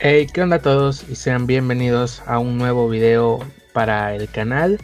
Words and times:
Hey, 0.00 0.28
¿qué 0.32 0.42
onda 0.42 0.56
a 0.56 0.62
todos? 0.62 1.04
Y 1.08 1.16
sean 1.16 1.48
bienvenidos 1.48 2.22
a 2.24 2.38
un 2.38 2.56
nuevo 2.56 2.88
video 2.88 3.40
para 3.72 4.14
el 4.14 4.28
canal, 4.28 4.78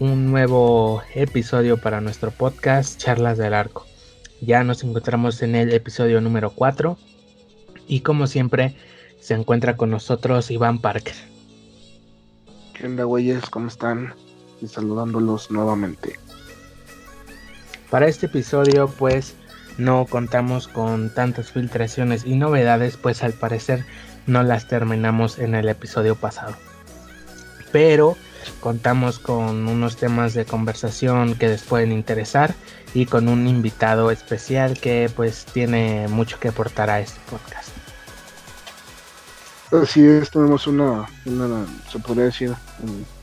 un 0.00 0.28
nuevo 0.32 1.04
episodio 1.14 1.80
para 1.80 2.00
nuestro 2.00 2.32
podcast 2.32 2.98
Charlas 2.98 3.38
del 3.38 3.54
Arco. 3.54 3.86
Ya 4.40 4.64
nos 4.64 4.82
encontramos 4.82 5.40
en 5.42 5.54
el 5.54 5.72
episodio 5.72 6.20
número 6.20 6.50
4 6.50 6.98
y 7.86 8.00
como 8.00 8.26
siempre 8.26 8.74
se 9.20 9.34
encuentra 9.34 9.76
con 9.76 9.90
nosotros 9.90 10.50
Iván 10.50 10.80
Parker. 10.80 11.14
¿Qué 12.74 12.86
onda, 12.86 13.04
güeyes? 13.04 13.48
¿Cómo 13.48 13.68
están? 13.68 14.14
Y 14.60 14.66
saludándolos 14.66 15.48
nuevamente. 15.48 16.18
Para 17.88 18.08
este 18.08 18.26
episodio, 18.26 18.88
pues 18.88 19.36
no 19.78 20.06
contamos 20.06 20.66
con 20.66 21.14
tantas 21.14 21.52
filtraciones 21.52 22.26
y 22.26 22.34
novedades, 22.34 22.96
pues 22.96 23.22
al 23.22 23.32
parecer 23.32 23.84
no 24.26 24.42
las 24.42 24.68
terminamos 24.68 25.38
en 25.38 25.54
el 25.54 25.68
episodio 25.68 26.16
pasado. 26.16 26.54
Pero 27.72 28.16
contamos 28.60 29.18
con 29.18 29.68
unos 29.68 29.96
temas 29.96 30.34
de 30.34 30.44
conversación 30.44 31.34
que 31.34 31.48
les 31.48 31.62
pueden 31.62 31.92
interesar 31.92 32.54
y 32.94 33.06
con 33.06 33.28
un 33.28 33.46
invitado 33.46 34.10
especial 34.10 34.78
que 34.78 35.10
pues 35.14 35.44
tiene 35.46 36.08
mucho 36.08 36.38
que 36.40 36.48
aportar 36.48 36.90
a 36.90 37.00
este 37.00 37.20
podcast. 37.30 37.70
Así 39.72 40.06
es, 40.06 40.30
tenemos 40.30 40.66
una, 40.66 41.06
una, 41.24 41.66
se 41.90 41.98
podría 41.98 42.26
decir, 42.26 42.54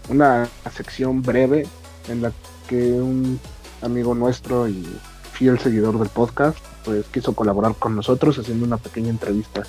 una 0.10 0.48
sección 0.72 1.22
breve 1.22 1.66
en 2.10 2.22
la 2.22 2.34
que 2.68 2.92
un 2.92 3.40
amigo 3.82 4.14
nuestro 4.14 4.68
y 4.68 4.86
fiel 5.32 5.58
seguidor 5.58 5.98
del 5.98 6.10
podcast, 6.10 6.58
pues 6.84 7.06
quiso 7.08 7.34
colaborar 7.34 7.76
con 7.76 7.96
nosotros 7.96 8.38
haciendo 8.38 8.66
una 8.66 8.78
pequeña 8.78 9.10
entrevista. 9.10 9.64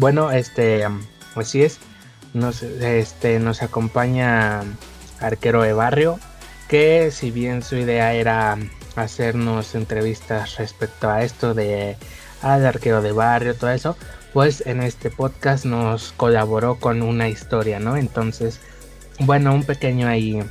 Bueno, 0.00 0.32
este, 0.32 0.86
así 1.34 1.62
es, 1.62 1.78
nos, 2.32 2.62
este, 2.62 3.38
nos 3.38 3.60
acompaña 3.60 4.62
Arquero 5.20 5.60
de 5.60 5.74
Barrio, 5.74 6.18
que 6.68 7.10
si 7.10 7.30
bien 7.30 7.62
su 7.62 7.76
idea 7.76 8.14
era 8.14 8.56
hacernos 8.96 9.74
entrevistas 9.74 10.56
respecto 10.56 11.10
a 11.10 11.22
esto 11.22 11.52
de 11.52 11.98
arquero 12.40 13.02
de 13.02 13.12
barrio, 13.12 13.54
todo 13.54 13.72
eso, 13.72 13.94
pues 14.32 14.66
en 14.66 14.80
este 14.82 15.10
podcast 15.10 15.66
nos 15.66 16.12
colaboró 16.12 16.76
con 16.76 17.02
una 17.02 17.28
historia, 17.28 17.78
¿no? 17.78 17.98
Entonces, 17.98 18.58
bueno, 19.18 19.54
un 19.54 19.64
pequeño 19.64 20.08
ahí, 20.08 20.42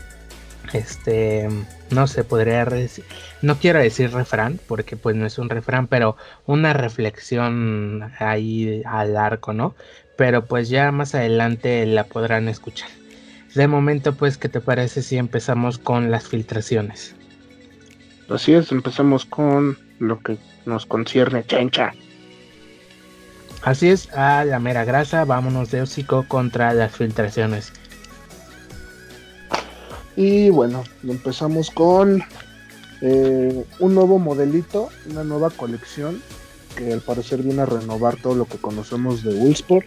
este, 0.74 1.50
no 1.92 2.08
se 2.08 2.24
podría 2.24 2.66
decir, 2.66 3.06
no 3.42 3.58
quiero 3.58 3.80
decir 3.80 4.12
refrán, 4.12 4.60
porque 4.68 4.96
pues 4.96 5.16
no 5.16 5.26
es 5.26 5.38
un 5.38 5.50
refrán, 5.50 5.88
pero 5.88 6.16
una 6.46 6.74
reflexión 6.74 8.12
ahí 8.20 8.82
al 8.86 9.18
arco, 9.18 9.54
¿no? 9.54 9.76
Pero 10.16 10.46
pues 10.46 10.70
ya 10.70 10.92
más 10.92 11.16
adelante 11.16 11.86
la 11.86 12.04
podrán 12.04 12.48
escuchar. 12.48 12.90
De 13.56 13.68
momento, 13.68 14.14
pues, 14.14 14.38
¿qué 14.38 14.48
te 14.48 14.62
parece 14.62 15.02
si 15.02 15.18
empezamos 15.18 15.80
con 15.80 16.12
las 16.12 16.28
filtraciones? 16.28 17.16
Así 18.30 18.54
es, 18.54 18.72
empezamos 18.72 19.26
con 19.26 19.78
lo 19.98 20.20
que 20.20 20.38
nos 20.66 20.86
concierne, 20.86 21.44
chencha. 21.46 21.94
Así 23.64 23.90
es, 23.90 24.14
a 24.14 24.46
la 24.46 24.60
mera 24.60 24.86
grasa, 24.86 25.26
vámonos 25.26 25.72
de 25.72 25.82
hocico 25.82 26.26
contra 26.28 26.74
las 26.74 26.96
filtraciones. 26.96 27.74
Y 30.20 30.50
bueno, 30.50 30.84
empezamos 31.08 31.72
con 31.72 32.22
eh, 33.00 33.66
un 33.80 33.96
nuevo 33.96 34.20
modelito, 34.20 34.90
una 35.10 35.24
nueva 35.24 35.50
colección 35.50 36.22
que 36.76 36.92
al 36.92 37.00
parecer 37.00 37.42
viene 37.42 37.62
a 37.62 37.66
renovar 37.66 38.18
todo 38.18 38.36
lo 38.36 38.44
que 38.44 38.58
conocemos 38.58 39.24
de 39.24 39.34
Willsport. 39.34 39.86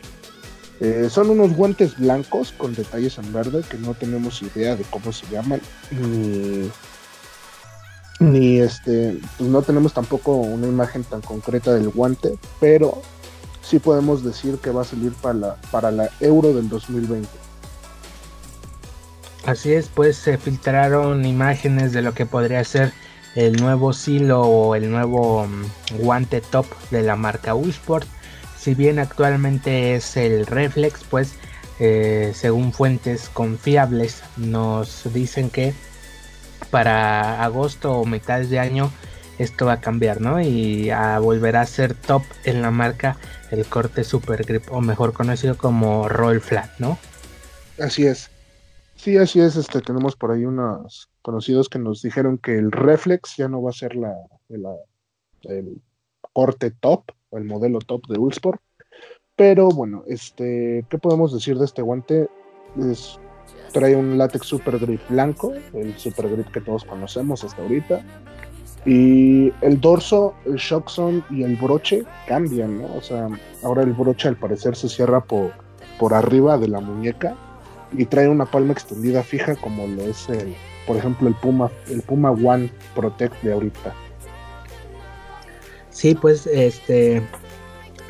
Eh, 0.81 1.09
son 1.11 1.29
unos 1.29 1.55
guantes 1.55 1.99
blancos 1.99 2.53
con 2.57 2.75
detalles 2.75 3.19
en 3.19 3.31
verde 3.31 3.63
que 3.71 3.77
no 3.77 3.93
tenemos 3.93 4.41
idea 4.41 4.75
de 4.75 4.85
cómo 4.85 5.13
se 5.13 5.27
llaman. 5.27 5.61
Ni, 5.91 6.71
ni 8.21 8.59
este, 8.59 9.21
pues 9.37 9.51
no 9.51 9.61
tenemos 9.61 9.93
tampoco 9.93 10.37
una 10.37 10.67
imagen 10.67 11.05
tan 11.05 11.21
concreta 11.21 11.75
del 11.75 11.91
guante, 11.91 12.39
pero 12.59 13.03
sí 13.61 13.79
podemos 13.79 14.25
decir 14.25 14.57
que 14.63 14.71
va 14.71 14.81
a 14.81 14.87
salir 14.87 15.13
para 15.13 15.35
la, 15.35 15.57
para 15.71 15.91
la 15.91 16.09
Euro 16.21 16.55
del 16.55 16.71
2020. 16.71 17.42
Así 19.45 19.73
es, 19.73 19.89
pues 19.89 20.17
se 20.17 20.39
filtraron 20.39 21.25
imágenes 21.25 21.93
de 21.93 22.03
lo 22.03 22.15
que 22.15 22.27
podría 22.27 22.63
ser 22.65 22.93
el 23.35 23.57
nuevo 23.57 23.93
silo 23.93 24.43
o 24.43 24.75
el 24.75 24.91
nuevo 24.91 25.47
mm, 25.47 25.99
guante 25.99 26.41
top 26.41 26.67
de 26.91 27.03
la 27.03 27.17
marca 27.17 27.55
Usport. 27.55 28.07
Si 28.57 28.75
bien 28.75 28.99
actualmente 28.99 29.97
es 29.97 30.17
el 30.17 30.47
Reflex, 30.47 31.03
pues 31.11 31.35
eh, 31.81 32.33
según 32.35 32.73
fuentes 32.73 33.29
confiables 33.29 34.23
nos 34.37 35.13
dicen 35.13 35.51
que 35.51 35.75
para 36.71 37.43
agosto 37.43 37.93
o 37.93 38.07
mitad 38.07 38.41
de 38.41 38.61
año 38.61 38.93
esto 39.39 39.67
va 39.67 39.75
a 39.75 39.81
cambiar, 39.81 40.21
¿no? 40.21 40.41
Y 40.41 40.91
a, 40.91 41.19
volverá 41.19 41.63
a 41.63 41.67
ser 41.67 41.95
top 41.95 42.23
en 42.45 42.63
la 42.63 42.71
marca 42.71 43.17
el 43.51 43.67
corte 43.67 44.05
Super 44.05 44.45
Grip, 44.45 44.71
o 44.71 44.81
mejor 44.81 45.13
conocido 45.13 45.59
como 45.59 46.09
Roll 46.09 46.41
Flat, 46.41 46.71
¿no? 46.79 46.99
Así 47.79 48.07
es. 48.07 48.32
Sí, 49.03 49.17
así 49.17 49.41
es. 49.41 49.57
Este, 49.57 49.81
tenemos 49.81 50.15
por 50.15 50.31
ahí 50.31 50.45
unos 50.45 51.11
conocidos 51.23 51.69
que 51.69 51.81
nos 51.81 52.03
dijeron 52.03 52.39
que 52.39 52.57
el 52.57 52.71
Reflex 52.71 53.37
ya 53.37 53.49
no 53.49 53.61
va 53.61 53.71
a 53.71 53.73
ser 53.73 53.97
la, 53.97 54.15
el 54.49 55.83
corte 56.33 56.71
top, 56.71 57.11
o 57.31 57.39
el 57.39 57.43
modelo 57.43 57.81
top 57.81 58.07
de 58.07 58.21
Ulsport. 58.21 58.61
Pero 59.35 59.71
bueno, 59.71 60.05
este, 60.07 60.87
¿qué 60.89 60.99
podemos 60.99 61.35
decir 61.35 61.59
de 61.59 61.65
este 61.65 61.83
guante? 61.83 62.29
Es, 62.79 63.19
trae 63.73 63.97
un 63.97 64.19
látex 64.19 64.47
Super 64.47 64.79
Grip 64.79 65.01
blanco, 65.09 65.53
el 65.73 65.99
Super 65.99 66.29
Grip 66.29 66.53
que 66.53 66.61
todos 66.61 66.85
conocemos 66.85 67.43
hasta 67.43 67.61
ahorita 67.61 68.05
y 68.87 69.53
el 69.63 69.81
dorso, 69.81 70.35
el 70.45 70.59
shockson 70.59 71.25
y 71.29 71.43
el 71.43 71.57
broche 71.57 72.05
cambian, 72.29 72.81
¿no? 72.81 72.95
O 72.95 73.01
sea, 73.01 73.29
ahora 73.65 73.83
el 73.83 73.95
broche 73.95 74.29
al 74.29 74.37
parecer 74.37 74.77
se 74.77 74.89
cierra 74.89 75.25
por, 75.25 75.51
por 75.99 76.15
arriba 76.15 76.57
de 76.57 76.69
la 76.69 76.79
muñeca 76.79 77.37
y 77.97 78.07
trae 78.07 78.29
una 78.29 78.47
palma 78.47 78.73
extendida 78.73 79.23
fija 79.23 79.57
como 79.57 79.87
lo 79.87 80.03
es 80.03 80.29
el, 80.29 80.55
por 80.87 80.97
ejemplo, 80.97 81.29
el 81.29 81.35
Puma, 81.35 81.71
el 81.89 82.03
Puma 82.03 82.31
One 82.31 82.71
Protect 82.95 83.43
de 83.43 83.53
ahorita. 83.53 83.95
Sí, 85.91 86.15
pues 86.15 86.47
este 86.47 87.23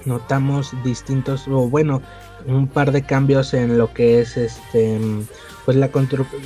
notamos 0.05 0.73
distintos 0.83 1.47
o 1.49 1.69
bueno, 1.69 2.03
un 2.47 2.67
par 2.67 2.93
de 2.93 3.03
cambios 3.03 3.55
en 3.55 3.79
lo 3.79 3.93
que 3.93 4.21
es 4.21 4.37
este 4.37 5.01
pues 5.65 5.77
la, 5.77 5.91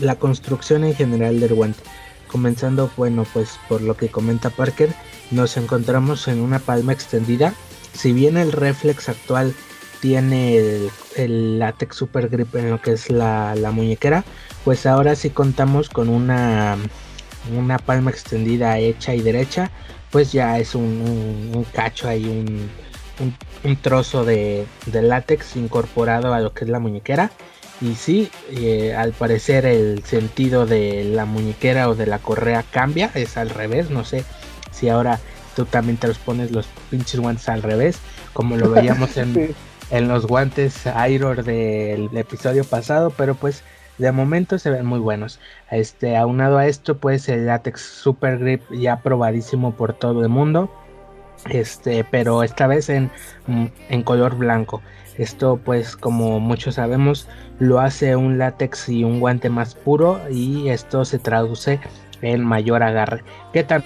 la 0.01 0.17
construcción 0.17 0.85
en 0.85 0.95
general 0.95 1.41
del 1.41 1.55
guante 1.55 1.83
comenzando, 2.27 2.91
bueno, 2.97 3.25
pues 3.33 3.59
por 3.69 3.81
lo 3.81 3.97
que 3.97 4.09
comenta 4.09 4.51
Parker, 4.51 4.91
nos 5.31 5.57
encontramos 5.57 6.29
en 6.29 6.41
una 6.41 6.59
palma 6.59 6.93
extendida. 6.93 7.55
Si 7.93 8.13
bien 8.13 8.37
el 8.37 8.53
reflex 8.53 9.09
actual 9.09 9.55
tiene 10.07 10.89
el, 11.17 11.59
látex 11.59 11.97
super 11.97 12.29
grip 12.29 12.55
en 12.55 12.71
lo 12.71 12.81
que 12.81 12.93
es 12.93 13.11
la, 13.11 13.57
muñequera, 13.73 14.23
pues 14.65 14.87
ahora 14.87 15.17
sí 15.17 15.31
contamos 15.31 15.89
con 15.89 16.09
una, 16.09 16.77
una 17.57 17.79
palma 17.81 18.13
extendida 18.13 18.79
hecha 18.79 19.17
y 19.17 19.21
derecha, 19.21 19.73
pues 20.13 20.31
ya 20.31 20.61
es 20.61 20.77
un, 20.77 21.67
cacho 21.73 22.09
ahí, 22.09 22.25
un, 22.25 22.71
un, 23.65 23.77
trozo 23.79 24.25
de, 24.25 24.65
de 24.87 25.03
látex 25.03 25.57
incorporado 25.57 26.33
a 26.33 26.39
lo 26.39 26.53
que 26.53 26.63
es 26.63 26.71
la 26.71 26.79
muñequera. 26.79 27.33
Y 27.81 27.97
sí, 27.97 28.31
eh, 28.53 28.95
al 28.95 29.11
parecer 29.11 29.67
el 29.67 30.05
sentido 30.05 30.67
de 30.67 31.03
la 31.03 31.25
muñequera 31.25 31.89
o 31.89 31.97
de 31.97 32.07
la 32.07 32.21
correa 32.21 32.63
cambia, 32.63 33.11
es 33.15 33.37
al 33.37 33.51
revés, 33.51 33.91
no 33.91 34.05
sé 34.05 34.25
si 34.71 34.89
ahora 34.89 35.19
tú 35.57 35.65
también 35.65 35.97
te 35.97 36.07
los 36.07 36.19
pones 36.19 36.53
los 36.53 36.67
pinches 36.91 37.19
guantes 37.19 37.49
al 37.49 37.65
revés, 37.65 37.99
como 38.33 38.57
lo 38.57 38.71
veíamos 38.71 39.17
en, 39.17 39.57
en 39.91 40.09
los 40.09 40.27
guantes 40.27 40.85
Iron 41.09 41.45
del 41.45 42.11
episodio 42.17 42.65
pasado, 42.65 43.11
pero 43.11 43.35
pues 43.35 43.63
de 43.99 44.13
momento 44.13 44.59
se 44.59 44.71
ven 44.71 44.87
muy 44.87 44.99
buenos. 44.99 45.41
Este, 45.71 46.17
aunado 46.17 46.59
a 46.59 46.67
esto, 46.67 46.99
pues 46.99 47.29
el 47.29 47.47
látex 47.47 47.81
Super 47.81 48.39
Grip 48.39 48.63
ya 48.71 49.01
probadísimo 49.01 49.73
por 49.73 49.93
todo 49.95 50.23
el 50.23 50.29
mundo. 50.29 50.71
Este, 51.51 52.05
pero 52.05 52.43
esta 52.43 52.67
vez 52.67 52.89
en, 52.89 53.11
en 53.89 54.03
color 54.03 54.37
blanco. 54.37 54.83
Esto 55.19 55.59
pues 55.65 55.97
como 55.97 56.41
muchos 56.41 56.75
sabemos 56.75 57.27
lo 57.59 57.81
hace 57.81 58.17
un 58.17 58.37
látex 58.37 58.89
y 58.89 59.03
un 59.03 59.19
guante 59.19 59.49
más 59.49 59.75
puro 59.75 60.21
y 60.31 60.69
esto 60.69 61.07
se 61.07 61.19
traduce 61.19 61.81
en 62.21 62.45
mayor 62.45 62.83
agarre. 62.83 63.23
¿Qué 63.53 63.65
tal? 63.65 63.85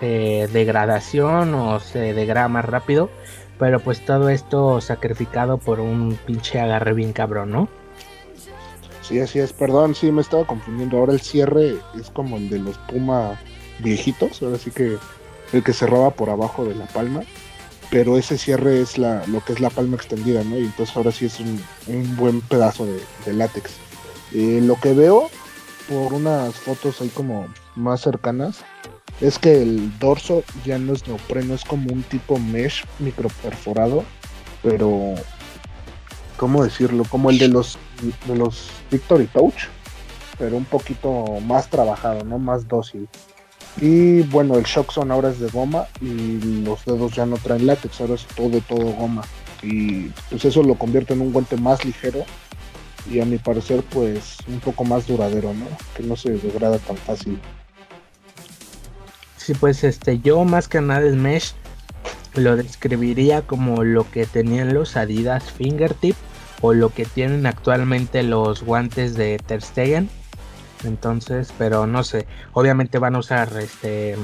Eh, 0.00 0.48
degradación 0.52 1.54
o 1.54 1.80
se 1.80 2.14
degrada 2.14 2.48
más 2.48 2.64
rápido, 2.64 3.10
pero 3.64 3.80
pues 3.80 4.04
todo 4.04 4.28
esto 4.28 4.82
sacrificado 4.82 5.56
por 5.56 5.80
un 5.80 6.18
pinche 6.26 6.60
agarre 6.60 6.92
bien 6.92 7.14
cabrón, 7.14 7.50
¿no? 7.50 7.68
Sí, 9.00 9.18
así 9.20 9.38
es, 9.38 9.54
perdón, 9.54 9.94
sí 9.94 10.12
me 10.12 10.20
estaba 10.20 10.46
confundiendo. 10.46 10.98
Ahora 10.98 11.14
el 11.14 11.22
cierre 11.22 11.76
es 11.98 12.10
como 12.10 12.36
el 12.36 12.50
de 12.50 12.58
los 12.58 12.76
Puma 12.76 13.40
viejitos, 13.78 14.42
ahora 14.42 14.58
sí 14.58 14.70
que 14.70 14.98
el 15.54 15.64
que 15.64 15.72
cerraba 15.72 16.10
por 16.10 16.28
abajo 16.28 16.66
de 16.66 16.74
la 16.74 16.84
palma 16.88 17.22
pero 17.90 18.18
ese 18.18 18.36
cierre 18.36 18.82
es 18.82 18.98
lo 18.98 19.42
que 19.46 19.54
es 19.54 19.60
la 19.60 19.70
palma 19.70 19.96
extendida, 19.96 20.44
¿no? 20.44 20.58
Y 20.58 20.64
entonces 20.64 20.94
ahora 20.94 21.10
sí 21.10 21.24
es 21.24 21.40
un, 21.40 22.16
buen 22.16 22.42
pedazo 22.42 22.84
de, 22.84 23.32
látex. 23.32 23.76
Eh, 24.34 24.60
lo 24.62 24.74
que 24.74 24.92
veo 24.92 25.30
por 25.88 26.12
unas 26.12 26.54
fotos 26.54 27.00
ahí 27.00 27.08
como 27.08 27.46
más 27.76 28.02
cercanas 28.02 28.62
es 29.20 29.38
que 29.38 29.62
el 29.62 29.96
dorso 29.98 30.42
ya 30.64 30.78
no 30.78 30.92
es 30.92 31.06
neopreno, 31.06 31.54
es 31.54 31.64
como 31.64 31.92
un 31.92 32.02
tipo 32.02 32.38
mesh 32.38 32.84
microperforado, 32.98 34.04
pero 34.62 35.14
¿cómo 36.36 36.64
decirlo? 36.64 37.04
Como 37.04 37.30
el 37.30 37.38
de 37.38 37.48
los 37.48 37.78
de 38.26 38.36
los 38.36 38.68
Victory 38.90 39.26
Touch, 39.26 39.68
pero 40.38 40.56
un 40.56 40.64
poquito 40.64 41.24
más 41.46 41.68
trabajado, 41.68 42.24
¿no? 42.24 42.38
Más 42.38 42.66
dócil. 42.68 43.08
Y 43.80 44.22
bueno, 44.22 44.56
el 44.56 44.64
Shockson 44.64 45.10
ahora 45.10 45.30
es 45.30 45.40
de 45.40 45.48
goma 45.48 45.86
y 46.00 46.62
los 46.64 46.84
dedos 46.84 47.12
ya 47.14 47.26
no 47.26 47.36
traen 47.36 47.66
látex, 47.66 48.00
ahora 48.00 48.14
es 48.14 48.26
todo 48.26 48.60
todo 48.60 48.92
goma. 48.92 49.22
Y 49.62 50.08
pues 50.30 50.44
eso 50.44 50.62
lo 50.62 50.74
convierte 50.74 51.14
en 51.14 51.22
un 51.22 51.32
guante 51.32 51.56
más 51.56 51.84
ligero 51.84 52.24
y 53.10 53.20
a 53.20 53.24
mi 53.24 53.38
parecer 53.38 53.82
pues 53.90 54.38
un 54.48 54.60
poco 54.60 54.84
más 54.84 55.06
duradero, 55.06 55.54
¿no? 55.54 55.66
Que 55.96 56.02
no 56.02 56.16
se 56.16 56.32
degrada 56.32 56.78
tan 56.78 56.96
fácil. 56.96 57.38
Sí, 59.44 59.52
pues 59.52 59.84
este, 59.84 60.20
yo 60.20 60.42
más 60.44 60.68
que 60.68 60.80
nada 60.80 61.06
el 61.06 61.16
mesh 61.16 61.52
lo 62.34 62.56
describiría 62.56 63.42
como 63.42 63.84
lo 63.84 64.10
que 64.10 64.24
tenían 64.24 64.72
los 64.72 64.96
Adidas 64.96 65.52
Fingertip 65.52 66.16
o 66.62 66.72
lo 66.72 66.88
que 66.88 67.04
tienen 67.04 67.44
actualmente 67.44 68.22
los 68.22 68.62
guantes 68.62 69.16
de 69.16 69.36
Ter 69.36 69.60
Stegen. 69.60 70.08
Entonces, 70.82 71.52
pero 71.58 71.86
no 71.86 72.04
sé, 72.04 72.26
obviamente 72.54 72.98
van 72.98 73.16
a 73.16 73.18
usar 73.18 73.52
este 73.58 74.16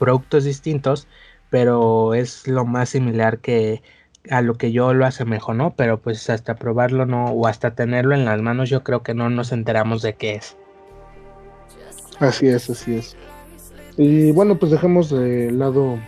productos 0.00 0.42
distintos, 0.42 1.06
pero 1.48 2.14
es 2.14 2.48
lo 2.48 2.64
más 2.64 2.88
similar 2.88 3.38
que 3.38 3.84
a 4.30 4.42
lo 4.42 4.54
que 4.54 4.72
yo 4.72 4.94
lo 4.94 5.06
asemejo, 5.06 5.54
¿no? 5.54 5.74
Pero 5.76 6.00
pues 6.00 6.28
hasta 6.28 6.56
probarlo 6.56 7.06
no 7.06 7.26
o 7.26 7.46
hasta 7.46 7.76
tenerlo 7.76 8.16
en 8.16 8.24
las 8.24 8.42
manos 8.42 8.68
yo 8.68 8.82
creo 8.82 9.04
que 9.04 9.14
no 9.14 9.30
nos 9.30 9.52
enteramos 9.52 10.02
de 10.02 10.14
qué 10.14 10.34
es. 10.34 10.56
Así 12.18 12.48
es, 12.48 12.68
así 12.68 12.96
es. 12.96 13.16
Y 14.02 14.32
bueno, 14.32 14.58
pues 14.58 14.72
dejemos 14.72 15.10
de 15.10 15.52
lado 15.52 15.98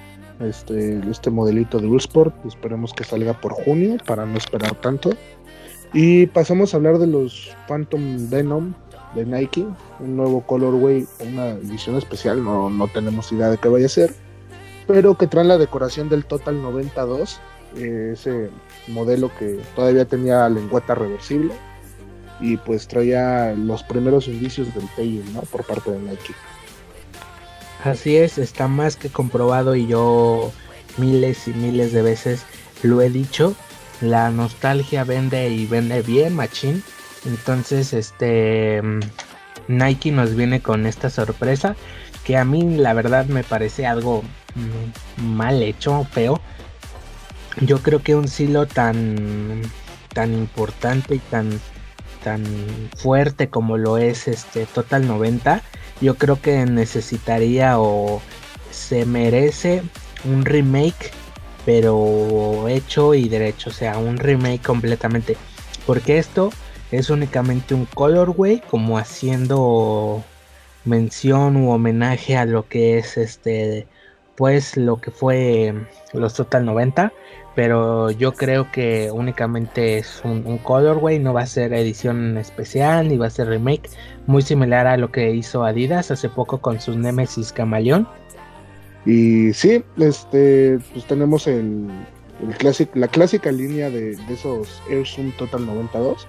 este, 0.40 0.98
este 1.10 1.28
modelito 1.28 1.78
de 1.78 1.94
Sport. 1.98 2.34
Esperemos 2.46 2.94
que 2.94 3.04
salga 3.04 3.38
por 3.38 3.52
junio 3.52 3.98
para 4.06 4.24
no 4.24 4.38
esperar 4.38 4.74
tanto. 4.76 5.10
Y 5.92 6.24
pasamos 6.28 6.72
a 6.72 6.78
hablar 6.78 6.96
de 6.96 7.06
los 7.06 7.54
Phantom 7.68 8.30
Venom 8.30 8.72
de 9.14 9.26
Nike, 9.26 9.66
un 10.00 10.16
nuevo 10.16 10.40
colorway, 10.40 11.06
una 11.20 11.50
edición 11.50 11.96
especial, 11.96 12.42
no, 12.42 12.70
no 12.70 12.88
tenemos 12.88 13.30
idea 13.30 13.50
de 13.50 13.58
qué 13.58 13.68
vaya 13.68 13.84
a 13.84 13.90
ser, 13.90 14.14
pero 14.86 15.18
que 15.18 15.26
traen 15.26 15.48
la 15.48 15.58
decoración 15.58 16.08
del 16.08 16.24
Total 16.24 16.62
92, 16.62 17.40
eh, 17.76 18.12
ese 18.14 18.48
modelo 18.88 19.30
que 19.38 19.60
todavía 19.76 20.06
tenía 20.06 20.48
lengüeta 20.48 20.94
reversible 20.94 21.52
y 22.40 22.56
pues 22.56 22.88
traía 22.88 23.52
los 23.52 23.82
primeros 23.82 24.28
indicios 24.28 24.74
del 24.74 24.88
tail. 24.96 25.22
Por 25.50 25.62
parte 25.66 25.90
de 25.90 25.98
Nike. 25.98 26.32
Así 27.84 28.17
es, 28.17 28.38
está 28.38 28.69
más 28.69 28.96
que 28.96 29.08
comprobado 29.08 29.75
y 29.75 29.88
yo 29.88 30.52
miles 30.99 31.49
y 31.49 31.52
miles 31.52 31.93
de 31.93 32.02
veces 32.02 32.44
lo 32.82 33.02
he 33.02 33.11
dicho. 33.11 33.56
La 34.00 34.31
nostalgia 34.31 35.02
vende 35.05 35.49
y 35.49 35.67
vende 35.67 36.02
bien, 36.02 36.37
machín. 36.37 36.82
Entonces, 37.25 37.93
este 37.93 38.81
Nike 39.67 40.12
nos 40.12 40.34
viene 40.37 40.61
con 40.61 40.87
esta 40.87 41.11
sorpresa 41.11 41.76
que 42.25 42.37
a 42.37 42.44
mí 42.44 42.76
la 42.76 42.94
verdad 42.94 43.26
me 43.26 43.43
parece 43.43 43.87
algo 43.87 44.23
mm, 44.55 45.25
mal 45.25 45.62
hecho, 45.62 46.06
feo. 46.12 46.40
Yo 47.61 47.82
creo 47.82 48.02
que 48.02 48.14
un 48.14 48.29
silo 48.29 48.67
tan 48.67 49.62
tan 50.14 50.32
importante 50.34 51.17
y 51.17 51.19
tan 51.19 51.61
tan 52.23 52.44
fuerte 52.96 53.49
como 53.49 53.76
lo 53.76 53.99
es 53.99 54.29
este 54.29 54.67
Total 54.67 55.06
90 55.06 55.62
yo 56.00 56.16
creo 56.16 56.40
que 56.40 56.64
necesitaría 56.66 57.78
o 57.78 58.20
se 58.70 59.04
merece 59.06 59.82
un 60.24 60.44
remake, 60.44 61.12
pero 61.64 62.68
hecho 62.68 63.14
y 63.14 63.28
derecho, 63.28 63.70
o 63.70 63.72
sea, 63.72 63.98
un 63.98 64.16
remake 64.16 64.62
completamente. 64.62 65.36
Porque 65.86 66.18
esto 66.18 66.50
es 66.90 67.10
únicamente 67.10 67.74
un 67.74 67.86
colorway, 67.86 68.60
como 68.70 68.98
haciendo 68.98 70.24
mención 70.84 71.56
u 71.56 71.70
homenaje 71.70 72.36
a 72.36 72.44
lo 72.44 72.68
que 72.68 72.98
es 72.98 73.16
este, 73.16 73.86
pues 74.36 74.76
lo 74.76 75.00
que 75.00 75.10
fue 75.10 75.74
los 76.12 76.34
Total 76.34 76.64
90 76.64 77.12
pero 77.54 78.10
yo 78.10 78.32
creo 78.32 78.70
que 78.70 79.10
únicamente 79.10 79.99
es 79.99 80.22
un, 80.25 80.58
colorway, 80.58 81.19
no 81.19 81.34
va 81.34 81.43
a 81.43 81.46
ser 81.46 81.75
edición 81.75 82.38
especial 82.38 83.08
ni 83.08 83.16
va 83.16 83.26
a 83.26 83.31
ser 83.31 83.49
remake, 83.49 83.90
muy 84.26 84.43
similar 84.43 84.87
a 84.87 84.96
lo 84.96 85.12
que 85.12 85.34
hizo 85.34 85.64
Adidas 85.64 86.10
hace 86.10 86.28
poco 86.28 86.58
con 86.58 86.81
sus 86.81 86.96
Nemesis 86.96 87.52
Camaleón. 87.52 88.08
Y 89.04 89.52
sí, 89.52 89.84
este, 89.99 90.78
pues 90.93 91.04
tenemos 91.06 91.46
el, 91.46 91.88
el 92.40 92.88
la 92.94 93.08
clásica 93.08 93.52
línea 93.52 93.90
de, 93.90 94.16
esos 94.31 94.82
Air 94.88 95.06
Zoom 95.06 95.32
Total 95.32 95.66
92, 95.66 96.26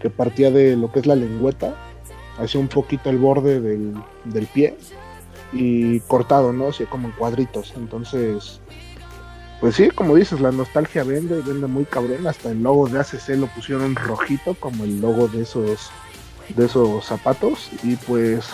que 0.00 0.10
partía 0.10 0.50
de 0.50 0.76
lo 0.76 0.90
que 0.90 1.00
es 1.00 1.06
la 1.06 1.14
lengüeta, 1.14 1.74
hacia 2.38 2.58
un 2.58 2.68
poquito 2.68 3.10
el 3.10 3.18
borde 3.18 3.60
del, 3.60 3.94
del 4.24 4.46
pie 4.46 4.76
y 5.52 6.00
cortado, 6.00 6.52
¿no? 6.52 6.68
Así 6.68 6.84
como 6.84 7.08
en 7.08 7.14
cuadritos. 7.14 7.74
Entonces, 7.76 8.60
pues 9.60 9.76
sí, 9.76 9.88
como 9.90 10.16
dices, 10.16 10.40
la 10.40 10.52
nostalgia 10.52 11.04
vende, 11.04 11.40
vende 11.40 11.66
muy 11.66 11.84
cabrón. 11.84 12.26
Hasta 12.26 12.50
el 12.50 12.62
logo 12.62 12.88
de 12.88 13.00
ACC 13.00 13.28
lo 13.30 13.46
pusieron 13.46 13.94
rojito, 13.94 14.54
como 14.54 14.84
el 14.84 15.00
logo 15.00 15.28
de 15.28 15.42
esos, 15.42 15.90
de 16.54 16.64
esos 16.66 17.04
zapatos. 17.04 17.70
Y 17.82 17.96
pues, 17.96 18.46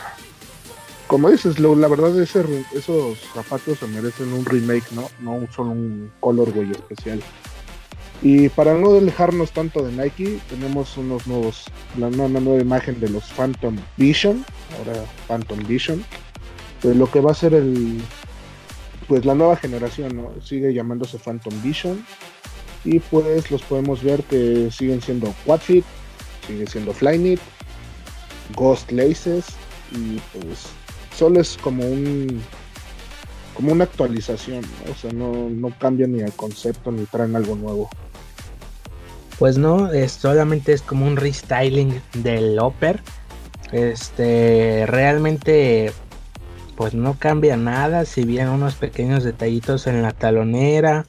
como 1.06 1.30
dices, 1.30 1.58
la 1.58 1.88
verdad, 1.88 2.18
ese, 2.20 2.44
esos 2.72 3.18
zapatos 3.34 3.78
se 3.78 3.86
merecen 3.86 4.32
un 4.32 4.44
remake, 4.44 4.92
¿no? 4.92 5.08
No 5.20 5.46
solo 5.52 5.70
un 5.70 6.12
colorway 6.20 6.70
especial. 6.70 7.20
Y 8.22 8.50
para 8.50 8.74
no 8.74 8.96
alejarnos 8.96 9.50
tanto 9.52 9.82
de 9.82 9.92
Nike, 9.92 10.38
tenemos 10.50 10.96
unos 10.98 11.26
nuevos, 11.26 11.64
la, 11.96 12.08
una 12.08 12.40
nueva 12.40 12.60
imagen 12.60 13.00
de 13.00 13.08
los 13.08 13.24
Phantom 13.32 13.76
Vision, 13.96 14.44
ahora 14.78 15.04
Phantom 15.26 15.58
Vision, 15.66 16.04
de 16.82 16.94
lo 16.94 17.10
que 17.10 17.20
va 17.20 17.32
a 17.32 17.34
ser 17.34 17.54
el, 17.54 17.98
pues 19.10 19.24
la 19.24 19.34
nueva 19.34 19.56
generación 19.56 20.28
sigue 20.40 20.72
llamándose 20.72 21.18
Phantom 21.18 21.52
Vision 21.64 22.06
y 22.84 23.00
pues 23.00 23.50
los 23.50 23.60
podemos 23.60 24.04
ver 24.04 24.22
que 24.22 24.70
siguen 24.70 25.02
siendo 25.02 25.34
Quadfit, 25.44 25.84
sigue 26.46 26.64
siendo 26.68 26.92
Flyknit, 26.92 27.40
Ghost 28.54 28.92
Laces 28.92 29.46
y 29.90 30.20
pues 30.32 30.68
solo 31.18 31.40
es 31.40 31.58
como 31.60 31.82
un 31.84 32.40
como 33.54 33.72
una 33.72 33.82
actualización, 33.82 34.64
o 34.88 34.94
sea, 34.94 35.10
no, 35.10 35.50
no 35.50 35.76
cambian 35.76 36.12
ni 36.12 36.20
el 36.20 36.32
concepto 36.32 36.92
ni 36.92 37.04
traen 37.06 37.34
algo 37.34 37.56
nuevo. 37.56 37.90
Pues 39.40 39.58
no, 39.58 39.90
es, 39.90 40.12
solamente 40.12 40.72
es 40.72 40.82
como 40.82 41.04
un 41.04 41.16
restyling 41.16 42.00
del 42.14 42.60
Upper. 42.60 43.02
Este, 43.72 44.86
realmente 44.86 45.92
pues 46.80 46.94
no 46.94 47.18
cambia 47.18 47.58
nada, 47.58 48.06
si 48.06 48.24
bien 48.24 48.48
unos 48.48 48.74
pequeños 48.74 49.22
detallitos 49.22 49.86
en 49.86 50.00
la 50.00 50.12
talonera, 50.12 51.04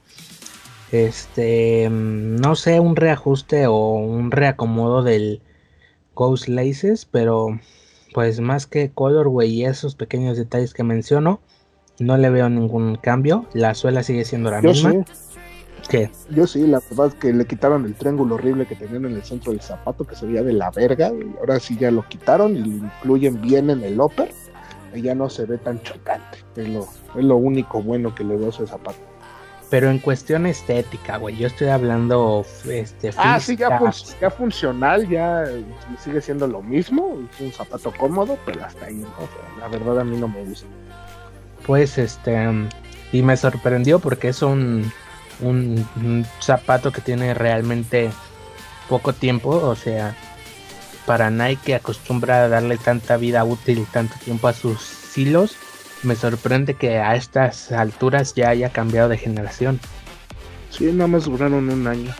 este, 0.91 1.87
no 1.89 2.57
sé, 2.57 2.81
un 2.81 2.97
reajuste 2.97 3.67
o 3.67 3.93
un 3.93 4.31
reacomodo 4.31 5.01
del 5.01 5.41
Ghost 6.13 6.49
Laces, 6.49 7.05
pero 7.05 7.57
pues 8.13 8.41
más 8.41 8.67
que 8.67 8.91
colorway 8.91 9.49
y 9.49 9.63
esos 9.63 9.95
pequeños 9.95 10.35
detalles 10.35 10.73
que 10.73 10.83
menciono, 10.83 11.39
no 11.99 12.17
le 12.17 12.29
veo 12.29 12.49
ningún 12.49 12.97
cambio, 12.97 13.45
la 13.53 13.73
suela 13.73 14.03
sigue 14.03 14.25
siendo 14.25 14.51
la 14.51 14.61
misma. 14.61 15.05
¿Qué? 15.89 16.11
Yo 16.31 16.47
sí, 16.47 16.67
la 16.67 16.81
verdad 16.89 17.07
es 17.07 17.13
que 17.13 17.31
le 17.31 17.45
quitaron 17.45 17.85
el 17.85 17.95
triángulo 17.95 18.35
horrible 18.35 18.65
que 18.65 18.75
tenían 18.75 19.05
en 19.05 19.13
el 19.13 19.23
centro 19.23 19.53
del 19.53 19.61
zapato, 19.61 20.03
que 20.03 20.17
se 20.17 20.25
veía 20.25 20.43
de 20.43 20.51
la 20.51 20.69
verga, 20.69 21.13
y 21.13 21.33
ahora 21.39 21.61
sí 21.61 21.77
ya 21.79 21.91
lo 21.91 22.05
quitaron 22.09 22.57
y 22.57 22.59
lo 22.59 22.65
incluyen 22.65 23.41
bien 23.41 23.69
en 23.69 23.85
el 23.85 24.01
upper 24.01 24.33
ya 24.95 25.15
no 25.15 25.29
se 25.29 25.45
ve 25.45 25.57
tan 25.57 25.81
chocante. 25.81 26.39
Es 26.55 26.67
lo, 26.67 26.81
es 27.15 27.23
lo 27.23 27.35
único 27.37 27.81
bueno 27.81 28.13
que 28.13 28.23
le 28.23 28.35
veo 28.35 28.47
a 28.47 28.49
ese 28.49 28.67
zapato. 28.67 28.99
Pero 29.69 29.89
en 29.89 29.99
cuestión 29.99 30.45
estética, 30.45 31.15
güey, 31.15 31.37
yo 31.37 31.47
estoy 31.47 31.69
hablando 31.69 32.45
este 32.67 33.11
Ah, 33.15 33.39
sí, 33.39 33.55
ya, 33.55 33.79
funcional, 34.29 35.07
ya 35.07 35.45
sigue 35.97 36.19
siendo 36.19 36.45
lo 36.45 36.61
mismo, 36.61 37.17
es 37.33 37.39
un 37.39 37.53
zapato 37.53 37.93
cómodo, 37.97 38.37
pero 38.45 38.65
hasta 38.65 38.87
ahí, 38.87 39.01
la 39.59 39.69
verdad 39.69 40.01
a 40.01 40.03
mí 40.03 40.17
no 40.17 40.27
me 40.27 40.43
gusta. 40.43 40.67
Pues 41.65 41.97
este 41.97 42.49
y 43.13 43.21
me 43.21 43.37
sorprendió 43.37 43.99
porque 43.99 44.27
es 44.27 44.41
un, 44.41 44.91
un 45.39 46.25
zapato 46.41 46.91
que 46.91 46.99
tiene 46.99 47.33
realmente 47.33 48.11
poco 48.89 49.13
tiempo, 49.13 49.51
o 49.51 49.75
sea, 49.75 50.13
para 51.05 51.29
Nike 51.29 51.75
acostumbra 51.75 52.43
a 52.43 52.47
darle 52.47 52.77
tanta 52.77 53.17
vida 53.17 53.43
útil 53.43 53.79
y 53.79 53.85
tanto 53.85 54.15
tiempo 54.23 54.47
a 54.47 54.53
sus 54.53 54.81
silos, 54.81 55.55
me 56.03 56.15
sorprende 56.15 56.73
que 56.75 56.97
a 56.99 57.15
estas 57.15 57.71
alturas 57.71 58.33
ya 58.33 58.49
haya 58.49 58.69
cambiado 58.69 59.09
de 59.09 59.17
generación. 59.17 59.79
Sí, 60.69 60.85
nada 60.91 61.07
más 61.07 61.25
duraron 61.25 61.69
un 61.69 61.87
año. 61.87 62.13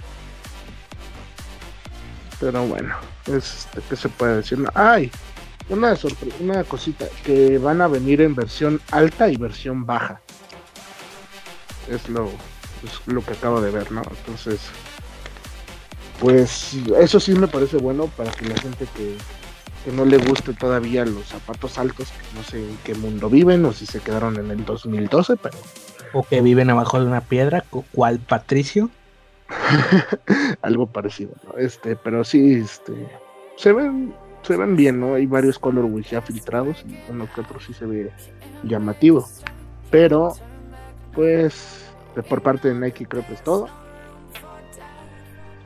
Pero 2.40 2.66
bueno, 2.66 2.96
es, 3.28 3.66
este, 3.66 3.82
¿qué 3.90 3.96
se 3.96 4.10
puede 4.10 4.38
decir? 4.38 4.60
¡Ay! 4.74 5.12
Una, 5.70 5.96
una 6.40 6.64
cosita, 6.64 7.06
que 7.24 7.58
van 7.58 7.82
a 7.82 7.88
venir 7.88 8.22
en 8.22 8.36
versión 8.36 8.82
alta 8.92 9.30
y 9.30 9.38
versión 9.38 9.86
baja. 9.86 10.20
Es 11.88 12.10
lo, 12.10 12.26
es 12.84 13.08
lo 13.08 13.24
que 13.24 13.34
acabo 13.34 13.62
de 13.62 13.72
ver, 13.72 13.92
¿no? 13.92 14.02
Entonces, 14.02 14.60
pues 16.22 16.76
eso 17.00 17.20
sí 17.20 17.34
me 17.34 17.48
parece 17.48 17.78
bueno 17.78 18.06
para 18.16 18.30
que 18.32 18.48
la 18.48 18.56
gente 18.56 18.86
que, 18.96 19.18
que 19.84 19.92
no 19.92 20.06
le 20.06 20.18
guste 20.18 20.54
todavía 20.54 21.04
los 21.04 21.26
zapatos 21.26 21.80
altos, 21.80 22.12
que 22.12 22.38
no 22.38 22.44
sé 22.44 22.60
en 22.60 22.78
qué 22.84 22.94
mundo 22.94 23.28
viven 23.28 23.66
o 23.66 23.74
si 23.74 23.88
se 23.88 24.00
quedaron 24.00 24.38
en 24.38 24.52
el 24.52 24.64
2012, 24.64 25.38
pero... 25.38 25.58
O 26.14 26.22
que 26.24 26.42
viven 26.42 26.70
abajo 26.70 27.00
de 27.00 27.08
una 27.08 27.22
piedra, 27.22 27.64
cual 27.92 28.20
Patricio. 28.20 28.92
Algo 30.62 30.86
parecido, 30.86 31.32
¿no? 31.48 31.58
Este, 31.58 31.96
pero 31.96 32.24
sí, 32.24 32.54
este, 32.54 32.94
se 33.56 33.74
ven, 33.74 34.14
se 34.44 34.58
ven 34.58 34.76
bien, 34.76 35.00
¿no? 35.00 35.16
Hay 35.16 35.26
varios 35.26 35.58
colorways 35.58 36.10
ya 36.10 36.22
filtrados 36.22 36.86
y 36.88 37.00
uno 37.10 37.28
que 37.34 37.42
otro 37.42 37.60
sí 37.60 37.74
se 37.74 37.86
ve 37.86 38.12
llamativo. 38.64 39.28
Pero, 39.90 40.34
pues, 41.14 41.86
por 42.30 42.42
parte 42.42 42.68
de 42.68 42.76
Nike 42.76 43.08
creo 43.08 43.26
que 43.26 43.34
es 43.34 43.44
todo. 43.44 43.81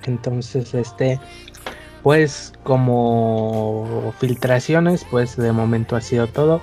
Entonces, 0.07 0.73
este, 0.73 1.19
pues 2.03 2.53
como 2.63 4.13
filtraciones, 4.19 5.05
pues 5.09 5.35
de 5.37 5.51
momento 5.51 5.95
ha 5.95 6.01
sido 6.01 6.27
todo. 6.27 6.61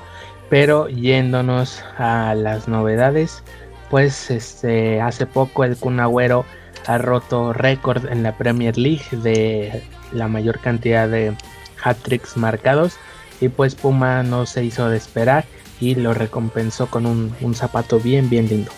Pero 0.49 0.89
yéndonos 0.89 1.83
a 1.97 2.35
las 2.35 2.69
novedades, 2.69 3.43
pues 3.91 4.31
este 4.31 5.01
hace 5.01 5.27
poco 5.27 5.65
el 5.65 5.77
Kun 5.77 6.01
Agüero 6.01 6.45
ha 6.87 6.99
roto 6.99 7.53
récord 7.53 8.07
en 8.07 8.23
la 8.23 8.37
Premier 8.37 8.77
League 8.77 9.05
de 9.13 9.83
la 10.13 10.29
mayor 10.29 10.61
cantidad 10.61 11.09
de 11.09 11.35
hat-tricks 11.83 12.37
marcados 12.37 12.95
y 13.41 13.49
pues 13.49 13.75
Puma 13.75 14.23
no 14.23 14.47
se 14.47 14.65
hizo 14.65 14.89
de 14.89 14.97
esperar 14.97 15.45
y 15.81 15.95
lo 15.95 16.15
recompensó 16.15 16.87
con 16.87 17.07
un, 17.07 17.55
zapato 17.55 17.99
bien 17.99 18.31
bien 18.31 18.49
lindo. 18.49 18.71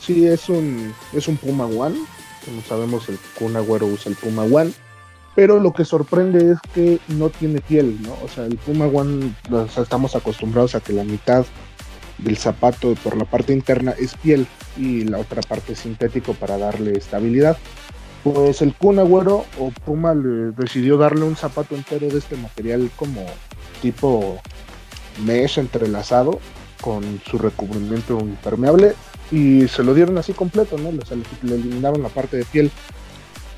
Sí, 0.00 0.26
es 0.26 0.48
un, 0.48 0.92
es 1.12 1.28
un 1.28 1.36
Puma 1.36 1.66
One, 1.66 1.96
como 2.44 2.62
sabemos 2.62 3.08
el 3.08 3.18
Kun 3.38 3.56
Agüero 3.56 3.86
usa 3.86 4.10
el 4.10 4.16
Puma 4.16 4.42
One 4.42 4.72
pero 5.34 5.58
lo 5.58 5.72
que 5.72 5.84
sorprende 5.84 6.52
es 6.52 6.58
que 6.74 6.98
no 7.08 7.30
tiene 7.30 7.60
piel, 7.60 8.00
¿no? 8.02 8.12
O 8.22 8.28
sea, 8.28 8.44
el 8.44 8.56
Puma 8.56 8.86
One, 8.86 9.34
estamos 9.78 10.14
acostumbrados 10.14 10.74
a 10.74 10.80
que 10.80 10.92
la 10.92 11.04
mitad 11.04 11.46
del 12.18 12.36
zapato 12.36 12.94
por 13.02 13.16
la 13.16 13.24
parte 13.24 13.52
interna 13.52 13.92
es 13.98 14.14
piel 14.14 14.46
y 14.76 15.04
la 15.04 15.18
otra 15.18 15.40
parte 15.42 15.72
es 15.72 15.80
sintético 15.80 16.34
para 16.34 16.58
darle 16.58 16.92
estabilidad. 16.92 17.56
Pues 18.22 18.60
el 18.60 18.74
Kun 18.74 18.98
Agüero 18.98 19.46
o 19.58 19.70
Puma 19.84 20.14
le 20.14 20.52
decidió 20.52 20.98
darle 20.98 21.24
un 21.24 21.34
zapato 21.34 21.74
entero 21.74 22.08
de 22.08 22.18
este 22.18 22.36
material 22.36 22.90
como 22.96 23.24
tipo 23.80 24.38
mesh 25.24 25.58
entrelazado 25.58 26.40
con 26.82 27.02
su 27.28 27.38
recubrimiento 27.38 28.18
impermeable 28.20 28.94
y 29.32 29.66
se 29.66 29.82
lo 29.82 29.94
dieron 29.94 30.18
así 30.18 30.32
completo, 30.32 30.78
¿no? 30.78 30.90
O 30.90 31.06
sea, 31.06 31.16
le 31.42 31.54
eliminaron 31.54 32.02
la 32.02 32.10
parte 32.10 32.36
de 32.36 32.44
piel 32.44 32.70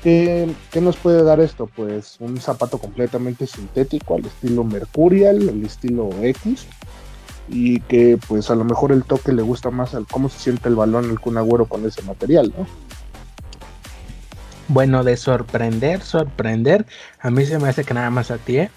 ¿Qué, 0.05 0.47
nos 0.81 0.97
puede 0.97 1.23
dar 1.23 1.39
esto? 1.39 1.65
Pues 1.65 2.17
un 2.19 2.37
zapato 2.37 2.77
completamente 2.77 3.47
sintético 3.47 4.13
al 4.13 4.25
estilo 4.25 4.63
Mercurial, 4.63 5.49
al 5.49 5.65
estilo 5.65 6.11
X, 6.21 6.67
y 7.49 7.79
que 7.79 8.19
pues 8.27 8.51
a 8.51 8.55
lo 8.55 8.65
mejor 8.65 8.91
el 8.91 9.03
toque 9.03 9.33
le 9.33 9.41
gusta 9.41 9.71
más 9.71 9.95
al 9.95 10.05
cómo 10.05 10.29
se 10.29 10.37
siente 10.37 10.69
el 10.69 10.75
balón 10.75 11.05
el 11.05 11.19
Kun 11.19 11.39
Agüero 11.39 11.65
con 11.65 11.87
ese 11.87 12.03
material, 12.03 12.53
¿no? 12.55 12.67
Bueno, 14.67 15.03
de 15.03 15.17
sorprender, 15.17 16.03
sorprender, 16.03 16.85
a 17.19 17.31
mí 17.31 17.43
se 17.47 17.57
me 17.57 17.67
hace 17.67 17.83
que 17.83 17.95
nada 17.95 18.11
más 18.11 18.29
a 18.29 18.37
ti, 18.37 18.59
¿eh? 18.59 18.69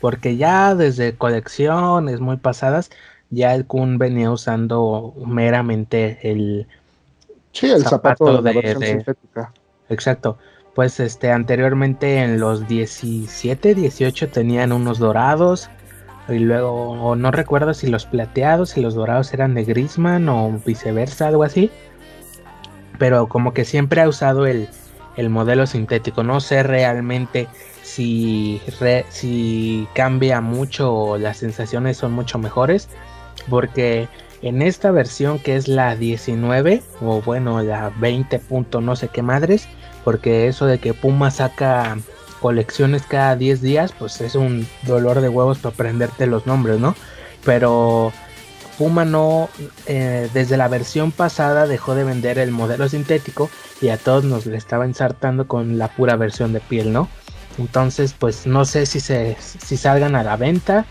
porque 0.00 0.36
ya 0.36 0.76
desde 0.76 1.16
colecciones 1.16 2.20
muy 2.20 2.36
pasadas, 2.36 2.90
ya 3.30 3.54
el 3.54 3.66
Kun 3.66 3.98
venía 3.98 4.30
usando 4.30 5.14
meramente 5.24 6.18
el, 6.22 6.66
sí, 7.52 7.70
el 7.70 7.84
zapato, 7.84 8.42
de, 8.42 8.54
la 8.54 8.86
sintética. 8.86 9.52
Exacto 9.88 10.38
pues 10.78 11.00
este 11.00 11.32
anteriormente 11.32 12.18
en 12.18 12.38
los 12.38 12.68
17, 12.68 13.74
18 13.74 14.28
tenían 14.28 14.70
unos 14.70 15.00
dorados 15.00 15.68
y 16.28 16.38
luego 16.38 17.16
no 17.16 17.32
recuerdo 17.32 17.74
si 17.74 17.88
los 17.88 18.06
plateados 18.06 18.76
y 18.76 18.80
los 18.80 18.94
dorados 18.94 19.34
eran 19.34 19.54
de 19.54 19.64
Grisman 19.64 20.28
o 20.28 20.60
viceversa, 20.64 21.26
algo 21.26 21.42
así. 21.42 21.72
Pero 22.96 23.28
como 23.28 23.54
que 23.54 23.64
siempre 23.64 24.02
ha 24.02 24.08
usado 24.08 24.46
el, 24.46 24.68
modelo 25.28 25.66
sintético. 25.66 26.22
No 26.22 26.40
sé 26.40 26.62
realmente 26.62 27.48
si, 27.82 28.62
si 29.08 29.88
cambia 29.94 30.40
mucho 30.40 30.94
o 30.94 31.18
las 31.18 31.38
sensaciones 31.38 31.96
son 31.96 32.12
mucho 32.12 32.38
mejores. 32.38 32.88
Porque 33.48 34.08
en 34.42 34.62
esta 34.62 34.90
versión 34.90 35.38
que 35.38 35.56
es 35.56 35.68
la 35.68 35.96
19 35.96 36.82
o 37.00 37.22
bueno 37.22 37.62
la 37.62 37.90
20. 37.98 38.40
no 38.80 38.96
sé 38.96 39.08
qué 39.08 39.22
madres 39.22 39.68
porque 40.04 40.48
eso 40.48 40.66
de 40.66 40.78
que 40.78 40.94
Puma 40.94 41.30
saca 41.30 41.98
colecciones 42.40 43.02
cada 43.02 43.36
10 43.36 43.60
días, 43.60 43.92
pues 43.98 44.20
es 44.20 44.36
un 44.36 44.66
dolor 44.84 45.20
de 45.20 45.28
huevos 45.28 45.58
para 45.58 45.74
aprenderte 45.74 46.26
los 46.26 46.46
nombres, 46.46 46.78
¿no? 46.78 46.94
Pero 47.44 48.12
Puma 48.78 49.04
no, 49.04 49.48
eh, 49.86 50.30
desde 50.32 50.56
la 50.56 50.68
versión 50.68 51.10
pasada 51.12 51.66
dejó 51.66 51.94
de 51.94 52.04
vender 52.04 52.38
el 52.38 52.52
modelo 52.52 52.88
sintético 52.88 53.50
y 53.80 53.88
a 53.88 53.98
todos 53.98 54.24
nos 54.24 54.46
le 54.46 54.56
estaba 54.56 54.84
ensartando 54.84 55.46
con 55.48 55.78
la 55.78 55.88
pura 55.88 56.16
versión 56.16 56.52
de 56.52 56.60
piel, 56.60 56.92
¿no? 56.92 57.08
Entonces, 57.58 58.14
pues 58.16 58.46
no 58.46 58.64
sé 58.64 58.86
si, 58.86 59.00
se, 59.00 59.36
si 59.40 59.76
salgan 59.76 60.14
a 60.14 60.22
la 60.22 60.36
venta, 60.36 60.86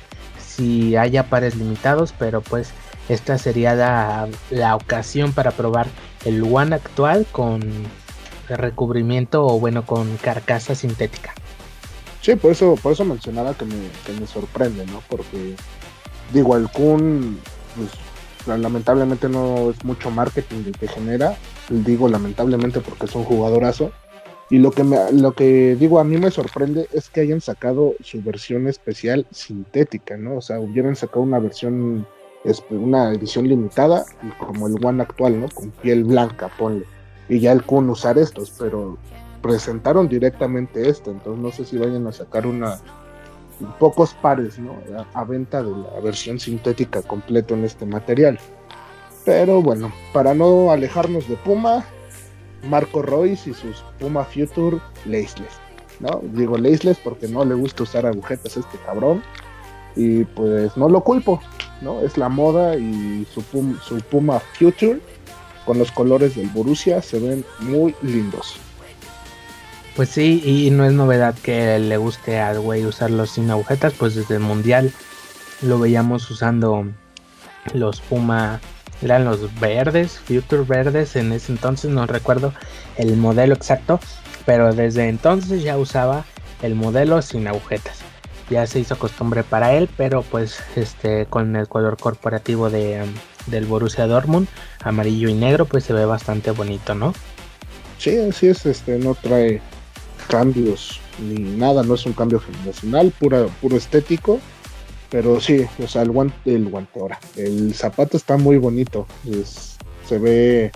si 0.57 0.95
haya 0.95 1.29
pares 1.29 1.55
limitados, 1.55 2.13
pero 2.17 2.41
pues 2.41 2.71
esta 3.09 3.37
sería 3.37 3.75
la, 3.75 4.27
la 4.49 4.75
ocasión 4.75 5.31
para 5.31 5.51
probar 5.51 5.87
el 6.25 6.43
One 6.43 6.75
actual 6.75 7.25
con 7.31 7.61
recubrimiento 8.49 9.45
o 9.45 9.59
bueno 9.59 9.85
con 9.85 10.17
carcasa 10.17 10.75
sintética. 10.75 11.33
Sí, 12.21 12.35
por 12.35 12.51
eso, 12.51 12.75
por 12.81 12.91
eso 12.91 13.05
mencionaba 13.05 13.53
que 13.53 13.65
me, 13.65 14.27
sorprende, 14.27 14.85
¿no? 14.87 15.01
Porque 15.07 15.55
digo, 16.33 16.57
el 16.57 16.67
Kun, 16.69 17.39
pues 17.75 18.59
lamentablemente 18.59 19.29
no 19.29 19.69
es 19.71 19.83
mucho 19.85 20.11
marketing 20.11 20.71
que 20.77 20.87
genera. 20.87 21.37
Digo 21.69 22.09
lamentablemente 22.09 22.81
porque 22.81 23.05
es 23.05 23.15
un 23.15 23.23
jugadorazo. 23.23 23.91
Y 24.49 24.59
lo 24.59 24.71
que, 24.71 24.83
me, 24.83 25.11
lo 25.11 25.33
que 25.33 25.75
digo 25.75 25.99
a 25.99 26.03
mí 26.05 26.17
me 26.17 26.31
sorprende 26.31 26.87
es 26.93 27.09
que 27.09 27.21
hayan 27.21 27.41
sacado 27.41 27.95
su 28.01 28.21
versión 28.21 28.67
especial 28.67 29.27
sintética, 29.31 30.15
¿no? 30.15 30.37
O 30.37 30.41
sea, 30.41 30.59
hubieran 30.59 30.95
sacado 30.95 31.21
una 31.21 31.39
versión, 31.39 32.07
una 32.69 33.11
edición 33.11 33.47
limitada 33.47 34.05
como 34.39 34.67
el 34.67 34.75
One 34.85 35.03
actual, 35.03 35.41
¿no? 35.41 35.49
Con 35.49 35.71
piel 35.71 36.05
blanca, 36.05 36.49
ponle 36.57 36.85
y 37.29 37.39
ya 37.39 37.51
el 37.51 37.63
Kun 37.63 37.89
usar 37.89 38.17
estos, 38.17 38.53
pero 38.57 38.97
presentaron 39.41 40.07
directamente 40.07 40.89
esto, 40.89 41.11
entonces 41.11 41.41
no 41.41 41.51
sé 41.51 41.65
si 41.65 41.77
vayan 41.77 42.07
a 42.07 42.11
sacar 42.11 42.47
una 42.47 42.79
pocos 43.79 44.13
pares 44.13 44.59
¿no? 44.59 44.75
a, 45.13 45.23
venta 45.23 45.63
de 45.63 45.71
la 45.71 45.99
versión 46.01 46.39
sintética 46.39 47.01
completo 47.01 47.55
en 47.55 47.65
este 47.65 47.85
material. 47.85 48.39
Pero 49.25 49.61
bueno, 49.61 49.91
para 50.13 50.33
no 50.33 50.71
alejarnos 50.71 51.27
de 51.27 51.35
Puma, 51.37 51.83
Marco 52.69 53.01
Royce 53.01 53.49
y 53.49 53.53
sus 53.53 53.83
Puma 53.99 54.23
Future 54.25 54.77
Laceless. 55.05 55.59
¿no? 55.99 56.21
Digo 56.33 56.57
Laceless 56.57 56.97
porque 56.97 57.27
no 57.27 57.43
le 57.45 57.55
gusta 57.55 57.83
usar 57.83 58.05
agujetas 58.05 58.57
a 58.57 58.59
este 58.59 58.77
cabrón. 58.85 59.23
Y 59.95 60.25
pues 60.25 60.77
no 60.77 60.89
lo 60.89 61.03
culpo, 61.03 61.41
¿no? 61.81 62.01
Es 62.01 62.17
la 62.17 62.29
moda 62.29 62.75
y 62.77 63.25
su, 63.33 63.41
su 63.81 63.97
Puma 64.11 64.39
Future 64.39 64.99
con 65.65 65.79
los 65.79 65.91
colores 65.91 66.35
del 66.35 66.47
Borussia 66.49 67.01
se 67.01 67.19
ven 67.19 67.43
muy 67.59 67.95
lindos. 68.03 68.59
Pues 69.95 70.09
sí, 70.09 70.41
y 70.45 70.69
no 70.69 70.85
es 70.85 70.93
novedad 70.93 71.33
que 71.41 71.79
le 71.79 71.97
guste 71.97 72.39
al 72.39 72.59
güey 72.59 72.85
usarlos 72.85 73.31
sin 73.31 73.49
agujetas, 73.49 73.93
pues 73.93 74.13
desde 74.13 74.35
el 74.35 74.41
mundial 74.41 74.93
lo 75.61 75.79
veíamos 75.79 76.29
usando 76.29 76.85
los 77.73 77.99
Puma, 78.01 78.61
eran 79.01 79.25
los 79.25 79.59
verdes, 79.59 80.19
Future 80.19 80.63
verdes, 80.63 81.15
en 81.15 81.31
ese 81.31 81.51
entonces 81.51 81.91
no 81.91 82.05
recuerdo 82.05 82.53
el 82.97 83.15
modelo 83.17 83.53
exacto, 83.53 83.99
pero 84.45 84.73
desde 84.73 85.07
entonces 85.07 85.63
ya 85.63 85.77
usaba 85.77 86.25
el 86.61 86.75
modelo 86.75 87.21
sin 87.21 87.47
agujetas. 87.47 87.99
Ya 88.49 88.65
se 88.65 88.79
hizo 88.79 88.97
costumbre 88.97 89.43
para 89.43 89.73
él, 89.73 89.89
pero 89.97 90.21
pues 90.21 90.59
este 90.75 91.25
con 91.25 91.55
el 91.55 91.67
color 91.67 91.97
corporativo 91.97 92.69
de, 92.69 93.03
del 93.47 93.65
Borussia 93.65 94.07
Dortmund, 94.07 94.47
amarillo 94.83 95.29
y 95.29 95.33
negro, 95.33 95.65
pues 95.65 95.83
se 95.83 95.93
ve 95.93 96.05
bastante 96.05 96.51
bonito, 96.51 96.95
¿no? 96.95 97.13
Sí, 97.97 98.17
así 98.17 98.47
es, 98.47 98.65
este, 98.65 98.97
no 98.99 99.15
trae 99.15 99.61
cambios 100.27 101.01
ni 101.19 101.39
nada, 101.39 101.83
no 101.83 101.95
es 101.95 102.05
un 102.05 102.13
cambio 102.13 102.39
generacional, 102.39 103.11
pura, 103.17 103.45
puro 103.61 103.75
estético. 103.75 104.39
Pero 105.09 105.39
sí, 105.39 105.65
o 105.81 105.87
sea, 105.87 106.01
el 106.01 106.11
guante, 106.11 106.61
ahora, 106.99 107.19
el 107.35 107.73
zapato 107.73 108.17
está 108.17 108.37
muy 108.37 108.57
bonito, 108.57 109.07
se 110.05 110.19
ve 110.19 110.71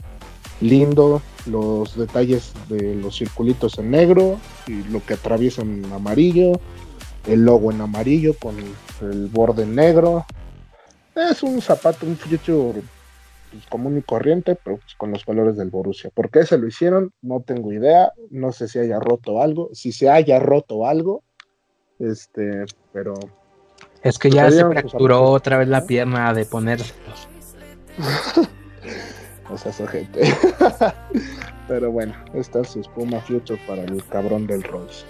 lindo, 0.62 1.22
los 1.48 1.98
detalles 1.98 2.54
de 2.70 2.96
los 2.96 3.18
circulitos 3.18 3.78
en 3.78 3.92
negro 3.92 4.40
y 4.68 4.84
lo 4.84 5.04
que 5.04 5.16
atraviesa 5.16 5.64
en 5.64 5.84
amarillo, 5.92 6.54
el 7.28 7.44
logo 7.44 7.72
en 7.72 7.82
amarillo 7.82 8.36
con 8.40 8.56
el 9.02 9.28
borde 9.28 9.66
negro. 9.66 10.26
Es 11.16 11.44
un 11.44 11.62
zapato, 11.62 12.06
un 12.06 12.16
future 12.16 12.82
pues, 13.52 13.66
común 13.68 13.98
y 13.98 14.02
corriente, 14.02 14.56
pero 14.56 14.78
pues, 14.78 14.96
con 14.96 15.12
los 15.12 15.26
colores 15.26 15.58
del 15.58 15.70
Borussia. 15.70 16.10
¿Por 16.14 16.30
qué 16.30 16.46
se 16.46 16.58
lo 16.58 16.68
hicieron? 16.68 17.12
No 17.22 17.42
tengo 17.42 17.74
idea. 17.74 18.14
No 18.30 18.52
sé 18.52 18.68
si 18.68 18.80
haya 18.80 19.00
roto 19.00 19.42
algo. 19.42 19.70
Si 19.74 19.92
se 19.92 20.10
haya 20.10 20.40
roto 20.40 20.88
algo, 20.88 21.24
este, 22.00 22.66
pero. 22.94 23.16
Es 24.04 24.18
que 24.18 24.30
ya 24.32 24.50
se 24.50 24.66
fracturó 24.66 25.24
otra 25.24 25.58
vez 25.58 25.68
la 25.68 25.86
pierna 25.86 26.34
de 26.34 26.46
ponerse 26.46 26.94
o 29.52 29.58
sea, 29.58 29.72
su 29.72 29.86
gente. 29.86 30.22
pero 31.68 31.92
bueno, 31.92 32.14
esta 32.34 32.62
es 32.62 32.70
su 32.70 32.82
espuma 32.82 33.20
Future 33.20 33.62
para 33.68 33.84
el 33.84 34.04
cabrón 34.08 34.48
del 34.48 34.64
Rolls. 34.64 35.06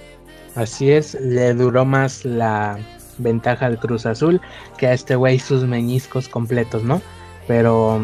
Así 0.55 0.91
es, 0.91 1.13
le 1.15 1.53
duró 1.53 1.85
más 1.85 2.25
la 2.25 2.77
ventaja 3.17 3.67
al 3.67 3.79
Cruz 3.79 4.05
Azul 4.05 4.41
que 4.77 4.87
a 4.87 4.93
este 4.93 5.15
güey 5.15 5.39
sus 5.39 5.63
meñiscos 5.63 6.27
completos, 6.27 6.83
¿no? 6.83 7.01
Pero 7.47 8.01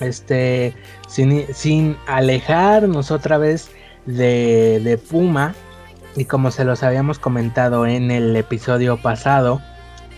este, 0.00 0.74
sin, 1.08 1.96
alejarnos 2.06 3.10
otra 3.10 3.38
vez 3.38 3.70
de, 4.06 4.98
Puma, 5.10 5.54
y 6.16 6.24
como 6.24 6.50
se 6.50 6.64
los 6.64 6.82
habíamos 6.82 7.18
comentado 7.18 7.86
en 7.86 8.10
el 8.10 8.34
episodio 8.36 8.96
pasado, 8.96 9.60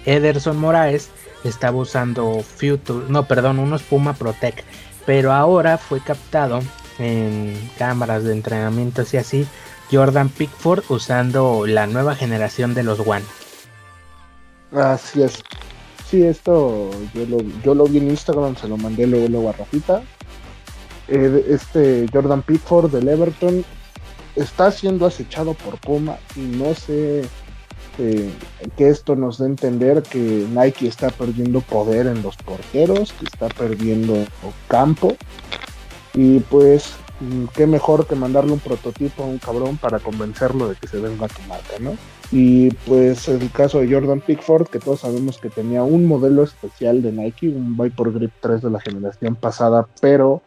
Ederson 0.06 0.58
Moraes 0.58 1.10
estaba 1.44 1.78
usando 1.78 2.42
Future, 2.42 3.06
no, 3.08 3.26
perdón, 3.26 3.58
unos 3.58 3.82
Puma 3.82 4.14
Protect, 4.14 4.60
pero 5.06 5.32
ahora 5.32 5.78
fue 5.78 6.00
captado 6.00 6.60
en 6.98 7.70
cámaras 7.78 8.24
de 8.24 8.32
entrenamiento 8.32 9.02
y 9.12 9.16
así 9.16 9.46
Jordan 9.90 10.28
Pickford 10.28 10.84
usando 10.88 11.66
la 11.66 11.86
nueva 11.86 12.14
generación 12.14 12.74
de 12.74 12.82
los 12.82 13.00
One. 13.00 13.24
Así 14.72 15.22
es. 15.22 15.42
Sí, 16.08 16.22
esto 16.22 16.90
yo 17.14 17.26
lo, 17.26 17.38
yo 17.62 17.74
lo 17.74 17.84
vi 17.84 17.98
en 17.98 18.10
Instagram, 18.10 18.56
se 18.56 18.68
lo 18.68 18.76
mandé 18.76 19.06
luego, 19.06 19.28
luego 19.28 19.48
a 19.50 19.52
Rafita. 19.52 20.02
Eh, 21.08 21.44
este 21.48 22.06
Jordan 22.12 22.42
Pickford 22.42 22.90
del 22.90 23.08
Everton 23.08 23.64
está 24.36 24.70
siendo 24.70 25.06
acechado 25.06 25.54
por 25.54 25.78
Puma 25.78 26.16
y 26.36 26.40
no 26.40 26.74
sé 26.74 27.22
eh, 27.98 28.30
que 28.76 28.88
esto 28.88 29.16
nos 29.16 29.38
dé 29.38 29.44
a 29.44 29.48
entender 29.48 30.02
que 30.02 30.46
Nike 30.50 30.88
está 30.88 31.10
perdiendo 31.10 31.60
poder 31.60 32.06
en 32.06 32.22
los 32.22 32.36
porteros, 32.36 33.12
que 33.12 33.26
está 33.26 33.48
perdiendo 33.48 34.14
campo 34.68 35.16
y 36.14 36.40
pues 36.40 36.94
mm, 37.20 37.44
qué 37.54 37.66
mejor 37.66 38.06
que 38.06 38.14
mandarle 38.14 38.52
un 38.52 38.60
prototipo 38.60 39.24
a 39.24 39.26
un 39.26 39.38
cabrón 39.38 39.76
para 39.76 39.98
convencerlo 39.98 40.68
de 40.68 40.76
que 40.76 40.88
se 40.88 41.00
venga 41.00 41.26
a 41.26 41.28
tu 41.28 41.42
marca, 41.42 41.74
¿no? 41.80 41.96
Y 42.30 42.70
pues 42.86 43.28
el 43.28 43.50
caso 43.50 43.80
de 43.80 43.92
Jordan 43.92 44.22
Pickford, 44.22 44.68
que 44.68 44.78
todos 44.78 45.00
sabemos 45.00 45.36
que 45.36 45.50
tenía 45.50 45.82
un 45.82 46.06
modelo 46.06 46.42
especial 46.44 47.02
de 47.02 47.12
Nike, 47.12 47.50
un 47.50 47.76
Viper 47.76 48.10
Grip 48.10 48.32
3 48.40 48.62
de 48.62 48.70
la 48.70 48.80
generación 48.80 49.34
pasada, 49.34 49.86
pero 50.00 50.40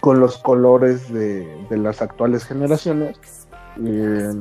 con 0.00 0.20
los 0.20 0.36
colores 0.38 1.10
de, 1.12 1.46
las 1.70 2.02
actuales 2.02 2.44
generaciones, 2.44 3.16
eh, 3.82 4.32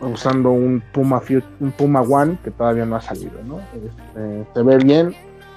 usando 0.00 0.50
un 0.50 0.82
Puma, 0.92 1.22
un 1.60 1.72
Puma 1.72 2.02
One 2.02 2.38
que 2.42 2.50
todavía 2.50 2.84
no 2.84 2.96
ha 2.96 3.00
salido, 3.00 3.42
¿no? 3.44 3.60
Este, 3.74 4.46
se 4.54 4.62
ve 4.62 4.76
bien, 4.78 5.14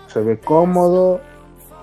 se 0.07 0.21
ve 0.21 0.39
cómodo, 0.39 1.21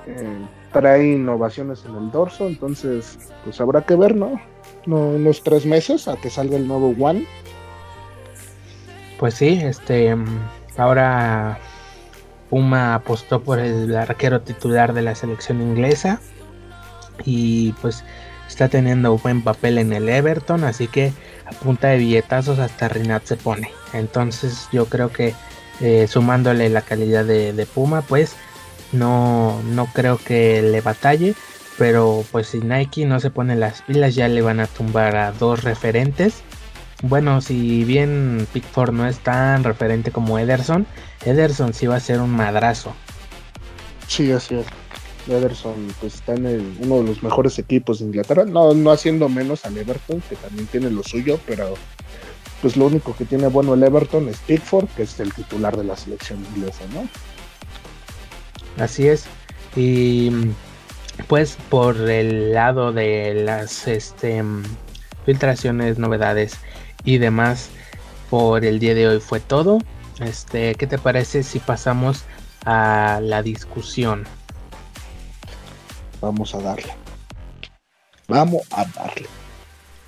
eh, 0.06 0.38
trae 0.72 1.12
innovaciones 1.12 1.84
en 1.84 1.96
el 1.96 2.10
dorso, 2.10 2.46
entonces 2.46 3.18
pues 3.44 3.60
habrá 3.60 3.82
que 3.82 3.94
ver, 3.94 4.14
¿no? 4.14 4.40
no 4.86 4.96
unos 4.96 5.42
tres 5.42 5.66
meses 5.66 6.08
a 6.08 6.16
que 6.16 6.30
salga 6.30 6.56
el 6.56 6.66
nuevo 6.66 6.94
One 6.98 7.26
pues 9.18 9.34
sí, 9.34 9.60
este 9.62 10.16
ahora 10.76 11.58
Puma 12.48 12.94
apostó 12.94 13.42
por 13.42 13.58
el 13.58 13.94
arquero 13.96 14.40
titular 14.40 14.94
de 14.94 15.02
la 15.02 15.14
selección 15.14 15.60
inglesa 15.60 16.20
y 17.24 17.72
pues 17.82 18.04
está 18.46 18.68
teniendo 18.68 19.18
buen 19.18 19.42
papel 19.42 19.78
en 19.78 19.92
el 19.92 20.08
Everton, 20.08 20.64
así 20.64 20.86
que 20.86 21.12
punta 21.62 21.88
de 21.88 21.98
billetazos 21.98 22.58
hasta 22.58 22.88
Rinat 22.88 23.24
se 23.24 23.36
pone. 23.36 23.70
Entonces 23.92 24.68
yo 24.72 24.86
creo 24.86 25.10
que 25.10 25.34
eh, 25.80 26.06
sumándole 26.08 26.68
la 26.68 26.82
calidad 26.82 27.24
de, 27.24 27.52
de, 27.52 27.66
Puma, 27.66 28.02
pues 28.02 28.34
no, 28.92 29.60
no 29.64 29.86
creo 29.86 30.18
que 30.18 30.62
le 30.62 30.80
batalle, 30.80 31.34
pero 31.78 32.24
pues 32.32 32.48
si 32.48 32.58
Nike 32.58 33.06
no 33.06 33.20
se 33.20 33.30
pone 33.30 33.56
las 33.56 33.82
pilas 33.82 34.14
ya 34.14 34.28
le 34.28 34.42
van 34.42 34.60
a 34.60 34.66
tumbar 34.66 35.16
a 35.16 35.32
dos 35.32 35.62
referentes 35.62 36.42
bueno, 37.02 37.40
si 37.40 37.84
bien 37.84 38.46
Pickford 38.52 38.92
no 38.92 39.06
es 39.06 39.20
tan 39.20 39.62
referente 39.62 40.10
como 40.10 40.38
Ederson, 40.38 40.86
Ederson 41.24 41.72
sí 41.72 41.86
va 41.86 41.96
a 41.96 42.00
ser 42.00 42.20
un 42.20 42.30
madrazo. 42.30 42.92
Sí, 44.08 44.32
así 44.32 44.56
es. 44.56 44.66
Ederson 45.28 45.74
pues 46.00 46.16
está 46.16 46.34
en 46.34 46.76
uno 46.80 46.96
de 46.98 47.04
los 47.04 47.22
mejores 47.22 47.58
equipos 47.58 48.00
de 48.00 48.06
Inglaterra, 48.06 48.44
no, 48.44 48.74
no 48.74 48.90
haciendo 48.90 49.28
menos 49.28 49.64
al 49.64 49.76
Everton, 49.76 50.22
que 50.28 50.36
también 50.36 50.66
tiene 50.66 50.90
lo 50.90 51.02
suyo, 51.02 51.38
pero 51.46 51.74
pues 52.60 52.76
lo 52.76 52.86
único 52.86 53.14
que 53.14 53.24
tiene 53.24 53.46
bueno 53.46 53.74
el 53.74 53.82
Everton 53.82 54.28
es 54.28 54.38
Pickford, 54.38 54.88
que 54.96 55.02
es 55.02 55.18
el 55.20 55.32
titular 55.32 55.76
de 55.76 55.84
la 55.84 55.96
selección 55.96 56.44
inglesa, 56.54 56.84
¿no? 56.92 57.08
Así 58.82 59.08
es. 59.08 59.26
Y 59.76 60.30
pues 61.26 61.56
por 61.68 61.96
el 62.10 62.52
lado 62.52 62.92
de 62.92 63.34
las 63.44 63.86
este, 63.86 64.42
filtraciones, 65.24 65.98
novedades 65.98 66.54
y 67.04 67.18
demás 67.18 67.70
por 68.30 68.64
el 68.64 68.78
día 68.78 68.94
de 68.94 69.08
hoy 69.08 69.20
fue 69.20 69.40
todo. 69.40 69.78
Este, 70.20 70.74
¿qué 70.74 70.86
te 70.86 70.98
parece 70.98 71.42
si 71.42 71.58
pasamos 71.58 72.24
a 72.64 73.20
la 73.22 73.42
discusión? 73.42 74.24
Vamos 76.20 76.54
a 76.54 76.60
darle. 76.60 76.94
Vamos 78.28 78.62
a 78.72 78.84
darle. 78.84 79.26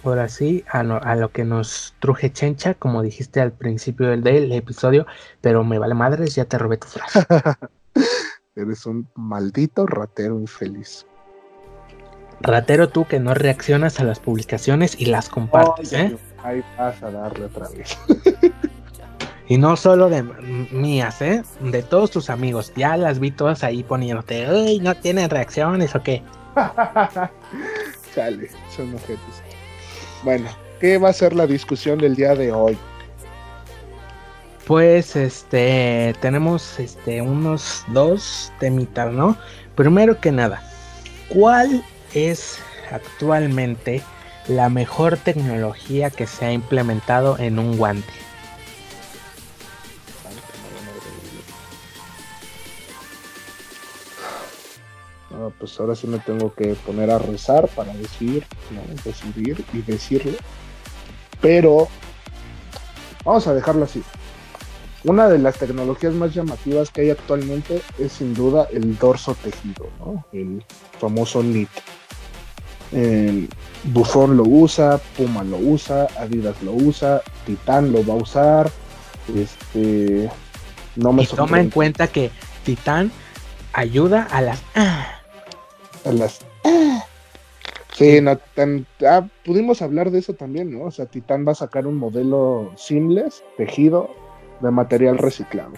Ahora 0.03 0.29
sí, 0.29 0.65
a 0.71 0.83
lo, 0.83 1.31
que 1.31 1.45
nos 1.45 1.95
truje 2.01 2.33
Chencha, 2.33 2.75
como 2.75 3.03
dijiste 3.03 3.41
al 3.41 3.53
principio 3.53 4.09
del, 4.09 4.23
del 4.23 4.51
episodio, 4.53 5.07
pero 5.43 5.63
me 5.63 5.79
vale 5.79 5.95
madres, 5.95 6.35
ya 6.35 6.47
te 6.47 6.57
robé 6.57 6.79
tu 6.79 6.87
frase. 6.87 7.27
Eres 8.57 8.87
un 8.87 9.09
maldito 9.15 9.87
ratero 9.87 10.39
infeliz. 10.41 11.07
Ratero 12.41 12.89
tú 12.89 13.07
que 13.07 13.21
no 13.21 13.35
reaccionas 13.35 14.01
a 14.01 14.05
las 14.05 14.19
publicaciones 14.19 14.99
y 14.99 15.07
las 15.07 15.29
compartes, 15.29 15.93
¿eh? 15.93 16.17
Ahí 16.43 16.65
vas 16.79 17.03
a 17.03 17.11
darle 17.11 17.45
otra 17.45 17.69
vez. 17.69 17.99
y 19.51 19.59
no 19.59 19.77
solo 19.77 20.09
de 20.09 20.23
mías, 20.71 21.21
¿eh? 21.21 21.43
De 21.61 21.83
todos 21.83 22.13
tus 22.13 22.31
amigos. 22.31 22.73
Ya 22.77 22.97
las 22.97 23.19
vi 23.19 23.33
todas 23.33 23.65
ahí 23.65 23.83
poniéndote, 23.83 24.49
uy, 24.49 24.79
no 24.79 24.95
tienen 24.95 25.29
reacciones 25.29 25.93
o 25.97 26.03
qué. 26.03 26.23
Chale, 28.15 28.49
son 28.75 28.95
objetos. 28.95 29.43
Bueno, 30.23 30.49
¿qué 30.81 30.99
va 30.99 31.09
a 31.09 31.13
ser 31.13 31.35
la 31.35 31.49
discusión 31.49 31.99
del 31.99 32.15
día 32.15 32.37
de 32.37 32.53
hoy? 32.53 32.79
Pues 34.67 35.17
este 35.17 36.15
tenemos 36.21 36.79
este 36.79 37.21
unos 37.21 37.85
dos 37.89 38.53
temitas, 38.61 39.13
¿no? 39.13 39.37
Primero 39.75 40.21
que 40.21 40.31
nada, 40.31 40.63
¿cuál 41.29 41.85
es 42.15 42.61
actualmente 42.93 44.01
la 44.47 44.69
mejor 44.69 45.17
tecnología 45.17 46.11
que 46.11 46.29
se 46.29 46.47
ha 46.47 46.53
implementado 46.53 47.37
en 47.39 47.59
un 47.59 47.77
guante. 47.77 48.30
Pues 55.49 55.81
ahora 55.81 55.95
sí 55.95 56.07
me 56.07 56.19
tengo 56.19 56.53
que 56.55 56.75
poner 56.75 57.11
a 57.11 57.19
rezar 57.19 57.69
para 57.69 57.95
decir, 57.95 58.45
decidir 59.05 59.65
y 59.73 59.81
decirlo. 59.83 60.37
Pero 61.41 61.89
vamos 63.25 63.47
a 63.47 63.55
dejarlo 63.55 63.85
así. 63.85 64.03
Una 65.05 65.29
de 65.29 65.39
las 65.39 65.57
tecnologías 65.57 66.13
más 66.13 66.35
llamativas 66.35 66.91
que 66.91 67.01
hay 67.01 67.11
actualmente 67.11 67.81
es 67.99 68.13
sin 68.13 68.35
duda 68.35 68.69
el 68.71 68.99
dorso 68.99 69.35
tejido, 69.43 69.89
el 70.33 70.63
famoso 70.99 71.41
knit. 71.41 71.71
Buffon 73.85 74.37
lo 74.37 74.43
usa, 74.43 74.99
Puma 75.17 75.43
lo 75.43 75.57
usa, 75.57 76.07
Adidas 76.19 76.63
lo 76.63 76.73
usa, 76.73 77.23
Titan 77.47 77.93
lo 77.93 78.05
va 78.05 78.15
a 78.15 78.19
usar. 78.19 78.71
Este, 79.35 80.29
no 80.97 81.13
me 81.13 81.23
y 81.23 81.27
toma 81.27 81.61
en 81.61 81.71
cuenta 81.71 82.09
que 82.09 82.31
Titan 82.65 83.11
ayuda 83.73 84.25
a 84.31 84.43
las 84.43 84.61
a 86.05 86.13
las 86.13 86.41
Sí, 87.95 88.21
no, 88.23 88.39
ah, 89.07 89.27
pudimos 89.45 89.83
hablar 89.83 90.11
de 90.11 90.21
eso 90.21 90.33
también, 90.33 90.73
¿no? 90.73 90.87
O 90.87 90.91
sea, 90.91 91.05
Titan 91.05 91.47
va 91.47 91.53
a 91.53 91.57
sacar 91.57 91.87
un 91.87 91.97
modelo 91.97 92.73
seamless, 92.77 93.45
tejido, 93.59 94.09
de 94.61 94.71
material 94.71 95.19
reciclado. 95.19 95.73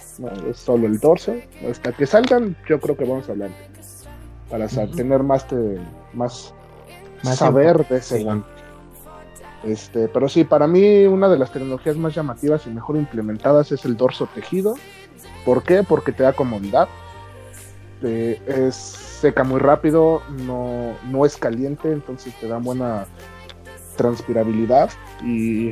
Es 0.49 0.59
solo 0.59 0.87
el 0.87 1.01
dorso. 1.01 1.35
Hasta 1.69 1.93
que 1.93 2.07
salgan, 2.07 2.57
yo 2.69 2.81
creo 2.81 2.97
que 2.97 3.05
vamos 3.05 3.29
a 3.29 3.33
hablar 3.33 3.51
para 4.49 4.69
tener 4.69 5.23
más, 5.23 5.47
más, 6.13 6.55
saber 7.35 7.89
de 7.89 7.97
ese 7.97 8.23
guante. 8.23 8.49
Este, 9.65 10.09
pero 10.09 10.29
sí, 10.29 10.45
para 10.45 10.67
mí 10.67 11.07
una 11.07 11.29
de 11.29 11.39
las 11.39 11.53
tecnologías 11.53 11.97
más 11.97 12.15
llamativas 12.15 12.67
y 12.67 12.71
mejor 12.71 12.97
implementadas 12.97 13.73
es 13.73 13.85
el 13.85 13.97
dorso 13.97 14.29
tejido. 14.35 14.75
¿Por 15.45 15.63
qué? 15.63 15.83
Porque 15.83 16.13
te 16.13 16.23
da 16.23 16.33
comodidad. 16.35 16.89
es 18.03 19.12
seca 19.23 19.45
muy 19.45 19.61
rápido, 19.61 20.21
no, 20.47 20.97
no 21.09 21.25
es 21.25 21.37
caliente, 21.37 21.93
entonces 21.93 22.35
te 22.41 22.49
da 22.49 22.59
buena 22.59 23.07
transpirabilidad 23.97 24.91
y 25.23 25.71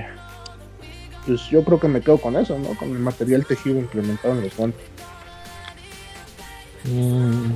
pues 1.27 1.43
yo 1.51 1.65
creo 1.65 1.81
que 1.81 1.89
me 1.89 2.01
quedo 2.01 2.19
con 2.19 2.37
eso, 2.37 2.57
¿no? 2.59 2.69
Con 2.77 2.91
el 2.91 3.01
material 3.01 3.45
tejido 3.45 3.81
implementado 3.81 4.35
en 4.35 4.43
los 4.43 4.57
guantes. 4.57 4.87
Mm, 6.85 7.51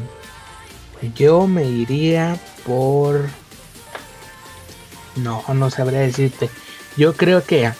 yo 1.14 1.46
me 1.46 1.64
iría 1.64 2.36
por... 2.66 3.20
No, 5.14 5.44
no 5.54 5.70
sabría 5.70 6.00
decirte. 6.00 6.50
Yo 6.96 7.14
creo 7.14 7.44
que 7.44 7.70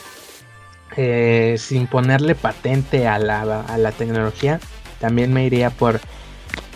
eh, 0.96 1.57
sin 1.59 1.88
ponerle 1.88 2.37
patente 2.37 3.09
a 3.09 3.18
la, 3.18 3.62
a 3.62 3.77
la 3.77 3.90
tecnología, 3.90 4.61
también 5.00 5.33
me 5.33 5.44
iría 5.44 5.70
por 5.70 6.00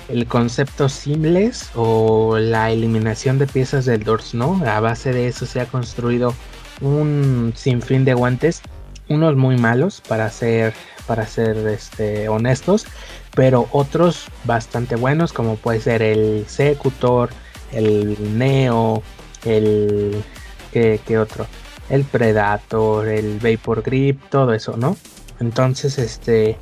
el 0.08 0.26
concepto 0.26 0.88
simples 0.88 1.70
o 1.74 2.38
la 2.38 2.70
eliminación 2.70 3.38
de 3.38 3.46
piezas 3.46 3.84
del 3.84 4.04
dorso, 4.04 4.36
¿no? 4.36 4.62
A 4.66 4.80
base 4.80 5.12
de 5.12 5.28
eso 5.28 5.46
se 5.46 5.60
ha 5.60 5.66
construido 5.66 6.34
un 6.80 7.52
sinfín 7.56 8.04
de 8.04 8.14
guantes, 8.14 8.62
unos 9.08 9.36
muy 9.36 9.56
malos 9.56 10.02
para 10.06 10.30
ser 10.30 10.74
para 11.06 11.26
ser 11.26 11.56
este, 11.68 12.28
honestos, 12.28 12.86
pero 13.34 13.66
otros 13.72 14.26
bastante 14.44 14.94
buenos 14.94 15.32
como 15.32 15.56
puede 15.56 15.80
ser 15.80 16.02
el 16.02 16.44
Secutor, 16.46 17.30
el 17.72 18.38
Neo, 18.38 19.02
el 19.44 20.22
¿qué, 20.72 21.18
otro? 21.18 21.46
El 21.88 22.04
Predator, 22.04 23.08
el 23.08 23.38
Vapor 23.38 23.82
Grip, 23.82 24.20
todo 24.28 24.52
eso, 24.52 24.76
¿no? 24.76 24.96
Entonces, 25.40 25.98
este 25.98 26.58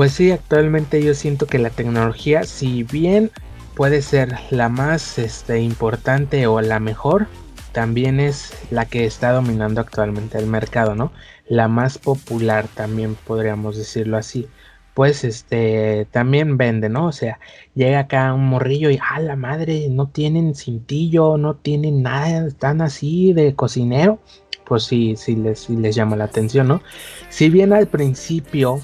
pues 0.00 0.12
sí, 0.12 0.30
actualmente 0.30 1.04
yo 1.04 1.12
siento 1.12 1.44
que 1.44 1.58
la 1.58 1.68
tecnología, 1.68 2.44
si 2.44 2.84
bien 2.84 3.30
puede 3.74 4.00
ser 4.00 4.34
la 4.48 4.70
más 4.70 5.18
este, 5.18 5.60
importante 5.60 6.46
o 6.46 6.58
la 6.62 6.80
mejor, 6.80 7.26
también 7.72 8.18
es 8.18 8.54
la 8.70 8.86
que 8.86 9.04
está 9.04 9.30
dominando 9.32 9.82
actualmente 9.82 10.38
el 10.38 10.46
mercado, 10.46 10.94
¿no? 10.94 11.12
La 11.46 11.68
más 11.68 11.98
popular 11.98 12.66
también 12.74 13.14
podríamos 13.26 13.76
decirlo 13.76 14.16
así. 14.16 14.48
Pues 14.94 15.22
este 15.22 16.08
también 16.10 16.56
vende, 16.56 16.88
¿no? 16.88 17.04
O 17.08 17.12
sea, 17.12 17.38
llega 17.74 17.98
acá 17.98 18.32
un 18.32 18.46
morrillo 18.46 18.88
y 18.88 18.98
a 19.06 19.20
la 19.20 19.36
madre, 19.36 19.88
no 19.90 20.08
tienen 20.08 20.54
cintillo, 20.54 21.36
no 21.36 21.56
tienen 21.56 22.02
nada, 22.02 22.46
están 22.46 22.80
así 22.80 23.34
de 23.34 23.54
cocinero. 23.54 24.18
Pues 24.64 24.84
sí, 24.84 25.14
sí 25.18 25.36
les, 25.36 25.60
sí 25.60 25.76
les 25.76 25.94
llama 25.94 26.16
la 26.16 26.24
atención, 26.24 26.68
¿no? 26.68 26.80
Si 27.28 27.50
bien 27.50 27.74
al 27.74 27.86
principio 27.86 28.80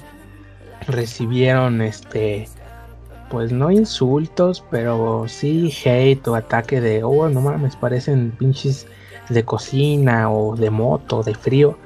recibieron 0.87 1.81
este 1.81 2.47
pues 3.29 3.51
no 3.51 3.71
insultos, 3.71 4.63
pero 4.71 5.25
sí 5.27 5.73
hate 5.83 6.25
o 6.27 6.35
ataque 6.35 6.79
de, 6.79 7.03
oh, 7.03 7.27
no 7.29 7.41
mames, 7.41 7.75
parecen 7.75 8.31
pinches 8.31 8.87
de 9.29 9.43
cocina 9.43 10.31
o 10.31 10.55
de 10.55 10.69
moto, 10.69 11.23
de 11.23 11.35
frío. 11.35 11.77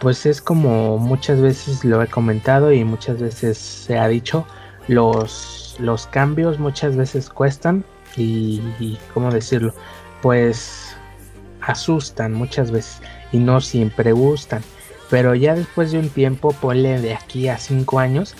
Pues 0.00 0.26
es 0.26 0.40
como 0.40 0.98
muchas 0.98 1.40
veces 1.40 1.84
lo 1.84 2.02
he 2.02 2.06
comentado 2.06 2.72
y 2.72 2.84
muchas 2.84 3.20
veces 3.20 3.58
se 3.58 3.98
ha 3.98 4.08
dicho, 4.08 4.46
los, 4.88 5.76
los 5.78 6.06
cambios 6.06 6.58
muchas 6.58 6.96
veces 6.96 7.28
cuestan 7.28 7.84
y, 8.16 8.60
y, 8.80 8.98
¿cómo 9.14 9.30
decirlo? 9.30 9.74
Pues 10.22 10.96
asustan 11.60 12.32
muchas 12.32 12.70
veces 12.70 13.00
y 13.32 13.38
no 13.38 13.60
siempre 13.60 14.12
gustan. 14.12 14.62
Pero 15.10 15.34
ya 15.34 15.54
después 15.54 15.90
de 15.92 15.98
un 15.98 16.10
tiempo, 16.10 16.52
ponle 16.52 17.00
de 17.00 17.14
aquí 17.14 17.48
a 17.48 17.58
5 17.58 17.98
años, 17.98 18.34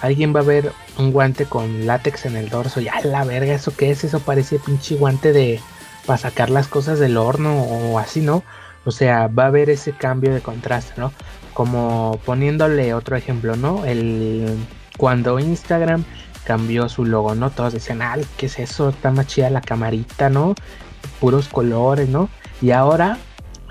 alguien 0.00 0.34
va 0.34 0.40
a 0.40 0.44
ver 0.44 0.72
un 0.98 1.12
guante 1.12 1.44
con 1.44 1.86
látex 1.86 2.26
en 2.26 2.36
el 2.36 2.48
dorso. 2.48 2.80
Ya 2.80 3.00
la 3.04 3.24
verga, 3.24 3.54
¿eso 3.54 3.72
qué 3.76 3.90
es? 3.90 4.04
Eso 4.04 4.20
parece 4.20 4.58
pinche 4.58 4.96
guante 4.96 5.32
de 5.32 5.60
para 6.06 6.18
sacar 6.18 6.48
las 6.48 6.68
cosas 6.68 6.98
del 6.98 7.18
horno 7.18 7.62
o 7.62 7.98
así, 7.98 8.20
¿no? 8.20 8.42
O 8.84 8.90
sea, 8.90 9.28
va 9.28 9.44
a 9.44 9.46
haber 9.48 9.68
ese 9.68 9.92
cambio 9.92 10.32
de 10.32 10.40
contraste, 10.40 10.94
¿no? 10.96 11.12
Como 11.52 12.18
poniéndole 12.24 12.94
otro 12.94 13.16
ejemplo, 13.16 13.56
¿no? 13.56 13.84
El 13.84 14.56
cuando 14.96 15.38
Instagram 15.38 16.04
cambió 16.44 16.88
su 16.88 17.04
logo, 17.04 17.34
¿no? 17.34 17.50
Todos 17.50 17.74
decían, 17.74 18.00
ah, 18.00 18.16
¿qué 18.38 18.46
es 18.46 18.58
eso? 18.58 18.88
Está 18.88 19.10
más 19.10 19.26
chida 19.26 19.50
la 19.50 19.60
camarita, 19.60 20.30
¿no? 20.30 20.54
Puros 21.20 21.48
colores, 21.48 22.08
¿no? 22.08 22.30
Y 22.62 22.70
ahora 22.70 23.18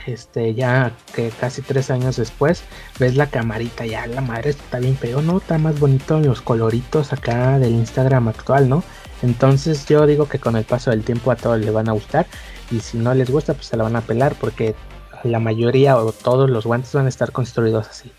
este, 0.07 0.53
ya 0.53 0.91
que 1.13 1.29
casi 1.29 1.61
tres 1.61 1.91
años 1.91 2.15
después, 2.15 2.63
ves 2.99 3.15
la 3.15 3.27
camarita, 3.27 3.85
ya 3.85 4.07
la 4.07 4.21
madre 4.21 4.51
está 4.51 4.79
bien 4.79 4.97
feo, 4.97 5.21
¿no? 5.21 5.37
Está 5.37 5.57
más 5.57 5.79
bonito 5.79 6.19
los 6.19 6.41
coloritos 6.41 7.13
acá 7.13 7.59
del 7.59 7.73
Instagram 7.73 8.29
actual, 8.29 8.69
¿no? 8.69 8.83
Entonces 9.21 9.85
yo 9.87 10.05
digo 10.05 10.27
que 10.27 10.39
con 10.39 10.55
el 10.55 10.63
paso 10.63 10.91
del 10.91 11.03
tiempo 11.03 11.31
a 11.31 11.35
todos 11.35 11.59
les 11.59 11.73
van 11.73 11.89
a 11.89 11.93
gustar 11.93 12.27
y 12.71 12.79
si 12.79 12.97
no 12.97 13.13
les 13.13 13.29
gusta 13.29 13.53
pues 13.53 13.67
se 13.67 13.77
la 13.77 13.83
van 13.83 13.95
a 13.95 14.01
pelar 14.01 14.35
porque 14.39 14.75
la 15.23 15.39
mayoría 15.39 15.97
o 15.97 16.11
todos 16.11 16.49
los 16.49 16.65
guantes 16.65 16.93
van 16.93 17.07
a 17.07 17.09
estar 17.09 17.31
construidos 17.31 17.87
así. 17.87 18.11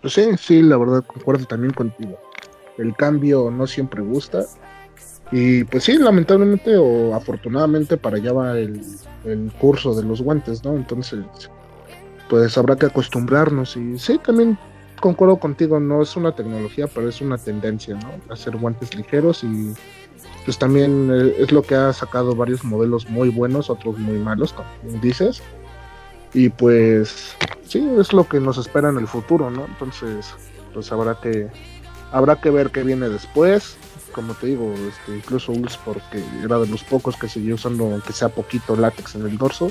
Pues 0.00 0.14
sí, 0.14 0.30
sí, 0.38 0.62
la 0.62 0.76
verdad 0.76 1.04
concuerdo 1.04 1.44
también 1.44 1.72
contigo. 1.72 2.18
El 2.78 2.94
cambio 2.94 3.50
no 3.50 3.66
siempre 3.66 4.00
gusta 4.00 4.46
y 5.30 5.64
pues 5.64 5.84
sí, 5.84 5.98
lamentablemente 5.98 6.76
o 6.76 7.14
afortunadamente 7.14 7.96
para 7.96 8.16
allá 8.16 8.32
va 8.32 8.58
el, 8.58 8.80
curso 9.60 9.94
de 9.94 10.02
los 10.02 10.22
guantes, 10.22 10.64
¿no? 10.64 10.74
Entonces, 10.74 11.20
pues 12.30 12.56
habrá 12.56 12.76
que 12.76 12.86
acostumbrarnos. 12.86 13.76
Y 13.76 13.98
sí, 13.98 14.18
también 14.18 14.56
concuerdo 15.00 15.36
contigo, 15.36 15.78
no 15.80 16.02
es 16.02 16.16
una 16.16 16.34
tecnología, 16.34 16.86
pero 16.86 17.08
es 17.08 17.20
una 17.20 17.36
tendencia, 17.36 17.94
¿no? 17.94 18.32
Hacer 18.32 18.56
guantes 18.56 18.94
ligeros 18.94 19.44
y 19.44 19.74
pues 20.44 20.58
también 20.58 21.10
eh, 21.12 21.34
es 21.38 21.52
lo 21.52 21.62
que 21.62 21.74
ha 21.74 21.92
sacado 21.92 22.34
varios 22.34 22.64
modelos 22.64 23.10
muy 23.10 23.28
buenos, 23.28 23.68
otros 23.68 23.98
muy 23.98 24.18
malos, 24.18 24.54
como 24.54 24.68
dices. 25.02 25.42
Y 26.32 26.48
pues 26.48 27.36
sí, 27.66 27.86
es 27.98 28.14
lo 28.14 28.26
que 28.26 28.40
nos 28.40 28.56
espera 28.56 28.88
en 28.88 28.96
el 28.96 29.06
futuro, 29.06 29.50
¿no? 29.50 29.66
Entonces, 29.66 30.34
pues 30.72 30.90
habrá 30.90 31.20
que 31.20 31.48
habrá 32.12 32.40
que 32.40 32.48
ver 32.48 32.70
qué 32.70 32.82
viene 32.82 33.10
después 33.10 33.76
como 34.08 34.34
te 34.34 34.48
digo, 34.48 34.72
este, 34.74 35.16
incluso 35.16 35.52
Ulls, 35.52 35.76
porque 35.78 36.22
era 36.42 36.58
de 36.58 36.66
los 36.66 36.82
pocos 36.84 37.16
que 37.16 37.28
seguía 37.28 37.54
usando, 37.54 37.84
aunque 37.84 38.12
sea 38.12 38.28
poquito 38.28 38.76
látex 38.76 39.14
en 39.14 39.26
el 39.26 39.38
dorso, 39.38 39.70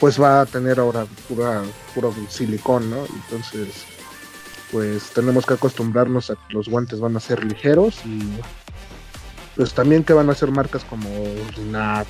pues 0.00 0.20
va 0.20 0.42
a 0.42 0.46
tener 0.46 0.78
ahora 0.78 1.06
pura, 1.28 1.62
puro 1.94 2.14
silicón, 2.28 2.90
¿no? 2.90 3.04
Entonces, 3.06 3.84
pues 4.70 5.10
tenemos 5.14 5.46
que 5.46 5.54
acostumbrarnos 5.54 6.30
a 6.30 6.34
que 6.34 6.54
los 6.54 6.68
guantes 6.68 7.00
van 7.00 7.16
a 7.16 7.20
ser 7.20 7.44
ligeros 7.44 8.04
y 8.04 8.20
pues 9.54 9.72
también 9.72 10.04
que 10.04 10.12
van 10.12 10.28
a 10.28 10.34
ser 10.34 10.50
marcas 10.50 10.84
como 10.84 11.08
Rinat, 11.56 12.06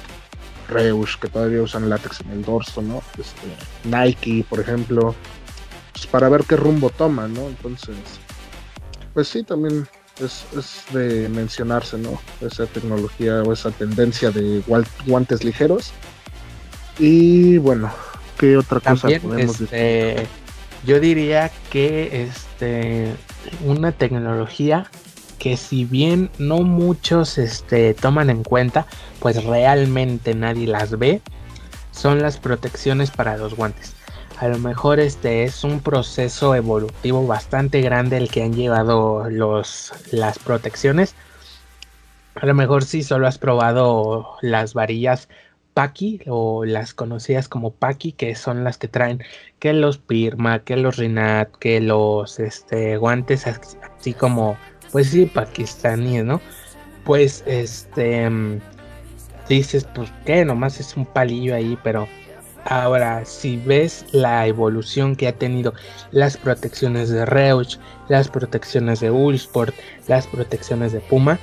Reusch, 0.68 1.18
que 1.20 1.28
todavía 1.28 1.62
usan 1.62 1.88
látex 1.88 2.20
en 2.22 2.30
el 2.32 2.44
dorso, 2.44 2.82
¿no? 2.82 3.02
Este, 3.18 3.46
Nike, 3.84 4.44
por 4.48 4.58
ejemplo, 4.58 5.14
pues 5.92 6.06
para 6.06 6.28
ver 6.28 6.42
qué 6.42 6.56
rumbo 6.56 6.90
toman, 6.90 7.32
¿no? 7.34 7.46
Entonces, 7.46 7.96
pues 9.14 9.28
sí, 9.28 9.44
también 9.44 9.86
es, 10.20 10.44
de 10.92 11.28
mencionarse, 11.28 11.98
¿no? 11.98 12.20
Esa 12.40 12.66
tecnología 12.66 13.42
o 13.42 13.52
esa 13.52 13.70
tendencia 13.70 14.30
de 14.30 14.62
guantes 15.06 15.44
ligeros. 15.44 15.92
Y 16.98 17.58
bueno, 17.58 17.92
¿qué 18.38 18.56
otra 18.56 18.80
cosa 18.80 19.08
podemos 19.20 19.58
decir? 19.58 19.68
Este, 19.74 20.26
yo 20.86 21.00
diría 21.00 21.50
que 21.70 22.24
este 22.24 23.14
una 23.64 23.92
tecnología 23.92 24.90
que 25.38 25.56
si 25.56 25.84
bien 25.84 26.30
no 26.38 26.62
muchos 26.62 27.38
este, 27.38 27.94
toman 27.94 28.30
en 28.30 28.42
cuenta, 28.42 28.86
pues 29.20 29.44
realmente 29.44 30.34
nadie 30.34 30.66
las 30.66 30.98
ve, 30.98 31.20
son 31.92 32.22
las 32.22 32.38
protecciones 32.38 33.10
para 33.10 33.36
los 33.36 33.54
guantes 33.54 33.95
a 34.38 34.48
lo 34.48 34.58
mejor 34.58 35.00
este 35.00 35.44
es 35.44 35.64
un 35.64 35.80
proceso 35.80 36.54
evolutivo 36.54 37.26
bastante 37.26 37.80
grande 37.80 38.18
el 38.18 38.30
que 38.30 38.42
han 38.42 38.54
llevado 38.54 39.28
los 39.30 39.92
las 40.12 40.38
protecciones. 40.38 41.14
A 42.34 42.44
lo 42.44 42.54
mejor 42.54 42.84
sí 42.84 43.02
solo 43.02 43.26
has 43.26 43.38
probado 43.38 44.36
las 44.42 44.74
varillas 44.74 45.28
Paki 45.72 46.20
o 46.26 46.64
las 46.64 46.94
conocidas 46.94 47.48
como 47.48 47.70
Paki, 47.70 48.12
que 48.12 48.34
son 48.34 48.64
las 48.64 48.78
que 48.78 48.88
traen 48.88 49.22
que 49.58 49.72
los 49.72 49.98
Pirma, 49.98 50.60
que 50.60 50.76
los 50.76 50.96
Rinat, 50.96 51.50
que 51.56 51.80
los 51.80 52.38
este, 52.38 52.96
guantes 52.96 53.46
así 53.46 54.12
como, 54.14 54.56
pues 54.92 55.10
sí, 55.10 55.26
pakistaníes, 55.26 56.24
¿no? 56.24 56.40
Pues 57.04 57.42
este 57.46 58.30
dices, 59.48 59.86
pues 59.94 60.12
que 60.24 60.44
nomás 60.44 60.80
es 60.80 60.96
un 60.96 61.06
palillo 61.06 61.54
ahí, 61.54 61.78
pero 61.82 62.08
Ahora, 62.68 63.24
si 63.24 63.58
ves 63.58 64.06
la 64.10 64.46
evolución 64.48 65.14
que 65.14 65.28
ha 65.28 65.32
tenido 65.32 65.72
las 66.10 66.36
protecciones 66.36 67.10
de 67.10 67.24
Reusch, 67.24 67.78
las 68.08 68.28
protecciones 68.28 68.98
de 68.98 69.12
Ullsport, 69.12 69.72
las 70.08 70.26
protecciones 70.26 70.90
de 70.90 70.98
Puma, 70.98 71.38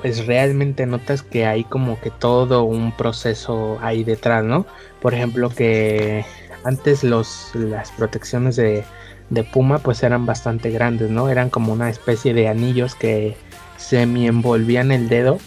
pues 0.00 0.26
realmente 0.26 0.84
notas 0.84 1.22
que 1.22 1.46
hay 1.46 1.62
como 1.62 2.00
que 2.00 2.10
todo 2.10 2.64
un 2.64 2.90
proceso 2.90 3.78
ahí 3.80 4.02
detrás, 4.02 4.42
¿no? 4.44 4.66
Por 5.00 5.14
ejemplo, 5.14 5.50
que 5.50 6.24
antes 6.64 7.04
los, 7.04 7.50
las 7.54 7.92
protecciones 7.92 8.56
de, 8.56 8.84
de 9.30 9.44
Puma 9.44 9.78
pues 9.78 10.02
eran 10.02 10.26
bastante 10.26 10.70
grandes, 10.70 11.10
¿no? 11.10 11.28
Eran 11.28 11.48
como 11.48 11.72
una 11.72 11.90
especie 11.90 12.34
de 12.34 12.48
anillos 12.48 12.96
que 12.96 13.36
semi 13.76 14.26
envolvían 14.26 14.90
el 14.90 15.08
dedo 15.08 15.38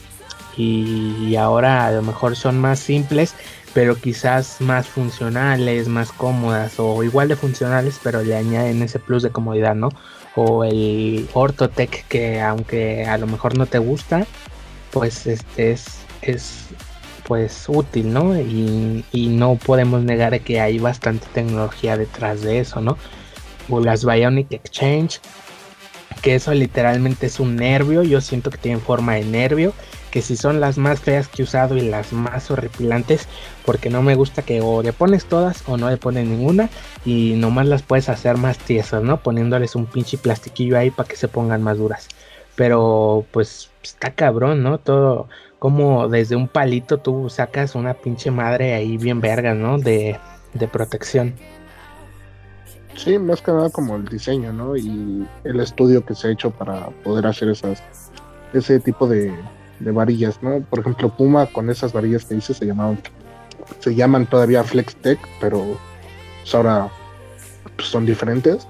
y 0.58 1.38
ahora 1.38 1.86
a 1.86 1.92
lo 1.92 2.02
mejor 2.02 2.36
son 2.36 2.60
más 2.60 2.80
simples 2.80 3.34
pero 3.74 3.96
quizás 3.96 4.62
más 4.62 4.88
funcionales, 4.88 5.88
más 5.88 6.12
cómodas 6.12 6.80
o 6.80 7.04
igual 7.04 7.28
de 7.28 7.36
funcionales, 7.36 8.00
pero 8.04 8.24
le 8.24 8.36
añaden 8.36 8.82
ese 8.82 9.00
plus 9.00 9.24
de 9.24 9.30
comodidad, 9.30 9.76
¿no? 9.76 9.90
O 10.36 10.64
el 10.64 11.28
Orthotech 11.34 12.06
que 12.08 12.42
aunque 12.42 13.06
a 13.06 13.18
lo 13.18 13.28
mejor 13.28 13.58
no 13.58 13.66
te 13.66 13.80
gusta, 13.80 14.26
pues 14.92 15.28
este 15.28 15.72
es, 15.72 16.00
es 16.22 16.68
pues 17.26 17.66
útil, 17.68 18.12
¿no? 18.12 18.40
Y, 18.40 19.06
y 19.12 19.28
no 19.28 19.56
podemos 19.56 20.04
negar 20.04 20.40
que 20.42 20.60
hay 20.62 20.80
bastante 20.80 21.28
tecnología 21.34 21.96
detrás 21.98 22.42
de 22.42 22.60
eso, 22.60 22.82
¿no? 22.82 22.98
O 23.70 23.80
las 23.80 24.04
Bionic 24.04 24.52
Exchange, 24.52 25.22
que 26.22 26.36
eso 26.36 26.54
literalmente 26.54 27.28
es 27.28 27.40
un 27.40 27.56
nervio, 27.56 28.04
yo 28.04 28.22
siento 28.22 28.50
que 28.50 28.58
tiene 28.58 28.80
forma 28.80 29.16
de 29.16 29.26
nervio 29.26 29.74
que 30.10 30.22
si 30.22 30.36
son 30.36 30.60
las 30.60 30.78
más 30.78 31.00
feas 31.00 31.28
que 31.28 31.42
he 31.42 31.46
usado 31.46 31.78
y 31.78 31.82
las 31.82 32.14
más 32.14 32.50
horripilantes, 32.52 33.28
porque 33.66 33.90
no 33.90 34.02
me 34.02 34.16
gusta 34.16 34.42
que 34.42 34.62
o 34.62 34.82
le 34.82 34.94
pones 34.94 35.26
todas 35.26 35.64
o 35.68 35.78
no 35.78 35.90
le 35.90 35.98
pones 35.98 36.28
ninguna 36.28 36.70
y 37.06 37.34
nomás 37.38 37.68
las 37.68 37.84
puedes 37.84 38.10
hacer 38.10 38.38
más 38.38 38.58
tiesas, 38.58 39.04
¿no? 39.04 39.22
Poniéndoles 39.22 39.76
un 39.76 39.86
pinche 39.86 40.18
plastiquillo 40.18 40.78
ahí 40.78 40.92
para 40.92 41.08
que 41.08 41.16
se 41.16 41.28
pongan 41.28 41.62
más 41.62 41.78
duras. 41.78 42.08
Pero 42.56 43.26
pues 43.32 43.70
está 43.84 44.12
cabrón, 44.12 44.64
¿no? 44.64 44.80
Todo 44.80 45.30
como 45.60 46.08
desde 46.08 46.36
un 46.36 46.48
palito 46.48 46.98
tú 47.00 47.30
sacas 47.30 47.76
una 47.76 47.94
pinche 47.94 48.32
madre 48.32 48.74
ahí 48.74 48.98
bien 48.98 49.22
verga, 49.22 49.54
¿no? 49.54 49.78
De, 49.78 50.18
de 50.54 50.68
protección. 50.68 51.36
Sí, 53.00 53.18
más 53.18 53.42
que 53.42 53.54
nada 53.54 53.70
como 53.70 53.96
el 53.96 54.04
diseño, 54.06 54.52
¿no? 54.52 54.76
Y 54.76 55.26
el 55.46 55.60
estudio 55.62 56.06
que 56.06 56.14
se 56.14 56.28
ha 56.28 56.32
hecho 56.32 56.52
para 56.52 56.88
poder 57.06 57.28
hacer 57.28 57.48
esas 57.48 57.82
ese 58.52 58.78
tipo 58.82 59.08
de, 59.08 59.34
varillas, 59.80 60.44
¿no? 60.44 60.60
Por 60.70 60.80
ejemplo, 60.80 61.08
Puma 61.08 61.46
con 61.46 61.70
esas 61.70 61.94
varillas 61.94 62.26
que 62.26 62.36
dice 62.36 62.54
se 62.54 62.66
llamaban, 62.66 63.00
se 63.80 63.96
llaman 63.96 64.26
todavía 64.26 64.66
Flex 64.66 64.98
Tech, 64.98 65.18
pero 65.40 65.78
pues, 66.42 66.54
ahora 66.54 66.90
pues, 67.78 67.88
son 67.88 68.06
diferentes. 68.06 68.68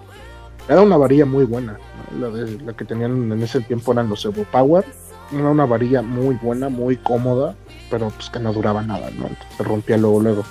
Era 0.68 0.82
una 0.82 0.98
varilla 0.98 1.26
muy 1.26 1.46
buena, 1.46 1.80
la, 2.20 2.30
de, 2.30 2.64
la 2.64 2.74
que 2.74 2.86
tenían 2.86 3.32
en 3.32 3.42
ese 3.42 3.62
tiempo 3.62 3.94
eran 3.94 4.10
los 4.10 4.24
Evo 4.26 4.44
Power. 4.52 4.86
Era 5.34 5.50
una 5.50 5.66
varilla 5.66 6.04
muy 6.04 6.36
buena, 6.36 6.70
muy 6.70 6.98
cómoda, 6.98 7.56
pero 7.90 8.10
pues 8.10 8.30
que 8.30 8.40
no 8.40 8.54
duraba 8.54 8.84
nada, 8.84 9.10
¿no? 9.18 9.28
se 9.58 9.64
rompía 9.64 9.98
luego, 9.98 10.20
luego. 10.20 10.44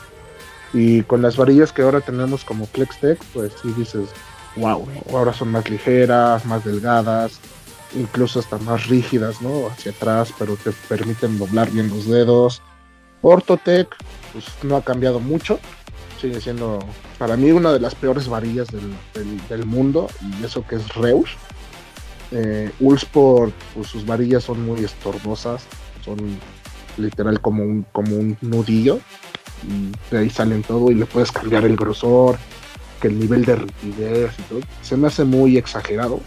Y 0.72 1.02
con 1.02 1.22
las 1.22 1.36
varillas 1.36 1.72
que 1.72 1.82
ahora 1.82 2.00
tenemos 2.00 2.44
como 2.44 2.66
Flex 2.66 3.00
Tech, 3.00 3.18
pues 3.32 3.52
sí 3.62 3.72
dices, 3.76 4.10
wow, 4.56 4.86
ahora 5.12 5.32
son 5.32 5.48
más 5.48 5.68
ligeras, 5.70 6.44
más 6.44 6.64
delgadas, 6.64 7.40
incluso 7.94 8.40
hasta 8.40 8.58
más 8.58 8.86
rígidas, 8.86 9.40
¿no? 9.40 9.68
Hacia 9.68 9.92
atrás, 9.92 10.32
pero 10.38 10.56
te 10.56 10.72
permiten 10.88 11.38
doblar 11.38 11.70
bien 11.70 11.88
los 11.88 12.06
dedos. 12.06 12.62
Ortotec, 13.22 13.88
pues 14.32 14.44
no 14.62 14.76
ha 14.76 14.82
cambiado 14.82 15.20
mucho, 15.20 15.58
sigue 16.20 16.40
siendo 16.40 16.78
para 17.18 17.36
mí 17.36 17.50
una 17.50 17.72
de 17.72 17.80
las 17.80 17.94
peores 17.94 18.28
varillas 18.28 18.68
del, 18.68 19.66
mundo, 19.66 20.08
y 20.20 20.44
eso 20.44 20.64
que 20.66 20.76
es 20.76 20.94
Reus. 20.94 21.30
Eh, 22.30 22.70
Ulsport, 22.80 23.54
pues 23.74 23.88
sus 23.88 24.04
varillas 24.04 24.44
son 24.44 24.64
muy 24.64 24.84
estorbosas, 24.84 25.64
son 26.04 26.38
literal 26.98 27.40
como 27.40 27.62
un, 27.62 27.86
como 27.92 28.16
un 28.16 28.36
nudillo, 28.40 29.00
y 29.66 29.92
de 30.10 30.18
ahí 30.18 30.30
salen 30.30 30.62
todo 30.62 30.90
y 30.90 30.94
le 30.94 31.06
puedes 31.06 31.32
cambiar 31.32 31.64
el 31.64 31.76
grosor, 31.76 32.38
que 33.00 33.08
el 33.08 33.18
nivel 33.18 33.44
de 33.44 33.56
rigidez 33.56 34.32
y 34.38 34.42
todo. 34.42 34.60
Se 34.82 34.96
me 34.96 35.08
hace 35.08 35.24
muy 35.24 35.56
exagerado, 35.56 36.20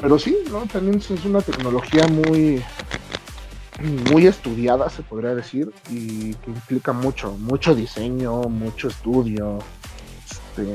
pero 0.00 0.18
sí, 0.18 0.36
¿no? 0.50 0.60
También 0.66 0.98
es 0.98 1.24
una 1.24 1.40
tecnología 1.40 2.06
muy, 2.08 2.62
muy 4.10 4.26
estudiada, 4.26 4.90
se 4.90 5.02
podría 5.02 5.34
decir, 5.34 5.72
y 5.90 6.34
que 6.34 6.50
implica 6.50 6.92
mucho, 6.92 7.32
mucho 7.38 7.74
diseño, 7.74 8.42
mucho 8.42 8.88
estudio. 8.88 9.58
Este, 10.30 10.74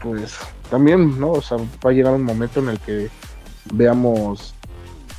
pues 0.00 0.36
también, 0.70 1.18
¿no? 1.18 1.32
O 1.32 1.42
sea, 1.42 1.58
va 1.58 1.90
a 1.90 1.92
llegar 1.92 2.14
un 2.14 2.22
momento 2.24 2.60
en 2.60 2.70
el 2.70 2.78
que 2.80 3.10
veamos 3.72 4.54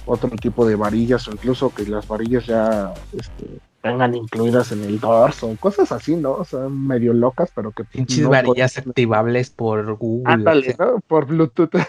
otro 0.05 0.29
tipo 0.29 0.65
de 0.65 0.75
varillas 0.75 1.27
o 1.27 1.31
incluso 1.31 1.73
que 1.73 1.85
las 1.85 2.07
varillas 2.07 2.45
ya 2.45 2.93
este, 3.17 3.59
vengan 3.85 4.15
incluidas 4.15 4.71
en 4.71 4.83
el 4.83 4.99
dorso, 4.99 5.55
cosas 5.59 5.91
así, 5.91 6.15
¿no? 6.15 6.31
O 6.31 6.43
sea, 6.43 6.67
medio 6.69 7.13
locas, 7.13 7.51
pero 7.53 7.71
que... 7.71 7.83
Pinches 7.83 8.27
varillas 8.27 8.77
activables 8.79 9.51
por 9.51 9.95
Google. 9.95 10.75
¿no? 10.79 10.99
Por 11.07 11.25
Bluetooth. 11.27 11.71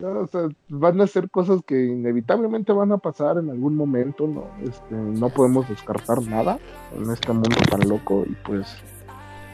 No, 0.00 0.28
van 0.68 1.00
a 1.00 1.08
ser 1.08 1.28
cosas 1.28 1.60
que 1.66 1.86
inevitablemente 1.86 2.72
van 2.72 2.92
a 2.92 2.98
pasar 2.98 3.36
en 3.36 3.50
algún 3.50 3.74
momento, 3.74 4.28
¿no? 4.28 4.44
Este, 4.62 4.94
no 4.94 5.28
podemos 5.28 5.68
descartar 5.68 6.22
nada 6.22 6.60
en 6.94 7.10
este 7.10 7.32
mundo 7.32 7.56
tan 7.68 7.88
loco 7.88 8.24
y 8.24 8.36
pues 8.46 8.76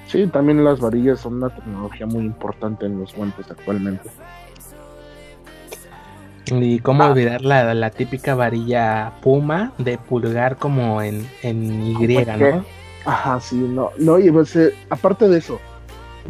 sí, 0.06 0.26
también 0.26 0.62
las 0.62 0.80
varillas 0.80 1.20
son 1.20 1.36
una 1.36 1.48
tecnología 1.48 2.04
muy 2.04 2.26
importante 2.26 2.84
en 2.84 3.00
los 3.00 3.14
guantes 3.16 3.50
actualmente. 3.50 4.10
Y 6.46 6.78
cómo 6.80 7.04
ah. 7.04 7.11
olvidar 7.11 7.42
la, 7.42 7.90
típica 7.90 8.35
varilla 8.35 9.12
puma 9.22 9.72
de 9.78 9.98
pulgar 9.98 10.57
como 10.57 11.00
en, 11.02 11.26
en 11.42 11.83
Y, 11.83 12.07
¿no? 12.07 12.64
Ajá, 13.04 13.40
sí, 13.40 13.57
no, 13.57 13.90
no, 13.98 14.18
y 14.18 14.30
pues, 14.30 14.57
eh, 14.57 14.74
aparte 14.88 15.28
de 15.28 15.38
eso, 15.38 15.61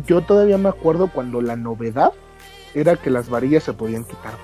yo 0.07 0.23
todavía 0.23 0.59
me 0.59 0.69
acuerdo 0.69 1.09
cuando 1.09 1.41
la 1.41 1.57
novedad 1.57 2.13
era 2.75 2.97
que 2.97 3.11
las 3.11 3.29
varillas 3.29 3.63
se 3.63 3.73
podían 3.73 4.05
quitar. 4.05 4.35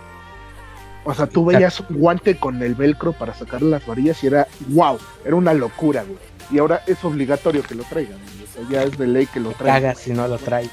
O 1.05 1.15
sea, 1.15 1.27
tú 1.27 1.45
veías 1.45 1.81
un 1.81 1.99
guante 1.99 2.37
con 2.37 2.63
el 2.63 2.75
velcro 2.75 3.13
para 3.13 3.35
sacar 3.35 3.63
las 3.63 3.85
varillas 3.87 4.23
y 4.23 4.29
era 4.29 4.47
wow, 4.69 4.99
era 5.25 5.35
una 5.35 5.55
locura, 5.55 6.05
güey. 6.05 6.19
Y 6.53 6.59
ahora 6.59 6.83
es 6.87 7.03
obligatorio 7.05 7.63
que 7.63 7.75
lo 7.75 7.85
traigan, 7.85 8.19
o 8.19 8.53
sea, 8.53 8.69
ya 8.69 8.83
es 8.83 8.99
de 8.99 9.07
ley 9.07 9.27
que 9.27 9.41
lo 9.41 9.51
traigan. 9.53 9.83
Cagas 9.83 9.99
si 9.99 10.13
no 10.13 10.29
lo 10.29 10.37
trae. 10.37 10.69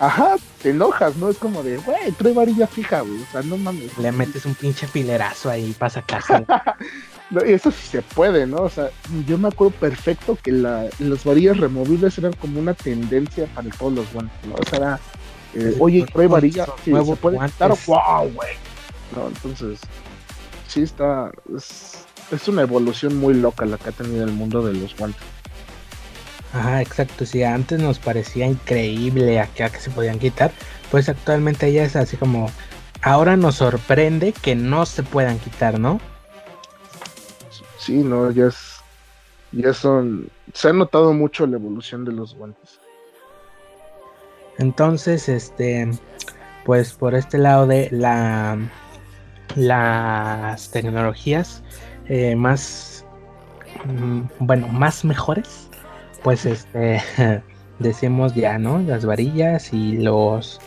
Ajá, 0.00 0.36
te 0.62 0.70
enojas, 0.70 1.16
¿no? 1.16 1.28
Es 1.28 1.38
como 1.38 1.62
de, 1.62 1.76
güey, 1.78 2.12
trae 2.12 2.32
varilla 2.32 2.66
fija, 2.66 3.00
güey. 3.00 3.20
O 3.20 3.26
sea, 3.32 3.42
no 3.42 3.56
mames. 3.56 3.96
Le 3.98 4.12
metes 4.12 4.46
un 4.46 4.54
pinche 4.54 4.86
filerazo 4.86 5.50
ahí 5.50 5.74
para 5.76 5.90
sacarse. 5.90 6.44
no, 7.30 7.44
y 7.44 7.52
eso 7.52 7.70
sí 7.72 7.88
se 7.88 8.02
puede, 8.02 8.46
¿no? 8.46 8.58
O 8.58 8.70
sea, 8.70 8.90
yo 9.26 9.38
me 9.38 9.48
acuerdo 9.48 9.74
perfecto 9.74 10.38
que 10.40 10.52
la, 10.52 10.86
las 11.00 11.24
varillas 11.24 11.56
removibles 11.56 12.16
eran 12.18 12.32
como 12.34 12.60
una 12.60 12.74
tendencia 12.74 13.46
para 13.54 13.70
todos 13.70 13.92
los 13.92 14.12
guantes, 14.12 14.38
¿no? 14.46 14.54
O 14.54 14.64
sea, 14.68 14.78
era 14.78 15.00
eh, 15.54 15.76
oye, 15.80 16.06
trae 16.12 16.26
varilla, 16.26 16.66
sí, 16.84 16.92
se 16.92 17.16
puede 17.16 17.38
wow, 17.86 18.30
güey. 18.34 18.50
No, 19.16 19.28
entonces, 19.28 19.80
sí 20.66 20.82
está, 20.82 21.32
es, 21.56 22.04
es, 22.30 22.48
una 22.48 22.62
evolución 22.62 23.16
muy 23.16 23.34
loca 23.34 23.64
la 23.64 23.78
que 23.78 23.88
ha 23.88 23.92
tenido 23.92 24.24
el 24.24 24.32
mundo 24.32 24.64
de 24.64 24.74
los 24.74 24.94
guantes. 24.96 25.22
Ajá, 26.52 26.80
exacto, 26.80 27.26
si 27.26 27.42
antes 27.42 27.78
nos 27.78 27.98
parecía 27.98 28.46
increíble 28.46 29.38
acá 29.38 29.68
que 29.68 29.80
se 29.80 29.90
podían 29.90 30.18
quitar, 30.18 30.50
pues 30.90 31.08
actualmente 31.08 31.70
ya 31.72 31.84
es 31.84 31.94
así 31.94 32.16
como, 32.16 32.50
ahora 33.02 33.36
nos 33.36 33.56
sorprende 33.56 34.32
que 34.32 34.54
no 34.54 34.86
se 34.86 35.02
puedan 35.02 35.38
quitar, 35.38 35.78
¿no? 35.78 36.00
Sí, 37.78 38.02
no, 38.02 38.30
ya 38.30 38.46
es, 38.46 38.76
ya 39.52 39.74
son, 39.74 40.30
se 40.54 40.68
ha 40.68 40.72
notado 40.72 41.12
mucho 41.12 41.46
la 41.46 41.56
evolución 41.56 42.04
de 42.04 42.12
los 42.12 42.34
guantes. 42.34 42.80
Entonces, 44.58 45.28
este, 45.28 45.90
pues 46.64 46.92
por 46.92 47.14
este 47.14 47.38
lado 47.38 47.66
de 47.66 47.88
la, 47.92 48.58
las 49.54 50.70
tecnologías 50.70 51.62
eh, 52.06 52.34
más, 52.34 53.04
mm, 53.84 54.22
bueno, 54.40 54.68
más 54.68 55.04
mejores, 55.04 55.67
pues 56.22 56.46
este, 56.46 57.02
decimos 57.78 58.34
ya, 58.34 58.58
¿no? 58.58 58.78
Las 58.78 59.04
varillas 59.04 59.72
y 59.72 59.98
los 59.98 60.60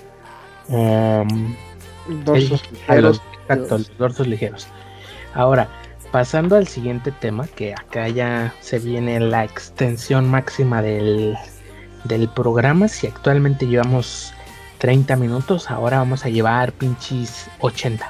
um, 0.69 1.55
dorsos 2.23 2.71
ligeros. 2.71 3.21
exacto, 3.41 3.77
los 3.77 3.97
dorsos 3.97 4.27
ligeros. 4.27 4.67
Ahora, 5.33 5.67
pasando 6.11 6.55
al 6.55 6.67
siguiente 6.67 7.11
tema, 7.11 7.47
que 7.47 7.73
acá 7.73 8.09
ya 8.09 8.53
se 8.59 8.79
viene 8.79 9.19
la 9.19 9.43
extensión 9.43 10.29
máxima 10.29 10.81
del, 10.81 11.37
del 12.03 12.29
programa. 12.29 12.87
Si 12.87 13.07
actualmente 13.07 13.67
llevamos 13.67 14.33
30 14.79 15.15
minutos, 15.15 15.69
ahora 15.69 15.99
vamos 15.99 16.25
a 16.25 16.29
llevar 16.29 16.73
pinches 16.73 17.49
80. 17.59 18.09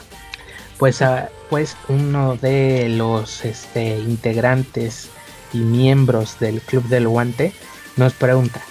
Pues, 0.78 1.02
ah, 1.02 1.30
pues 1.50 1.78
uno 1.90 2.38
de 2.38 2.90
los 2.90 3.46
este, 3.46 4.00
integrantes 4.00 5.12
y 5.54 5.60
miembros 5.60 6.40
del 6.40 6.62
Club 6.62 6.88
del 6.88 7.08
Guante 7.08 7.54
nos 7.98 8.14
pregunta, 8.14 8.62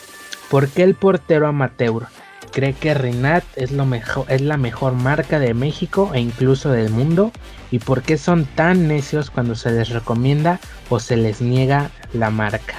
¿por 0.51 0.69
qué 0.69 0.83
el 0.83 0.95
portero 0.95 1.47
amateur 1.47 2.07
cree 2.53 2.73
que 2.73 2.95
Rinat 2.95 3.45
es, 3.57 3.71
lo 3.71 3.87
mejor, 3.87 4.27
es 4.29 4.41
la 4.41 4.57
mejor 4.57 4.95
marca 4.95 5.39
de 5.39 5.55
México 5.55 6.11
e 6.15 6.21
incluso 6.21 6.71
del 6.71 6.91
mundo? 6.91 7.33
¿Y 7.71 7.79
por 7.79 8.03
qué 8.03 8.19
son 8.19 8.45
tan 8.45 8.89
necios 8.89 9.31
cuando 9.31 9.55
se 9.55 9.71
les 9.71 9.91
recomienda 9.91 10.59
o 10.89 10.99
se 10.99 11.17
les 11.17 11.41
niega 11.41 11.91
la 12.13 12.31
marca? 12.31 12.75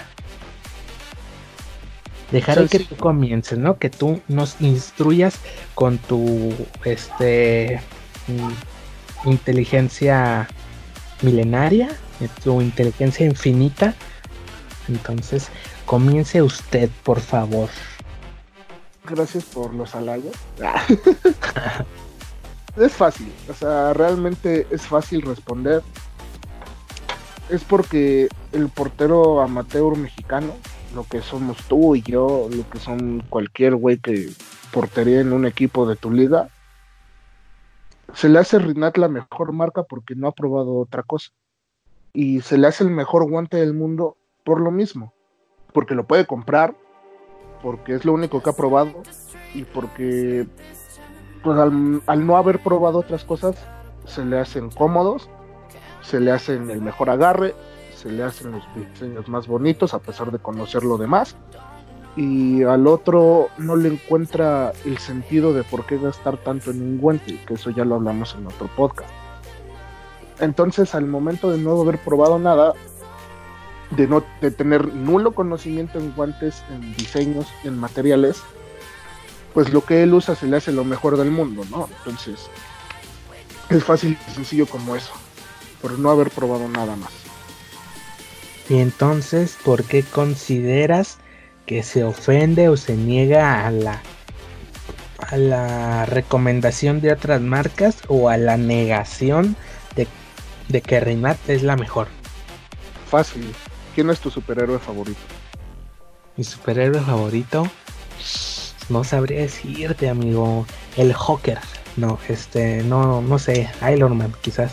Dejaré 2.32 2.68
que 2.68 2.80
tú 2.80 2.96
comiences, 2.96 3.58
¿no? 3.58 3.78
Que 3.78 3.90
tú 3.90 4.22
nos 4.28 4.60
instruyas 4.62 5.36
con 5.76 5.98
tu 5.98 6.54
este 6.86 7.82
mm, 8.28 9.30
inteligencia 9.30 10.48
milenaria, 11.22 11.90
tu 12.28 12.62
inteligencia 12.62 13.26
infinita. 13.26 13.96
Entonces, 14.88 15.50
comience 15.86 16.42
usted, 16.42 16.90
por 17.04 17.20
favor. 17.20 17.70
Gracias 19.06 19.46
por 19.46 19.74
los 19.74 19.96
halagos. 19.96 20.36
es 22.78 22.94
fácil, 22.94 23.32
o 23.50 23.54
sea, 23.54 23.94
realmente 23.94 24.68
es 24.72 24.84
fácil 24.84 25.22
responder. 25.24 25.82
Es 27.50 27.64
porque 27.64 28.30
el 28.54 28.70
portero 28.70 29.42
amateur 29.42 29.98
mexicano, 29.98 30.54
lo 30.96 31.04
que 31.04 31.22
somos 31.22 31.58
tú 31.68 31.96
y 31.96 32.02
yo, 32.02 32.48
lo 32.50 32.70
que 32.70 32.80
son 32.80 33.24
cualquier 33.30 33.76
güey 33.76 33.98
que 33.98 34.30
portería 34.72 35.20
en 35.20 35.34
un 35.34 35.46
equipo 35.46 35.88
de 35.88 35.96
tu 35.96 36.12
liga, 36.12 36.48
se 38.14 38.30
le 38.30 38.40
hace 38.40 38.60
Rinat 38.60 38.98
la 38.98 39.08
mejor 39.08 39.52
marca 39.52 39.84
porque 39.84 40.16
no 40.16 40.28
ha 40.28 40.32
probado 40.32 40.78
otra 40.78 41.04
cosa. 41.04 41.32
Y 42.14 42.42
se 42.42 42.58
le 42.58 42.68
hace 42.68 42.84
el 42.84 42.90
mejor 42.90 43.30
guante 43.30 43.58
del 43.58 43.74
mundo 43.74 44.18
por 44.44 44.60
lo 44.60 44.72
mismo. 44.72 45.14
Porque 45.74 45.96
lo 45.96 46.06
puede 46.06 46.26
comprar, 46.26 46.76
porque 47.62 47.96
es 47.96 48.06
lo 48.06 48.14
único 48.14 48.42
que 48.42 48.50
ha 48.50 48.54
probado 48.54 49.04
y 49.54 49.64
porque 49.64 50.48
pues 51.44 51.58
al, 51.58 52.26
no 52.26 52.38
haber 52.38 52.60
probado 52.60 53.00
otras 53.00 53.24
cosas 53.24 53.56
se 54.06 54.26
le 54.26 54.40
hacen 54.40 54.70
cómodos, 54.70 55.30
se 56.02 56.20
le 56.20 56.32
hacen 56.32 56.70
el 56.70 56.82
mejor 56.82 57.10
agarre, 57.10 57.56
se 57.96 58.12
le 58.12 58.24
hacen 58.24 58.52
los 58.52 58.64
diseños 58.76 59.28
más 59.28 59.48
bonitos 59.48 59.94
a 59.94 60.00
pesar 60.00 60.32
de 60.32 60.40
conocer 60.40 60.84
lo 60.84 60.98
demás 60.98 61.36
y 62.16 62.64
al 62.64 62.88
otro 62.88 63.50
no 63.58 63.76
le 63.76 63.90
encuentra 63.90 64.74
el 64.86 64.98
sentido 64.98 65.54
de 65.54 65.64
por 65.64 65.86
qué 65.86 65.98
gastar 65.98 66.38
tanto 66.38 66.72
en 66.72 66.82
un 66.82 66.98
guante, 67.00 67.40
que 67.46 67.54
eso 67.54 67.70
ya 67.70 67.86
lo 67.86 67.96
hablamos 67.96 68.36
en 68.36 68.48
otro 68.48 68.68
podcast. 68.76 69.10
Entonces, 70.42 70.96
al 70.96 71.06
momento 71.06 71.52
de 71.52 71.60
no 71.60 71.80
haber 71.80 72.00
probado 72.00 72.40
nada, 72.40 72.74
de 73.92 74.08
no 74.08 74.24
de 74.42 74.52
tener 74.52 74.94
nulo 74.94 75.34
conocimiento 75.34 76.00
en 76.00 76.14
guantes, 76.14 76.64
en 76.72 76.96
diseños, 76.96 77.48
en 77.64 77.78
materiales, 77.78 78.42
pues 79.54 79.72
lo 79.72 79.86
que 79.86 80.04
él 80.04 80.14
usa 80.14 80.36
se 80.36 80.48
le 80.48 80.58
hace 80.58 80.72
lo 80.72 80.84
mejor 80.84 81.18
del 81.18 81.30
mundo, 81.32 81.64
¿no? 81.70 81.88
Entonces, 82.00 82.50
es 83.70 83.84
fácil 83.84 84.18
y 84.28 84.32
sencillo 84.32 84.66
como 84.66 84.96
eso, 84.96 85.14
por 85.82 85.98
no 86.00 86.10
haber 86.10 86.32
probado 86.32 86.68
nada 86.68 86.96
más. 86.96 87.12
Y 88.68 88.80
entonces, 88.80 89.58
¿por 89.64 89.84
qué 89.84 90.04
consideras 90.04 91.18
que 91.66 91.84
se 91.84 92.04
ofende 92.04 92.68
o 92.70 92.78
se 92.78 92.96
niega 92.96 93.66
a 93.66 93.72
la 93.72 94.02
a 95.20 95.38
la 95.38 96.06
recomendación 96.06 97.00
de 97.00 97.12
otras 97.12 97.42
marcas 97.42 97.98
o 98.08 98.30
a 98.30 98.38
la 98.38 98.58
negación 98.58 99.56
de, 100.72 100.82
que 100.82 101.00
Rinat 101.00 101.38
es 101.50 101.64
la 101.64 101.76
mejor? 101.76 102.08
Fácil. 103.10 103.54
¿Quién 103.96 104.10
es 104.10 104.20
tu 104.20 104.32
superhéroe 104.32 104.80
favorito? 104.80 105.20
Mi 106.38 106.44
superhéroe 106.44 107.02
favorito. 107.02 107.68
No 108.90 109.04
sabría 109.04 109.42
decirte, 109.42 110.10
amigo. 110.10 110.66
El 110.98 111.14
Hawker. 111.14 111.60
No, 111.98 112.20
este, 112.30 112.84
no, 112.84 113.22
no 113.22 113.38
sé. 113.40 113.70
Iron 113.94 114.18
Man, 114.18 114.34
quizás. 114.42 114.72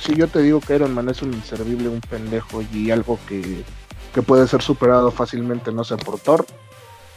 Si 0.00 0.14
yo 0.14 0.28
te 0.28 0.40
digo 0.40 0.60
que 0.60 0.74
Iron 0.74 0.94
Man 0.94 1.08
es 1.08 1.22
un 1.22 1.32
inservible, 1.32 1.88
un 1.88 2.00
pendejo 2.00 2.62
y 2.72 2.90
algo 2.90 3.18
que, 3.28 3.64
que 4.14 4.22
puede 4.22 4.46
ser 4.48 4.62
superado 4.62 5.10
fácilmente, 5.10 5.72
no 5.72 5.84
sé, 5.84 5.96
por 5.96 6.18
Thor, 6.18 6.46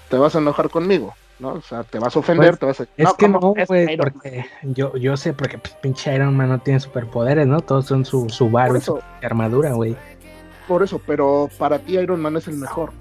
te 0.09 0.17
vas 0.17 0.35
a 0.35 0.39
enojar 0.39 0.69
conmigo. 0.69 1.15
¿No? 1.39 1.53
O 1.53 1.61
sea, 1.61 1.83
te 1.83 1.99
vas 1.99 2.15
a 2.15 2.19
ofender, 2.19 2.57
pues, 2.57 2.59
te 2.59 2.65
vas 2.65 2.81
a... 2.81 2.87
Es 2.95 3.13
que 3.13 3.27
no, 3.27 3.39
güey, 3.39 3.97
porque 3.97 4.45
yo, 4.63 4.95
yo 4.97 5.17
sé, 5.17 5.33
porque 5.33 5.57
pues, 5.57 5.73
pinche 5.75 6.13
Iron 6.15 6.35
Man 6.35 6.49
no 6.49 6.59
tiene 6.59 6.79
superpoderes, 6.79 7.45
¿no? 7.47 7.61
Todos 7.61 7.85
son 7.85 8.05
su, 8.05 8.29
su 8.29 8.49
barro 8.49 8.77
y 8.77 8.81
su 8.81 8.99
armadura, 9.21 9.73
güey 9.73 9.95
por 10.67 10.83
eso, 10.83 11.01
pero 11.05 11.49
para 11.57 11.79
ti 11.79 11.97
Iron 11.97 12.21
Man 12.21 12.37
es 12.37 12.47
el 12.47 12.55
mejor. 12.55 12.91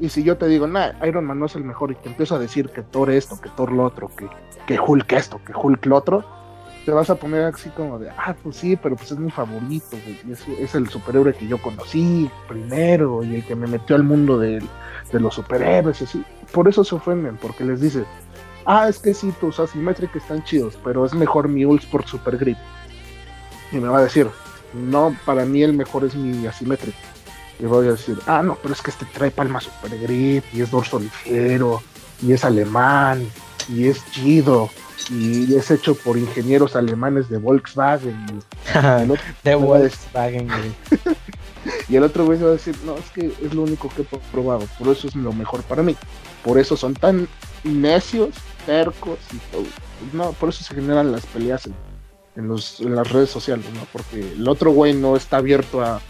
Y 0.00 0.08
si 0.08 0.22
yo 0.22 0.36
te 0.36 0.46
digo, 0.46 0.66
nah, 0.66 0.92
Iron 1.06 1.24
Man 1.24 1.38
no 1.38 1.46
es 1.46 1.54
el 1.54 1.64
mejor 1.64 1.92
y 1.92 1.94
te 1.94 2.08
empiezo 2.08 2.34
a 2.34 2.38
decir 2.38 2.70
que 2.70 2.82
Thor 2.82 3.10
esto, 3.10 3.40
que 3.40 3.50
Thor 3.50 3.72
lo 3.72 3.84
otro, 3.84 4.08
que, 4.16 4.28
que 4.66 4.80
Hulk 4.80 5.12
esto, 5.12 5.40
que 5.44 5.52
Hulk 5.54 5.86
lo 5.86 5.96
otro, 5.96 6.24
te 6.84 6.90
vas 6.90 7.10
a 7.10 7.14
poner 7.14 7.44
así 7.44 7.68
como 7.70 7.98
de, 7.98 8.10
ah, 8.10 8.34
pues 8.42 8.56
sí, 8.56 8.76
pero 8.76 8.96
pues 8.96 9.12
es 9.12 9.18
mi 9.18 9.30
favorito, 9.30 9.96
es, 10.58 10.74
el 10.74 10.88
superhéroe 10.88 11.34
que 11.34 11.46
yo 11.46 11.58
conocí 11.58 12.28
primero 12.48 13.22
y 13.22 13.36
el 13.36 13.46
que 13.46 13.54
me 13.54 13.68
metió 13.68 13.94
al 13.94 14.02
mundo 14.02 14.38
de, 14.38 14.60
de 15.12 15.20
los 15.20 15.34
superhéroes 15.34 16.00
y 16.00 16.04
así. 16.04 16.24
Por 16.52 16.68
eso 16.68 16.84
se 16.84 16.94
ofenden, 16.94 17.36
porque 17.36 17.64
les 17.64 17.80
dices, 17.80 18.04
ah, 18.66 18.88
es 18.88 18.98
que 18.98 19.14
sí, 19.14 19.32
tus 19.40 19.58
asimétricos 19.58 20.22
están 20.22 20.44
chidos, 20.44 20.78
pero 20.84 21.04
es 21.04 21.14
mejor 21.14 21.48
mi 21.48 21.64
Ulsport 21.64 22.06
Super 22.06 22.36
Grip. 22.36 22.58
Y 23.70 23.76
me 23.76 23.88
va 23.88 23.98
a 23.98 24.02
decir, 24.02 24.28
no, 24.74 25.16
para 25.24 25.44
mí 25.44 25.62
el 25.62 25.72
mejor 25.72 26.04
es 26.04 26.14
mi 26.14 26.46
asimétrico. 26.46 26.98
Y 27.58 27.64
voy 27.64 27.86
a 27.86 27.92
decir, 27.92 28.18
ah, 28.26 28.42
no, 28.42 28.56
pero 28.60 28.74
es 28.74 28.82
que 28.82 28.90
este 28.90 29.04
trae 29.06 29.30
palma 29.30 29.60
super 29.60 29.96
grip 30.00 30.44
y 30.52 30.62
es 30.62 30.70
dorso 30.70 30.98
ligero 30.98 31.80
y 32.20 32.32
es 32.32 32.44
alemán 32.44 33.24
y 33.68 33.86
es 33.86 34.04
chido 34.10 34.68
y 35.10 35.54
es 35.54 35.70
hecho 35.70 35.94
por 35.94 36.16
ingenieros 36.16 36.76
alemanes 36.76 37.28
de 37.28 37.38
Volkswagen. 37.38 38.42
de 39.44 39.54
Volkswagen. 39.54 40.48
y 41.88 41.96
el 41.96 42.02
otro 42.02 42.24
güey 42.24 42.40
va 42.40 42.48
a 42.48 42.52
decir, 42.52 42.74
no, 42.84 42.96
es 42.96 43.10
que 43.10 43.26
es 43.26 43.54
lo 43.54 43.62
único 43.62 43.88
que 43.90 44.02
he 44.02 44.18
probado, 44.32 44.66
por 44.78 44.88
eso 44.88 45.08
es 45.08 45.14
lo 45.14 45.32
mejor 45.32 45.62
para 45.62 45.82
mí. 45.82 45.96
Por 46.44 46.58
eso 46.58 46.76
son 46.76 46.94
tan 46.94 47.28
necios, 47.64 48.30
tercos 48.66 49.18
y 49.32 49.38
todo. 49.52 49.66
No, 50.12 50.32
por 50.32 50.48
eso 50.48 50.64
se 50.64 50.74
generan 50.74 51.12
las 51.12 51.24
peleas 51.26 51.66
en, 51.66 51.74
en, 52.36 52.48
los, 52.48 52.80
en 52.80 52.96
las 52.96 53.10
redes 53.10 53.30
sociales, 53.30 53.66
¿no? 53.74 53.86
Porque 53.92 54.32
el 54.32 54.48
otro 54.48 54.72
güey 54.72 54.94
no 54.94 55.16
está 55.16 55.36
abierto 55.36 55.82
a, 55.82 56.00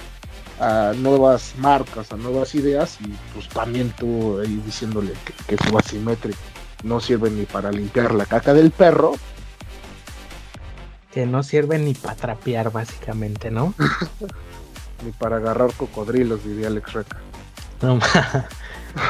a 0.63 0.93
nuevas 0.97 1.55
marcas, 1.59 2.13
a 2.13 2.17
nuevas 2.17 2.55
ideas 2.55 2.99
y 3.01 3.09
pues 3.35 3.49
también 3.49 3.91
tú 3.99 4.41
ahí 4.41 4.63
diciéndole 4.65 5.13
que, 5.47 5.57
su 5.57 5.77
asimétrico 5.77 6.39
no 6.85 7.01
sirve 7.01 7.31
ni 7.31 7.47
para 7.47 7.73
limpiar 7.73 8.15
la 8.15 8.27
caca 8.27 8.55
del 8.55 8.71
perro. 8.71 9.15
Que 11.13 11.27
no 11.27 11.43
sirve 11.43 11.79
ni 11.79 11.95
para 11.95 12.15
trapear 12.15 12.71
básicamente, 12.71 13.51
¿no? 13.51 13.75
ni 15.05 15.11
para 15.13 15.37
agarrar 15.37 15.73
cocodrilos, 15.75 16.45
diría 16.45 16.69
Alex 16.69 16.93
Reca. 16.93 17.19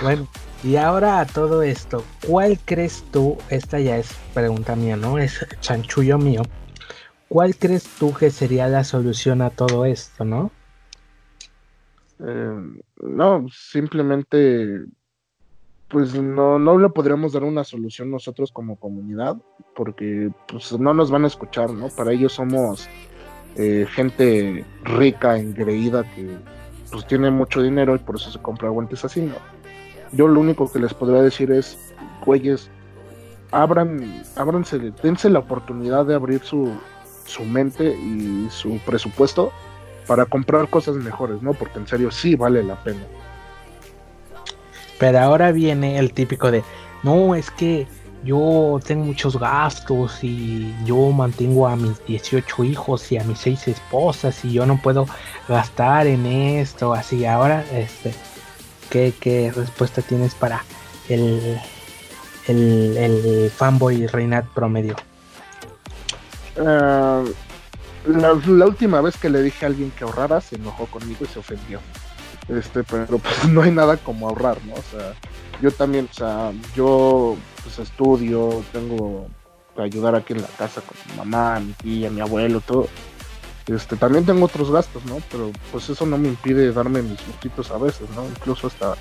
bueno, 0.02 0.26
y 0.62 0.76
ahora 0.76 1.20
a 1.20 1.26
todo 1.26 1.62
esto, 1.62 2.04
¿cuál 2.26 2.58
crees 2.64 3.04
tú? 3.10 3.36
Esta 3.50 3.80
ya 3.80 3.96
es 3.96 4.12
pregunta 4.32 4.76
mía, 4.76 4.96
¿no? 4.96 5.18
Es 5.18 5.44
chanchullo 5.60 6.18
mío. 6.18 6.42
¿Cuál 7.28 7.56
crees 7.56 7.84
tú 7.98 8.14
que 8.14 8.30
sería 8.30 8.68
la 8.68 8.84
solución 8.84 9.42
a 9.42 9.50
todo 9.50 9.86
esto, 9.86 10.24
no? 10.24 10.52
Eh, 12.20 12.80
no, 13.02 13.46
simplemente, 13.50 14.84
pues 15.88 16.14
no, 16.14 16.58
no 16.58 16.78
le 16.78 16.88
podríamos 16.90 17.32
dar 17.32 17.42
una 17.42 17.64
solución 17.64 18.10
nosotros 18.10 18.52
como 18.52 18.76
comunidad, 18.76 19.36
porque 19.74 20.30
pues 20.46 20.78
no 20.78 20.94
nos 20.94 21.10
van 21.10 21.24
a 21.24 21.28
escuchar, 21.28 21.70
¿no? 21.70 21.88
Para 21.88 22.12
ellos 22.12 22.34
somos 22.34 22.88
eh, 23.56 23.86
gente 23.90 24.64
rica, 24.84 25.36
engreída, 25.38 26.04
que 26.14 26.36
pues 26.92 27.06
tiene 27.06 27.30
mucho 27.30 27.62
dinero 27.62 27.96
y 27.96 27.98
por 27.98 28.16
eso 28.16 28.30
se 28.30 28.38
compra 28.40 28.68
guantes 28.68 29.04
así, 29.04 29.22
¿no? 29.22 29.61
Yo 30.12 30.28
lo 30.28 30.40
único 30.40 30.70
que 30.70 30.78
les 30.78 30.92
podría 30.94 31.22
decir 31.22 31.50
es, 31.50 31.78
güeyes, 32.24 32.70
abran, 33.50 34.22
ábranse, 34.36 34.78
dense 35.02 35.30
la 35.30 35.40
oportunidad 35.40 36.06
de 36.06 36.14
abrir 36.14 36.42
su, 36.42 36.72
su 37.24 37.44
mente 37.44 37.94
y 37.94 38.48
su 38.50 38.78
presupuesto 38.84 39.52
para 40.06 40.26
comprar 40.26 40.68
cosas 40.68 40.96
mejores, 40.96 41.42
¿no? 41.42 41.54
Porque 41.54 41.78
en 41.78 41.86
serio 41.86 42.10
sí 42.10 42.34
vale 42.34 42.62
la 42.62 42.82
pena. 42.82 43.02
Pero 44.98 45.18
ahora 45.20 45.52
viene 45.52 45.98
el 45.98 46.12
típico 46.12 46.50
de, 46.50 46.62
no, 47.02 47.34
es 47.34 47.50
que 47.50 47.86
yo 48.24 48.78
tengo 48.86 49.04
muchos 49.04 49.38
gastos 49.38 50.22
y 50.22 50.72
yo 50.84 51.10
mantengo 51.10 51.66
a 51.66 51.74
mis 51.76 52.04
18 52.06 52.64
hijos 52.64 53.10
y 53.10 53.18
a 53.18 53.24
mis 53.24 53.38
6 53.40 53.68
esposas 53.68 54.44
y 54.44 54.52
yo 54.52 54.64
no 54.64 54.80
puedo 54.80 55.06
gastar 55.48 56.06
en 56.06 56.26
esto, 56.26 56.92
así. 56.92 57.26
Ahora, 57.26 57.64
este, 57.72 58.14
¿qué, 58.92 59.52
respuesta 59.54 60.02
tienes 60.02 60.34
para 60.34 60.64
el, 61.08 61.58
el, 62.46 63.50
fanboy 63.50 64.06
Reinat 64.06 64.46
promedio? 64.48 64.96
Uh, 66.56 67.30
la, 68.06 68.66
última 68.66 69.00
vez 69.00 69.16
que 69.16 69.30
le 69.30 69.42
dije 69.42 69.64
a 69.64 69.68
alguien 69.68 69.90
que 69.92 70.04
ahorrara, 70.04 70.40
se 70.40 70.56
enojó 70.56 70.86
conmigo 70.86 71.20
y 71.22 71.26
se 71.26 71.38
ofendió. 71.38 71.80
Este, 72.48 72.82
pero 72.84 73.18
pues 73.18 73.44
no 73.48 73.62
hay 73.62 73.70
nada 73.70 73.96
como 73.96 74.28
ahorrar, 74.28 74.58
¿no? 74.66 74.74
O 74.74 74.82
sea, 74.90 75.14
yo 75.62 75.70
también, 75.70 76.08
o 76.10 76.14
sea, 76.14 76.52
yo 76.74 77.36
pues 77.62 77.78
estudio, 77.78 78.62
tengo 78.72 79.28
que 79.74 79.82
ayudar 79.82 80.16
aquí 80.16 80.34
en 80.34 80.42
la 80.42 80.48
casa 80.48 80.82
con 80.82 80.96
mi 81.08 81.16
mamá, 81.16 81.60
mi 81.60 81.72
tía, 81.72 82.10
mi 82.10 82.20
abuelo, 82.20 82.60
todo. 82.60 82.88
Este, 83.66 83.96
también 83.96 84.26
tengo 84.26 84.46
otros 84.46 84.70
gastos, 84.70 85.04
¿no? 85.04 85.18
Pero 85.30 85.50
pues 85.70 85.88
eso 85.88 86.04
no 86.04 86.18
me 86.18 86.28
impide 86.28 86.72
darme 86.72 87.02
mis 87.02 87.26
lujitos 87.26 87.70
a 87.70 87.78
veces, 87.78 88.08
¿no? 88.10 88.24
Incluso 88.26 88.66
hasta 88.66 88.96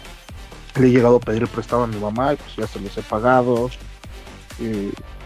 le 0.80 0.88
he 0.88 0.92
llegado 0.92 1.18
a 1.18 1.20
pedir 1.20 1.48
prestado 1.48 1.84
a 1.84 1.88
mi 1.88 1.98
mamá 1.98 2.34
y 2.34 2.36
pues 2.36 2.56
ya 2.56 2.68
se 2.68 2.80
los 2.80 2.96
he 2.98 3.02
pagado. 3.02 3.70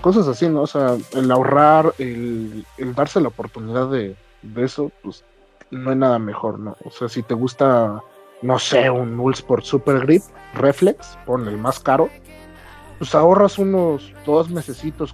cosas 0.01 0.27
así, 0.27 0.47
¿no? 0.47 0.61
O 0.61 0.67
sea, 0.67 0.95
el 1.13 1.31
ahorrar, 1.31 1.93
el, 1.97 2.65
darse 2.95 3.19
la 3.19 3.27
oportunidad 3.27 3.89
de, 3.89 4.15
eso, 4.57 4.91
pues 5.03 5.23
no 5.69 5.89
hay 5.89 5.97
nada 5.97 6.17
mejor, 6.17 6.59
¿no? 6.59 6.77
O 6.86 6.91
sea, 6.91 7.09
si 7.09 7.21
te 7.21 7.33
gusta, 7.33 8.01
no 8.41 8.59
sé, 8.59 8.89
un 8.89 9.17
Nullsport 9.17 9.65
Super 9.65 9.99
Grip 9.99 10.23
Reflex, 10.53 11.17
pon 11.25 11.47
el 11.47 11.57
más 11.57 11.79
caro, 11.79 12.09
pues 12.99 13.13
ahorras 13.13 13.59
unos 13.59 14.13
dos 14.25 14.49
mesecitos, 14.49 15.13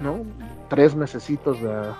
¿no? 0.00 0.24
Tres 0.68 0.94
mesecitos 0.94 1.60
de, 1.60 1.90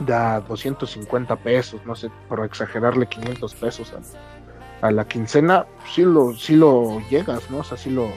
de 0.00 0.42
250 0.48 1.36
pesos, 1.36 1.80
no 1.84 1.94
sé, 1.94 2.10
por 2.28 2.44
exagerarle 2.44 3.06
500 3.06 3.54
pesos 3.54 3.92
a, 4.80 4.90
la 4.90 5.04
quincena, 5.06 5.66
sí 5.92 6.02
lo, 6.02 6.34
sí 6.36 6.54
lo 6.54 7.00
llegas, 7.08 7.50
¿no? 7.50 7.58
O 7.58 7.64
sea, 7.64 7.76
sí 7.76 7.90
lo, 7.90 8.12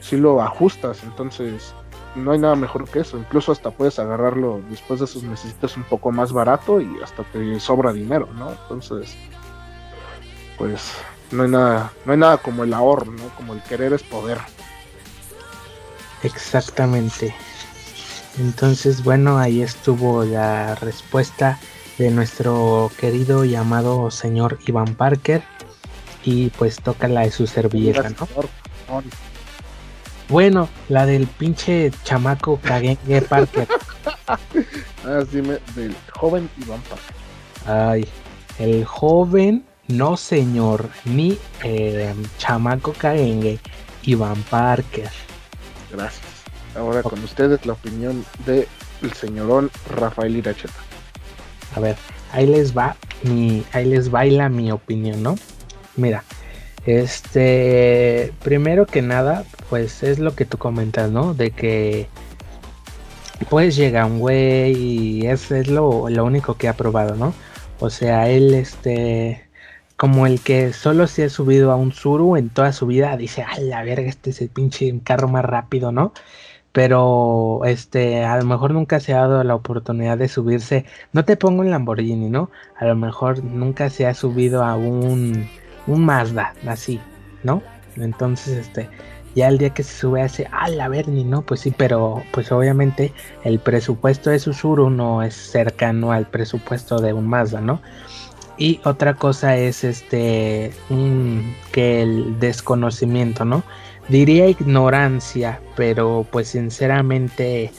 sí 0.00 0.16
lo 0.16 0.40
ajustas, 0.40 1.02
entonces 1.02 1.74
no 2.14 2.32
hay 2.32 2.38
nada 2.38 2.56
mejor 2.56 2.88
que 2.88 3.00
eso, 3.00 3.18
incluso 3.18 3.52
hasta 3.52 3.70
puedes 3.70 3.98
agarrarlo 3.98 4.60
después 4.70 5.00
de 5.00 5.04
esos 5.04 5.22
necesitas 5.22 5.76
un 5.76 5.84
poco 5.84 6.10
más 6.10 6.32
barato 6.32 6.80
y 6.80 6.88
hasta 7.02 7.22
te 7.24 7.60
sobra 7.60 7.92
dinero, 7.92 8.28
¿no? 8.34 8.50
Entonces, 8.50 9.14
pues 10.56 10.94
no 11.30 11.44
hay 11.44 11.50
nada, 11.50 11.92
no 12.04 12.12
hay 12.12 12.18
nada 12.18 12.38
como 12.38 12.64
el 12.64 12.72
ahorro, 12.72 13.12
¿no? 13.12 13.28
Como 13.36 13.52
el 13.52 13.62
querer 13.62 13.92
es 13.92 14.02
poder. 14.02 14.38
Exactamente. 16.22 17.34
Entonces, 18.38 19.02
bueno, 19.02 19.38
ahí 19.38 19.62
estuvo 19.62 20.24
la 20.24 20.74
respuesta 20.76 21.58
de 21.98 22.10
nuestro 22.10 22.90
querido 22.98 23.44
y 23.44 23.54
amado 23.54 24.10
señor 24.10 24.58
Iván 24.66 24.94
Parker. 24.94 25.42
Y 26.24 26.50
pues 26.50 26.80
toca 26.80 27.08
la 27.08 27.22
de 27.22 27.30
su 27.30 27.46
servilleta, 27.46 28.10
¿no? 28.10 28.28
Bueno, 30.28 30.68
la 30.88 31.06
del 31.06 31.26
pinche 31.26 31.90
chamaco 32.04 32.60
Kagengue 32.62 33.22
Parker. 33.22 33.66
ah, 34.26 34.38
me, 35.32 35.58
del 35.74 35.94
joven 36.14 36.48
Iván 36.62 36.80
Parker. 36.82 37.16
Ay, 37.66 38.08
el 38.58 38.84
joven, 38.84 39.64
no 39.88 40.16
señor, 40.16 40.88
ni 41.04 41.36
eh, 41.64 42.14
chamaco 42.38 42.92
Kagengue, 42.92 43.58
Iván 44.04 44.40
Parker. 44.44 45.10
Gracias. 45.90 46.29
Ahora 46.76 47.02
con 47.02 47.22
ustedes 47.24 47.66
la 47.66 47.72
opinión 47.72 48.24
del 48.46 48.66
el 49.02 49.12
señorón 49.12 49.70
Rafael 49.88 50.36
Iracheta. 50.36 50.74
A 51.74 51.80
ver, 51.80 51.96
ahí 52.32 52.46
les 52.46 52.76
va 52.76 52.96
mi, 53.22 53.64
ahí 53.72 53.86
les 53.86 54.10
baila 54.10 54.48
mi 54.48 54.70
opinión, 54.72 55.22
¿no? 55.22 55.36
Mira, 55.96 56.24
este, 56.86 58.32
primero 58.42 58.86
que 58.86 59.02
nada, 59.02 59.44
pues 59.68 60.02
es 60.02 60.18
lo 60.18 60.34
que 60.34 60.44
tú 60.44 60.58
comentas, 60.58 61.10
¿no? 61.10 61.34
De 61.34 61.50
que 61.50 62.08
pues 63.48 63.76
llega 63.76 64.06
un 64.06 64.18
güey 64.18 64.72
y 64.76 65.26
es, 65.26 65.50
es 65.50 65.68
lo, 65.68 66.08
lo, 66.08 66.24
único 66.24 66.56
que 66.56 66.68
ha 66.68 66.74
probado, 66.76 67.16
¿no? 67.16 67.34
O 67.80 67.90
sea, 67.90 68.28
él, 68.28 68.54
este, 68.54 69.44
como 69.96 70.26
el 70.26 70.40
que 70.40 70.72
solo 70.72 71.06
se 71.06 71.24
ha 71.24 71.30
subido 71.30 71.72
a 71.72 71.76
un 71.76 71.92
Zuru 71.92 72.36
en 72.36 72.50
toda 72.50 72.72
su 72.72 72.86
vida, 72.86 73.16
dice, 73.16 73.42
a 73.42 73.58
la 73.60 73.82
verga, 73.82 74.08
este 74.08 74.30
es 74.30 74.40
el 74.42 74.50
pinche 74.50 74.98
carro 75.04 75.28
más 75.28 75.44
rápido, 75.44 75.92
¿no? 75.92 76.12
Pero 76.72 77.60
este 77.64 78.24
a 78.24 78.36
lo 78.36 78.44
mejor 78.44 78.72
nunca 78.72 79.00
se 79.00 79.14
ha 79.14 79.20
dado 79.20 79.42
la 79.44 79.54
oportunidad 79.54 80.18
de 80.18 80.28
subirse. 80.28 80.84
No 81.12 81.24
te 81.24 81.36
pongo 81.36 81.62
un 81.62 81.70
Lamborghini 81.70 82.28
no 82.28 82.50
a 82.78 82.84
lo 82.86 82.96
mejor 82.96 83.42
nunca 83.44 83.90
se 83.90 84.06
ha 84.06 84.14
subido 84.14 84.64
a 84.64 84.76
un 84.76 85.48
un 85.86 86.04
Mazda 86.04 86.54
así 86.66 87.00
no 87.42 87.62
entonces 87.96 88.56
este 88.58 88.88
ya 89.34 89.48
el 89.48 89.58
día 89.58 89.70
que 89.70 89.82
se 89.82 89.96
sube 89.96 90.22
a 90.22 90.26
ese 90.26 90.48
a 90.52 90.68
la 90.68 90.88
Bernie 90.88 91.24
no 91.24 91.42
pues 91.42 91.60
sí 91.60 91.72
pero 91.76 92.22
pues 92.32 92.52
obviamente 92.52 93.12
el 93.44 93.58
presupuesto 93.58 94.30
de 94.30 94.38
Susurro 94.38 94.90
no 94.90 95.22
es 95.22 95.34
cercano 95.34 96.12
al 96.12 96.26
presupuesto 96.26 97.00
de 97.00 97.12
un 97.12 97.26
Mazda 97.26 97.60
no 97.60 97.80
y 98.58 98.80
otra 98.84 99.14
cosa 99.14 99.56
es 99.56 99.84
este 99.84 100.72
un, 100.90 101.54
que 101.72 102.02
el 102.02 102.38
desconocimiento 102.38 103.44
no 103.44 103.62
diría 104.10 104.48
ignorancia, 104.48 105.60
pero 105.76 106.26
pues 106.30 106.48
sinceramente 106.48 107.70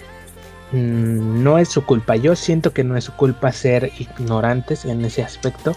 mm, 0.72 1.44
no 1.44 1.58
es 1.60 1.70
su 1.70 1.86
culpa. 1.86 2.16
Yo 2.16 2.36
siento 2.36 2.72
que 2.74 2.84
no 2.84 2.98
es 2.98 3.04
su 3.06 3.14
culpa 3.14 3.52
ser 3.52 3.92
ignorantes 4.00 4.86
en 4.86 5.04
ese 5.06 5.24
aspecto. 5.24 5.76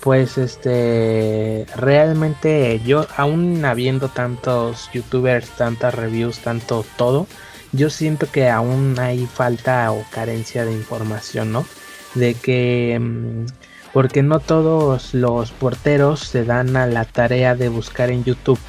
Pues 0.00 0.38
este 0.38 1.66
realmente 1.74 2.80
yo 2.86 3.06
aún 3.16 3.64
habiendo 3.64 4.08
tantos 4.08 4.88
youtubers, 4.92 5.48
tantas 5.50 5.94
reviews, 5.94 6.38
tanto 6.38 6.84
todo, 6.96 7.26
yo 7.72 7.90
siento 7.90 8.30
que 8.30 8.48
aún 8.48 8.96
hay 9.00 9.26
falta 9.26 9.90
o 9.90 10.04
carencia 10.10 10.64
de 10.64 10.72
información, 10.72 11.52
¿no? 11.52 11.66
De 12.14 12.34
que 12.34 12.98
mm, 13.00 13.46
porque 13.92 14.22
no 14.22 14.38
todos 14.40 15.14
los 15.14 15.50
porteros 15.52 16.20
se 16.20 16.44
dan 16.44 16.76
a 16.76 16.86
la 16.86 17.04
tarea 17.04 17.56
de 17.56 17.68
buscar 17.68 18.10
en 18.10 18.24
YouTube 18.24 18.60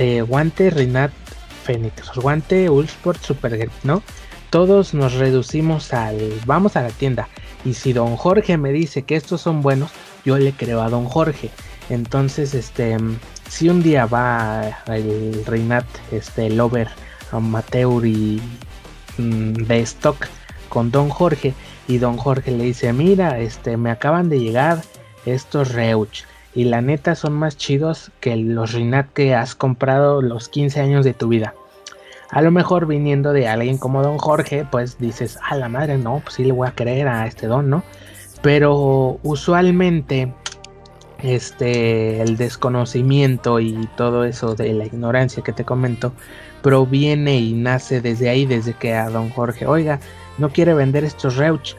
eh, 0.00 0.22
guante 0.22 0.70
Rinat 0.70 1.12
Fénix, 1.62 2.14
guante 2.16 2.70
Ulsport 2.70 3.22
Super 3.22 3.68
¿no? 3.84 4.02
Todos 4.48 4.94
nos 4.94 5.12
reducimos 5.12 5.92
al 5.92 6.16
vamos 6.46 6.74
a 6.76 6.82
la 6.82 6.88
tienda 6.88 7.28
y 7.66 7.74
si 7.74 7.92
don 7.92 8.16
Jorge 8.16 8.56
me 8.56 8.72
dice 8.72 9.02
que 9.02 9.14
estos 9.14 9.42
son 9.42 9.60
buenos, 9.60 9.90
yo 10.24 10.38
le 10.38 10.52
creo 10.52 10.80
a 10.80 10.88
don 10.88 11.04
Jorge. 11.04 11.50
Entonces, 11.90 12.54
este, 12.54 12.96
si 13.48 13.68
un 13.68 13.82
día 13.82 14.06
va 14.06 14.78
el 14.86 15.44
Reinat, 15.44 15.84
este, 16.12 16.46
el 16.46 16.58
over 16.58 16.88
amateur 17.30 18.06
y 18.06 18.40
mm, 19.18 19.52
de 19.52 19.80
stock 19.80 20.26
con 20.70 20.90
don 20.90 21.10
Jorge 21.10 21.52
y 21.88 21.98
don 21.98 22.16
Jorge 22.16 22.52
le 22.52 22.64
dice, 22.64 22.94
mira, 22.94 23.38
este, 23.38 23.76
me 23.76 23.90
acaban 23.90 24.30
de 24.30 24.40
llegar 24.40 24.82
estos 25.26 25.72
Reuch 25.72 26.24
y 26.54 26.64
la 26.64 26.80
neta 26.80 27.14
son 27.14 27.34
más 27.34 27.56
chidos 27.56 28.10
que 28.20 28.36
los 28.36 28.72
Rinat 28.72 29.12
que 29.12 29.34
has 29.34 29.54
comprado 29.54 30.22
los 30.22 30.48
15 30.48 30.80
años 30.80 31.04
de 31.04 31.14
tu 31.14 31.28
vida. 31.28 31.54
A 32.30 32.42
lo 32.42 32.50
mejor 32.50 32.86
viniendo 32.86 33.32
de 33.32 33.48
alguien 33.48 33.78
como 33.78 34.02
Don 34.02 34.18
Jorge, 34.18 34.66
pues 34.70 34.98
dices, 34.98 35.38
a 35.42 35.56
la 35.56 35.68
madre, 35.68 35.98
no, 35.98 36.20
pues 36.22 36.34
sí 36.34 36.44
le 36.44 36.52
voy 36.52 36.68
a 36.68 36.74
creer 36.74 37.08
a 37.08 37.26
este 37.26 37.46
don, 37.46 37.70
¿no? 37.70 37.82
Pero 38.42 39.18
usualmente 39.22 40.32
este 41.22 42.22
el 42.22 42.36
desconocimiento 42.36 43.60
y 43.60 43.88
todo 43.96 44.24
eso 44.24 44.54
de 44.54 44.72
la 44.72 44.86
ignorancia 44.86 45.42
que 45.42 45.52
te 45.52 45.64
comento 45.64 46.12
proviene 46.62 47.36
y 47.36 47.52
nace 47.52 48.00
desde 48.00 48.28
ahí, 48.28 48.46
desde 48.46 48.74
que 48.74 48.94
a 48.94 49.10
Don 49.10 49.30
Jorge, 49.30 49.66
oiga, 49.66 50.00
no 50.38 50.50
quiere 50.50 50.74
vender 50.74 51.04
estos 51.04 51.36
Reuch 51.36 51.74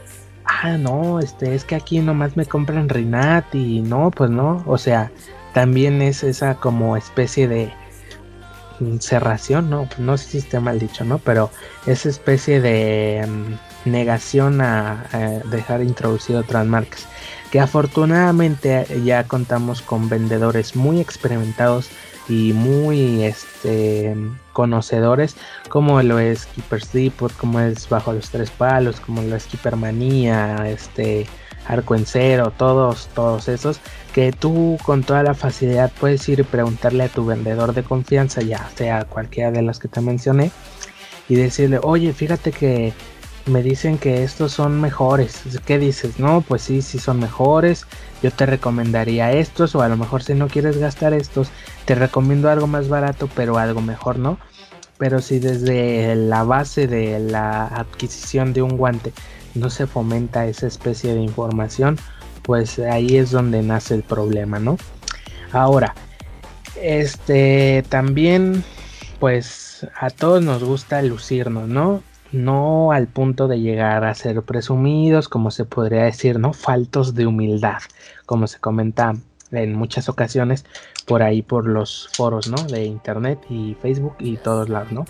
ah, 0.63 0.77
no, 0.77 1.19
este, 1.19 1.55
es 1.55 1.63
que 1.63 1.75
aquí 1.75 1.99
nomás 1.99 2.35
me 2.37 2.45
compran 2.45 2.89
Rinat 2.89 3.53
y 3.55 3.81
no, 3.81 4.11
pues 4.11 4.29
no, 4.29 4.63
o 4.67 4.77
sea, 4.77 5.11
también 5.53 6.01
es 6.01 6.23
esa 6.23 6.55
como 6.55 6.97
especie 6.97 7.47
de 7.47 7.73
cerración, 8.99 9.69
no, 9.69 9.87
no 9.97 10.17
sé 10.17 10.29
si 10.29 10.37
esté 10.39 10.59
mal 10.59 10.79
dicho, 10.79 11.03
¿no? 11.03 11.19
Pero 11.19 11.51
esa 11.85 12.09
especie 12.09 12.61
de 12.61 13.27
mm, 13.27 13.89
negación 13.89 14.61
a, 14.61 15.05
dejar 15.51 15.83
introducido 15.83 16.39
otras 16.39 16.65
marcas. 16.65 17.07
Que 17.51 17.59
afortunadamente 17.59 18.87
ya 19.03 19.25
contamos 19.25 19.81
con 19.81 20.09
vendedores 20.09 20.75
muy 20.75 20.99
experimentados 21.01 21.89
y 22.29 22.53
muy 22.53 23.23
este 23.23 24.15
conocedores 24.53 25.35
como 25.69 26.01
lo 26.01 26.19
es 26.19 26.45
Keeper 26.47 26.85
Depot, 26.87 27.31
como 27.37 27.59
es 27.59 27.87
Bajo 27.89 28.13
los 28.13 28.29
Tres 28.29 28.49
Palos, 28.51 28.99
como 28.99 29.21
lo 29.21 29.35
es 29.35 29.45
Keeper 29.45 29.75
Manía, 29.75 30.67
este 30.67 31.27
Arco 31.67 31.95
en 31.95 32.05
Cero, 32.05 32.51
todos, 32.57 33.09
todos 33.13 33.47
esos, 33.47 33.79
que 34.13 34.31
tú 34.31 34.77
con 34.83 35.03
toda 35.03 35.23
la 35.23 35.33
facilidad 35.33 35.91
puedes 35.99 36.27
ir 36.27 36.39
y 36.39 36.43
preguntarle 36.43 37.03
a 37.03 37.09
tu 37.09 37.25
vendedor 37.25 37.73
de 37.73 37.83
confianza, 37.83 38.41
ya 38.41 38.69
sea 38.75 39.05
cualquiera 39.05 39.51
de 39.51 39.61
los 39.61 39.79
que 39.79 39.87
te 39.87 40.01
mencioné, 40.01 40.51
y 41.29 41.35
decirle, 41.35 41.79
oye, 41.81 42.13
fíjate 42.13 42.51
que 42.51 42.93
me 43.45 43.63
dicen 43.63 43.97
que 43.97 44.23
estos 44.23 44.51
son 44.51 44.79
mejores. 44.81 45.41
¿Qué 45.65 45.79
dices? 45.79 46.19
No, 46.19 46.41
pues 46.41 46.61
sí, 46.61 46.81
sí 46.81 46.99
son 46.99 47.19
mejores. 47.19 47.85
Yo 48.21 48.31
te 48.31 48.45
recomendaría 48.45 49.31
estos 49.31 49.73
o 49.75 49.81
a 49.81 49.89
lo 49.89 49.97
mejor 49.97 50.23
si 50.23 50.33
no 50.33 50.47
quieres 50.47 50.77
gastar 50.77 51.13
estos, 51.13 51.49
te 51.85 51.95
recomiendo 51.95 52.49
algo 52.49 52.67
más 52.67 52.89
barato, 52.89 53.29
pero 53.35 53.57
algo 53.57 53.81
mejor, 53.81 54.19
¿no? 54.19 54.37
Pero 54.97 55.19
si 55.19 55.39
desde 55.39 56.15
la 56.15 56.43
base 56.43 56.87
de 56.87 57.19
la 57.19 57.65
adquisición 57.67 58.53
de 58.53 58.61
un 58.61 58.77
guante 58.77 59.13
no 59.55 59.69
se 59.69 59.87
fomenta 59.87 60.45
esa 60.45 60.67
especie 60.67 61.13
de 61.13 61.21
información, 61.21 61.97
pues 62.43 62.79
ahí 62.79 63.17
es 63.17 63.31
donde 63.31 63.61
nace 63.63 63.95
el 63.95 64.03
problema, 64.03 64.59
¿no? 64.59 64.77
Ahora, 65.51 65.95
este 66.81 67.83
también, 67.89 68.63
pues 69.19 69.87
a 69.99 70.09
todos 70.09 70.43
nos 70.43 70.63
gusta 70.63 71.01
lucirnos, 71.01 71.67
¿no? 71.67 72.03
No 72.31 72.91
al 72.91 73.07
punto 73.07 73.47
de 73.47 73.59
llegar 73.59 74.05
a 74.05 74.15
ser 74.15 74.41
presumidos, 74.43 75.27
como 75.27 75.51
se 75.51 75.65
podría 75.65 76.03
decir, 76.03 76.39
¿no? 76.39 76.53
Faltos 76.53 77.13
de 77.13 77.27
humildad, 77.27 77.79
como 78.25 78.47
se 78.47 78.59
comenta 78.59 79.13
en 79.51 79.75
muchas 79.75 80.07
ocasiones 80.07 80.65
por 81.11 81.23
ahí 81.23 81.41
por 81.41 81.67
los 81.67 82.07
foros, 82.13 82.47
¿no? 82.47 82.55
De 82.55 82.85
internet 82.85 83.37
y 83.49 83.75
Facebook 83.81 84.15
y 84.19 84.37
todos 84.37 84.69
lados, 84.69 84.93
¿no? 84.93 85.05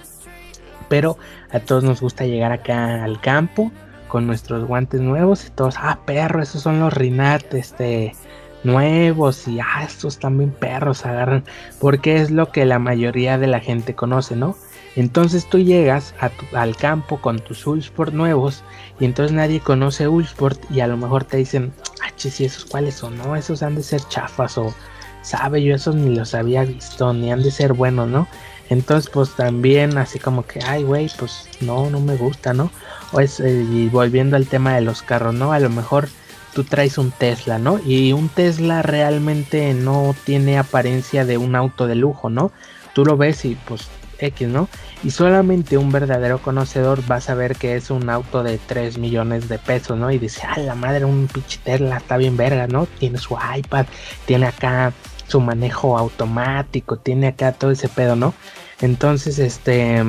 Pero 0.90 1.20
a 1.52 1.60
todos 1.60 1.84
nos 1.84 2.02
gusta 2.02 2.26
llegar 2.26 2.52
acá 2.52 3.04
al 3.04 3.22
campo 3.22 3.72
con 4.08 4.26
nuestros 4.26 4.66
guantes 4.66 5.00
nuevos 5.00 5.46
y 5.46 5.52
todos, 5.52 5.76
ah, 5.78 6.00
perro, 6.04 6.42
esos 6.42 6.64
son 6.64 6.80
los 6.80 6.92
Rinat, 6.92 7.54
este, 7.54 8.16
nuevos 8.64 9.48
y, 9.48 9.60
ah, 9.60 9.84
estos 9.84 10.18
también 10.18 10.50
perros 10.50 11.06
agarran, 11.06 11.44
porque 11.80 12.16
es 12.16 12.32
lo 12.32 12.52
que 12.52 12.66
la 12.66 12.80
mayoría 12.80 13.38
de 13.38 13.46
la 13.46 13.60
gente 13.60 13.94
conoce, 13.94 14.36
¿no? 14.36 14.56
Entonces 14.96 15.48
tú 15.48 15.60
llegas 15.60 16.16
al 16.54 16.76
campo 16.78 17.22
con 17.22 17.38
tus 17.38 17.68
Ulsport 17.68 18.12
nuevos 18.12 18.64
y 19.00 19.06
entonces 19.06 19.34
nadie 19.38 19.60
conoce 19.60 20.08
Ulsport 20.08 20.60
y 20.72 20.80
a 20.80 20.88
lo 20.88 20.98
mejor 20.98 21.26
te 21.26 21.38
dicen, 21.38 21.72
ah, 22.04 22.10
si 22.18 22.44
esos 22.44 22.66
cuáles 22.66 22.96
son, 22.96 23.20
¿no? 23.20 23.36
Esos 23.36 23.62
han 23.62 23.76
de 23.76 23.84
ser 23.84 24.02
chafas 24.10 24.58
o, 24.58 24.74
sabe, 25.22 25.64
yo 25.64 25.76
esos 25.76 25.96
ni 25.96 26.16
los 26.16 26.34
había 26.34 26.64
visto, 26.64 27.14
ni 27.14 27.32
han 27.32 27.44
de 27.44 27.52
ser 27.52 27.74
buenos, 27.74 28.08
¿no? 28.08 28.28
Entonces, 28.70 29.10
pues 29.12 29.36
también 29.36 29.98
así 29.98 30.18
como 30.18 30.46
que, 30.46 30.62
ay, 30.64 30.84
güey, 30.84 31.10
pues 31.20 31.50
no, 31.60 31.90
no 31.90 32.00
me 32.00 32.16
gusta, 32.16 32.54
¿no? 32.54 32.72
O 33.12 33.20
es, 33.20 33.40
eh, 33.42 33.66
y 33.70 33.90
volviendo 33.90 34.38
al 34.38 34.48
tema 34.48 34.76
de 34.76 34.82
los 34.82 35.02
carros, 35.02 35.34
¿no? 35.34 35.52
A 35.52 35.60
lo 35.60 35.70
mejor 35.70 36.08
tú 36.54 36.64
traes 36.64 36.98
un 36.98 37.12
Tesla, 37.12 37.58
¿no? 37.58 37.80
Y 37.86 38.14
un 38.14 38.30
Tesla 38.30 38.82
realmente 38.82 39.74
no 39.74 40.16
tiene 40.24 40.58
apariencia 40.58 41.26
de 41.26 41.38
un 41.38 41.56
auto 41.56 41.88
de 41.88 41.96
lujo, 41.96 42.30
¿no? 42.30 42.52
Tú 42.94 43.06
lo 43.06 43.18
ves 43.18 43.44
y 43.46 43.56
pues 43.56 43.90
X, 44.20 44.48
¿no? 44.48 44.70
Y 45.04 45.12
solamente 45.12 45.78
un 45.78 45.92
verdadero 45.92 46.42
conocedor 46.42 47.02
va 47.10 47.16
a 47.16 47.22
saber 47.22 47.56
que 47.56 47.76
es 47.76 47.90
un 47.90 48.10
auto 48.10 48.44
de 48.44 48.58
3 48.58 48.98
millones 48.98 49.50
de 49.50 49.58
pesos, 49.58 49.98
¿no? 49.98 50.12
Y 50.12 50.20
dice, 50.20 50.44
ah, 50.48 50.60
la 50.60 50.76
madre, 50.76 51.06
un 51.06 51.28
pinche 51.28 51.60
Tesla, 51.64 51.98
está 51.98 52.18
bien 52.18 52.38
verga, 52.38 52.68
¿no? 52.68 52.86
Tiene 52.86 53.18
su 53.18 53.36
iPad, 53.58 53.86
tiene 54.26 54.48
acá 54.48 54.94
su 55.32 55.42
manejo 55.42 55.98
automático, 55.98 56.98
tiene 56.98 57.28
acá 57.28 57.54
todo 57.54 57.72
ese 57.72 57.90
pedo, 57.90 58.16
¿no? 58.16 58.34
Entonces, 58.82 59.40
este, 59.40 60.04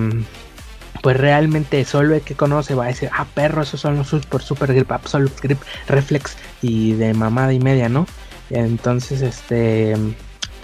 pues 1.03 1.17
realmente 1.17 1.85
solo 1.85 2.15
el 2.15 2.23
que 2.23 2.35
conoce 2.35 2.75
va 2.75 2.85
a 2.85 2.89
decir, 2.89 3.11
ah, 3.13 3.27
perro, 3.35 3.63
esos 3.63 3.81
son 3.81 3.97
los 3.97 4.09
Super 4.09 4.43
Super 4.43 4.75
Grip, 4.75 4.91
Absolute 4.91 5.37
Grip, 5.43 5.61
Reflex 5.89 6.37
y 6.61 6.93
de 6.93 7.15
mamada 7.15 7.53
y 7.53 7.61
media, 7.61 7.89
¿no? 7.89 8.07
Entonces, 8.51 9.23
este, 9.23 9.95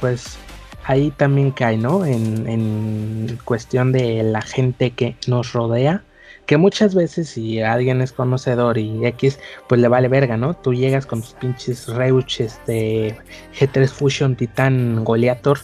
pues 0.00 0.38
ahí 0.84 1.10
también 1.10 1.52
cae, 1.52 1.76
¿no? 1.76 2.04
En, 2.04 2.48
en 2.48 3.38
cuestión 3.44 3.92
de 3.92 4.22
la 4.22 4.42
gente 4.42 4.90
que 4.90 5.16
nos 5.26 5.52
rodea 5.52 6.02
que 6.48 6.56
muchas 6.56 6.94
veces 6.94 7.28
si 7.28 7.60
alguien 7.60 8.00
es 8.00 8.10
conocedor 8.10 8.78
y 8.78 9.04
X, 9.04 9.38
pues 9.68 9.82
le 9.82 9.86
vale 9.86 10.08
verga, 10.08 10.38
¿no? 10.38 10.54
Tú 10.54 10.72
llegas 10.72 11.04
con 11.04 11.20
tus 11.20 11.34
pinches 11.34 11.86
Reuches 11.88 12.58
de 12.66 13.14
G3 13.60 13.86
Fusion 13.86 14.34
Titan 14.34 15.04
Goliator 15.04 15.58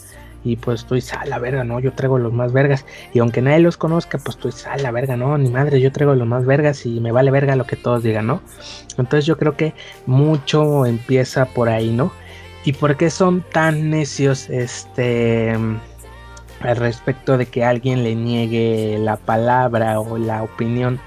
y 0.45 0.57
pues 0.57 0.85
tú 0.85 0.95
dices, 0.95 1.15
a 1.15 1.25
la 1.25 1.39
verga, 1.39 1.65
no, 1.65 1.81
yo 1.81 1.95
traigo 1.95 2.19
los 2.19 2.35
más 2.35 2.53
vergas. 2.53 2.85
Y 3.15 3.21
aunque 3.21 3.41
nadie 3.41 3.61
los 3.61 3.79
conozca, 3.79 4.19
pues 4.19 4.37
tú 4.37 4.49
dices, 4.49 4.67
a 4.67 4.77
la 4.77 4.91
verga, 4.91 5.17
no, 5.17 5.39
ni 5.39 5.49
madre, 5.49 5.81
yo 5.81 5.91
traigo 5.91 6.15
los 6.15 6.29
más 6.29 6.45
vergas 6.45 6.85
y 6.85 7.01
me 7.01 7.13
vale 7.13 7.31
verga 7.31 7.57
lo 7.57 7.65
que 7.65 7.77
todos 7.77 8.03
digan, 8.03 8.27
¿no? 8.27 8.43
Entonces 8.99 9.25
yo 9.25 9.39
creo 9.39 9.57
que 9.57 9.73
mucho 10.05 10.85
empieza 10.85 11.47
por 11.47 11.71
ahí, 11.71 11.93
¿no? 11.93 12.13
¿Y 12.67 12.75
por 12.75 12.99
qué 12.99 13.09
son 13.09 13.43
tan 13.53 13.89
necios 13.89 14.51
este 14.51 15.57
al 16.65 16.77
respecto 16.77 17.37
de 17.37 17.47
que 17.47 17.65
alguien 17.65 18.03
le 18.03 18.15
niegue 18.15 18.99
la 18.99 19.17
palabra 19.17 20.01
o 20.01 20.19
la 20.19 20.43
opinión 20.43 20.99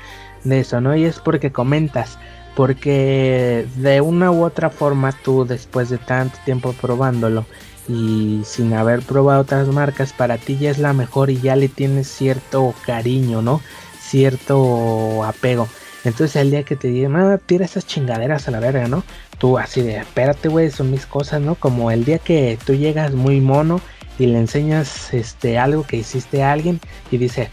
de 0.43 0.59
eso, 0.59 0.79
¿no? 0.81 0.95
Y 0.95 1.05
es 1.05 1.19
porque 1.19 1.51
comentas, 1.51 2.17
porque 2.55 3.67
de 3.75 4.01
una 4.01 4.31
u 4.31 4.43
otra 4.43 4.69
forma 4.69 5.11
tú 5.11 5.45
después 5.45 5.89
de 5.89 5.97
tanto 5.97 6.37
tiempo 6.45 6.73
probándolo 6.73 7.45
y 7.89 8.41
sin 8.45 8.73
haber 8.73 9.01
probado 9.01 9.41
otras 9.41 9.67
marcas, 9.67 10.13
para 10.13 10.37
ti 10.37 10.57
ya 10.57 10.69
es 10.69 10.77
la 10.77 10.93
mejor 10.93 11.29
y 11.29 11.39
ya 11.39 11.55
le 11.55 11.69
tienes 11.69 12.07
cierto 12.07 12.73
cariño, 12.85 13.41
¿no? 13.41 13.61
Cierto 13.99 15.23
apego. 15.23 15.67
Entonces 16.03 16.35
el 16.37 16.51
día 16.51 16.63
que 16.63 16.75
te 16.75 16.89
digan, 16.89 17.15
ah, 17.15 17.39
tira 17.43 17.65
esas 17.65 17.85
chingaderas 17.85 18.47
a 18.47 18.51
la 18.51 18.59
verga, 18.59 18.87
¿no? 18.87 19.03
Tú 19.39 19.57
así 19.57 19.81
de, 19.81 19.97
espérate, 19.97 20.49
güey, 20.49 20.69
son 20.69 20.91
mis 20.91 21.05
cosas, 21.05 21.41
¿no? 21.41 21.55
Como 21.55 21.91
el 21.91 22.05
día 22.05 22.19
que 22.19 22.57
tú 22.65 22.75
llegas 22.75 23.13
muy 23.13 23.41
mono 23.41 23.81
y 24.19 24.27
le 24.27 24.39
enseñas 24.39 25.13
este 25.13 25.57
algo 25.57 25.83
que 25.83 25.97
hiciste 25.97 26.43
a 26.43 26.51
alguien 26.51 26.79
y 27.11 27.17
dice, 27.17 27.49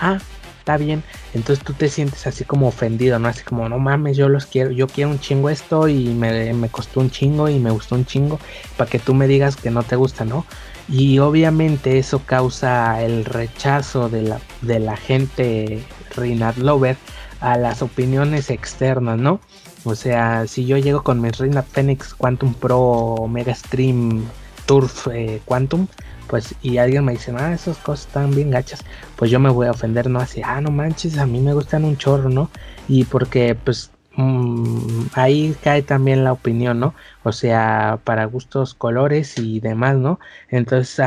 ah, 0.00 0.18
está 0.64 0.78
bien. 0.78 1.02
Entonces 1.34 1.62
tú 1.64 1.74
te 1.74 1.88
sientes 1.88 2.26
así 2.26 2.44
como 2.44 2.68
ofendido, 2.68 3.18
¿no? 3.18 3.28
Así 3.28 3.44
como, 3.44 3.68
no 3.68 3.78
mames, 3.78 4.16
yo 4.16 4.30
los 4.30 4.46
quiero, 4.46 4.70
yo 4.70 4.86
quiero 4.86 5.10
un 5.10 5.20
chingo 5.20 5.50
esto 5.50 5.88
y 5.88 6.06
me, 6.08 6.54
me 6.54 6.68
costó 6.70 7.00
un 7.00 7.10
chingo 7.10 7.48
y 7.50 7.58
me 7.58 7.70
gustó 7.70 7.96
un 7.96 8.06
chingo 8.06 8.40
para 8.76 8.88
que 8.88 8.98
tú 8.98 9.12
me 9.12 9.26
digas 9.26 9.56
que 9.56 9.70
no 9.70 9.82
te 9.82 9.96
gusta, 9.96 10.24
¿no? 10.24 10.46
Y 10.88 11.18
obviamente 11.18 11.98
eso 11.98 12.22
causa 12.24 13.02
el 13.02 13.24
rechazo 13.24 14.08
de 14.08 14.22
la, 14.22 14.40
de 14.62 14.80
la 14.80 14.96
gente 14.96 15.82
Rinat 16.16 16.56
Lover 16.56 16.96
a 17.40 17.58
las 17.58 17.82
opiniones 17.82 18.48
externas, 18.48 19.18
¿no? 19.18 19.40
O 19.84 19.94
sea, 19.94 20.46
si 20.46 20.64
yo 20.64 20.78
llego 20.78 21.02
con 21.02 21.20
mi 21.20 21.30
Rinat 21.30 21.66
Phoenix 21.66 22.14
Quantum 22.14 22.54
Pro 22.54 23.26
Mega 23.28 23.54
Stream 23.54 24.24
Turf 24.64 25.08
eh, 25.12 25.42
Quantum, 25.44 25.88
pues 26.26 26.54
y 26.62 26.78
alguien 26.78 27.04
me 27.04 27.12
dice, 27.12 27.32
ah, 27.36 27.52
esas 27.52 27.78
cosas 27.78 28.06
están 28.06 28.34
bien 28.34 28.50
gachas, 28.50 28.84
pues 29.16 29.30
yo 29.30 29.40
me 29.40 29.50
voy 29.50 29.66
a 29.66 29.72
ofender, 29.72 30.08
¿no? 30.08 30.20
Así, 30.20 30.42
ah, 30.44 30.60
no 30.60 30.70
manches, 30.70 31.18
a 31.18 31.26
mí 31.26 31.40
me 31.40 31.54
gustan 31.54 31.84
un 31.84 31.96
chorro, 31.96 32.30
¿no? 32.30 32.50
Y 32.88 33.04
porque 33.04 33.54
pues 33.54 33.90
mm, 34.16 35.06
ahí 35.14 35.56
cae 35.62 35.82
también 35.82 36.24
la 36.24 36.32
opinión, 36.32 36.80
¿no? 36.80 36.94
O 37.22 37.32
sea, 37.32 37.98
para 38.04 38.24
gustos, 38.26 38.74
colores 38.74 39.38
y 39.38 39.60
demás, 39.60 39.96
¿no? 39.96 40.18
Entonces, 40.48 41.04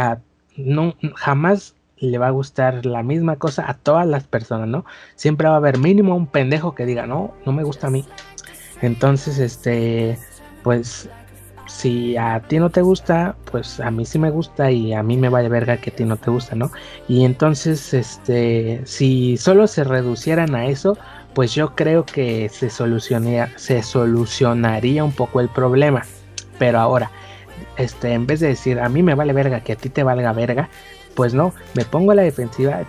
no, 0.57 0.95
jamás 1.15 1.76
le 1.99 2.18
va 2.18 2.28
a 2.28 2.32
gustar 2.32 2.86
la 2.86 3.03
misma 3.03 3.38
cosa 3.38 3.70
a 3.70 3.74
todas 3.74 4.05
las 4.07 4.26
personas, 4.26 4.68
¿no? 4.68 4.86
Siempre 5.15 5.47
va 5.47 5.55
a 5.55 5.57
haber 5.57 5.78
mínimo 5.80 6.15
un 6.15 6.28
pendejo 6.28 6.76
que 6.76 6.86
diga, 6.86 7.07
no, 7.07 7.34
no 7.45 7.51
me 7.51 7.63
gusta 7.63 7.88
a 7.88 7.89
mí. 7.89 8.05
Entonces, 8.82 9.39
este, 9.39 10.20
pues 10.63 11.09
si 11.68 12.18
a 12.18 12.39
ti 12.41 12.59
no 12.59 12.70
te 12.70 12.82
gusta, 12.82 13.36
pues 13.51 13.80
a 13.80 13.91
mí 13.91 14.05
sí 14.05 14.18
me 14.18 14.30
gusta 14.30 14.72
y 14.72 14.93
a 14.93 15.03
mí 15.03 15.18
me 15.18 15.30
vale 15.30 15.49
verga 15.49 15.78
que 15.78 15.89
a 15.89 15.95
ti 15.95 16.05
no 16.05 16.18
te 16.18 16.32
gusta, 16.32 16.55
¿no? 16.55 16.72
Y 17.07 17.26
entonces, 17.26 17.93
este, 17.93 18.82
si 18.86 19.38
solo 19.38 19.68
se 19.68 19.84
reducieran 19.84 20.55
a 20.55 20.65
eso, 20.68 20.97
pues 21.34 21.53
yo 21.53 21.76
creo 21.76 22.05
que 22.05 22.49
se 22.49 22.70
solucionaría, 22.70 23.51
se 23.57 23.84
solucionaría 23.84 25.03
un 25.03 25.11
poco 25.11 25.39
el 25.41 25.49
problema. 25.49 26.03
Pero 26.57 26.80
ahora, 26.80 27.11
este, 27.78 28.13
en 28.13 28.26
vez 28.26 28.39
de 28.39 28.47
decir 28.47 28.80
a 28.80 28.89
mí 28.89 29.03
me 29.03 29.13
vale 29.13 29.34
verga 29.34 29.59
que 29.59 29.74
a 29.74 29.76
ti 29.76 29.89
te 29.89 30.03
valga 30.03 30.34
verga, 30.34 30.70
pues 31.15 31.34
no, 31.34 31.53
me 31.74 31.84
pongo 31.84 32.11
a 32.11 32.15
la 32.15 32.22
defensiva, 32.22 32.80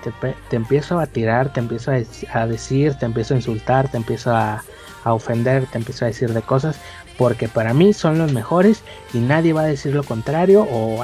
te, 0.51 0.57
empiezo 0.57 0.99
a 0.99 1.07
tirar, 1.07 1.53
te 1.53 1.61
empiezo 1.61 1.91
a, 1.91 2.47
decir, 2.47 2.95
te 2.95 3.07
empiezo 3.07 3.35
a 3.35 3.39
insultar, 3.39 3.91
te 3.91 3.97
empiezo 3.97 4.35
a 4.35 4.63
ofender, 5.05 5.67
te 5.67 5.79
empiezo 5.79 6.05
a 6.05 6.09
decir 6.09 6.33
de 6.35 6.43
cosas, 6.43 6.79
porque 7.19 7.49
para 7.49 7.75
mí 7.75 7.93
son 7.93 8.17
los 8.17 8.33
mejores 8.33 8.83
y 9.13 9.19
nadie 9.19 9.53
va 9.53 9.63
a 9.63 9.67
decir 9.67 9.93
lo 9.95 10.05
contrario 10.05 10.63
o 10.63 11.03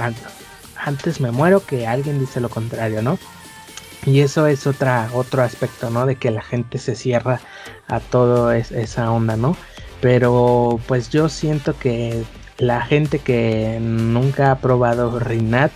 antes 0.77 1.21
me 1.21 1.33
muero 1.33 1.67
que 1.67 1.87
alguien 1.87 2.21
dice 2.21 2.41
lo 2.41 2.49
contrario, 2.49 3.03
¿no? 3.03 3.19
Y 4.07 4.21
eso 4.21 4.47
es 4.47 4.67
otra, 4.67 5.09
otro 5.13 5.43
aspecto, 5.43 5.91
¿no? 5.91 6.07
De 6.07 6.17
que 6.17 6.31
la 6.31 6.43
gente 6.43 6.79
se 6.79 6.95
cierra 6.95 7.41
a 7.89 8.01
todo 8.01 8.53
esa 8.53 9.11
onda, 9.11 9.37
¿no? 9.37 9.57
Pero 10.01 10.79
pues 10.87 11.11
yo 11.11 11.29
siento 11.29 11.77
que 11.79 12.23
la 12.59 12.83
gente 12.83 13.19
que 13.19 13.79
nunca 13.81 14.51
ha 14.51 14.59
probado 14.59 15.19
Rinat, 15.19 15.73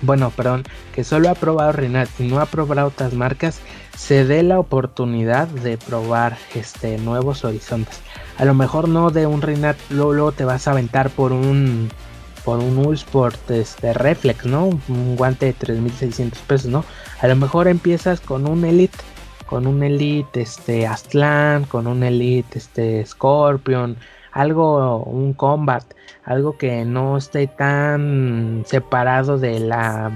bueno, 0.00 0.30
perdón, 0.30 0.64
que 0.94 1.04
solo 1.04 1.28
ha 1.28 1.34
probado 1.34 1.72
Rinat 1.72 2.08
y 2.18 2.28
no 2.28 2.40
ha 2.40 2.46
probado 2.46 2.88
otras 2.88 3.12
marcas, 3.12 3.60
se 3.96 4.24
dé 4.24 4.42
la 4.42 4.58
oportunidad 4.58 5.48
de 5.48 5.76
probar 5.76 6.38
este 6.54 6.96
nuevos 6.98 7.44
horizontes 7.44 8.00
a 8.42 8.44
lo 8.44 8.54
mejor 8.54 8.88
no 8.88 9.10
de 9.12 9.24
un 9.24 9.40
Rinat, 9.40 9.76
luego, 9.88 10.32
te 10.32 10.44
vas 10.44 10.66
a 10.66 10.72
aventar 10.72 11.10
por 11.10 11.30
un 11.30 11.88
por 12.44 12.58
un 12.58 12.76
Ulsport 12.76 13.52
este 13.52 13.94
Reflex, 13.94 14.46
¿no? 14.46 14.64
Un 14.88 15.14
guante 15.14 15.46
de 15.46 15.52
3600 15.52 16.40
pesos, 16.40 16.68
¿no? 16.68 16.84
A 17.20 17.28
lo 17.28 17.36
mejor 17.36 17.68
empiezas 17.68 18.20
con 18.20 18.48
un 18.48 18.64
Elite, 18.64 18.98
con 19.46 19.68
un 19.68 19.84
Elite 19.84 20.40
este 20.40 20.88
Astlan, 20.88 21.66
con 21.66 21.86
un 21.86 22.02
Elite 22.02 22.58
este 22.58 23.06
Scorpion, 23.06 23.96
algo 24.32 25.04
un 25.04 25.34
Combat, 25.34 25.84
algo 26.24 26.58
que 26.58 26.84
no 26.84 27.18
esté 27.18 27.46
tan 27.46 28.64
separado 28.66 29.38
de 29.38 29.60
la 29.60 30.10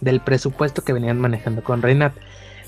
del 0.00 0.20
presupuesto 0.20 0.84
que 0.84 0.92
venían 0.92 1.18
manejando 1.18 1.64
con 1.64 1.82
Rinat. 1.82 2.12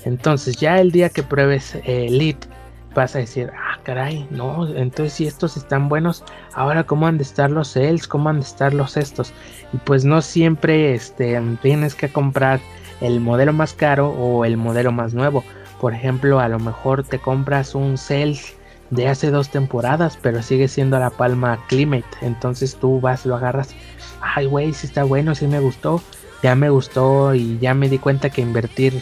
Entonces, 0.03 0.57
ya 0.57 0.81
el 0.81 0.91
día 0.91 1.07
que 1.07 1.23
pruebes 1.23 1.77
Elite 1.85 2.49
vas 2.93 3.15
a 3.15 3.19
decir, 3.19 3.51
caray, 3.85 4.27
no, 4.31 4.67
entonces 4.67 5.13
si 5.13 5.27
estos 5.27 5.55
están 5.55 5.87
buenos, 5.87 6.23
ahora 6.53 6.83
cómo 6.83 7.07
han 7.07 7.17
de 7.17 7.23
estar 7.23 7.49
los 7.49 7.69
sales, 7.69 8.07
cómo 8.07 8.27
han 8.27 8.39
de 8.39 8.45
estar 8.45 8.73
los 8.73 8.97
estos. 8.97 9.31
Y 9.71 9.77
pues 9.77 10.03
no 10.03 10.21
siempre 10.21 10.93
este, 10.93 11.41
tienes 11.61 11.95
que 11.95 12.09
comprar 12.09 12.59
el 12.99 13.19
modelo 13.19 13.53
más 13.53 13.73
caro 13.73 14.09
o 14.09 14.43
el 14.43 14.57
modelo 14.57 14.91
más 14.91 15.13
nuevo. 15.13 15.43
Por 15.79 15.93
ejemplo, 15.93 16.39
a 16.39 16.49
lo 16.49 16.59
mejor 16.59 17.03
te 17.03 17.19
compras 17.19 17.75
un 17.75 17.97
Sales 17.97 18.55
de 18.89 19.07
hace 19.07 19.31
dos 19.31 19.49
temporadas, 19.49 20.17
pero 20.21 20.41
sigue 20.41 20.67
siendo 20.67 20.99
la 20.99 21.09
palma 21.09 21.59
Climate. 21.67 22.05
Entonces 22.21 22.75
tú 22.75 22.99
vas, 22.99 23.25
lo 23.25 23.35
agarras. 23.35 23.75
Ay, 24.21 24.45
güey, 24.45 24.73
si 24.73 24.87
está 24.87 25.03
bueno, 25.03 25.35
si 25.35 25.47
me 25.47 25.59
gustó. 25.59 26.01
Ya 26.43 26.55
me 26.55 26.69
gustó 26.69 27.33
y 27.33 27.57
ya 27.59 27.73
me 27.73 27.89
di 27.89 27.97
cuenta 27.97 28.29
que 28.29 28.41
invertir 28.41 29.01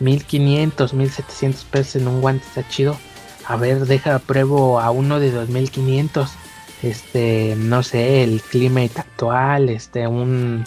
1500, 0.00 0.92
1700 0.92 1.64
pesos 1.64 1.96
en 1.96 2.08
un 2.08 2.20
guante 2.20 2.44
está 2.46 2.66
chido. 2.68 2.96
A 3.46 3.56
ver, 3.56 3.86
deja 3.86 4.18
pruebo 4.18 4.80
a 4.80 4.90
uno 4.90 5.20
de 5.20 5.30
2500. 5.30 6.32
Este, 6.82 7.54
no 7.56 7.82
sé, 7.82 8.24
el 8.24 8.42
Climate 8.42 9.00
actual, 9.00 9.70
este, 9.70 10.06
un 10.06 10.64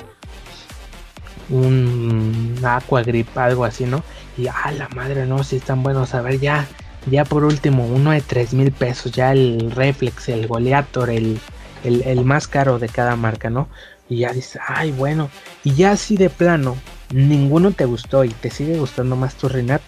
un 1.50 2.60
Aqua 2.64 3.04
Grip, 3.04 3.38
algo 3.38 3.66
así, 3.66 3.86
¿no? 3.86 4.04
Y 4.38 4.48
a 4.48 4.72
la 4.72 4.90
madre, 4.90 5.26
no, 5.26 5.44
si 5.44 5.58
están 5.58 5.84
buenos. 5.84 6.14
A 6.14 6.22
ver, 6.22 6.40
ya, 6.40 6.68
ya 7.10 7.26
por 7.26 7.44
último, 7.44 7.86
uno 7.86 8.12
de 8.12 8.22
3 8.22 8.54
mil 8.54 8.72
pesos, 8.72 9.12
ya 9.12 9.32
el 9.32 9.72
Reflex, 9.72 10.30
el 10.30 10.48
Goleator, 10.48 11.10
el, 11.10 11.40
el, 11.84 12.26
más 12.26 12.48
caro 12.48 12.80
de 12.80 12.90
cada 12.90 13.16
marca, 13.16 13.50
¿no? 13.50 13.70
Y 14.10 14.20
ya 14.20 14.34
dices, 14.34 14.60
ay, 14.66 14.92
bueno, 14.92 15.30
y 15.64 15.74
ya 15.74 15.92
así 15.92 16.18
de 16.18 16.30
plano, 16.30 16.78
ninguno 17.14 17.72
te 17.72 17.86
gustó 17.86 18.24
y 18.24 18.30
te 18.30 18.50
sigue 18.50 18.78
gustando 18.78 19.16
más 19.16 19.36
tu 19.36 19.50
Renat, 19.50 19.82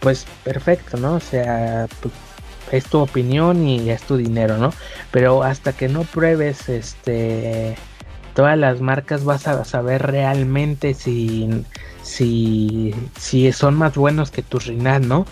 pues 0.00 0.26
perfecto, 0.44 0.96
¿no? 0.96 1.14
O 1.14 1.20
sea, 1.20 1.86
pues, 2.00 2.12
es 2.72 2.86
tu 2.86 2.98
opinión 2.98 3.68
y 3.68 3.90
es 3.90 4.02
tu 4.02 4.16
dinero, 4.16 4.58
¿no? 4.58 4.72
Pero 5.12 5.44
hasta 5.44 5.72
que 5.72 5.88
no 5.88 6.02
pruebes 6.02 6.68
este 6.68 7.76
todas 8.34 8.58
las 8.58 8.80
marcas 8.80 9.24
vas 9.24 9.46
a 9.46 9.64
saber 9.64 10.02
realmente 10.02 10.94
si, 10.94 11.64
si, 12.02 12.94
si 13.18 13.52
son 13.52 13.74
más 13.74 13.94
buenos 13.94 14.30
que 14.30 14.42
tu 14.42 14.58
Rinat, 14.58 15.02
¿no? 15.02 15.26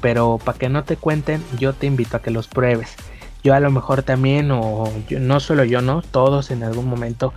Pero 0.00 0.38
para 0.42 0.58
que 0.58 0.68
no 0.68 0.84
te 0.84 0.96
cuenten, 0.96 1.42
yo 1.58 1.72
te 1.72 1.86
invito 1.86 2.16
a 2.16 2.22
que 2.22 2.30
los 2.30 2.48
pruebes. 2.48 2.94
Yo 3.44 3.54
a 3.54 3.60
lo 3.60 3.70
mejor 3.70 4.02
también, 4.02 4.50
o 4.50 4.84
no 5.10 5.40
solo 5.40 5.64
yo, 5.64 5.80
¿no? 5.80 6.02
Todos 6.02 6.50
en 6.50 6.62
algún 6.62 6.88
momento 6.88 7.32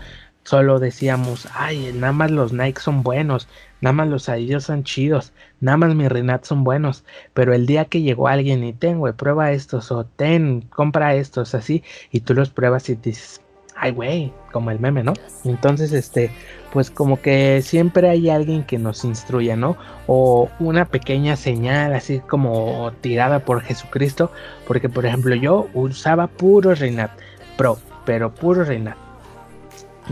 solo 0.46 0.80
decíamos, 0.80 1.48
ay, 1.54 1.92
nada 1.94 2.14
más 2.14 2.32
los 2.32 2.54
Nike 2.54 2.80
son 2.80 3.04
buenos, 3.04 3.50
nada 3.82 3.94
más 3.94 4.08
los 4.08 4.30
Adidas 4.30 4.64
son 4.64 4.84
chidos, 4.84 5.34
nada 5.60 5.78
más 5.78 5.96
mi 5.96 6.08
Renat 6.08 6.46
son 6.46 6.64
buenos, 6.64 7.04
pero 7.34 7.54
el 7.54 7.66
día 7.66 7.86
que 7.86 8.02
llegó 8.02 8.28
alguien 8.28 8.64
y 8.64 8.72
tengo, 8.72 9.12
prueba 9.14 9.52
estos, 9.52 9.92
o 9.92 10.06
ten, 10.06 10.62
compra 10.62 11.16
estos, 11.16 11.56
así, 11.56 11.84
y 12.12 12.22
tú 12.22 12.36
los 12.36 12.52
pruebas 12.52 12.88
y 12.90 12.96
dices, 12.96 13.42
ay, 13.76 13.92
güey, 13.92 14.32
como 14.52 14.70
el 14.70 14.80
meme, 14.80 15.04
¿no? 15.04 15.14
Entonces, 15.44 15.92
este, 15.92 16.30
pues 16.72 16.92
como 16.92 17.20
que 17.22 17.62
siempre 17.64 18.08
hay 18.08 18.30
alguien 18.30 18.64
que 18.64 18.78
nos 18.78 19.04
instruya, 19.04 19.56
¿no? 19.56 19.76
O 20.06 20.50
una 20.60 20.86
pequeña 20.86 21.36
señal 21.36 21.94
así 21.96 22.20
como 22.20 22.92
tirada 23.02 23.40
por 23.40 23.62
Jesucristo, 23.62 24.32
porque 24.68 24.90
por 24.90 25.08
ejemplo 25.08 25.34
yo 25.34 25.68
usaba 25.74 26.28
puro 26.28 26.76
Reinat 26.76 27.12
Pro, 27.58 27.80
pero 28.06 28.34
puro 28.34 28.64
Reinat. 28.64 29.05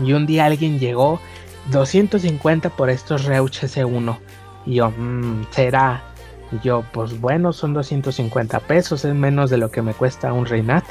Y 0.02 0.12
un 0.12 0.26
día 0.26 0.46
alguien 0.46 0.78
llegó 0.78 1.20
250 1.70 2.70
por 2.70 2.90
estos 2.90 3.24
Reuch 3.24 3.62
S1. 3.62 4.18
Y 4.66 4.74
yo, 4.76 4.90
mmm, 4.90 5.44
será. 5.50 6.02
Y 6.52 6.64
yo, 6.64 6.84
pues 6.92 7.20
bueno, 7.20 7.52
son 7.52 7.74
250 7.74 8.60
pesos, 8.60 9.04
es 9.04 9.14
menos 9.14 9.50
de 9.50 9.58
lo 9.58 9.70
que 9.70 9.82
me 9.82 9.94
cuesta 9.94 10.32
un 10.32 10.46
Reinat. 10.46 10.84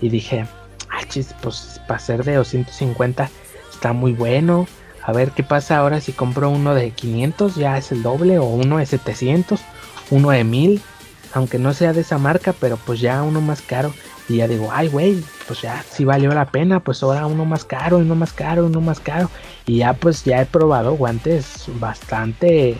Y 0.00 0.08
dije, 0.08 0.46
ah, 0.88 1.02
chis, 1.08 1.34
pues 1.42 1.80
para 1.86 2.00
ser 2.00 2.24
de 2.24 2.34
250 2.36 3.30
está 3.70 3.92
muy 3.92 4.12
bueno. 4.12 4.66
A 5.02 5.12
ver 5.12 5.30
qué 5.32 5.42
pasa 5.42 5.78
ahora 5.78 6.00
si 6.00 6.12
compro 6.12 6.50
uno 6.50 6.74
de 6.74 6.90
500, 6.90 7.56
ya 7.56 7.78
es 7.78 7.90
el 7.90 8.02
doble, 8.02 8.38
o 8.38 8.44
uno 8.44 8.78
de 8.78 8.86
700, 8.86 9.60
uno 10.10 10.30
de 10.30 10.44
1000, 10.44 10.82
aunque 11.32 11.58
no 11.58 11.72
sea 11.72 11.92
de 11.92 12.02
esa 12.02 12.18
marca, 12.18 12.52
pero 12.52 12.76
pues 12.76 13.00
ya 13.00 13.22
uno 13.22 13.40
más 13.40 13.62
caro. 13.62 13.92
Y 14.30 14.36
ya 14.36 14.46
digo, 14.46 14.68
ay, 14.72 14.86
güey, 14.86 15.24
pues 15.48 15.60
ya 15.62 15.82
si 15.82 16.04
valió 16.04 16.32
la 16.32 16.46
pena, 16.46 16.78
pues 16.78 17.02
ahora 17.02 17.26
uno 17.26 17.44
más 17.44 17.64
caro, 17.64 17.98
uno 17.98 18.14
más 18.14 18.32
caro, 18.32 18.66
uno 18.66 18.80
más 18.80 19.00
caro. 19.00 19.28
Y 19.66 19.78
ya 19.78 19.92
pues 19.92 20.22
ya 20.22 20.40
he 20.40 20.46
probado 20.46 20.92
guantes 20.92 21.64
bastante 21.80 22.76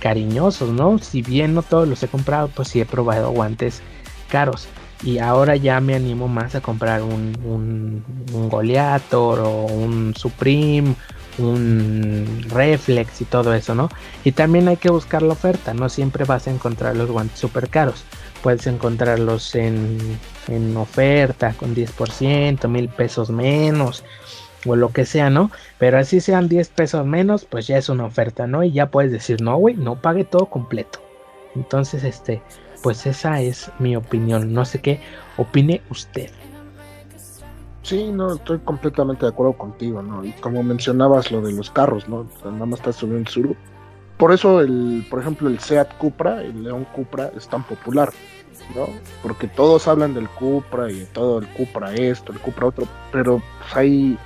cariñosos, 0.00 0.70
¿no? 0.70 0.98
Si 0.98 1.20
bien 1.20 1.52
no 1.52 1.62
todos 1.62 1.86
los 1.86 2.02
he 2.02 2.08
comprado, 2.08 2.48
pues 2.48 2.68
sí 2.68 2.80
he 2.80 2.86
probado 2.86 3.32
guantes 3.32 3.82
caros. 4.30 4.66
Y 5.02 5.18
ahora 5.18 5.56
ya 5.56 5.78
me 5.82 5.94
animo 5.94 6.26
más 6.26 6.54
a 6.54 6.62
comprar 6.62 7.02
un, 7.02 7.36
un, 7.44 8.02
un 8.32 8.48
Goliator 8.48 9.40
o 9.40 9.66
un 9.66 10.14
Supreme, 10.16 10.94
un 11.38 12.44
Reflex 12.48 13.20
y 13.20 13.24
todo 13.24 13.54
eso, 13.54 13.74
¿no? 13.74 13.88
Y 14.24 14.32
también 14.32 14.68
hay 14.68 14.76
que 14.76 14.90
buscar 14.90 15.22
la 15.22 15.32
oferta, 15.32 15.74
no 15.74 15.88
siempre 15.88 16.24
vas 16.24 16.46
a 16.46 16.50
encontrar 16.50 16.96
los 16.96 17.10
guantes 17.10 17.38
super 17.38 17.68
caros. 17.68 18.04
Puedes 18.42 18.66
encontrarlos 18.66 19.54
en, 19.54 19.98
en 20.48 20.76
oferta 20.76 21.54
con 21.54 21.74
10%, 21.74 22.68
mil 22.68 22.88
pesos 22.88 23.30
menos 23.30 24.04
o 24.66 24.76
lo 24.76 24.92
que 24.92 25.06
sea, 25.06 25.30
¿no? 25.30 25.50
Pero 25.78 25.98
así 25.98 26.20
sean 26.20 26.48
10 26.48 26.68
pesos 26.68 27.06
menos, 27.06 27.44
pues 27.44 27.66
ya 27.66 27.78
es 27.78 27.88
una 27.88 28.04
oferta, 28.04 28.46
¿no? 28.46 28.62
Y 28.62 28.72
ya 28.72 28.90
puedes 28.90 29.12
decir, 29.12 29.40
no, 29.40 29.56
güey, 29.56 29.74
no 29.74 30.00
pague 30.00 30.24
todo 30.24 30.46
completo. 30.46 31.00
Entonces, 31.54 32.04
este, 32.04 32.42
pues 32.82 33.06
esa 33.06 33.40
es 33.40 33.70
mi 33.78 33.96
opinión. 33.96 34.52
No 34.52 34.64
sé 34.64 34.80
qué 34.80 35.00
opine 35.36 35.82
usted. 35.90 36.30
Sí, 37.82 38.12
no, 38.12 38.34
estoy 38.34 38.60
completamente 38.60 39.26
de 39.26 39.32
acuerdo 39.32 39.54
contigo, 39.54 40.02
¿no? 40.02 40.24
Y 40.24 40.32
como 40.34 40.62
mencionabas 40.62 41.32
lo 41.32 41.40
de 41.40 41.52
los 41.52 41.70
carros, 41.70 42.08
¿no? 42.08 42.26
nada 42.44 42.66
más 42.66 42.78
estás 42.78 42.96
subiendo 42.96 43.28
el 43.28 43.28
sur. 43.28 43.56
Por 44.18 44.32
eso, 44.32 44.60
el, 44.60 45.04
por 45.10 45.20
ejemplo, 45.20 45.48
el 45.48 45.58
Seat 45.58 45.98
Cupra, 45.98 46.42
el 46.42 46.62
León 46.62 46.86
Cupra, 46.94 47.32
es 47.36 47.48
tan 47.48 47.64
popular, 47.64 48.12
¿no? 48.76 48.86
Porque 49.20 49.48
todos 49.48 49.88
hablan 49.88 50.14
del 50.14 50.28
Cupra 50.28 50.92
y 50.92 51.04
todo 51.12 51.40
el 51.40 51.48
Cupra 51.48 51.92
esto, 51.94 52.32
el 52.32 52.38
Cupra 52.38 52.68
otro, 52.68 52.86
pero 53.10 53.42
pues, 53.58 53.76
hay, 53.76 54.16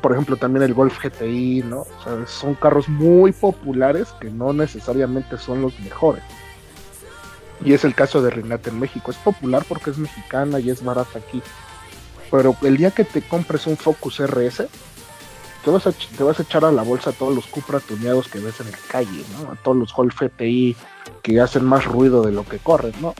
por 0.00 0.12
ejemplo, 0.12 0.36
también 0.36 0.62
el 0.62 0.72
Golf 0.72 0.98
GTI, 0.98 1.64
¿no? 1.66 1.80
O 1.80 2.02
sea, 2.02 2.26
son 2.26 2.54
carros 2.54 2.88
muy 2.88 3.32
populares 3.32 4.14
que 4.18 4.30
no 4.30 4.54
necesariamente 4.54 5.36
son 5.36 5.60
los 5.60 5.78
mejores. 5.80 6.22
Y 7.62 7.74
es 7.74 7.84
el 7.84 7.94
caso 7.94 8.22
de 8.22 8.30
Renata 8.30 8.70
en 8.70 8.80
México. 8.80 9.10
Es 9.10 9.18
popular 9.18 9.64
porque 9.68 9.90
es 9.90 9.98
mexicana 9.98 10.60
y 10.60 10.70
es 10.70 10.82
barata 10.82 11.18
aquí. 11.18 11.42
Pero 12.30 12.56
el 12.62 12.76
día 12.76 12.90
que 12.90 13.04
te 13.04 13.22
compres 13.22 13.66
un 13.66 13.76
Focus 13.76 14.20
RS, 14.20 14.68
te 15.64 15.70
vas 15.70 15.86
a, 15.86 15.92
te 15.92 16.22
vas 16.22 16.38
a 16.38 16.42
echar 16.42 16.64
a 16.64 16.72
la 16.72 16.82
bolsa 16.82 17.10
a 17.10 17.12
todos 17.12 17.34
los 17.34 17.46
Cupra 17.46 17.80
tuneados 17.80 18.28
que 18.28 18.38
ves 18.38 18.60
en 18.60 18.70
la 18.70 18.78
calle, 18.88 19.24
¿no? 19.32 19.52
A 19.52 19.56
todos 19.56 19.76
los 19.76 19.92
Golf 19.92 20.14
FTI 20.14 20.76
que 21.22 21.40
hacen 21.40 21.64
más 21.64 21.84
ruido 21.84 22.22
de 22.22 22.32
lo 22.32 22.44
que 22.44 22.58
corren, 22.58 22.94
¿no? 23.00 23.14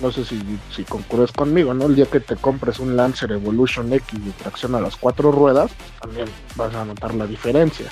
No 0.00 0.12
sé 0.12 0.24
si, 0.24 0.40
si 0.74 0.84
concurres 0.84 1.32
conmigo, 1.32 1.74
¿no? 1.74 1.86
El 1.86 1.96
día 1.96 2.06
que 2.06 2.20
te 2.20 2.36
compres 2.36 2.78
un 2.78 2.96
Lancer 2.96 3.32
Evolution 3.32 3.92
X 3.92 4.24
de 4.24 4.30
tracción 4.32 4.74
a 4.74 4.80
las 4.80 4.96
cuatro 4.96 5.32
ruedas, 5.32 5.70
también 6.00 6.28
vas 6.54 6.74
a 6.74 6.84
notar 6.84 7.14
la 7.14 7.26
diferencia. 7.26 7.86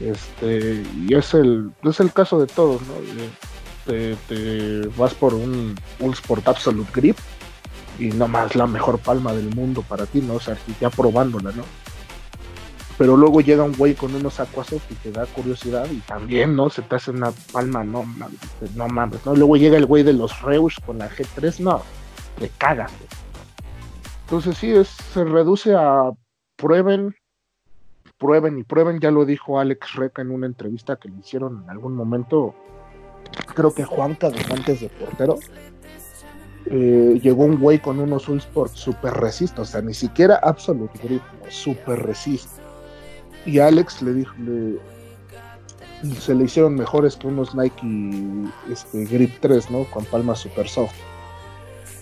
Este, 0.00 0.84
y 1.08 1.14
es 1.14 1.34
el, 1.34 1.70
es 1.82 2.00
el 2.00 2.12
caso 2.12 2.38
de 2.38 2.46
todos, 2.46 2.80
¿no? 2.82 2.94
te, 3.86 4.88
vas 4.96 5.14
por 5.14 5.34
un, 5.34 5.74
un 6.00 6.12
Sport 6.12 6.48
Absolute 6.48 6.90
Grip 6.92 7.16
y 7.98 8.08
nomás 8.08 8.54
la 8.54 8.66
mejor 8.66 8.98
palma 8.98 9.32
del 9.32 9.54
mundo 9.54 9.82
para 9.82 10.06
ti, 10.06 10.20
¿no? 10.20 10.34
O 10.34 10.40
sea, 10.40 10.56
ya 10.80 10.90
probándola, 10.90 11.52
¿no? 11.52 11.62
Pero 12.98 13.16
luego 13.16 13.40
llega 13.42 13.62
un 13.62 13.76
güey 13.76 13.94
con 13.94 14.14
unos 14.14 14.40
Aquasoft 14.40 14.90
y 14.90 14.94
te 14.94 15.12
da 15.12 15.26
curiosidad 15.26 15.86
y 15.90 15.98
también, 16.00 16.56
¿no? 16.56 16.70
Se 16.70 16.82
te 16.82 16.96
hace 16.96 17.10
una 17.10 17.30
palma, 17.52 17.84
no, 17.84 18.06
no 18.74 18.88
mames, 18.88 19.24
¿no? 19.26 19.34
Luego 19.34 19.56
llega 19.56 19.76
el 19.76 19.86
güey 19.86 20.02
de 20.02 20.14
los 20.14 20.40
Reus 20.42 20.76
con 20.84 20.98
la 20.98 21.10
G3, 21.10 21.60
no, 21.60 21.82
te 22.38 22.50
cagas. 22.56 22.92
Entonces 24.22 24.56
sí, 24.56 24.72
es, 24.72 24.88
se 24.88 25.24
reduce 25.24 25.74
a 25.74 26.10
prueben, 26.56 27.14
prueben 28.18 28.58
y 28.58 28.62
prueben, 28.62 28.98
ya 28.98 29.10
lo 29.10 29.26
dijo 29.26 29.60
Alex 29.60 29.94
Reca 29.94 30.22
en 30.22 30.30
una 30.30 30.46
entrevista 30.46 30.96
que 30.96 31.08
le 31.08 31.18
hicieron 31.18 31.62
en 31.64 31.70
algún 31.70 31.94
momento, 31.94 32.54
creo 33.54 33.74
que 33.74 33.84
Juanca 33.84 34.28
antes 34.50 34.80
de 34.80 34.88
portero, 34.88 35.38
eh, 36.68 37.20
llegó 37.22 37.44
un 37.44 37.60
güey 37.60 37.78
con 37.78 38.00
unos 38.00 38.28
Ulsport 38.28 38.74
super 38.74 39.12
resist, 39.14 39.58
o 39.58 39.64
sea, 39.64 39.82
ni 39.82 39.94
siquiera 39.94 40.40
Absolute 40.42 40.98
Grip, 41.02 41.22
super 41.48 42.04
resist. 42.04 42.50
Y 43.44 43.60
Alex 43.60 44.02
le 44.02 44.14
dijo, 44.14 44.34
se 46.18 46.34
le 46.34 46.44
hicieron 46.44 46.74
mejores 46.74 47.16
que 47.16 47.28
unos 47.28 47.54
Nike 47.54 48.50
este, 48.70 49.04
Grip 49.04 49.38
3, 49.40 49.70
¿no? 49.70 49.84
Con 49.84 50.04
palmas 50.06 50.40
super 50.40 50.68
soft. 50.68 50.94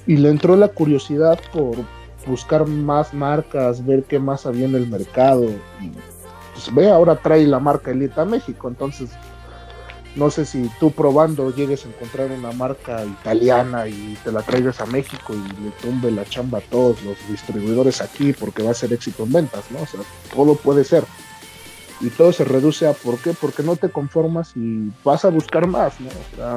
Y 0.07 0.17
le 0.17 0.31
entró 0.31 0.57
la 0.57 0.69
curiosidad 0.69 1.39
por 1.53 1.77
buscar 2.27 2.67
más 2.67 3.13
marcas, 3.13 3.85
ver 3.85 4.05
qué 4.05 4.19
más 4.19 4.47
había 4.47 4.65
en 4.65 4.75
el 4.75 4.89
mercado. 4.89 5.45
Y 5.81 5.91
pues 6.55 6.75
ve, 6.75 6.91
ahora 6.91 7.17
trae 7.17 7.47
la 7.47 7.59
marca 7.59 7.91
Elite 7.91 8.19
a 8.21 8.25
México, 8.25 8.69
entonces 8.69 9.11
no 10.17 10.31
sé 10.31 10.45
si 10.45 10.71
tú 10.79 10.93
probando 10.93 11.55
llegues 11.55 11.85
a 11.85 11.89
encontrar 11.89 12.31
una 12.31 12.53
marca 12.53 13.05
italiana 13.05 13.89
y 13.89 14.17
te 14.23 14.31
la 14.31 14.43
traigas 14.43 14.81
a 14.81 14.87
México 14.87 15.35
y 15.35 15.63
le 15.63 15.71
tumbe 15.83 16.11
la 16.11 16.25
chamba 16.25 16.59
a 16.59 16.63
todos 16.63 17.03
los 17.03 17.17
distribuidores 17.29 18.01
aquí 18.01 18.33
porque 18.33 18.63
va 18.63 18.71
a 18.71 18.75
ser 18.75 18.93
éxito 18.93 19.25
en 19.25 19.33
ventas, 19.33 19.65
¿no? 19.71 19.81
O 19.83 19.87
sea, 19.87 20.01
todo 20.33 20.55
puede 20.55 20.85
ser. 20.85 21.05
Y 22.01 22.11
todo 22.11 22.33
se 22.33 22.45
reduce 22.45 22.87
a 22.87 22.93
¿por 22.93 23.19
qué? 23.19 23.33
Porque 23.33 23.63
no 23.63 23.77
te 23.77 23.89
conformas 23.89 24.53
y 24.57 24.91
vas 25.05 25.25
a 25.25 25.31
buscar 25.31 25.67
más, 25.67 26.01
¿no? 26.01 26.09
O 26.09 26.37
sea, 26.37 26.57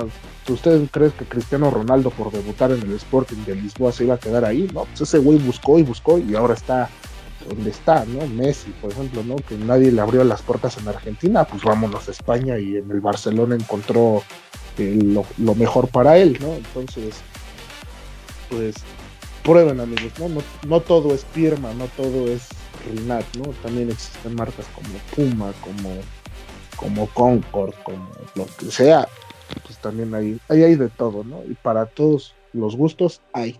¿ustedes 0.53 0.89
creen 0.91 1.11
que 1.11 1.25
Cristiano 1.25 1.69
Ronaldo 1.71 2.09
por 2.11 2.31
debutar 2.31 2.71
en 2.71 2.81
el 2.81 2.93
Sporting 2.93 3.43
de 3.45 3.55
Lisboa 3.55 3.91
se 3.91 4.03
iba 4.03 4.15
a 4.15 4.19
quedar 4.19 4.45
ahí? 4.45 4.69
No, 4.73 4.85
pues 4.85 5.01
ese 5.01 5.19
güey 5.19 5.37
buscó 5.37 5.79
y 5.79 5.83
buscó 5.83 6.17
y 6.17 6.35
ahora 6.35 6.53
está 6.53 6.89
donde 7.47 7.69
está, 7.69 8.05
¿no? 8.05 8.25
Messi, 8.27 8.71
por 8.81 8.91
ejemplo, 8.91 9.23
¿no? 9.23 9.37
Que 9.37 9.55
nadie 9.57 9.91
le 9.91 10.01
abrió 10.01 10.23
las 10.23 10.41
puertas 10.41 10.77
en 10.77 10.87
Argentina, 10.87 11.45
pues 11.45 11.63
vámonos 11.63 12.07
a 12.07 12.11
España 12.11 12.57
y 12.59 12.77
en 12.77 12.89
el 12.91 12.99
Barcelona 12.99 13.55
encontró 13.55 14.23
eh, 14.77 14.99
lo, 15.37 15.55
mejor 15.55 15.87
para 15.87 16.17
él, 16.17 16.37
¿no? 16.41 16.53
Entonces, 16.53 17.15
pues 18.49 18.75
prueben 19.43 19.79
amigos, 19.79 20.11
¿no? 20.19 20.41
No, 20.67 20.81
todo 20.81 21.13
es 21.13 21.23
Pirma, 21.25 21.73
no 21.73 21.85
todo 21.95 22.27
es 22.27 22.49
Rinat, 22.89 23.25
¿no? 23.37 23.53
También 23.63 23.89
existen 23.89 24.35
marcas 24.35 24.65
como 24.75 24.89
Puma, 25.15 25.53
como, 25.61 25.95
como 26.75 27.07
Concord, 27.07 27.73
como 27.83 28.09
lo 28.35 28.45
que 28.57 28.69
sea, 28.71 29.07
pues 29.65 29.77
también 29.79 30.13
hay, 30.13 30.39
ahí 30.49 30.63
hay 30.63 30.75
de 30.75 30.89
todo, 30.89 31.23
¿no? 31.23 31.43
Y 31.49 31.53
para 31.55 31.85
todos 31.85 32.35
los 32.53 32.75
gustos 32.75 33.21
hay. 33.33 33.59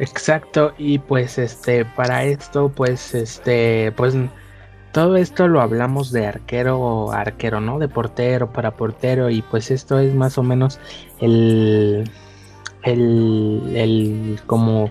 Exacto, 0.00 0.72
y 0.78 0.98
pues 0.98 1.36
este, 1.36 1.84
para 1.84 2.24
esto, 2.24 2.70
pues 2.74 3.14
este, 3.14 3.92
pues 3.92 4.14
todo 4.92 5.16
esto 5.16 5.46
lo 5.46 5.60
hablamos 5.60 6.10
de 6.10 6.26
arquero 6.26 7.12
a 7.12 7.20
arquero, 7.20 7.60
¿no? 7.60 7.78
De 7.78 7.86
portero 7.86 8.50
para 8.50 8.70
portero, 8.70 9.28
y 9.28 9.42
pues 9.42 9.70
esto 9.70 9.98
es 9.98 10.14
más 10.14 10.38
o 10.38 10.42
menos 10.42 10.80
el, 11.20 12.10
el, 12.82 13.72
el 13.76 14.40
como 14.46 14.90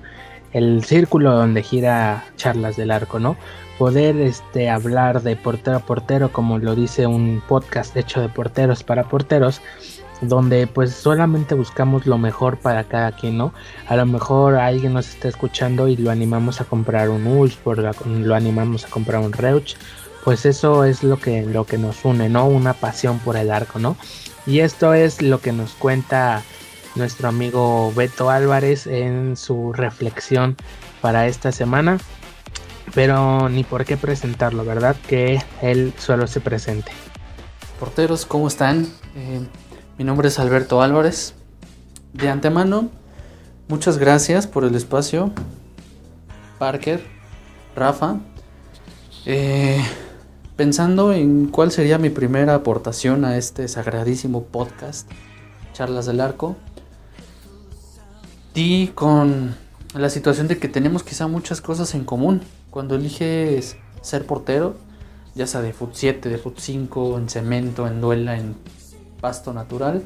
el 0.54 0.84
círculo 0.84 1.34
donde 1.36 1.64
gira 1.64 2.24
charlas 2.36 2.78
del 2.78 2.92
arco, 2.92 3.18
¿no? 3.18 3.36
Poder 3.80 4.16
este 4.18 4.70
hablar 4.70 5.24
de 5.24 5.36
portero 5.36 5.78
a 5.78 5.80
portero, 5.80 6.32
como 6.32 6.60
lo 6.60 6.76
dice 6.76 7.08
un 7.08 7.42
podcast 7.48 7.98
hecho 7.98 8.22
de 8.22 8.30
porteros 8.30 8.84
para 8.84 9.06
porteros, 9.06 9.60
donde 10.22 10.68
pues 10.68 10.94
solamente 10.94 11.56
buscamos 11.56 12.06
lo 12.06 12.18
mejor 12.18 12.58
para 12.58 12.84
cada 12.84 13.12
quien, 13.12 13.38
¿no? 13.38 13.54
A 13.88 13.96
lo 13.96 14.06
mejor 14.06 14.56
alguien 14.56 14.94
nos 14.94 15.10
está 15.10 15.28
escuchando 15.28 15.88
y 15.88 15.98
lo 15.98 16.12
animamos 16.12 16.62
a 16.62 16.66
comprar 16.66 17.10
un 17.10 17.26
Ulsport, 17.26 17.80
lo 18.06 18.36
animamos 18.36 18.86
a 18.86 18.90
comprar 18.90 19.22
un 19.22 19.34
Reuch, 19.34 19.76
pues 20.24 20.46
eso 20.46 20.84
es 20.84 21.04
lo 21.04 21.18
que, 21.18 21.44
lo 21.44 21.66
que 21.66 21.78
nos 21.78 22.04
une, 22.04 22.30
¿no? 22.30 22.46
Una 22.46 22.74
pasión 22.74 23.20
por 23.20 23.38
el 23.38 23.52
arco, 23.52 23.80
¿no? 23.80 23.96
Y 24.46 24.60
esto 24.60 24.94
es 24.94 25.22
lo 25.22 25.40
que 25.40 25.52
nos 25.52 25.72
cuenta 25.74 26.44
nuestro 26.96 27.30
amigo 27.30 27.94
Beto 27.96 28.30
Álvarez 28.30 28.88
en 28.88 29.38
su 29.38 29.74
reflexión 29.74 30.58
para 31.02 31.28
esta 31.28 31.52
semana. 31.52 32.00
Pero 32.96 33.50
ni 33.50 33.64
por 33.64 33.86
qué 33.86 33.98
presentarlo, 33.98 34.66
¿verdad? 34.66 34.96
Que 35.08 35.42
él 35.62 35.94
solo 35.98 36.26
se 36.26 36.42
presente. 36.42 36.92
Porteros, 37.80 38.26
¿cómo 38.26 38.48
están? 38.48 38.88
Eh, 39.16 39.42
mi 40.00 40.06
nombre 40.06 40.30
es 40.30 40.40
Alberto 40.40 40.82
Álvarez. 40.82 41.34
De 42.14 42.30
antemano, 42.30 42.88
muchas 43.68 43.98
gracias 43.98 44.48
por 44.48 44.64
el 44.64 44.74
espacio. 44.76 45.30
Parker, 46.58 47.04
Rafa. 47.76 48.18
Eh, 49.26 49.84
pensando 50.56 51.12
en 51.12 51.48
cuál 51.48 51.74
sería 51.74 51.98
mi 51.98 52.10
primera 52.10 52.56
aportación 52.56 53.26
a 53.26 53.36
este 53.36 53.68
sagradísimo 53.68 54.46
podcast, 54.46 55.12
Charlas 55.74 56.06
del 56.06 56.22
Arco, 56.22 56.56
di 58.54 58.94
con 58.96 59.54
la 59.94 60.10
situación 60.10 60.48
de 60.48 60.60
que 60.60 60.70
tenemos 60.70 61.04
quizá 61.04 61.28
muchas 61.28 61.60
cosas 61.60 61.94
en 61.94 62.06
común. 62.06 62.40
Cuando 62.70 62.96
eliges 62.96 63.76
ser 64.02 64.26
portero, 64.26 64.78
ya 65.36 65.46
sea 65.46 65.62
de 65.62 65.74
Foot 65.74 65.92
7, 65.92 66.30
de 66.30 66.38
Foot 66.38 66.58
5, 66.58 67.18
en 67.18 67.28
cemento, 67.28 67.86
en 67.86 68.00
duela, 68.00 68.38
en 68.38 68.56
pasto 69.20 69.54
natural, 69.54 70.04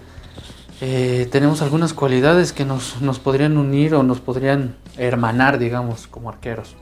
eh, 0.81 1.27
tenemos 1.31 1.61
algunas 1.61 1.93
cualidades 1.93 2.51
que 2.51 2.65
nos, 2.65 3.01
nos, 3.01 3.19
podrían 3.19 3.57
unir 3.57 3.95
o 3.95 4.03
nos 4.03 4.19
podrían 4.19 4.75
hermanar, 4.97 5.59
digamos, 5.59 6.07
como 6.07 6.29
arqueros. 6.29 6.75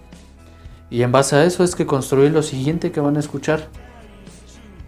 Y 0.90 1.04
en 1.04 1.12
base 1.12 1.36
a 1.36 1.46
eso 1.46 1.64
es 1.64 1.76
que 1.76 1.86
construí 1.86 2.30
lo 2.30 2.44
siguiente 2.44 2.92
que 2.92 3.00
van 3.00 3.16
a 3.18 3.20
escuchar. 3.20 3.70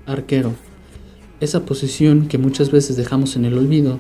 Arquero. 0.06 0.54
Esa 1.39 1.66
posición 1.66 2.28
que 2.28 2.38
muchas 2.38 2.72
veces 2.72 2.98
dejamos 2.98 3.36
en 3.36 3.46
el 3.46 3.58
olvido, 3.58 4.00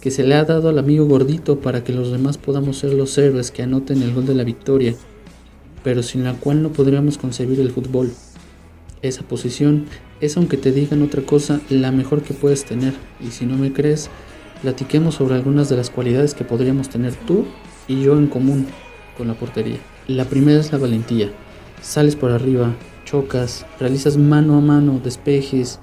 que 0.00 0.10
se 0.10 0.24
le 0.24 0.34
ha 0.34 0.44
dado 0.44 0.68
al 0.68 0.78
amigo 0.78 1.06
gordito 1.06 1.60
para 1.60 1.84
que 1.84 1.92
los 1.92 2.10
demás 2.10 2.38
podamos 2.38 2.78
ser 2.78 2.92
los 2.94 3.16
héroes 3.18 3.50
que 3.50 3.62
anoten 3.62 4.02
el 4.02 4.14
gol 4.14 4.26
de 4.26 4.34
la 4.34 4.44
victoria, 4.44 4.94
pero 5.84 6.02
sin 6.02 6.24
la 6.24 6.34
cual 6.34 6.62
no 6.62 6.70
podríamos 6.70 7.18
concebir 7.18 7.60
el 7.60 7.70
fútbol. 7.70 8.12
Esa 9.02 9.22
posición 9.22 9.86
es, 10.22 10.36
aunque 10.36 10.56
te 10.56 10.70
digan 10.70 11.02
otra 11.02 11.22
cosa, 11.22 11.60
la 11.68 11.90
mejor 11.90 12.22
que 12.22 12.32
puedes 12.32 12.64
tener. 12.64 12.94
Y 13.20 13.32
si 13.32 13.44
no 13.44 13.56
me 13.56 13.72
crees, 13.72 14.08
platiquemos 14.62 15.16
sobre 15.16 15.34
algunas 15.34 15.68
de 15.68 15.76
las 15.76 15.90
cualidades 15.90 16.34
que 16.34 16.44
podríamos 16.44 16.88
tener 16.88 17.12
tú 17.26 17.44
y 17.88 18.02
yo 18.02 18.16
en 18.16 18.28
común 18.28 18.66
con 19.18 19.26
la 19.26 19.34
portería. 19.34 19.78
La 20.06 20.24
primera 20.24 20.60
es 20.60 20.70
la 20.70 20.78
valentía. 20.78 21.32
Sales 21.82 22.14
por 22.14 22.30
arriba, 22.30 22.72
chocas, 23.04 23.66
realizas 23.80 24.16
mano 24.16 24.56
a 24.56 24.60
mano, 24.60 25.00
despejes. 25.02 25.80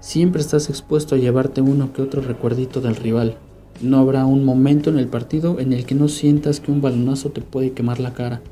Siempre 0.00 0.42
estás 0.42 0.68
expuesto 0.68 1.14
a 1.14 1.18
llevarte 1.18 1.62
uno 1.62 1.94
que 1.94 2.02
otro 2.02 2.20
recuerdito 2.20 2.82
del 2.82 2.94
rival. 2.94 3.38
No 3.80 3.98
habrá 4.00 4.26
un 4.26 4.44
momento 4.44 4.90
en 4.90 4.98
el 4.98 5.08
partido 5.08 5.60
en 5.60 5.72
el 5.72 5.86
que 5.86 5.94
no 5.94 6.08
sientas 6.08 6.60
que 6.60 6.70
un 6.70 6.82
balonazo 6.82 7.30
te 7.30 7.40
puede 7.40 7.72
quemar 7.72 8.00
la 8.00 8.12
cara. 8.12 8.42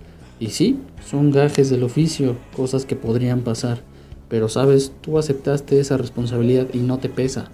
Y 0.40 0.48
sí, 0.48 0.78
son 1.06 1.30
gajes 1.30 1.68
del 1.68 1.82
oficio, 1.82 2.36
cosas 2.56 2.86
que 2.86 2.96
podrían 2.96 3.40
pasar 3.42 3.82
pero 4.28 4.48
sabes, 4.48 4.92
tú 5.00 5.18
aceptaste 5.18 5.78
esa 5.80 5.96
responsabilidad 5.96 6.68
y 6.72 6.78
no 6.78 6.98
te 6.98 7.08
pesa. 7.08 7.50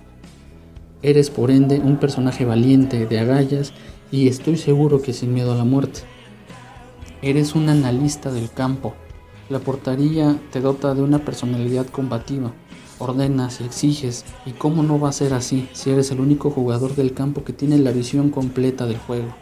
Eres 1.02 1.30
por 1.30 1.50
ende 1.50 1.80
un 1.80 1.98
personaje 1.98 2.44
valiente, 2.44 3.06
de 3.06 3.18
agallas 3.18 3.72
y 4.10 4.28
estoy 4.28 4.56
seguro 4.56 5.02
que 5.02 5.12
sin 5.12 5.34
miedo 5.34 5.52
a 5.52 5.56
la 5.56 5.64
muerte. 5.64 6.00
Eres 7.22 7.54
un 7.54 7.68
analista 7.68 8.32
del 8.32 8.50
campo. 8.50 8.94
La 9.48 9.58
portería 9.58 10.40
te 10.50 10.60
dota 10.60 10.94
de 10.94 11.02
una 11.02 11.24
personalidad 11.24 11.86
combativa. 11.86 12.52
Ordenas 12.98 13.60
y 13.60 13.64
exiges. 13.64 14.24
¿Y 14.46 14.52
cómo 14.52 14.82
no 14.82 15.00
va 15.00 15.08
a 15.08 15.12
ser 15.12 15.34
así 15.34 15.68
si 15.72 15.90
eres 15.90 16.10
el 16.10 16.20
único 16.20 16.50
jugador 16.50 16.94
del 16.94 17.14
campo 17.14 17.42
que 17.42 17.52
tiene 17.52 17.78
la 17.78 17.90
visión 17.90 18.30
completa 18.30 18.86
del 18.86 18.98
juego? 18.98 19.34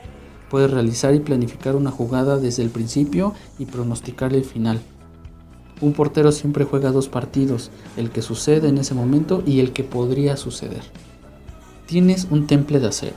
Puedes 0.48 0.70
realizar 0.70 1.14
y 1.14 1.20
planificar 1.20 1.76
una 1.76 1.90
jugada 1.90 2.38
desde 2.38 2.62
el 2.62 2.70
principio 2.70 3.34
y 3.58 3.66
pronosticar 3.66 4.32
el 4.34 4.44
final. 4.44 4.80
Un 5.80 5.94
portero 5.94 6.30
siempre 6.30 6.64
juega 6.64 6.92
dos 6.92 7.08
partidos, 7.08 7.70
el 7.96 8.10
que 8.10 8.20
sucede 8.22 8.68
en 8.68 8.78
ese 8.78 8.94
momento 8.94 9.42
y 9.46 9.60
el 9.60 9.72
que 9.72 9.82
podría 9.82 10.36
suceder. 10.36 10.82
Tienes 11.86 12.26
un 12.30 12.46
temple 12.46 12.80
de 12.80 12.88
acero. 12.88 13.16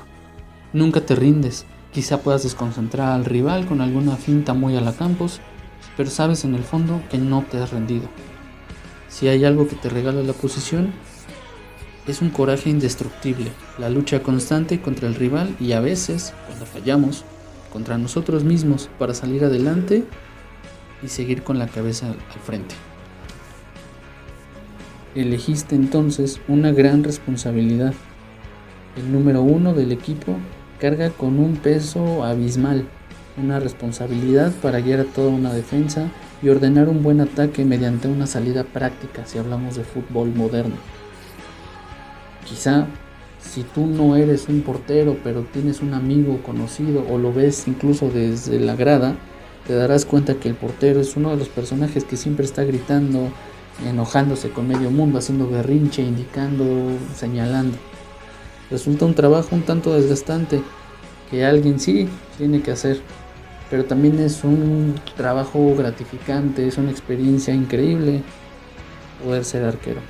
Nunca 0.71 1.01
te 1.01 1.15
rindes, 1.15 1.65
quizá 1.91 2.19
puedas 2.19 2.43
desconcentrar 2.43 3.11
al 3.11 3.25
rival 3.25 3.65
con 3.65 3.81
alguna 3.81 4.15
finta 4.15 4.53
muy 4.53 4.77
a 4.77 4.81
la 4.81 4.93
campos, 4.93 5.41
pero 5.97 6.09
sabes 6.09 6.45
en 6.45 6.55
el 6.55 6.63
fondo 6.63 7.01
que 7.11 7.17
no 7.17 7.43
te 7.49 7.57
has 7.57 7.71
rendido. 7.71 8.07
Si 9.09 9.27
hay 9.27 9.45
algo 9.45 9.67
que 9.67 9.75
te 9.75 9.89
regala 9.89 10.23
la 10.23 10.33
posición, 10.33 10.93
es 12.07 12.21
un 12.21 12.29
coraje 12.29 12.69
indestructible, 12.69 13.51
la 13.77 13.89
lucha 13.89 14.23
constante 14.23 14.81
contra 14.81 15.07
el 15.07 15.15
rival 15.15 15.55
y 15.59 15.73
a 15.73 15.81
veces, 15.81 16.33
cuando 16.47 16.65
fallamos, 16.65 17.25
contra 17.71 17.97
nosotros 17.97 18.43
mismos 18.43 18.89
para 18.97 19.13
salir 19.13 19.43
adelante 19.43 20.05
y 21.03 21.09
seguir 21.09 21.43
con 21.43 21.59
la 21.59 21.67
cabeza 21.67 22.07
al 22.07 22.39
frente. 22.43 22.75
Elegiste 25.15 25.75
entonces 25.75 26.41
una 26.47 26.71
gran 26.71 27.03
responsabilidad. 27.03 27.93
El 28.97 29.11
número 29.11 29.41
uno 29.41 29.73
del 29.73 29.91
equipo 29.91 30.37
carga 30.79 31.11
con 31.11 31.39
un 31.39 31.57
peso 31.57 32.23
abismal, 32.23 32.85
una 33.37 33.59
responsabilidad 33.59 34.51
para 34.61 34.79
guiar 34.79 35.01
a 35.01 35.05
toda 35.05 35.29
una 35.29 35.53
defensa 35.53 36.09
y 36.41 36.49
ordenar 36.49 36.89
un 36.89 37.03
buen 37.03 37.21
ataque 37.21 37.63
mediante 37.63 38.07
una 38.07 38.27
salida 38.27 38.63
práctica 38.63 39.25
si 39.25 39.37
hablamos 39.37 39.75
de 39.75 39.83
fútbol 39.83 40.33
moderno. 40.33 40.75
Quizá 42.47 42.87
si 43.39 43.63
tú 43.63 43.85
no 43.85 44.15
eres 44.15 44.47
un 44.49 44.61
portero 44.61 45.17
pero 45.23 45.43
tienes 45.43 45.81
un 45.81 45.93
amigo 45.93 46.41
conocido 46.43 47.05
o 47.09 47.17
lo 47.17 47.31
ves 47.31 47.67
incluso 47.67 48.09
desde 48.09 48.59
la 48.59 48.75
grada, 48.75 49.15
te 49.67 49.73
darás 49.73 50.05
cuenta 50.05 50.35
que 50.35 50.49
el 50.49 50.55
portero 50.55 50.99
es 50.99 51.15
uno 51.15 51.29
de 51.31 51.37
los 51.37 51.49
personajes 51.49 52.03
que 52.03 52.17
siempre 52.17 52.45
está 52.45 52.63
gritando, 52.63 53.29
enojándose 53.87 54.49
con 54.49 54.67
medio 54.67 54.91
mundo, 54.91 55.19
haciendo 55.19 55.49
berrinche, 55.49 56.01
indicando, 56.01 56.65
señalando. 57.15 57.77
Resulta 58.69 59.05
un 59.05 59.15
trabajo 59.15 59.55
un 59.55 59.63
tanto 59.63 59.93
desgastante 59.93 60.61
que 61.29 61.45
alguien 61.45 61.79
sí 61.79 62.09
tiene 62.37 62.61
que 62.61 62.71
hacer, 62.71 63.01
pero 63.69 63.85
también 63.85 64.19
es 64.19 64.43
un 64.43 64.95
trabajo 65.15 65.75
gratificante, 65.75 66.67
es 66.67 66.77
una 66.77 66.91
experiencia 66.91 67.53
increíble 67.53 68.21
poder 69.23 69.45
ser 69.45 69.63
arquero. 69.63 70.01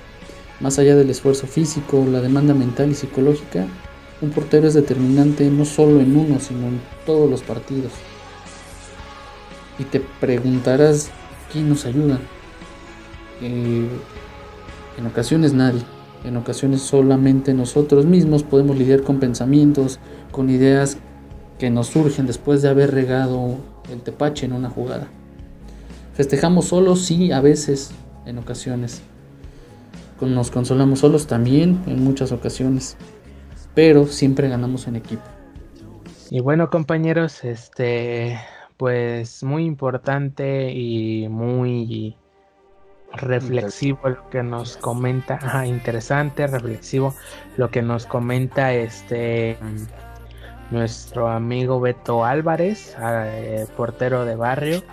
Más 0.60 0.80
allá 0.80 0.96
del 0.96 1.10
esfuerzo 1.10 1.46
físico, 1.46 2.06
la 2.10 2.22
demanda 2.22 2.54
mental 2.54 2.92
y 2.92 2.96
psicológica, 2.96 3.66
un 4.22 4.32
portero 4.32 4.68
es 4.68 4.74
determinante 4.74 5.50
no 5.50 5.66
solo 5.66 6.00
en 6.00 6.16
uno, 6.16 6.40
sino 6.40 6.68
en 6.68 6.80
todos 7.06 7.30
los 7.30 7.42
partidos. 7.42 7.92
Y 9.80 9.84
te 9.86 10.00
preguntarás, 10.20 11.10
¿quién 11.52 11.70
nos 11.70 11.86
ayuda? 11.86 12.20
Eh, 13.42 13.88
en 14.98 15.06
ocasiones 15.08 15.54
nadie. 15.54 15.82
En 16.24 16.38
ocasiones 16.38 16.82
solamente 16.82 17.54
nosotros 17.54 18.06
mismos 18.06 18.44
podemos 18.44 18.78
lidiar 18.78 19.04
con 19.04 19.20
pensamientos, 19.20 20.00
con 20.32 20.50
ideas 20.50 20.98
que 21.60 21.70
nos 21.70 21.88
surgen 21.88 22.28
después 22.28 22.62
de 22.62 22.70
haber 22.70 22.92
regado 22.92 23.58
el 23.92 24.02
tepache 24.02 24.46
en 24.46 24.54
una 24.54 24.70
jugada. 24.70 25.08
Festejamos 26.14 26.66
solos, 26.66 27.02
sí, 27.02 27.32
a 27.32 27.42
veces, 27.42 27.92
en 28.26 28.38
ocasiones. 28.38 29.02
Nos 30.22 30.52
consolamos 30.52 31.00
solos 31.00 31.28
también, 31.28 31.84
en 31.86 32.02
muchas 32.04 32.32
ocasiones. 32.32 32.96
Pero 33.76 34.06
siempre 34.08 34.48
ganamos 34.48 34.88
en 34.88 34.96
equipo. 34.96 35.24
Y 36.30 36.40
bueno, 36.40 36.70
compañeros, 36.70 37.44
este, 37.44 38.40
pues 38.84 39.44
muy 39.44 39.64
importante 39.64 40.70
y 40.74 41.30
muy 41.30 42.18
reflexivo 43.14 44.10
lo 44.10 44.30
que 44.30 44.44
nos 44.44 44.76
comenta, 44.76 45.40
interesante, 45.66 46.48
reflexivo 46.48 47.16
lo 47.56 47.72
que 47.72 47.82
nos 47.82 48.06
comenta 48.06 48.74
este 48.74 49.58
nuestro 50.70 51.30
amigo 51.30 51.80
Beto 51.80 52.26
Álvarez, 52.26 52.98
eh, 53.02 53.68
portero 53.78 54.26
de 54.26 54.36
barrio. 54.36 54.84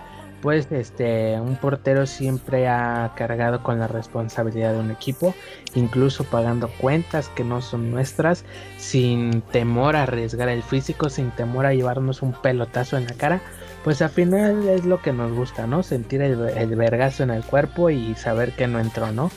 Pues 0.40 0.70
este, 0.70 1.38
un 1.40 1.56
portero 1.56 2.06
siempre 2.06 2.68
ha 2.68 3.12
cargado 3.16 3.62
con 3.64 3.80
la 3.80 3.88
responsabilidad 3.88 4.72
de 4.72 4.78
un 4.78 4.92
equipo, 4.92 5.34
incluso 5.74 6.22
pagando 6.22 6.70
cuentas 6.80 7.28
que 7.30 7.42
no 7.42 7.60
son 7.60 7.90
nuestras, 7.90 8.44
sin 8.78 9.42
temor 9.42 9.96
a 9.96 10.04
arriesgar 10.04 10.48
el 10.48 10.62
físico, 10.62 11.10
sin 11.10 11.32
temor 11.32 11.66
a 11.66 11.74
llevarnos 11.74 12.22
un 12.22 12.32
pelotazo 12.32 12.96
en 12.96 13.06
la 13.06 13.14
cara, 13.14 13.42
pues 13.84 14.02
al 14.02 14.10
final 14.10 14.68
es 14.68 14.84
lo 14.84 15.00
que 15.00 15.12
nos 15.12 15.32
gusta, 15.32 15.66
¿no? 15.66 15.82
Sentir 15.82 16.22
el, 16.22 16.36
vergazo 16.76 17.22
en 17.22 17.30
el 17.30 17.42
cuerpo 17.42 17.90
y 17.90 18.14
saber 18.14 18.54
que 18.54 18.66
no 18.66 18.78
entró, 18.78 19.12
¿no? 19.12 19.30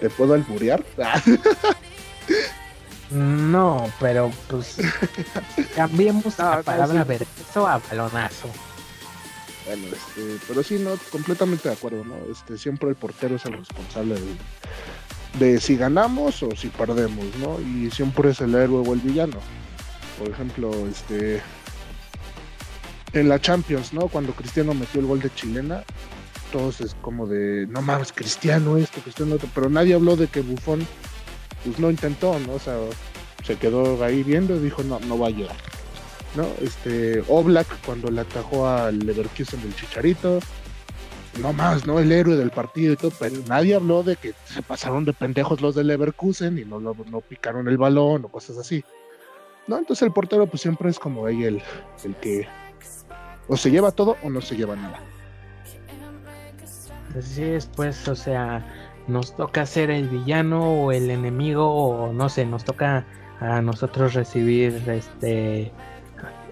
¿Te 0.00 0.08
puedo 0.08 0.34
alburear? 0.34 0.84
no, 3.10 3.90
pero 3.98 4.30
pues 4.48 4.76
cambiemos 5.74 6.38
la 6.38 6.62
palabra 6.62 7.04
vergazo 7.04 7.66
a 7.66 7.78
balonazo. 7.78 8.48
Bueno, 9.66 9.88
este, 9.88 10.36
pero 10.46 10.62
sí, 10.62 10.78
no, 10.78 10.92
completamente 11.10 11.68
de 11.68 11.74
acuerdo, 11.74 12.04
¿no? 12.04 12.14
Este, 12.30 12.56
siempre 12.56 12.88
el 12.88 12.94
portero 12.94 13.34
es 13.34 13.44
el 13.46 13.54
responsable 13.54 14.14
de, 14.14 14.36
de 15.40 15.60
si 15.60 15.76
ganamos 15.76 16.40
o 16.44 16.54
si 16.54 16.68
perdemos, 16.68 17.24
¿no? 17.40 17.60
Y 17.60 17.90
siempre 17.90 18.30
es 18.30 18.40
el 18.40 18.54
héroe 18.54 18.86
o 18.86 18.92
el 18.92 19.00
villano. 19.00 19.38
Por 20.20 20.28
ejemplo, 20.28 20.70
este, 20.86 21.42
en 23.20 23.28
la 23.28 23.40
Champions, 23.40 23.92
¿no? 23.92 24.08
Cuando 24.08 24.32
Cristiano 24.32 24.74
metió 24.74 25.00
el 25.00 25.06
gol 25.06 25.20
de 25.20 25.32
chilena, 25.34 25.84
todos 26.52 26.80
es 26.80 26.94
como 27.00 27.26
de, 27.26 27.66
no 27.68 27.82
mames, 27.82 28.12
Cristiano 28.12 28.76
esto, 28.76 29.00
Cristiano 29.00 29.34
otro, 29.34 29.48
pero 29.54 29.68
nadie 29.68 29.94
habló 29.94 30.16
de 30.16 30.28
que 30.28 30.40
Buffon, 30.40 30.86
pues 31.64 31.78
no 31.78 31.90
intentó, 31.90 32.38
¿no? 32.40 32.54
O 32.54 32.58
sea, 32.58 32.76
se 33.44 33.56
quedó 33.56 34.02
ahí 34.04 34.22
viendo 34.22 34.56
y 34.56 34.60
dijo, 34.60 34.82
no, 34.82 35.00
no 35.00 35.18
va 35.18 35.28
a 35.28 35.30
llegar, 35.30 35.56
¿no? 36.34 36.46
Este, 36.60 37.22
Oblak 37.28 37.66
cuando 37.84 38.10
le 38.10 38.20
atajó 38.20 38.68
al 38.68 38.98
Leverkusen 38.98 39.62
del 39.62 39.74
Chicharito, 39.74 40.40
no 41.40 41.52
más, 41.52 41.86
¿no? 41.86 41.98
El 41.98 42.12
héroe 42.12 42.36
del 42.36 42.50
partido 42.50 42.92
y 42.92 42.96
todo, 42.96 43.12
pero 43.18 43.36
nadie 43.48 43.74
habló 43.74 44.02
de 44.02 44.16
que 44.16 44.32
se 44.46 44.62
pasaron 44.62 45.04
de 45.04 45.12
pendejos 45.12 45.60
los 45.60 45.74
del 45.74 45.88
Leverkusen 45.88 46.58
y 46.58 46.64
no, 46.64 46.80
no 46.80 47.20
picaron 47.20 47.68
el 47.68 47.76
balón 47.76 48.24
o 48.24 48.28
cosas 48.28 48.56
así. 48.58 48.84
¿No? 49.66 49.78
Entonces 49.78 50.06
el 50.06 50.12
portero 50.12 50.46
pues 50.46 50.62
siempre 50.62 50.88
es 50.90 50.98
como 50.98 51.26
ahí 51.26 51.42
el, 51.42 51.60
el 52.04 52.14
que 52.16 52.46
o 53.48 53.56
se 53.56 53.70
lleva 53.70 53.92
todo 53.92 54.16
o 54.22 54.30
no 54.30 54.40
se 54.40 54.56
lleva 54.56 54.76
nada. 54.76 55.00
Así 57.18 57.42
es, 57.42 57.66
pues, 57.66 58.06
o 58.08 58.14
sea, 58.14 58.64
nos 59.06 59.34
toca 59.36 59.64
ser 59.64 59.90
el 59.90 60.08
villano 60.08 60.84
o 60.84 60.92
el 60.92 61.10
enemigo, 61.10 61.70
o 61.70 62.12
no 62.12 62.28
sé, 62.28 62.44
nos 62.44 62.64
toca 62.64 63.04
a 63.40 63.60
nosotros 63.62 64.14
recibir 64.14 64.82
este 64.88 65.72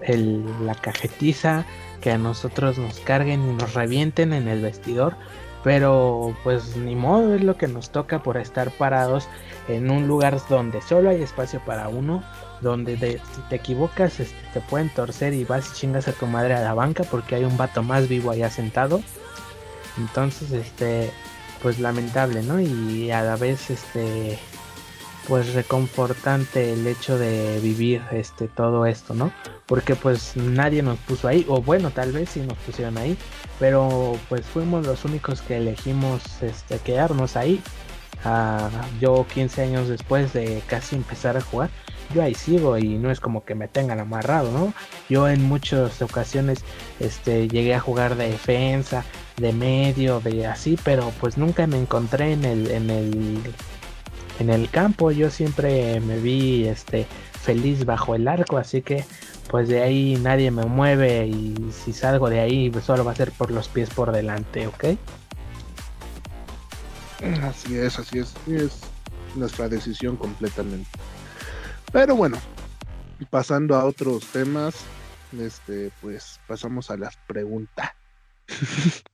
el, 0.01 0.43
la 0.65 0.75
cajetiza, 0.75 1.65
que 2.01 2.11
a 2.11 2.17
nosotros 2.17 2.77
nos 2.77 2.99
carguen 2.99 3.41
y 3.49 3.53
nos 3.53 3.73
revienten 3.73 4.33
en 4.33 4.47
el 4.47 4.61
vestidor. 4.61 5.15
Pero 5.63 6.35
pues 6.43 6.77
ni 6.77 6.95
modo 6.95 7.33
es 7.33 7.43
lo 7.43 7.57
que 7.57 7.67
nos 7.67 7.89
toca 7.89 8.21
por 8.21 8.37
estar 8.37 8.69
parados 8.71 9.27
en 9.67 9.89
un 9.89 10.07
lugar 10.07 10.39
donde 10.47 10.79
solo 10.81 11.09
hay 11.09 11.23
espacio 11.23 11.59
para 11.65 11.89
uno 11.89 12.23
donde 12.65 12.97
si 12.97 13.41
te 13.49 13.55
equivocas 13.55 14.19
este, 14.19 14.35
te 14.53 14.59
pueden 14.59 14.89
torcer 14.89 15.33
y 15.33 15.45
vas 15.45 15.69
y 15.69 15.75
chingas 15.75 16.07
a 16.07 16.13
tu 16.13 16.25
madre 16.25 16.55
a 16.55 16.61
la 16.61 16.73
banca 16.73 17.03
porque 17.03 17.35
hay 17.35 17.43
un 17.43 17.55
vato 17.55 17.83
más 17.83 18.09
vivo 18.09 18.31
allá 18.31 18.49
sentado. 18.49 19.01
Entonces, 19.97 20.51
este, 20.51 21.11
pues 21.61 21.79
lamentable, 21.79 22.41
¿no? 22.41 22.59
Y 22.59 23.11
a 23.11 23.21
la 23.21 23.37
vez, 23.37 23.69
este, 23.69 24.37
pues 25.27 25.53
reconfortante 25.53 26.73
el 26.73 26.85
hecho 26.87 27.17
de 27.17 27.59
vivir 27.61 28.01
este 28.11 28.47
todo 28.47 28.85
esto, 28.85 29.13
¿no? 29.13 29.31
Porque 29.65 29.95
pues 29.95 30.35
nadie 30.35 30.81
nos 30.81 30.97
puso 30.99 31.27
ahí, 31.27 31.45
o 31.47 31.61
bueno, 31.61 31.91
tal 31.91 32.11
vez 32.11 32.29
sí 32.29 32.41
nos 32.41 32.57
pusieron 32.59 32.97
ahí, 32.97 33.17
pero 33.59 34.17
pues 34.27 34.45
fuimos 34.45 34.85
los 34.85 35.05
únicos 35.05 35.41
que 35.41 35.57
elegimos 35.57 36.21
este 36.41 36.79
quedarnos 36.79 37.35
ahí. 37.35 37.61
Ah, 38.23 38.69
yo 38.99 39.25
15 39.33 39.61
años 39.61 39.87
después 39.87 40.33
de 40.33 40.63
casi 40.67 40.95
empezar 40.95 41.37
a 41.37 41.41
jugar, 41.41 41.69
yo 42.13 42.21
ahí 42.21 42.33
sigo 42.33 42.77
y 42.77 42.97
no 42.97 43.11
es 43.11 43.19
como 43.19 43.45
que 43.45 43.55
me 43.55 43.67
tengan 43.67 43.99
amarrado, 43.99 44.51
¿no? 44.51 44.73
Yo 45.09 45.27
en 45.27 45.43
muchas 45.43 46.01
ocasiones 46.01 46.63
este, 46.99 47.47
llegué 47.47 47.75
a 47.75 47.79
jugar 47.79 48.15
de 48.15 48.29
defensa, 48.29 49.03
de 49.37 49.53
medio, 49.53 50.19
de 50.19 50.47
así, 50.47 50.77
pero 50.83 51.11
pues 51.19 51.37
nunca 51.37 51.67
me 51.67 51.77
encontré 51.77 52.33
en 52.33 52.45
el, 52.45 52.71
en 52.71 52.89
el, 52.89 53.41
en 54.39 54.49
el 54.49 54.69
campo. 54.69 55.11
Yo 55.11 55.29
siempre 55.29 55.99
me 55.99 56.17
vi 56.19 56.67
este, 56.67 57.07
feliz 57.41 57.85
bajo 57.85 58.15
el 58.15 58.27
arco, 58.27 58.57
así 58.57 58.81
que 58.81 59.05
pues 59.49 59.67
de 59.67 59.83
ahí 59.83 60.17
nadie 60.21 60.49
me 60.51 60.65
mueve 60.65 61.27
y 61.27 61.55
si 61.71 61.93
salgo 61.93 62.29
de 62.29 62.39
ahí 62.39 62.69
pues 62.69 62.85
solo 62.85 63.05
va 63.05 63.11
a 63.11 63.15
ser 63.15 63.31
por 63.31 63.51
los 63.51 63.67
pies 63.67 63.89
por 63.89 64.11
delante, 64.11 64.67
¿ok? 64.67 64.85
Así 67.43 67.77
es, 67.77 67.97
así 67.97 68.19
es, 68.19 68.33
es 68.47 68.79
nuestra 69.35 69.69
decisión 69.69 70.17
completamente. 70.17 70.89
Pero 71.95 72.13
bueno, 72.13 72.37
pasando 73.29 73.77
a 73.77 73.85
otros 73.85 74.25
temas, 74.33 74.75
este, 75.39 75.91
pues 76.01 76.41
pasamos 76.45 76.91
a 76.91 76.97
las 76.97 77.15
preguntas. 77.25 77.91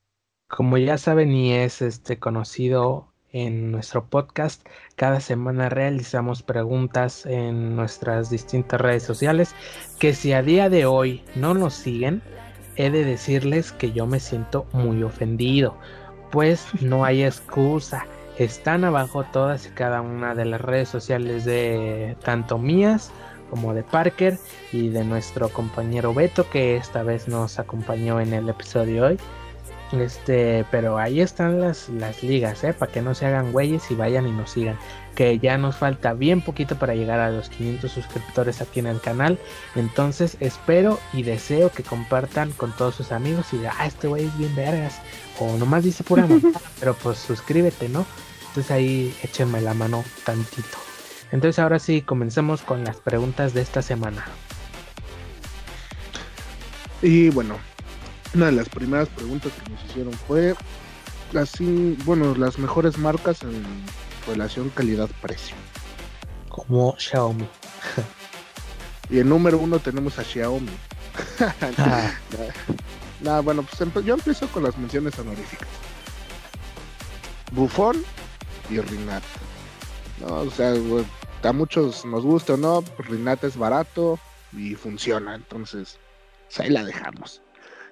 Como 0.48 0.76
ya 0.78 0.98
saben 0.98 1.30
y 1.30 1.52
es 1.52 1.80
este 1.80 2.18
conocido 2.18 3.06
en 3.30 3.70
nuestro 3.70 4.06
podcast, 4.06 4.66
cada 4.96 5.20
semana 5.20 5.68
realizamos 5.68 6.42
preguntas 6.42 7.24
en 7.24 7.76
nuestras 7.76 8.30
distintas 8.30 8.80
redes 8.80 9.04
sociales 9.04 9.54
que 10.00 10.12
si 10.12 10.32
a 10.32 10.42
día 10.42 10.68
de 10.68 10.84
hoy 10.84 11.22
no 11.36 11.54
nos 11.54 11.74
siguen, 11.74 12.20
he 12.74 12.90
de 12.90 13.04
decirles 13.04 13.70
que 13.70 13.92
yo 13.92 14.08
me 14.08 14.18
siento 14.18 14.66
muy 14.72 15.04
ofendido, 15.04 15.78
pues 16.32 16.66
no 16.80 17.04
hay 17.04 17.22
excusa. 17.22 18.04
Están 18.42 18.84
abajo 18.84 19.22
todas 19.22 19.66
y 19.66 19.70
cada 19.70 20.00
una 20.00 20.34
de 20.34 20.44
las 20.44 20.60
redes 20.60 20.88
sociales 20.88 21.44
de 21.44 22.16
tanto 22.24 22.58
mías 22.58 23.12
como 23.50 23.72
de 23.72 23.84
Parker 23.84 24.36
y 24.72 24.88
de 24.88 25.04
nuestro 25.04 25.48
compañero 25.48 26.12
Beto 26.12 26.50
que 26.50 26.74
esta 26.74 27.04
vez 27.04 27.28
nos 27.28 27.60
acompañó 27.60 28.20
en 28.20 28.34
el 28.34 28.48
episodio 28.48 29.06
hoy. 29.06 29.18
Este, 29.92 30.64
pero 30.72 30.98
ahí 30.98 31.20
están 31.20 31.60
las, 31.60 31.88
las 31.88 32.24
ligas, 32.24 32.64
¿eh? 32.64 32.72
Para 32.72 32.90
que 32.90 33.00
no 33.00 33.14
se 33.14 33.26
hagan 33.26 33.52
güeyes 33.52 33.88
y 33.92 33.94
vayan 33.94 34.26
y 34.26 34.32
nos 34.32 34.50
sigan. 34.50 34.76
Que 35.14 35.38
ya 35.38 35.56
nos 35.56 35.76
falta 35.76 36.12
bien 36.12 36.40
poquito 36.40 36.76
para 36.76 36.96
llegar 36.96 37.20
a 37.20 37.30
los 37.30 37.48
500 37.48 37.92
suscriptores 37.92 38.60
aquí 38.60 38.80
en 38.80 38.88
el 38.88 39.00
canal. 39.00 39.38
Entonces 39.76 40.36
espero 40.40 40.98
y 41.12 41.22
deseo 41.22 41.70
que 41.70 41.84
compartan 41.84 42.50
con 42.50 42.72
todos 42.72 42.96
sus 42.96 43.12
amigos 43.12 43.52
y 43.52 43.58
digan, 43.58 43.74
ah, 43.78 43.86
este 43.86 44.08
güey 44.08 44.24
es 44.24 44.36
bien 44.36 44.56
vergas. 44.56 45.00
O 45.38 45.56
nomás 45.58 45.84
dice 45.84 46.02
pura 46.02 46.26
pero 46.80 46.94
pues 46.94 47.18
suscríbete, 47.18 47.88
¿no? 47.88 48.04
Entonces 48.52 48.70
ahí 48.70 49.16
échenme 49.22 49.62
la 49.62 49.72
mano 49.72 50.04
tantito. 50.26 50.76
Entonces 51.30 51.58
ahora 51.58 51.78
sí, 51.78 52.02
comencemos 52.02 52.60
con 52.60 52.84
las 52.84 52.96
preguntas 52.96 53.54
de 53.54 53.62
esta 53.62 53.80
semana. 53.80 54.26
Y 57.00 57.30
bueno, 57.30 57.56
una 58.34 58.46
de 58.46 58.52
las 58.52 58.68
primeras 58.68 59.08
preguntas 59.08 59.52
que 59.52 59.70
nos 59.70 59.82
hicieron 59.86 60.12
fue 60.12 60.54
así, 61.34 61.96
bueno, 62.04 62.34
las 62.34 62.58
mejores 62.58 62.98
marcas 62.98 63.42
en 63.42 63.64
relación 64.26 64.68
calidad-precio. 64.68 65.56
Como 66.50 66.94
Xiaomi. 66.98 67.48
y 69.08 69.18
el 69.18 69.30
número 69.30 69.56
uno 69.56 69.78
tenemos 69.78 70.18
a 70.18 70.24
Xiaomi. 70.24 70.68
Nada, 73.22 73.40
bueno, 73.40 73.62
pues 73.62 74.04
yo 74.04 74.12
empiezo 74.12 74.46
con 74.48 74.64
las 74.64 74.76
menciones 74.76 75.18
honoríficas. 75.18 75.68
Buffon 77.52 78.04
y 78.70 78.80
Rinat. 78.80 79.22
No, 80.20 80.36
o 80.36 80.50
sea, 80.50 80.74
a 81.42 81.52
muchos 81.52 82.04
nos 82.04 82.24
gusta 82.24 82.54
o 82.54 82.56
no, 82.56 82.84
Rinata 82.98 83.46
es 83.46 83.56
barato 83.56 84.18
y 84.52 84.74
funciona, 84.74 85.34
entonces 85.34 85.98
pues 86.46 86.60
ahí 86.60 86.70
la 86.70 86.84
dejamos. 86.84 87.42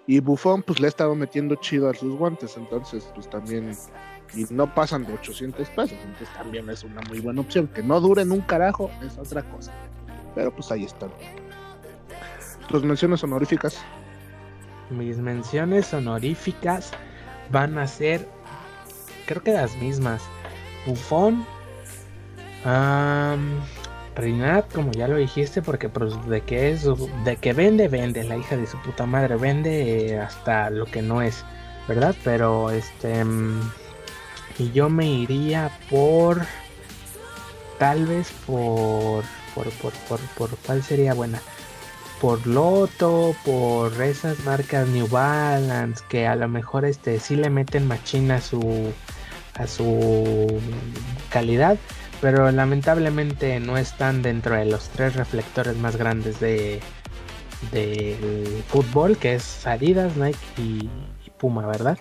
Y 0.07 0.21
Buffon 0.21 0.63
pues 0.63 0.81
le 0.81 0.87
ha 0.87 0.89
estado 0.89 1.15
metiendo 1.15 1.55
chido 1.57 1.89
a 1.89 1.95
sus 1.95 2.17
guantes, 2.17 2.57
entonces 2.57 3.09
pues 3.15 3.29
también 3.29 3.77
y 4.35 4.47
no 4.51 4.73
pasan 4.73 5.05
de 5.05 5.15
800 5.15 5.69
pesos, 5.71 5.99
entonces 6.05 6.29
también 6.35 6.69
es 6.71 6.85
una 6.85 7.01
muy 7.09 7.21
buena 7.21 7.41
opción. 7.41 7.69
Que 7.69 7.83
no 7.83 8.01
duren 8.01 8.31
un 8.31 8.41
carajo 8.43 8.91
es 9.03 9.19
otra 9.19 9.43
cosa, 9.51 9.73
pero 10.35 10.55
pues 10.55 10.71
ahí 10.71 10.85
están. 10.85 11.11
¿Tus 12.69 12.85
menciones 12.85 13.25
honoríficas? 13.25 13.79
Mis 14.91 15.19
menciones 15.19 15.93
honoríficas 15.93 16.93
van 17.51 17.79
a 17.79 17.87
ser, 17.87 18.27
creo 19.27 19.43
que 19.43 19.53
las 19.53 19.77
mismas. 19.77 20.23
Buffon, 20.91 21.47
um, 22.65 23.61
Rinat, 24.17 24.73
como 24.73 24.91
ya 24.93 25.07
lo 25.07 25.17
dijiste, 25.17 25.63
porque 25.63 25.89
pues, 25.89 26.13
de 26.27 26.41
que 26.41 26.73
es, 26.73 26.85
de 27.25 27.37
que 27.37 27.53
vende, 27.53 27.89
vende, 27.89 28.25
la 28.25 28.37
hija 28.37 28.57
de 28.57 28.67
su 28.67 28.77
puta 28.83 29.07
madre, 29.07 29.37
vende 29.37 30.19
hasta 30.19 30.69
lo 30.71 30.87
que 30.87 31.01
no 31.01 31.23
es, 31.23 31.45
¿verdad? 31.87 32.15
Pero 32.25 32.71
este, 32.71 33.25
mm, 33.25 33.61
y 34.59 34.73
yo 34.73 34.91
me 34.91 35.07
iría 35.07 35.71
por, 35.89 36.43
tal 37.79 38.07
vez 38.07 38.33
por, 38.47 39.23
por, 39.55 39.71
por, 39.71 39.93
por, 40.09 40.21
por 40.37 40.51
¿cuál 40.59 40.83
sería 40.83 41.15
buena? 41.15 41.41
por 42.21 42.47
Loto, 42.47 43.35
por 43.45 44.01
esas 44.03 44.41
marcas 44.41 44.87
New 44.89 45.09
Balance 45.09 46.05
que 46.09 46.27
a 46.27 46.37
lo 46.37 46.49
mejor 46.49 46.85
este 46.85 47.19
sí 47.19 47.35
le 47.35 47.49
meten 47.49 47.89
machina 47.89 48.43
su 48.43 48.93
a 49.61 49.67
su 49.67 50.61
calidad, 51.31 51.77
pero 52.21 52.51
lamentablemente 52.51 53.61
no 53.61 53.77
están 53.77 54.23
dentro 54.23 54.55
de 54.55 54.65
los 54.65 54.89
tres 54.89 55.15
reflectores 55.17 55.77
más 55.77 55.97
grandes 55.97 56.41
de 56.41 56.81
del 57.73 58.65
fútbol, 58.69 59.19
que 59.19 59.35
es 59.35 59.67
Adidas, 59.67 60.17
Nike 60.17 60.39
y, 60.57 60.89
Puma, 61.39 61.67
¿verdad? 61.67 61.99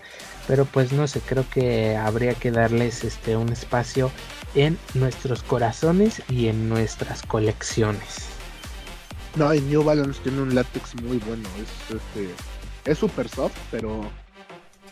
Pero 0.47 0.65
pues 0.65 0.91
no 0.91 1.07
sé, 1.07 1.21
creo 1.21 1.45
que 1.49 1.95
habría 1.95 2.33
que 2.33 2.51
darles 2.51 3.05
este 3.05 3.37
un 3.37 3.49
espacio 3.49 4.11
en 4.53 4.77
nuestros 4.95 5.43
corazones 5.43 6.21
y 6.27 6.47
en 6.47 6.67
nuestras 6.67 7.23
colecciones. 7.23 8.27
No, 9.35 9.53
y 9.53 9.61
New 9.61 9.83
Balance 9.83 10.19
tiene 10.23 10.41
un 10.41 10.55
látex 10.55 10.93
muy 11.03 11.19
bueno. 11.19 11.47
Es 11.57 11.95
este 11.95 12.91
es 12.91 12.97
super 12.97 13.29
soft, 13.29 13.55
pero 13.71 14.01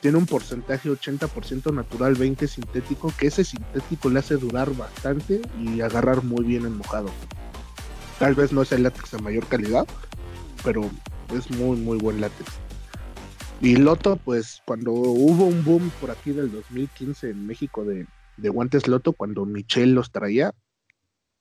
tiene 0.01 0.17
un 0.17 0.25
porcentaje 0.25 0.89
80% 0.89 1.73
natural, 1.73 2.15
20 2.15 2.47
sintético, 2.47 3.11
que 3.17 3.27
ese 3.27 3.43
sintético 3.43 4.09
le 4.09 4.19
hace 4.19 4.35
durar 4.35 4.73
bastante 4.75 5.41
y 5.59 5.81
agarrar 5.81 6.23
muy 6.23 6.45
bien 6.45 6.65
en 6.65 6.77
mojado. 6.77 7.09
Tal 8.19 8.35
vez 8.35 8.51
no 8.51 8.61
es 8.61 8.71
el 8.71 8.83
látex 8.83 9.11
de 9.11 9.19
mayor 9.19 9.47
calidad, 9.47 9.87
pero 10.63 10.89
es 11.35 11.49
muy 11.51 11.77
muy 11.77 11.97
buen 11.97 12.21
látex. 12.21 12.49
Y 13.61 13.75
Loto, 13.75 14.17
pues 14.17 14.61
cuando 14.65 14.91
hubo 14.91 15.45
un 15.45 15.63
boom 15.63 15.91
por 15.99 16.11
aquí 16.11 16.31
del 16.31 16.51
2015 16.51 17.31
en 17.31 17.47
México 17.47 17.83
de, 17.83 18.05
de 18.37 18.49
guantes 18.49 18.87
Loto, 18.87 19.13
cuando 19.13 19.45
Michelle 19.45 19.93
los 19.93 20.11
traía, 20.11 20.53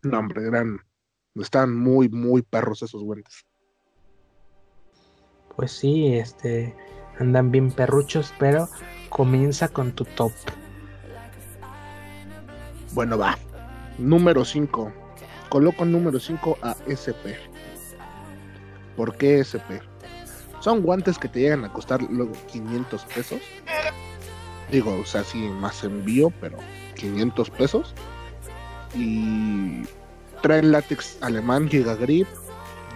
no 0.03 0.19
hombre, 0.19 0.47
eran 0.47 0.81
están 1.43 1.77
muy, 1.77 2.09
muy 2.09 2.43
perros 2.43 2.83
esos 2.83 3.03
guantes. 3.03 3.45
Pues 5.55 5.73
sí, 5.73 6.15
este 6.15 6.75
andan 7.19 7.51
bien 7.51 7.71
perruchos, 7.71 8.33
pero 8.39 8.69
comienza 9.09 9.69
con 9.69 9.93
tu 9.93 10.05
top. 10.05 10.33
Bueno, 12.93 13.19
va. 13.19 13.39
Número 13.99 14.45
5. 14.45 14.93
Coloco 15.49 15.85
número 15.85 16.19
5 16.19 16.59
a 16.63 16.77
SP. 16.89 17.37
¿Por 18.97 19.17
qué 19.17 19.41
SP? 19.45 19.81
Son 20.61 20.83
guantes 20.83 21.19
que 21.19 21.29
te 21.29 21.41
llegan 21.41 21.65
a 21.65 21.73
costar 21.73 22.03
luego 22.03 22.33
500 22.51 23.05
pesos. 23.05 23.41
Digo, 24.71 24.99
o 24.99 25.05
sea, 25.05 25.23
sí, 25.23 25.39
más 25.39 25.85
envío, 25.85 26.33
pero 26.41 26.59
500 26.97 27.51
pesos. 27.51 27.95
Y 28.95 29.83
traen 30.43 30.73
látex 30.73 31.19
alemán 31.21 31.69
Giga 31.69 31.95
Grip, 31.95 32.27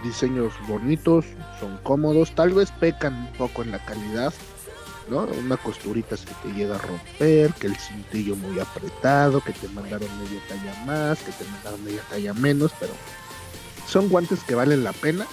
diseños 0.03 0.53
bonitos, 0.67 1.25
son 1.59 1.77
cómodos, 1.83 2.33
tal 2.35 2.53
vez 2.53 2.71
pecan 2.71 3.13
un 3.13 3.33
poco 3.33 3.63
en 3.63 3.71
la 3.71 3.79
calidad, 3.85 4.33
¿no? 5.09 5.23
Una 5.23 5.57
costurita 5.57 6.15
que 6.15 6.33
te 6.47 6.53
llega 6.55 6.75
a 6.75 6.79
romper, 6.79 7.53
que 7.53 7.67
el 7.67 7.75
cintillo 7.75 8.35
muy 8.35 8.59
apretado, 8.59 9.41
que 9.41 9.53
te 9.53 9.67
mandaron 9.69 10.07
media 10.23 10.39
talla 10.47 10.85
más, 10.85 11.19
que 11.19 11.31
te 11.31 11.45
mandaron 11.51 11.83
media 11.83 12.01
talla 12.09 12.33
menos, 12.33 12.71
pero 12.79 12.93
son 13.87 14.09
guantes 14.09 14.43
que 14.43 14.55
valen 14.55 14.83
la 14.83 14.93
pena. 14.93 15.25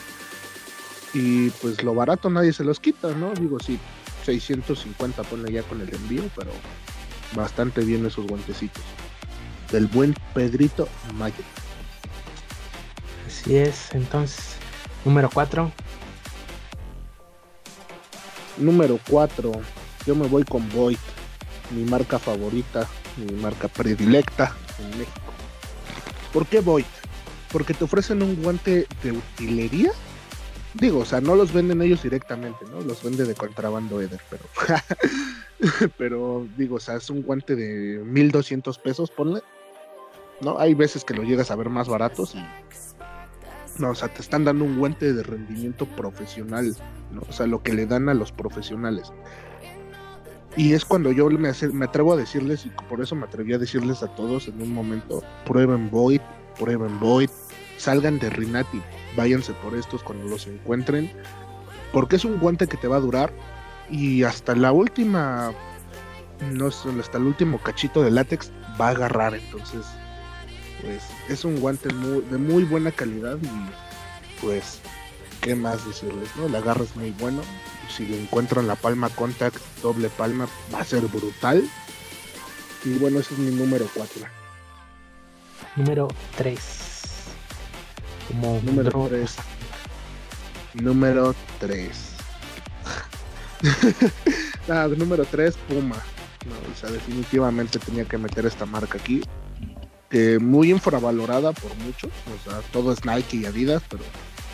Y 1.14 1.48
pues 1.50 1.82
lo 1.82 1.94
barato 1.94 2.28
nadie 2.28 2.52
se 2.52 2.64
los 2.64 2.80
quita, 2.80 3.14
¿no? 3.14 3.32
Digo, 3.34 3.58
sí, 3.60 3.78
650 4.24 5.22
pone 5.22 5.50
ya 5.50 5.62
con 5.62 5.80
el 5.80 5.94
envío, 5.94 6.24
pero 6.36 6.50
bastante 7.34 7.82
bien 7.82 8.04
esos 8.04 8.26
guantecitos. 8.26 8.82
Del 9.72 9.86
buen 9.86 10.14
Pedrito 10.34 10.88
Mayo. 11.14 11.34
Así 13.26 13.56
es, 13.56 13.94
entonces, 13.94 14.57
número 15.04 15.30
4. 15.32 15.72
Número 18.58 18.98
4, 19.08 19.52
yo 20.04 20.14
me 20.16 20.26
voy 20.26 20.42
con 20.44 20.68
Void, 20.70 20.98
mi 21.70 21.84
marca 21.84 22.18
favorita, 22.18 22.88
mi 23.16 23.32
marca 23.40 23.68
predilecta 23.68 24.52
en 24.80 24.98
México. 24.98 25.32
¿Por 26.32 26.46
qué 26.46 26.60
Void? 26.60 26.84
Porque 27.52 27.72
te 27.72 27.84
ofrecen 27.84 28.22
un 28.22 28.42
guante 28.42 28.86
de 29.02 29.12
utilería. 29.12 29.92
Digo, 30.74 31.00
o 31.00 31.04
sea, 31.04 31.20
no 31.20 31.34
los 31.34 31.52
venden 31.52 31.82
ellos 31.82 32.02
directamente, 32.02 32.64
¿no? 32.70 32.80
Los 32.80 33.02
vende 33.02 33.24
de 33.24 33.34
contrabando 33.34 34.00
Eder, 34.00 34.20
pero. 34.28 34.44
pero 35.96 36.46
digo, 36.56 36.76
o 36.76 36.80
sea, 36.80 36.96
es 36.96 37.08
un 37.08 37.22
guante 37.22 37.56
de 37.56 38.00
1200 38.04 38.76
pesos, 38.78 39.10
ponle. 39.10 39.40
¿No? 40.40 40.58
Hay 40.58 40.74
veces 40.74 41.04
que 41.04 41.14
lo 41.14 41.22
llegas 41.22 41.50
a 41.50 41.56
ver 41.56 41.68
más 41.68 41.88
baratos 41.88 42.34
y 42.34 42.44
no, 43.78 43.90
o 43.90 43.94
sea, 43.94 44.08
te 44.08 44.20
están 44.20 44.44
dando 44.44 44.64
un 44.64 44.78
guante 44.78 45.12
de 45.12 45.22
rendimiento 45.22 45.86
profesional, 45.86 46.76
¿no? 47.12 47.22
O 47.28 47.32
sea, 47.32 47.46
lo 47.46 47.62
que 47.62 47.72
le 47.72 47.86
dan 47.86 48.08
a 48.08 48.14
los 48.14 48.32
profesionales. 48.32 49.12
Y 50.56 50.72
es 50.72 50.84
cuando 50.84 51.12
yo 51.12 51.28
me, 51.30 51.52
me 51.72 51.84
atrevo 51.84 52.14
a 52.14 52.16
decirles, 52.16 52.66
y 52.66 52.70
por 52.88 53.00
eso 53.00 53.14
me 53.14 53.26
atreví 53.26 53.52
a 53.52 53.58
decirles 53.58 54.02
a 54.02 54.08
todos 54.08 54.48
en 54.48 54.60
un 54.60 54.72
momento, 54.72 55.22
prueben 55.44 55.90
Void, 55.90 56.20
prueben 56.58 56.98
Void, 56.98 57.30
salgan 57.76 58.18
de 58.18 58.30
Rinati, 58.30 58.82
váyanse 59.16 59.52
por 59.54 59.74
estos 59.74 60.02
cuando 60.02 60.26
los 60.26 60.46
encuentren, 60.46 61.10
porque 61.92 62.16
es 62.16 62.24
un 62.24 62.38
guante 62.38 62.66
que 62.66 62.76
te 62.76 62.88
va 62.88 62.96
a 62.96 63.00
durar 63.00 63.32
y 63.90 64.24
hasta 64.24 64.54
la 64.54 64.72
última, 64.72 65.52
no 66.52 66.70
sé, 66.70 66.88
hasta 66.98 67.18
el 67.18 67.24
último 67.24 67.58
cachito 67.58 68.02
de 68.02 68.10
látex 68.10 68.50
va 68.80 68.88
a 68.88 68.90
agarrar, 68.90 69.34
entonces 69.34 69.86
pues 70.82 71.02
es 71.28 71.44
un 71.44 71.60
guante 71.60 71.88
de 71.88 72.38
muy 72.38 72.64
buena 72.64 72.90
calidad 72.92 73.38
y 73.42 74.40
pues 74.40 74.80
qué 75.40 75.54
más 75.54 75.84
decirles, 75.86 76.28
¿no? 76.36 76.46
El 76.46 76.54
agarre 76.54 76.84
es 76.84 76.96
muy 76.96 77.10
bueno. 77.12 77.42
Si 77.94 78.06
lo 78.06 78.16
encuentran 78.16 78.66
la 78.66 78.76
palma 78.76 79.08
contact, 79.10 79.56
doble 79.82 80.08
palma, 80.08 80.48
va 80.72 80.80
a 80.80 80.84
ser 80.84 81.02
brutal. 81.06 81.68
Y 82.84 82.98
bueno, 82.98 83.18
ese 83.20 83.34
es 83.34 83.40
mi 83.40 83.54
número 83.54 83.88
4. 83.94 84.22
Número 85.76 86.08
3. 86.36 86.60
Como 88.28 88.60
número 88.62 89.08
3. 89.08 89.36
Número 90.74 91.34
3. 91.60 92.12
número 94.98 95.24
3, 95.24 95.56
Puma. 95.68 95.96
No, 96.46 96.72
o 96.72 96.76
sea, 96.78 96.90
definitivamente 96.90 97.78
tenía 97.78 98.04
que 98.04 98.16
meter 98.16 98.46
esta 98.46 98.64
marca 98.64 98.98
aquí 98.98 99.22
muy 100.40 100.70
infravalorada 100.70 101.52
por 101.52 101.74
muchos, 101.76 102.10
o 102.10 102.50
sea, 102.50 102.60
todo 102.72 102.92
es 102.92 103.04
Nike 103.04 103.38
y 103.38 103.46
Adidas, 103.46 103.82
pero 103.88 104.02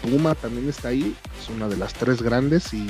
Puma 0.03 0.35
también 0.35 0.69
está 0.69 0.89
ahí, 0.89 1.15
es 1.41 1.49
una 1.49 1.69
de 1.69 1.77
las 1.77 1.95
tres 1.95 2.23
grandes 2.23 2.75
y 2.75 2.87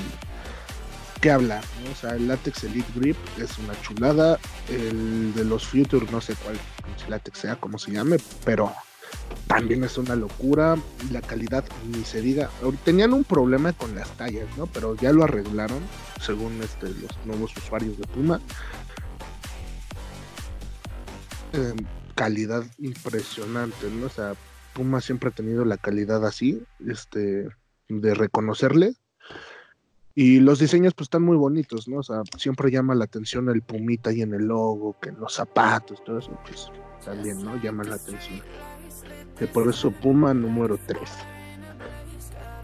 qué 1.21 1.31
hablar, 1.31 1.63
o 1.93 1.95
sea, 1.95 2.17
el 2.17 2.29
látex 2.29 2.65
Elite 2.65 2.91
Grip 2.97 3.17
es 3.39 3.59
una 3.59 3.81
chulada, 3.83 4.39
el 4.71 5.35
de 5.35 5.45
los 5.45 5.67
Future 5.67 6.07
no 6.11 6.21
sé 6.21 6.35
cuál 6.37 6.57
si 6.97 7.41
sea, 7.41 7.57
como 7.57 7.79
se 7.79 7.93
llame, 7.93 8.17
pero 8.45 8.73
también 9.47 9.85
es 9.85 9.99
una 9.99 10.17
locura, 10.17 10.77
la 11.13 11.21
calidad 11.21 11.65
ni 11.87 12.05
se 12.05 12.21
diga, 12.21 12.51
tenían 12.85 13.13
un 13.13 13.25
problema 13.25 13.73
con 13.73 13.95
las 13.95 14.09
tallas, 14.17 14.47
¿no? 14.57 14.67
Pero 14.67 14.97
ya 14.97 15.13
lo 15.13 15.25
arreglaron, 15.25 15.81
según 16.21 16.61
este, 16.63 16.89
los 16.89 17.11
nuevos 17.25 17.57
usuarios 17.57 17.99
de 17.99 18.07
Puma. 18.07 18.41
Eh, 21.53 21.75
calidad 22.15 22.65
impresionante, 22.79 23.91
¿no? 23.91 24.07
O 24.07 24.11
sea, 24.11 24.35
Puma 24.73 25.01
siempre 25.01 25.29
ha 25.29 25.33
tenido 25.33 25.65
la 25.65 25.77
calidad 25.77 26.27
así, 26.27 26.63
este, 26.87 27.49
de 27.89 28.15
reconocerle. 28.15 28.95
Y 30.17 30.39
los 30.41 30.61
diseños 30.61 30.95
pues 30.95 31.07
están 31.07 31.23
muy 31.23 31.37
bonitos, 31.37 31.89
¿no? 31.89 31.99
O 31.99 32.03
sea, 32.03 32.23
siempre 32.39 32.71
llama 32.71 32.95
la 32.95 33.05
atención 33.05 33.49
el 33.49 33.63
pumita 33.63 34.13
y 34.13 34.23
en 34.23 34.33
el 34.33 34.47
logo, 34.47 34.97
que 35.01 35.09
en 35.09 35.19
los 35.19 35.35
zapatos, 35.35 36.03
todo 36.05 36.19
eso, 36.19 36.39
pues 36.47 36.69
también, 37.05 37.45
¿no? 37.45 37.61
Llama 37.61 37.85
la 37.85 37.97
atención. 37.97 38.41
Que 39.39 39.47
por 39.49 39.69
eso 39.69 39.91
Puma 39.91 40.33
número 40.33 40.79
3. 40.87 41.01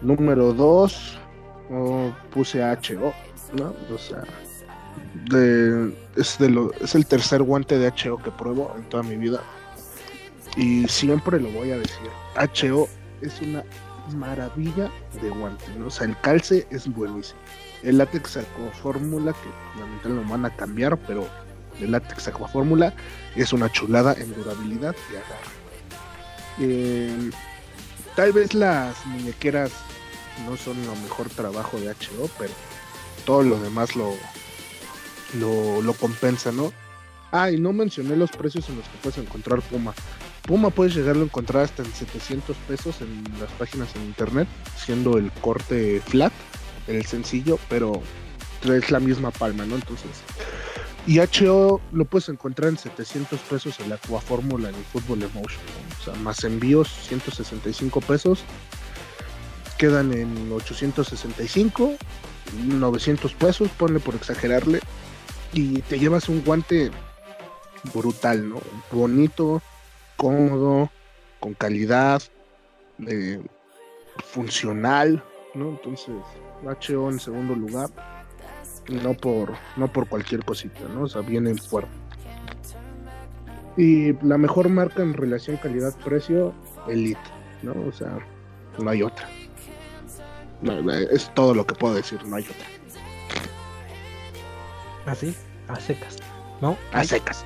Número 0.01 0.53
2, 0.53 1.19
puse 2.31 2.63
HO, 2.63 3.13
¿no? 3.53 3.75
O 3.93 3.97
sea, 3.97 4.23
es, 6.15 6.95
el 6.95 7.05
tercer 7.05 7.43
guante 7.43 7.77
de 7.77 7.89
HO 7.89 8.17
que 8.17 8.31
pruebo 8.31 8.73
en 8.77 8.83
toda 8.89 9.03
mi 9.03 9.17
vida. 9.17 9.41
Y 10.57 10.87
siempre 10.87 11.39
lo 11.39 11.49
voy 11.51 11.71
a 11.71 11.77
decir. 11.77 12.09
HO 12.35 12.87
es 13.21 13.41
una 13.41 13.63
maravilla 14.15 14.91
de 15.21 15.29
guante. 15.29 15.65
¿no? 15.77 15.87
O 15.87 15.89
sea, 15.89 16.07
el 16.07 16.19
calce 16.21 16.67
es 16.69 16.87
buenísimo. 16.87 17.39
El 17.83 17.97
látex 17.97 18.39
fórmula 18.81 19.33
que 19.33 19.79
lamentablemente 19.79 20.09
lo 20.09 20.29
van 20.29 20.45
a 20.45 20.55
cambiar, 20.55 20.97
pero 20.97 21.27
el 21.79 21.91
látex 21.91 22.29
fórmula 22.51 22.93
es 23.35 23.53
una 23.53 23.71
chulada 23.71 24.13
en 24.13 24.33
durabilidad 24.35 24.95
y 25.11 25.15
agarre. 25.15 25.61
Eh, 26.59 27.31
tal 28.15 28.33
vez 28.33 28.53
las 28.53 29.03
muñequeras 29.05 29.71
no 30.45 30.57
son 30.57 30.85
lo 30.85 30.95
mejor 30.97 31.29
trabajo 31.29 31.79
de 31.79 31.89
HO, 31.89 32.29
pero 32.37 32.51
todo 33.25 33.43
lo 33.43 33.59
demás 33.59 33.95
lo, 33.95 34.13
lo, 35.39 35.81
lo 35.81 35.93
compensa, 35.93 36.51
¿no? 36.51 36.71
Ah, 37.31 37.49
y 37.49 37.57
no 37.57 37.71
mencioné 37.71 38.17
los 38.17 38.31
precios 38.31 38.67
en 38.69 38.77
los 38.77 38.85
que 38.85 38.97
puedes 39.01 39.17
encontrar 39.17 39.61
Puma. 39.61 39.93
Puma 40.43 40.69
puedes 40.69 40.93
llegarlo 40.93 41.21
a 41.21 41.25
encontrar 41.25 41.63
hasta 41.63 41.83
en 41.83 41.93
700 41.93 42.57
pesos 42.67 43.01
en 43.01 43.23
las 43.39 43.49
páginas 43.51 43.95
en 43.95 44.03
internet, 44.03 44.47
siendo 44.75 45.17
el 45.17 45.31
corte 45.33 46.01
flat, 46.05 46.33
el 46.87 47.05
sencillo, 47.05 47.57
pero 47.69 48.01
es 48.63 48.91
la 48.91 48.99
misma 48.99 49.31
palma, 49.31 49.65
¿no? 49.65 49.75
Entonces, 49.75 50.09
y 51.07 51.19
HO 51.19 51.81
lo 51.91 52.05
puedes 52.05 52.29
encontrar 52.29 52.69
en 52.69 52.77
700 52.77 53.39
pesos 53.41 53.79
en 53.79 53.89
la 53.89 53.97
Fórmula 53.97 54.69
en 54.69 54.75
el 54.75 54.83
Fútbol 54.83 55.23
Emotion, 55.23 55.61
o 55.99 56.03
sea, 56.03 56.13
más 56.15 56.43
envíos 56.43 56.89
165 57.07 58.01
pesos, 58.01 58.43
quedan 59.77 60.13
en 60.13 60.51
865, 60.51 61.95
900 62.67 63.33
pesos, 63.33 63.69
ponle 63.77 63.99
por 63.99 64.13
exagerarle, 64.13 64.79
y 65.53 65.81
te 65.81 65.99
llevas 65.99 66.29
un 66.29 66.43
guante 66.43 66.91
brutal, 67.93 68.49
¿no? 68.49 68.61
Bonito, 68.91 69.61
cómodo, 70.17 70.89
con 71.39 71.53
calidad, 71.53 72.21
eh, 73.07 73.41
funcional, 74.25 75.23
¿no? 75.53 75.69
Entonces, 75.69 76.15
HO 76.63 77.09
en 77.09 77.19
segundo 77.19 77.55
lugar, 77.55 77.89
no 78.87 79.13
por, 79.13 79.53
no 79.77 79.91
por 79.91 80.07
cualquier 80.07 80.45
cosita, 80.45 80.81
¿no? 80.93 81.03
O 81.03 81.07
sea, 81.07 81.21
viene 81.21 81.55
fuerte. 81.55 81.91
Y 83.77 84.13
la 84.25 84.37
mejor 84.37 84.69
marca 84.69 85.01
en 85.01 85.13
relación 85.13 85.57
calidad-precio, 85.57 86.53
Elite, 86.87 87.19
¿no? 87.63 87.73
O 87.87 87.91
sea, 87.91 88.19
no 88.79 88.89
hay 88.89 89.01
otra. 89.01 89.27
es 91.11 91.33
todo 91.33 91.55
lo 91.55 91.65
que 91.65 91.75
puedo 91.75 91.95
decir, 91.95 92.23
no 92.25 92.35
hay 92.35 92.43
otra. 92.43 92.80
Así, 95.05 95.35
a 95.67 95.79
secas, 95.79 96.17
¿no? 96.61 96.77
A 96.93 97.03
secas. 97.03 97.45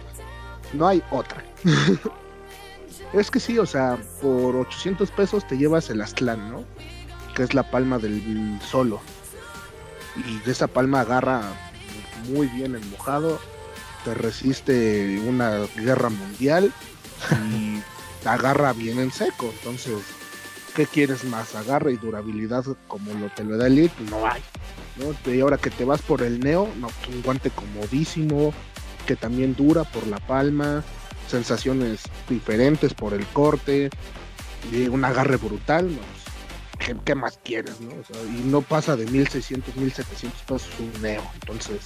No 0.74 0.88
hay 0.88 1.02
otra. 1.12 1.44
es 3.14 3.32
que 3.32 3.40
sí, 3.40 3.58
o 3.58 3.66
sea, 3.66 3.98
por 4.22 4.56
800 4.56 5.10
pesos 5.12 5.48
te 5.48 5.58
llevas 5.58 5.90
el 5.90 6.02
Aztlán, 6.02 6.52
¿no? 6.52 6.64
Que 7.36 7.44
es 7.44 7.54
la 7.54 7.70
palma 7.70 7.98
del 7.98 8.60
solo. 8.62 9.00
Y 10.16 10.40
de 10.40 10.52
esa 10.52 10.68
palma 10.68 11.02
agarra 11.02 11.42
muy 12.30 12.48
bien 12.48 12.76
el 12.76 12.86
mojado, 12.86 13.40
te 14.04 14.14
resiste 14.14 15.20
una 15.28 15.60
guerra 15.76 16.10
mundial 16.10 16.72
y 17.52 17.82
agarra 18.28 18.74
bien 18.74 19.00
en 19.00 19.12
seco. 19.12 19.52
Entonces, 19.58 19.98
¿qué 20.76 20.86
quieres 20.86 21.24
más? 21.24 21.56
Agarra 21.56 21.90
y 21.90 21.96
durabilidad 21.96 22.66
como 22.88 23.14
lo 23.14 23.30
te 23.30 23.44
lo 23.44 23.58
da 23.58 23.68
el 23.68 23.80
Elite, 23.80 24.04
no 24.10 24.28
hay. 24.28 24.42
Y 25.26 25.40
ahora 25.40 25.58
que 25.58 25.70
te 25.70 25.86
vas 25.86 26.02
por 26.02 26.22
el 26.22 26.40
Neo, 26.42 26.70
no, 26.78 26.90
un 27.10 27.22
guante 27.24 27.50
comodísimo, 27.50 28.54
que 29.08 29.16
también 29.16 29.56
dura 29.56 29.84
por 29.86 30.06
la 30.08 30.20
palma, 30.20 30.84
sensaciones 31.28 32.02
diferentes 32.30 32.94
por 32.94 33.14
el 33.14 33.26
corte, 33.28 33.90
y 34.72 34.88
un 34.88 35.06
agarre 35.06 35.38
brutal, 35.38 35.90
¿qué, 37.06 37.16
más 37.16 37.40
quieres? 37.44 37.80
¿no? 37.80 37.92
y 38.28 38.44
no 38.46 38.62
pasa 38.62 38.96
de 38.96 39.06
1600, 39.06 39.76
1700 39.76 40.42
pesos 40.42 40.70
un 40.80 41.02
Neo, 41.02 41.24
entonces... 41.36 41.82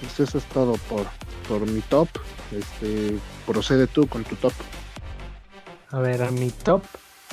Pues 0.00 0.28
eso 0.28 0.38
es 0.38 0.44
todo 0.44 0.74
por, 0.88 1.06
por 1.48 1.66
mi 1.66 1.80
top. 1.80 2.08
Este, 2.52 3.18
procede 3.48 3.86
tú 3.86 4.06
con 4.06 4.24
tu 4.24 4.36
top. 4.36 4.52
A 5.90 5.98
ver, 6.00 6.22
a 6.22 6.30
mi 6.30 6.50
top 6.50 6.82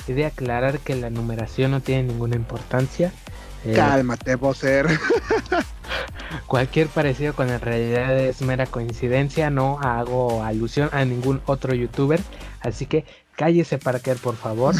He 0.08 0.14
de 0.14 0.24
aclarar 0.24 0.78
que 0.78 0.94
la 0.94 1.10
numeración 1.10 1.72
no 1.72 1.80
tiene 1.80 2.04
ninguna 2.04 2.36
importancia. 2.36 3.12
Eh, 3.64 3.72
Cálmate, 3.74 4.38
ser 4.54 4.86
cualquier 6.46 6.86
parecido 6.86 7.34
con 7.34 7.48
la 7.48 7.58
realidad 7.58 8.16
es 8.16 8.40
mera 8.40 8.66
coincidencia. 8.66 9.50
No 9.50 9.80
hago 9.80 10.44
alusión 10.44 10.90
a 10.92 11.04
ningún 11.04 11.42
otro 11.46 11.74
youtuber. 11.74 12.20
Así 12.60 12.86
que 12.86 13.04
cállese 13.34 13.78
Parker, 13.78 14.16
por 14.18 14.36
favor. 14.36 14.76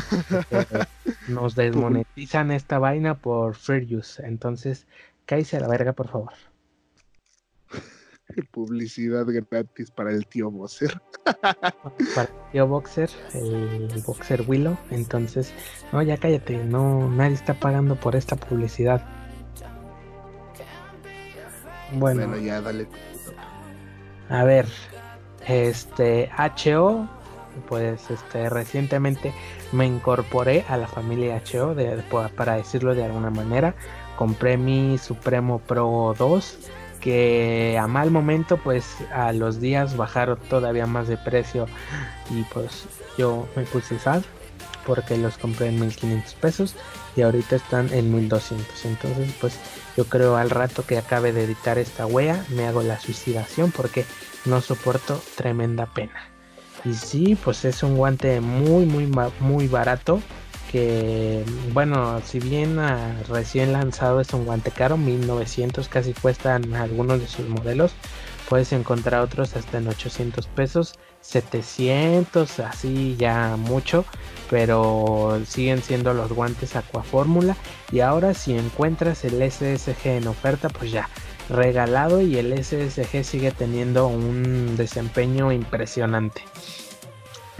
nos 1.29 1.57
desmonetizan 1.57 2.53
esta 2.53 2.79
vaina 2.79 3.15
por 3.15 3.57
fair 3.57 3.85
use. 3.93 4.25
Entonces, 4.25 4.87
cállese 5.25 5.57
a 5.57 5.61
la 5.61 5.69
verga, 5.69 5.93
por 5.93 6.09
favor. 6.09 6.33
Publicidad 8.51 9.25
gratis 9.27 9.91
para 9.91 10.11
el 10.11 10.27
tío 10.27 10.51
Boxer. 10.51 11.01
para 11.43 12.29
el 12.29 12.51
tío 12.53 12.67
Boxer, 12.67 13.09
el 13.35 14.03
Boxer 14.05 14.45
Willow. 14.47 14.77
Entonces, 14.91 15.53
no, 15.93 16.03
ya 16.03 16.17
cállate, 16.17 16.65
no, 16.65 17.09
nadie 17.09 17.35
está 17.35 17.55
pagando 17.55 17.95
por 17.95 18.17
esta 18.17 18.35
publicidad. 18.37 19.07
Bueno, 21.95 22.37
ya 22.39 22.61
dale. 22.61 22.89
A 24.29 24.43
ver, 24.43 24.67
este 25.47 26.29
HO, 26.65 27.09
pues 27.69 28.11
este 28.11 28.51
recientemente 28.51 29.33
me 29.71 29.87
incorporé 29.87 30.65
a 30.69 30.77
la 30.77 30.89
familia 30.89 31.41
HO, 31.53 31.77
de, 31.77 32.03
para 32.37 32.57
decirlo 32.57 32.95
de 32.97 33.05
alguna 33.05 33.31
manera. 33.31 33.77
Compré 34.17 34.57
mi 34.57 34.99
Supremo 34.99 35.61
Pro 35.61 36.15
2 36.19 36.71
que 37.01 37.79
a 37.81 37.87
mal 37.87 38.11
momento 38.11 38.57
pues 38.57 38.97
a 39.13 39.33
los 39.33 39.61
días 39.61 39.97
bajaron 39.97 40.39
todavía 40.49 40.87
más 40.87 41.09
de 41.09 41.17
precio. 41.17 41.67
Y 42.31 42.43
pues 42.53 42.87
yo 43.19 43.49
me 43.57 43.63
puse 43.65 43.99
sad 43.99 44.23
porque 44.85 45.17
los 45.17 45.37
compré 45.37 45.69
en 45.69 45.81
1500 45.81 46.35
pesos 46.35 46.75
y 47.17 47.23
ahorita 47.23 47.57
están 47.57 47.93
en 47.93 48.15
1200 48.15 48.85
entonces 48.85 49.35
pues 49.41 49.59
yo 49.97 50.05
creo 50.05 50.37
al 50.37 50.51
rato 50.51 50.87
que 50.87 50.97
acabe 50.97 51.33
de 51.33 51.43
editar 51.45 51.77
esta 51.79 52.07
wea 52.07 52.45
me 52.51 52.67
hago 52.67 52.83
la 52.83 53.01
suicidación 53.01 53.73
porque 53.73 54.05
no 54.45 54.61
soporto 54.61 55.21
tremenda 55.35 55.87
pena. 55.87 56.29
Y 56.85 56.95
sí 56.95 57.37
pues 57.43 57.65
es 57.65 57.83
un 57.83 57.97
guante 57.97 58.41
muy 58.41 58.87
muy 58.87 59.11
muy 59.41 59.67
barato 59.67 60.21
que 60.71 61.45
bueno, 61.73 62.21
si 62.25 62.41
bien 62.41 62.79
ah, 62.79 63.23
recién 63.29 63.73
lanzado 63.73 64.21
es 64.21 64.33
un 64.33 64.45
guante 64.45 64.71
caro, 64.71 64.97
1900 64.97 65.89
casi 65.89 66.13
cuestan 66.13 66.75
algunos 66.75 67.21
de 67.21 67.27
sus 67.27 67.49
modelos, 67.49 67.93
puedes 68.49 68.73
encontrar 68.73 69.23
otros 69.23 69.57
hasta 69.57 69.79
en 69.79 69.89
800 69.89 70.47
pesos, 70.49 70.99
700, 71.21 72.61
así 72.61 73.17
ya 73.19 73.57
mucho, 73.57 74.05
pero 74.51 75.41
siguen 75.47 75.83
siendo 75.83 76.15
los 76.15 76.33
guantes 76.33 76.77
Aqua 76.77 77.03
Fórmula 77.03 77.57
y 77.93 78.01
ahora 78.01 78.35
si 78.35 78.57
encuentras 78.57 79.25
el 79.25 79.43
SSG 79.51 80.07
en 80.07 80.29
oferta, 80.29 80.69
pues 80.69 80.91
ya 80.91 81.09
regalado 81.49 82.21
y 82.21 82.39
el 82.39 82.53
SSG 82.53 83.25
sigue 83.25 83.53
teniendo 83.53 84.09
un 84.09 84.77
desempeño 84.77 85.53
impresionante. 85.53 86.43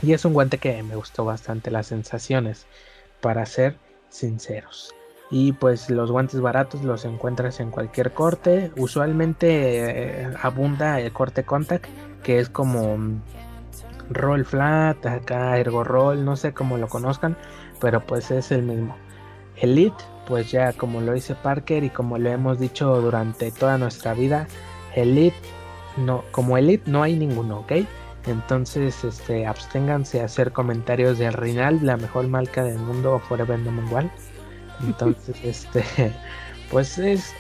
Y 0.03 0.13
es 0.13 0.25
un 0.25 0.35
guante 0.35 0.59
que 0.59 0.83
me 0.83 0.97
gustó 0.97 1.25
bastante 1.25 1.71
las 1.71 1.87
sensaciones 1.87 2.67
para 3.21 3.47
ser 3.47 3.77
sinceros. 4.09 4.95
Y 5.31 5.53
pues 5.53 5.91
los 5.91 6.13
guantes 6.13 6.41
baratos 6.41 6.85
los 6.85 7.05
encuentras 7.05 7.59
en 7.61 7.71
cualquier 7.71 8.13
corte. 8.13 8.71
Usualmente 8.77 10.23
eh, 10.23 10.35
abunda 10.41 11.01
el 11.01 11.13
corte 11.13 11.45
contact, 11.45 11.87
que 12.23 12.39
es 12.39 12.49
como 12.49 12.97
mm, 12.97 13.21
roll 14.11 14.45
flat, 14.45 15.05
acá 15.05 15.59
ergo 15.59 15.83
roll, 15.83 16.25
no 16.25 16.37
sé 16.37 16.53
cómo 16.53 16.79
lo 16.79 16.89
conozcan, 16.89 17.37
pero 17.81 18.01
pues 18.07 18.31
es 18.31 18.53
el 18.53 18.63
mismo. 18.63 18.97
Elite, 19.57 20.05
pues 20.27 20.51
ya 20.51 20.73
como 20.73 21.01
lo 21.01 21.13
dice 21.13 21.35
Parker 21.35 21.83
y 21.83 21.91
como 21.91 22.19
lo 22.19 22.31
hemos 22.31 22.59
dicho 22.59 23.01
durante 23.01 23.51
toda 23.51 23.79
nuestra 23.79 24.15
vida, 24.15 24.47
Elite 24.95 25.37
no, 25.97 26.25
como 26.31 26.59
Elite 26.59 26.91
no 26.91 27.03
hay 27.03 27.17
ninguno, 27.17 27.61
¿ok? 27.61 27.73
Entonces, 28.27 29.05
este, 29.05 29.47
absténganse 29.47 30.21
a 30.21 30.25
hacer 30.25 30.53
comentarios 30.53 31.19
de 31.19 31.31
Rinal, 31.31 31.79
la 31.83 31.97
mejor 31.97 32.27
marca 32.27 32.65
del 32.65 32.79
mundo, 32.79 33.21
Forever 33.29 33.59
No 33.59 33.83
igual. 33.83 34.11
Entonces, 34.85 35.37
este, 35.43 35.85
pues 36.71 36.99
es, 36.99 37.33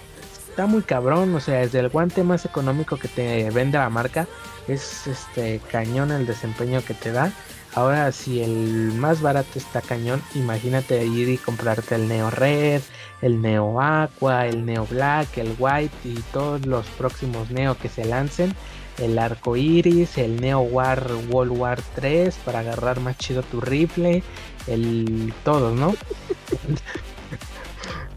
está 0.48 0.66
muy 0.66 0.82
cabrón, 0.82 1.34
o 1.34 1.40
sea, 1.40 1.58
desde 1.58 1.80
el 1.80 1.88
guante 1.88 2.22
más 2.22 2.44
económico 2.44 2.96
que 2.96 3.08
te 3.08 3.50
vende 3.50 3.78
la 3.78 3.90
marca, 3.90 4.26
es 4.68 5.06
este 5.06 5.60
cañón 5.70 6.12
el 6.12 6.26
desempeño 6.26 6.82
que 6.84 6.94
te 6.94 7.12
da. 7.12 7.32
Ahora, 7.74 8.10
si 8.10 8.40
el 8.40 8.92
más 8.94 9.20
barato 9.20 9.58
está 9.58 9.82
cañón, 9.82 10.22
imagínate 10.34 11.04
ir 11.04 11.28
y 11.28 11.36
comprarte 11.36 11.96
el 11.96 12.08
Neo 12.08 12.30
Red, 12.30 12.80
el 13.20 13.42
Neo 13.42 13.82
Aqua, 13.82 14.46
el 14.46 14.64
Neo 14.64 14.86
Black, 14.86 15.36
el 15.36 15.54
White 15.58 15.94
y 16.04 16.14
todos 16.32 16.64
los 16.64 16.86
próximos 16.86 17.50
Neo 17.50 17.76
que 17.76 17.90
se 17.90 18.06
lancen 18.06 18.54
el 18.98 19.18
arco 19.18 19.56
iris, 19.56 20.18
el 20.18 20.40
Neo 20.40 20.60
War 20.60 21.10
World 21.28 21.58
War 21.58 21.80
3 21.94 22.34
para 22.44 22.60
agarrar 22.60 23.00
más 23.00 23.16
chido 23.18 23.42
tu 23.42 23.60
rifle, 23.60 24.22
el 24.66 25.32
todos, 25.44 25.78
¿no? 25.78 25.94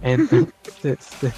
Entonces, 0.01 0.53
este, 0.83 1.33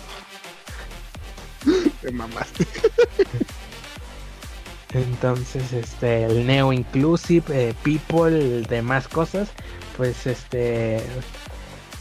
Entonces, 4.93 5.73
este, 5.73 6.25
el 6.25 6.45
Neo 6.45 6.73
Inclusive, 6.73 7.69
eh, 7.69 7.73
People, 7.83 8.61
demás 8.63 9.07
cosas, 9.07 9.49
pues 9.97 10.27
este, 10.27 11.01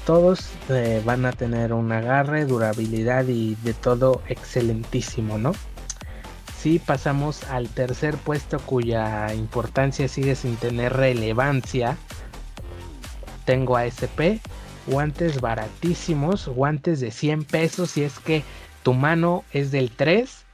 todos 0.05 0.51
eh, 0.69 1.01
van 1.05 1.25
a 1.25 1.33
tener 1.33 1.73
un 1.73 1.93
agarre, 1.93 2.45
durabilidad 2.45 3.27
y 3.29 3.55
de 3.63 3.75
todo 3.75 4.23
excelentísimo, 4.29 5.39
¿no? 5.39 5.53
Si 6.61 6.79
pasamos 6.79 7.43
al 7.45 7.71
tercer 7.71 8.19
puesto 8.19 8.59
cuya 8.59 9.33
importancia 9.33 10.09
sigue 10.09 10.35
sin 10.35 10.57
tener 10.57 10.93
relevancia. 10.93 11.97
Tengo 13.47 13.79
ASP, 13.79 14.43
guantes 14.87 15.41
baratísimos, 15.41 16.49
guantes 16.49 17.01
de 17.01 17.13
100 17.13 17.45
pesos 17.45 17.93
si 17.93 18.03
es 18.03 18.19
que 18.19 18.43
tu 18.83 18.93
mano 18.93 19.43
es 19.55 19.71
del 19.71 19.91
3, 19.91 20.45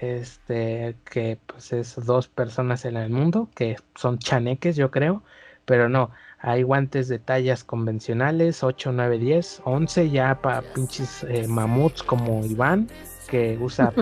este 0.00 0.94
que 1.10 1.40
pues 1.44 1.72
es 1.72 1.96
dos 2.06 2.28
personas 2.28 2.84
en 2.84 2.96
el 2.96 3.10
mundo 3.10 3.48
que 3.56 3.78
son 3.96 4.20
chaneques 4.20 4.76
yo 4.76 4.92
creo, 4.92 5.24
pero 5.64 5.88
no, 5.88 6.12
hay 6.38 6.62
guantes 6.62 7.08
de 7.08 7.18
tallas 7.18 7.64
convencionales 7.64 8.62
8, 8.62 8.92
9, 8.92 9.18
10, 9.18 9.62
11 9.64 10.10
ya 10.10 10.40
para 10.40 10.62
pinches 10.62 11.24
eh, 11.24 11.48
mamuts 11.48 12.04
como 12.04 12.46
Iván 12.46 12.86
que 13.28 13.56
usa 13.60 13.92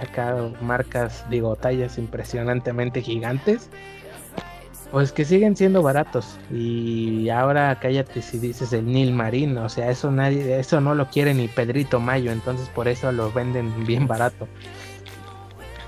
acá 0.00 0.36
marcas, 0.60 1.24
digo, 1.30 1.56
tallas 1.56 1.98
impresionantemente 1.98 3.00
gigantes, 3.00 3.70
pues 4.90 5.12
que 5.12 5.24
siguen 5.24 5.56
siendo 5.56 5.82
baratos. 5.82 6.38
Y 6.50 7.28
ahora 7.30 7.78
cállate 7.80 8.22
si 8.22 8.38
dices 8.38 8.72
el 8.72 8.86
Nil 8.86 9.12
Marín, 9.12 9.56
o 9.58 9.68
sea, 9.68 9.90
eso 9.90 10.10
nadie, 10.10 10.58
eso 10.58 10.80
no 10.80 10.94
lo 10.94 11.08
quiere 11.08 11.32
ni 11.32 11.48
Pedrito 11.48 12.00
Mayo, 12.00 12.32
entonces 12.32 12.68
por 12.68 12.88
eso 12.88 13.10
lo 13.12 13.32
venden 13.32 13.86
bien 13.86 14.06
barato. 14.06 14.48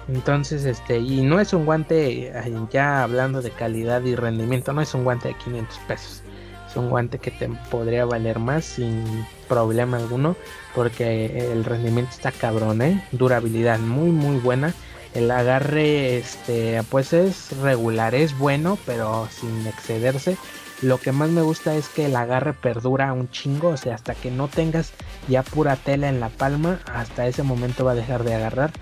Entonces, 0.09 0.65
este, 0.65 0.99
y 0.99 1.23
no 1.23 1.41
es 1.41 1.53
un 1.53 1.65
guante, 1.65 2.33
ya 2.71 3.03
hablando 3.03 3.41
de 3.41 3.51
calidad 3.51 4.03
y 4.03 4.17
rendimiento, 4.17 4.73
no 4.73 4.81
es 4.81 4.95
un 4.95 5.05
guante 5.05 5.29
de 5.29 5.35
500 5.35 5.79
pesos. 5.87 6.23
Es 6.69 6.77
un 6.77 6.91
guante 6.91 7.19
que 7.19 7.31
te 7.31 7.49
podría 7.71 8.05
valer 8.05 8.39
más 8.39 8.65
sin 8.65 9.05
problema 9.53 9.99
alguno 9.99 10.35
porque 10.75 11.53
el 11.53 11.65
rendimiento 11.65 12.11
está 12.11 12.33
cabrón, 12.33 12.81
¿eh? 12.81 13.07
Durabilidad 13.13 13.79
muy 13.79 14.11
muy 14.11 14.39
buena. 14.39 14.73
El 15.13 15.31
agarre 15.31 16.17
este 16.17 16.83
pues 16.91 17.13
es 17.13 17.55
regular, 17.59 18.15
es 18.15 18.39
bueno, 18.39 18.79
pero 18.87 19.29
sin 19.31 19.67
excederse. 19.67 20.39
Lo 20.81 20.99
que 20.99 21.13
más 21.13 21.29
me 21.29 21.43
gusta 21.43 21.75
es 21.75 21.91
que 21.91 22.07
el 22.07 22.17
agarre 22.17 22.55
perdura 22.55 23.13
un 23.13 23.31
chingo, 23.31 23.69
o 23.69 23.77
sea, 23.77 23.95
hasta 23.95 24.15
que 24.15 24.31
no 24.31 24.49
tengas 24.49 24.93
ya 25.29 25.43
pura 25.43 25.77
tela 25.77 26.09
en 26.09 26.19
la 26.19 26.31
palma, 26.31 26.81
hasta 26.93 27.27
ese 27.27 27.43
momento 27.43 27.85
va 27.85 27.93
a 27.93 27.95
dejar 27.95 28.25
de 28.25 28.35
agarrar. 28.35 28.73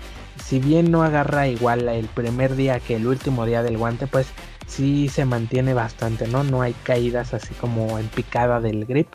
Si 0.42 0.60
bien 0.60 0.92
no 0.92 1.02
agarra 1.02 1.48
igual 1.48 1.88
el 1.88 2.06
primer 2.06 2.54
día 2.54 2.78
que 2.78 2.96
el 2.96 3.06
último 3.08 3.44
día 3.44 3.62
del 3.64 3.76
guante, 3.76 4.06
pues 4.06 4.28
sí 4.68 5.08
se 5.08 5.24
mantiene 5.24 5.74
bastante, 5.74 6.28
¿no? 6.28 6.44
No 6.44 6.62
hay 6.62 6.74
caídas 6.84 7.34
así 7.34 7.54
como 7.54 7.98
en 7.98 8.06
picada 8.08 8.60
del 8.60 8.86
grip. 8.86 9.08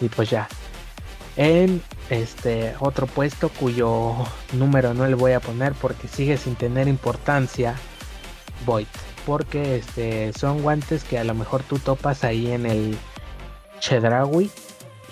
Y 0.00 0.08
pues 0.08 0.30
ya. 0.30 0.48
En 1.36 1.82
este 2.10 2.74
otro 2.80 3.06
puesto 3.06 3.48
cuyo 3.50 4.14
número 4.52 4.94
no 4.94 5.06
le 5.06 5.14
voy 5.14 5.32
a 5.32 5.40
poner 5.40 5.74
porque 5.74 6.08
sigue 6.08 6.36
sin 6.36 6.56
tener 6.56 6.88
importancia. 6.88 7.74
Void. 8.66 8.86
Porque 9.26 9.76
este 9.76 10.32
son 10.32 10.62
guantes 10.62 11.04
que 11.04 11.18
a 11.18 11.24
lo 11.24 11.34
mejor 11.34 11.62
tú 11.62 11.78
topas 11.78 12.24
ahí 12.24 12.50
en 12.50 12.66
el 12.66 12.96
Chedraui 13.78 14.50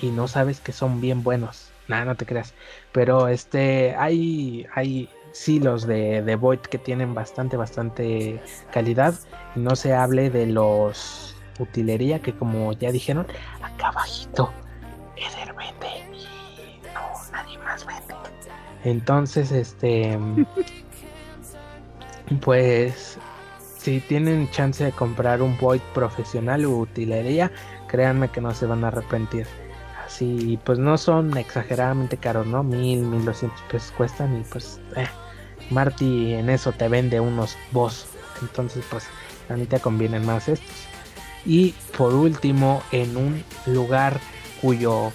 y 0.02 0.09
no 0.09 0.28
sabes 0.28 0.60
que 0.60 0.73
son 0.73 1.01
bien 1.01 1.23
buenos. 1.23 1.70
Nada, 1.86 2.05
no 2.05 2.16
te 2.16 2.27
creas. 2.27 2.55
Pero 2.93 3.28
este 3.28 3.94
hay 3.97 4.66
hay 4.74 5.09
sí 5.32 5.60
los 5.60 5.86
de, 5.86 6.23
de 6.23 6.36
Void 6.36 6.60
que 6.60 6.78
tienen 6.78 7.15
bastante, 7.15 7.56
bastante 7.56 8.43
calidad. 8.73 9.15
Y 9.55 9.60
no 9.60 9.77
se 9.77 9.94
hable 9.94 10.31
de 10.31 10.47
los 10.47 11.36
utilería 11.59 12.20
que 12.20 12.35
como 12.35 12.73
ya 12.73 12.93
dijeron, 12.93 13.27
acá 13.62 13.89
abajito 13.89 14.52
Eder 15.19 15.55
vende 15.55 16.16
y 16.16 16.81
no, 16.95 17.32
nadie 17.32 17.59
más 17.59 17.85
vende. 17.86 18.15
Entonces, 18.85 19.53
este... 19.53 20.19
pues 22.40 23.19
si 23.78 24.01
tienen 24.01 24.51
chance 24.51 24.85
de 24.85 24.93
comprar 24.93 25.40
un 25.40 25.57
Void 25.59 25.81
profesional 25.95 26.66
u 26.66 26.81
utilería, 26.81 27.51
créanme 27.86 28.28
que 28.28 28.40
no 28.40 28.55
se 28.55 28.66
van 28.66 28.85
a 28.85 28.89
arrepentir. 28.89 29.47
Así, 30.05 30.59
pues 30.65 30.78
no 30.78 30.99
son 30.99 31.36
exageradamente 31.36 32.16
caros, 32.16 32.47
¿no? 32.47 32.62
Mil, 32.62 33.03
mil 33.03 33.24
doscientos 33.24 33.61
pesos 33.70 33.93
cuestan 33.97 34.40
y 34.40 34.45
pues 34.45 34.81
eh, 34.97 35.07
Marty 35.70 36.35
en 36.35 36.51
eso 36.51 36.73
te 36.73 36.89
vende 36.89 37.20
unos 37.20 37.57
boss. 37.73 38.07
Entonces, 38.40 38.85
pues 38.90 39.07
a 39.49 39.55
mí 39.55 39.66
te 39.66 39.81
convienen 39.81 40.24
más 40.24 40.49
estos. 40.49 40.86
Y 41.45 41.73
por 41.97 42.15
último, 42.15 42.82
en 42.93 43.16
un 43.16 43.45
lugar 43.66 44.19
cuyo 44.60 45.12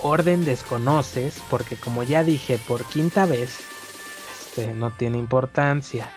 orden 0.00 0.44
desconoces, 0.44 1.40
porque 1.50 1.76
como 1.76 2.02
ya 2.02 2.24
dije 2.24 2.58
por 2.66 2.84
quinta 2.84 3.26
vez, 3.26 3.58
este, 4.40 4.74
no 4.74 4.90
tiene 4.90 5.18
importancia. 5.18 6.10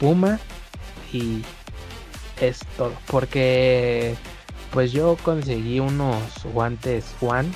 Puma 0.00 0.38
y 1.12 1.42
es 2.40 2.60
todo. 2.76 2.92
Porque 3.06 4.14
pues 4.72 4.92
yo 4.92 5.16
conseguí 5.22 5.80
unos 5.80 6.22
guantes 6.52 7.14
One 7.20 7.48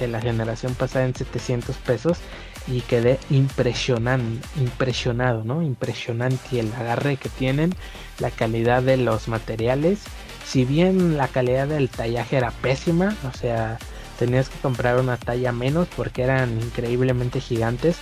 de 0.00 0.08
la 0.08 0.20
generación 0.20 0.74
pasada 0.74 1.04
en 1.04 1.14
700 1.14 1.76
pesos 1.76 2.18
y 2.66 2.80
quedé 2.80 3.18
impresionante, 3.30 4.46
impresionado, 4.58 5.44
¿no? 5.44 5.62
Impresionante 5.62 6.60
el 6.60 6.72
agarre 6.72 7.16
que 7.16 7.28
tienen, 7.28 7.74
la 8.18 8.30
calidad 8.30 8.82
de 8.82 8.96
los 8.96 9.28
materiales. 9.28 10.00
Si 10.44 10.64
bien 10.64 11.16
la 11.16 11.28
calidad 11.28 11.66
del 11.66 11.88
tallaje 11.88 12.36
era 12.36 12.50
pésima, 12.50 13.16
o 13.28 13.36
sea, 13.36 13.78
tenías 14.18 14.48
que 14.48 14.58
comprar 14.58 15.00
una 15.00 15.16
talla 15.16 15.52
menos 15.52 15.88
porque 15.96 16.22
eran 16.22 16.60
increíblemente 16.60 17.40
gigantes. 17.40 17.98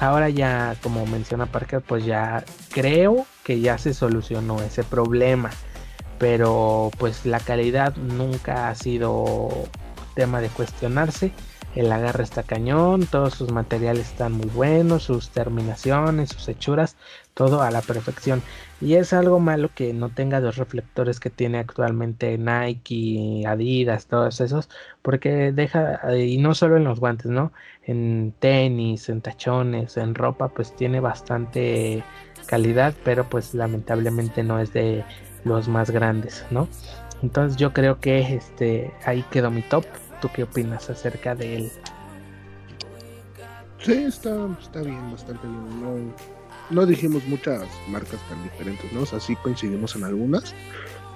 Ahora 0.00 0.28
ya, 0.28 0.76
como 0.82 1.06
menciona 1.06 1.46
Parker, 1.46 1.80
pues 1.80 2.04
ya 2.04 2.44
creo 2.70 3.26
que 3.44 3.60
ya 3.60 3.78
se 3.78 3.94
solucionó 3.94 4.60
ese 4.60 4.82
problema. 4.82 5.50
Pero 6.18 6.90
pues 6.98 7.26
la 7.26 7.40
calidad 7.40 7.94
nunca 7.96 8.68
ha 8.68 8.74
sido 8.74 9.48
tema 10.14 10.40
de 10.40 10.48
cuestionarse 10.48 11.32
el 11.74 11.90
agarre 11.90 12.22
está 12.22 12.42
cañón, 12.42 13.06
todos 13.06 13.34
sus 13.34 13.50
materiales 13.50 14.10
están 14.10 14.32
muy 14.32 14.46
buenos, 14.46 15.04
sus 15.04 15.30
terminaciones, 15.30 16.30
sus 16.30 16.48
hechuras, 16.48 16.96
todo 17.34 17.62
a 17.62 17.70
la 17.70 17.82
perfección. 17.82 18.42
Y 18.80 18.94
es 18.94 19.12
algo 19.12 19.40
malo 19.40 19.70
que 19.74 19.92
no 19.92 20.08
tenga 20.08 20.40
los 20.40 20.56
reflectores 20.56 21.20
que 21.20 21.30
tiene 21.30 21.58
actualmente 21.58 22.38
Nike, 22.38 23.44
Adidas, 23.46 24.06
todos 24.06 24.40
esos, 24.40 24.68
porque 25.02 25.52
deja, 25.52 26.00
y 26.16 26.38
no 26.38 26.54
solo 26.54 26.76
en 26.76 26.84
los 26.84 27.00
guantes, 27.00 27.26
¿no? 27.26 27.52
En 27.82 28.34
tenis, 28.38 29.08
en 29.08 29.20
tachones, 29.20 29.96
en 29.96 30.14
ropa, 30.14 30.48
pues 30.48 30.74
tiene 30.76 31.00
bastante 31.00 32.04
calidad, 32.46 32.94
pero 33.04 33.24
pues 33.28 33.54
lamentablemente 33.54 34.42
no 34.42 34.60
es 34.60 34.72
de 34.72 35.04
los 35.44 35.68
más 35.68 35.90
grandes, 35.90 36.44
¿no? 36.50 36.68
Entonces 37.22 37.56
yo 37.56 37.72
creo 37.72 38.00
que 38.00 38.34
este 38.34 38.92
ahí 39.06 39.24
quedó 39.30 39.50
mi 39.50 39.62
top 39.62 39.84
qué 40.32 40.44
opinas 40.44 40.90
acerca 40.90 41.34
de 41.34 41.56
él? 41.56 41.72
Sí, 43.80 44.04
está, 44.04 44.48
está 44.60 44.80
bien, 44.80 45.10
bastante 45.10 45.46
bien. 45.46 45.82
No, 45.82 46.14
no 46.70 46.86
dijimos 46.86 47.24
muchas 47.26 47.66
marcas 47.88 48.20
tan 48.28 48.42
diferentes, 48.42 48.92
¿no? 48.92 49.02
O 49.02 49.06
sea, 49.06 49.20
sí 49.20 49.36
coincidimos 49.36 49.94
en 49.96 50.04
algunas. 50.04 50.54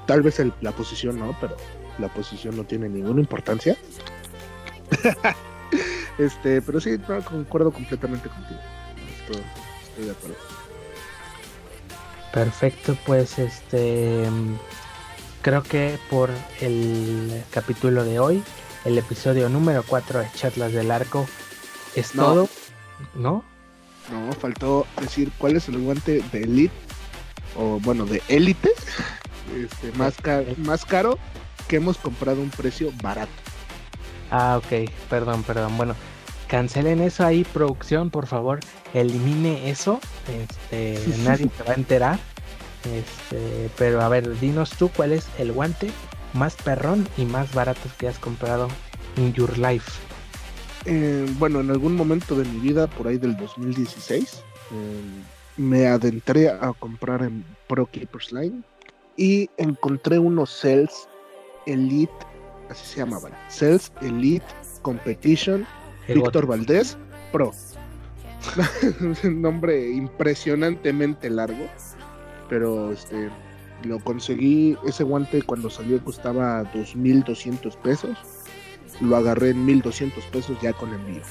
Tal 0.06 0.22
vez 0.22 0.42
la 0.60 0.72
posición 0.72 1.18
no, 1.18 1.36
pero 1.40 1.56
la 1.98 2.08
posición 2.08 2.56
no 2.56 2.64
tiene 2.64 2.88
ninguna 2.88 3.20
importancia. 3.20 3.76
este, 6.18 6.62
pero 6.62 6.80
sí, 6.80 6.98
concuerdo 7.28 7.70
completamente 7.70 8.28
contigo. 8.28 8.60
Estoy, 9.20 10.04
de 10.04 10.10
acuerdo. 10.10 10.36
Perfecto, 12.32 12.96
pues 13.06 13.38
este 13.38 14.28
creo 15.42 15.62
que 15.62 15.98
por 16.10 16.30
el 16.60 17.42
capítulo 17.50 18.04
de 18.04 18.18
hoy, 18.18 18.42
el 18.88 18.96
episodio 18.96 19.50
número 19.50 19.84
4 19.86 20.20
de 20.20 20.32
Charlas 20.34 20.72
del 20.72 20.90
Arco 20.90 21.28
es 21.94 22.12
todo, 22.12 22.48
¿no? 23.14 23.44
No, 24.10 24.32
faltó 24.32 24.86
decir 24.98 25.30
cuál 25.36 25.56
es 25.56 25.68
el 25.68 25.78
guante 25.78 26.24
de 26.32 26.42
Elite 26.42 26.74
o 27.54 27.78
bueno, 27.80 28.06
de 28.06 28.22
élite 28.28 28.70
este, 29.54 29.92
más, 29.92 30.14
más 30.56 30.86
caro 30.86 31.18
que 31.68 31.76
hemos 31.76 31.98
comprado 31.98 32.40
a 32.40 32.42
un 32.42 32.48
precio 32.48 32.90
barato. 33.02 33.30
Ah, 34.30 34.58
ok, 34.58 34.90
perdón, 35.10 35.42
perdón. 35.42 35.76
Bueno, 35.76 35.94
cancelen 36.46 37.02
eso 37.02 37.26
ahí, 37.26 37.44
producción, 37.44 38.08
por 38.08 38.26
favor. 38.26 38.60
Elimine 38.94 39.68
eso. 39.68 40.00
Este, 40.28 40.98
nadie 41.24 41.50
se 41.54 41.64
va 41.64 41.72
a 41.72 41.74
enterar. 41.74 42.18
Este, 42.84 43.70
pero 43.76 44.00
a 44.00 44.08
ver, 44.08 44.38
dinos 44.38 44.70
tú 44.70 44.88
cuál 44.88 45.12
es 45.12 45.28
el 45.38 45.52
guante 45.52 45.90
más 46.34 46.56
perrón 46.56 47.08
y 47.16 47.24
más 47.24 47.54
barato 47.54 47.88
que 47.98 48.08
has 48.08 48.18
comprado 48.18 48.68
in 49.16 49.32
your 49.32 49.56
life. 49.58 49.90
Eh, 50.84 51.26
bueno, 51.38 51.60
en 51.60 51.70
algún 51.70 51.94
momento 51.96 52.34
de 52.36 52.44
mi 52.44 52.60
vida, 52.60 52.86
por 52.86 53.08
ahí 53.08 53.18
del 53.18 53.36
2016, 53.36 54.42
eh, 54.70 55.00
me 55.56 55.86
adentré 55.86 56.48
a 56.48 56.72
comprar 56.78 57.22
en 57.22 57.44
Pro 57.66 57.86
Keepers 57.86 58.32
Line 58.32 58.62
y 59.16 59.50
encontré 59.56 60.18
unos 60.18 60.50
Cells 60.50 61.08
Elite, 61.66 62.12
así 62.70 62.86
se 62.86 62.98
llamaban, 62.98 63.32
Cells 63.48 63.92
Elite 64.00 64.46
Competition 64.82 65.66
Víctor 66.06 66.46
Valdés 66.46 66.96
Pro. 67.32 67.52
Un 69.24 69.42
nombre 69.42 69.90
impresionantemente 69.90 71.28
largo, 71.28 71.66
pero 72.48 72.92
este 72.92 73.30
lo 73.84 73.98
conseguí 74.00 74.76
ese 74.86 75.04
guante 75.04 75.42
cuando 75.42 75.70
salió 75.70 76.02
costaba 76.02 76.64
2200 76.74 77.76
pesos. 77.76 78.18
Lo 79.00 79.16
agarré 79.16 79.50
en 79.50 79.64
1200 79.64 80.24
pesos 80.26 80.56
ya 80.60 80.72
con 80.72 80.92
envío. 80.92 81.22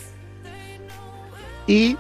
Y 1.68 1.98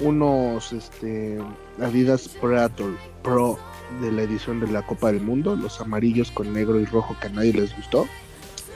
unos 0.00 0.72
este, 0.72 1.38
Adidas 1.80 2.28
Predator 2.28 2.96
Pro 3.22 3.58
de 4.00 4.12
la 4.12 4.22
edición 4.22 4.60
de 4.60 4.68
la 4.68 4.82
Copa 4.82 5.12
del 5.12 5.22
Mundo, 5.22 5.56
los 5.56 5.80
amarillos 5.80 6.30
con 6.30 6.52
negro 6.52 6.80
y 6.80 6.84
rojo 6.86 7.16
que 7.20 7.26
a 7.26 7.30
nadie 7.30 7.52
les 7.52 7.76
gustó. 7.76 8.06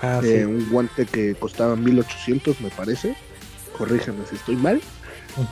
Ah, 0.02 0.20
eh, 0.22 0.44
un 0.44 0.68
guante 0.68 1.06
que 1.06 1.34
costaba 1.34 1.76
1800 1.76 2.60
me 2.60 2.70
parece. 2.70 3.16
Corrígeme 3.78 4.26
si 4.28 4.34
estoy 4.34 4.56
mal. 4.56 4.82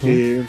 Eh, 0.03 0.45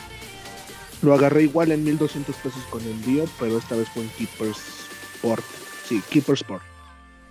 lo 1.02 1.14
agarré 1.14 1.44
igual 1.44 1.72
en 1.72 1.84
1200 1.84 2.36
pesos 2.36 2.64
con 2.70 2.82
envío, 2.82 3.26
pero 3.40 3.58
esta 3.58 3.76
vez 3.76 3.88
fue 3.90 4.04
en 4.04 4.10
Keepers 4.10 4.81
Sport. 5.22 5.44
Sí, 5.88 6.02
Keepers 6.10 6.42
Sport. 6.42 6.64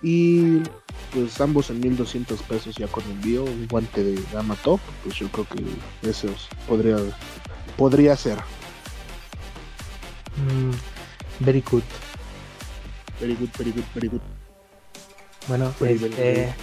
Y 0.01 0.61
pues 1.13 1.39
ambos 1.41 1.69
en 1.69 1.79
1200 1.81 2.41
pesos 2.43 2.75
ya 2.75 2.87
con 2.87 3.03
envío, 3.03 3.43
un 3.43 3.67
guante 3.67 4.03
de 4.03 4.19
gama 4.33 4.55
top, 4.63 4.79
pues 5.03 5.15
yo 5.15 5.27
creo 5.29 5.45
que 5.45 6.09
esos 6.09 6.47
podría 6.67 6.97
podría 7.77 8.15
ser. 8.15 8.37
Mm, 10.37 10.71
very 11.43 11.63
good. 11.69 11.83
Very 13.19 13.35
good, 13.35 13.49
very 13.57 13.71
good, 13.71 13.83
very 13.93 14.07
good. 14.07 14.21
Bueno, 15.47 15.73
este, 15.81 16.53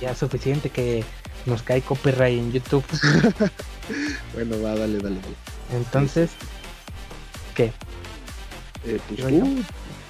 ya 0.00 0.14
suficiente 0.14 0.70
que 0.70 1.04
nos 1.46 1.62
cae 1.62 1.82
copyright 1.82 2.38
en 2.38 2.52
YouTube. 2.52 2.84
bueno, 4.34 4.62
va, 4.62 4.74
dale, 4.74 4.98
dale, 4.98 5.16
Entonces, 5.72 6.30
¿qué? 7.54 7.72
Eh, 8.84 9.00
pues 9.08 9.20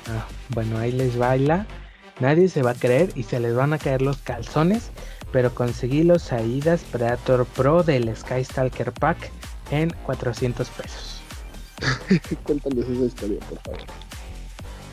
ah, 0.08 0.26
bueno, 0.50 0.78
ahí 0.78 0.92
les 0.92 1.16
baila. 1.16 1.66
Nadie 2.20 2.48
se 2.48 2.62
va 2.62 2.70
a 2.70 2.74
creer 2.74 3.10
y 3.14 3.24
se 3.24 3.40
les 3.40 3.54
van 3.54 3.72
a 3.72 3.78
caer 3.78 4.02
los 4.02 4.18
calzones. 4.18 4.90
Pero 5.32 5.54
conseguí 5.54 6.02
los 6.02 6.32
Aidas 6.32 6.82
Predator 6.84 7.46
Pro 7.46 7.82
del 7.82 8.14
Skystalker 8.16 8.92
Pack 8.92 9.30
en 9.70 9.90
400 10.04 10.68
pesos. 10.70 11.20
Cuéntales 12.44 12.88
esa 12.88 13.04
historia, 13.04 13.38
por 13.48 13.58
favor. 13.60 13.80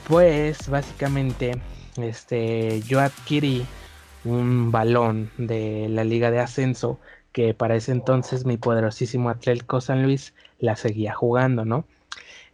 Pues 0.08 0.68
básicamente, 0.68 1.52
este, 1.98 2.82
yo 2.82 3.00
adquirí 3.00 3.66
un 4.26 4.72
balón 4.72 5.32
de 5.38 5.88
la 5.90 6.04
Liga 6.04 6.32
de 6.32 6.40
Ascenso 6.40 7.00
que 7.32 7.54
para 7.54 7.76
ese 7.76 7.92
entonces 7.92 8.46
mi 8.46 8.58
poderosísimo 8.58 9.30
Atlético 9.30 9.82
San 9.82 10.04
Luis 10.04 10.34
la 10.60 10.76
seguía 10.76 11.14
jugando, 11.14 11.66
¿no? 11.66 11.86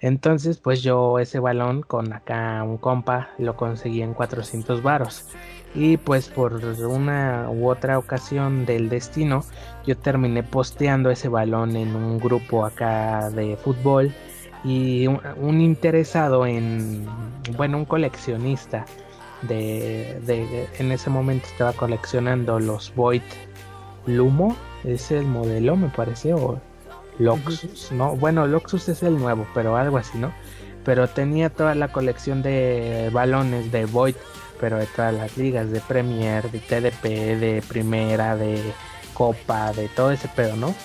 Entonces, 0.02 0.58
pues 0.58 0.82
yo 0.82 1.20
ese 1.20 1.40
balón 1.40 1.82
con 1.82 2.14
acá 2.14 2.64
un 2.64 2.78
compa 2.78 3.30
lo 3.38 3.56
conseguí 3.56 4.02
en 4.02 4.14
400 4.14 4.82
varos. 4.82 5.26
Y 5.76 5.98
pues 5.98 6.30
por 6.30 6.54
una 6.64 7.48
u 7.50 7.70
otra 7.70 8.00
ocasión 8.00 8.66
del 8.66 8.90
destino, 8.90 9.44
yo 9.86 9.98
terminé 9.98 10.42
posteando 10.42 11.12
ese 11.12 11.28
balón 11.28 11.76
en 11.76 11.96
un 11.96 12.18
grupo 12.18 12.66
acá 12.66 13.30
de 13.30 13.56
fútbol. 13.58 14.14
Y 14.64 15.08
un, 15.08 15.62
interesado 15.62 16.46
en, 16.46 17.06
bueno, 17.56 17.78
un 17.78 17.86
coleccionista 17.86 18.86
de, 19.44 20.68
en 20.80 20.92
ese 20.92 21.10
momento 21.10 21.46
estaba 21.48 21.72
coleccionando 21.74 22.60
los 22.60 22.94
Void 22.94 23.22
Lumo, 24.06 24.56
es 24.84 25.12
el 25.12 25.26
modelo 25.26 25.78
me 25.78 25.88
parece, 25.90 26.34
o 26.34 26.60
Loxus, 27.20 27.92
¿no? 27.92 28.16
Bueno, 28.16 28.48
Loxus 28.48 28.90
es 28.90 29.04
el 29.04 29.18
nuevo, 29.20 29.46
pero 29.54 29.78
algo 29.78 29.98
así, 29.98 30.18
¿no? 30.18 30.34
Pero 30.84 31.08
tenía 31.08 31.50
toda 31.50 31.76
la 31.76 31.92
colección 31.92 32.42
de 32.42 33.12
balones 33.14 33.72
de 33.72 33.86
Void 33.86 34.16
pero 34.60 34.78
de 34.78 34.86
todas 34.88 35.14
las 35.14 35.38
ligas, 35.38 35.72
de 35.72 35.80
Premier, 35.80 36.50
de 36.52 36.60
TDP, 36.60 37.04
de 37.40 37.64
Primera, 37.68 38.36
de 38.36 38.62
Copa, 39.14 39.72
de 39.74 39.88
todo 39.90 40.12
ese 40.12 40.28
pedo, 40.28 40.56
¿no? 40.56 40.76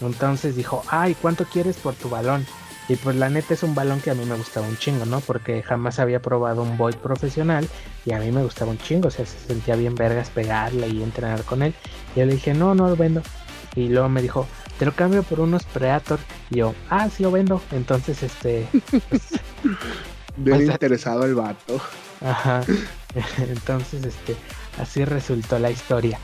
Entonces 0.00 0.56
dijo, 0.56 0.82
ay, 0.88 1.14
¿cuánto 1.20 1.44
quieres 1.44 1.76
por 1.76 1.94
tu 1.94 2.08
balón? 2.08 2.46
Y 2.88 2.96
pues 2.96 3.16
la 3.16 3.30
neta 3.30 3.54
es 3.54 3.62
un 3.62 3.74
balón 3.74 4.00
que 4.00 4.10
a 4.10 4.14
mí 4.14 4.24
me 4.24 4.36
gustaba 4.36 4.66
un 4.66 4.76
chingo, 4.76 5.06
¿no? 5.06 5.20
Porque 5.20 5.62
jamás 5.62 5.98
había 5.98 6.20
probado 6.20 6.62
un 6.62 6.76
Void 6.76 6.96
profesional 6.96 7.66
y 8.04 8.12
a 8.12 8.18
mí 8.18 8.30
me 8.30 8.42
gustaba 8.42 8.70
un 8.70 8.78
chingo, 8.78 9.08
o 9.08 9.10
sea, 9.10 9.24
se 9.24 9.38
sentía 9.38 9.76
bien 9.76 9.94
vergas 9.94 10.28
pegarle 10.30 10.88
y 10.88 11.02
entrenar 11.02 11.42
con 11.44 11.62
él. 11.62 11.74
Y 12.14 12.20
yo 12.20 12.26
le 12.26 12.34
dije, 12.34 12.52
no, 12.52 12.74
no 12.74 12.88
lo 12.88 12.96
vendo. 12.96 13.22
Y 13.74 13.88
luego 13.88 14.08
me 14.08 14.20
dijo, 14.20 14.46
te 14.78 14.84
lo 14.84 14.92
cambio 14.92 15.22
por 15.22 15.40
unos 15.40 15.64
Predator. 15.64 16.18
Y 16.50 16.56
yo, 16.56 16.74
ah, 16.90 17.08
sí 17.08 17.22
lo 17.22 17.30
vendo. 17.30 17.60
Entonces, 17.72 18.22
este... 18.22 18.66
Pues, 19.08 19.22
bien 20.36 20.58
pues, 20.58 20.68
interesado 20.68 21.24
el 21.24 21.34
vato. 21.34 21.80
Ajá. 22.20 22.62
Entonces, 23.38 24.04
este, 24.04 24.36
así 24.80 25.04
resultó 25.04 25.58
la 25.58 25.70
historia. 25.70 26.18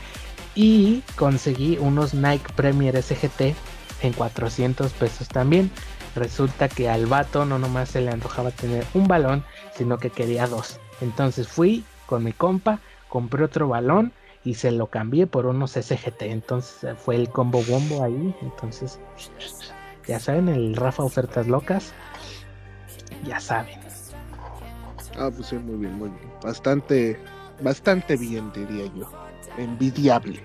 Y 0.55 1.03
conseguí 1.15 1.77
unos 1.79 2.13
Nike 2.13 2.51
Premier 2.55 3.01
SGT 3.01 3.55
en 4.01 4.13
400 4.13 4.91
pesos 4.93 5.27
también. 5.29 5.71
Resulta 6.15 6.67
que 6.67 6.89
al 6.89 7.05
vato 7.05 7.45
no 7.45 7.57
nomás 7.57 7.89
se 7.89 8.01
le 8.01 8.11
antojaba 8.11 8.51
tener 8.51 8.85
un 8.93 9.07
balón, 9.07 9.45
sino 9.77 9.97
que 9.97 10.09
quería 10.09 10.47
dos. 10.47 10.77
Entonces 10.99 11.47
fui 11.47 11.85
con 12.05 12.23
mi 12.25 12.33
compa, 12.33 12.79
compré 13.07 13.45
otro 13.45 13.69
balón 13.69 14.11
y 14.43 14.55
se 14.55 14.71
lo 14.71 14.87
cambié 14.87 15.27
por 15.27 15.45
unos 15.45 15.71
SGT. 15.71 16.23
Entonces 16.23 16.97
fue 16.97 17.15
el 17.15 17.29
combo 17.29 17.61
bombo 17.63 18.03
ahí. 18.03 18.35
Entonces, 18.41 18.99
ya 20.07 20.19
saben, 20.19 20.49
el 20.49 20.75
Rafa 20.75 21.03
Ofertas 21.03 21.47
Locas. 21.47 21.93
Ya 23.23 23.39
saben. 23.39 23.79
Ah, 25.17 25.29
pues 25.33 25.47
sí, 25.47 25.55
muy 25.57 25.77
bien, 25.77 25.97
muy 25.97 26.09
bien. 26.09 26.31
Bastante, 26.43 27.19
bastante 27.61 28.17
bien, 28.17 28.51
diría 28.53 28.85
yo. 28.95 29.09
Envidiable. 29.57 30.41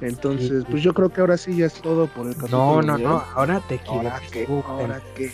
Entonces, 0.00 0.64
pues 0.68 0.82
yo 0.82 0.92
creo 0.92 1.08
que 1.08 1.20
ahora 1.20 1.36
sí 1.36 1.56
ya 1.56 1.66
es 1.66 1.74
todo 1.74 2.08
por 2.08 2.26
el 2.26 2.34
capítulo. 2.34 2.82
No, 2.82 2.82
no, 2.82 2.98
no, 2.98 3.24
ahora 3.34 3.60
te 3.60 3.78
quiero. 3.78 4.10
¿Ahora 4.10 4.20
qué? 4.30 4.46
¿Ahora 4.46 5.00
qué? 5.14 5.32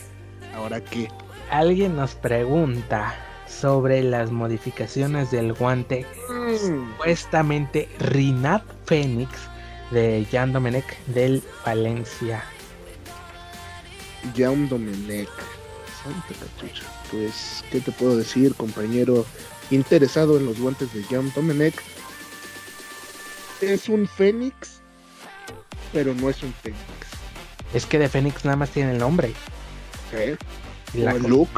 ¿Ahora 0.55 0.81
qué? 0.81 1.09
Alguien 1.51 1.97
nos 1.97 2.15
pregunta 2.15 3.15
sobre 3.61 4.03
las 4.03 4.31
modificaciones 4.31 5.31
del 5.31 5.53
guante 5.53 6.07
mm. 6.29 6.57
supuestamente 6.57 7.89
Rinat 7.99 8.65
Fénix 8.87 9.31
de 9.91 10.27
Jan 10.31 10.53
Domenech 10.53 10.99
del 11.07 11.43
Valencia. 11.65 12.43
Jan 14.37 14.69
Domenech. 14.69 15.29
Santa 16.03 16.35
cachucha 16.41 16.85
pues, 17.11 17.65
¿qué 17.71 17.81
te 17.81 17.93
puedo 17.93 18.17
decir, 18.17 18.55
compañero 18.55 19.27
interesado 19.71 20.39
en 20.39 20.47
los 20.47 20.59
guantes 20.59 20.93
de 20.95 21.03
Jan 21.05 21.31
Domenech? 21.35 21.75
Es 23.61 23.89
un 23.89 24.09
Fénix, 24.09 24.81
pero 25.93 26.15
no 26.15 26.31
es 26.31 26.43
un 26.43 26.55
Fénix. 26.55 26.81
Es 27.75 27.85
que 27.85 27.99
de 27.99 28.09
Fénix 28.09 28.45
nada 28.45 28.57
más 28.57 28.71
tiene 28.71 28.93
el 28.93 28.99
nombre. 28.99 29.33
¿Eh? 30.13 30.37
el 30.95 31.23
look. 31.25 31.49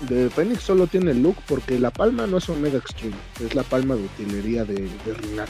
De 0.00 0.28
Fénix 0.28 0.62
solo 0.62 0.86
tiene 0.86 1.14
look 1.14 1.36
porque 1.48 1.78
la 1.78 1.90
palma 1.90 2.26
no 2.26 2.36
es 2.36 2.48
Omega 2.48 2.78
Extreme, 2.78 3.16
es 3.42 3.54
la 3.54 3.62
palma 3.62 3.94
de 3.94 4.02
utilería 4.04 4.64
de, 4.64 4.74
de 4.74 5.46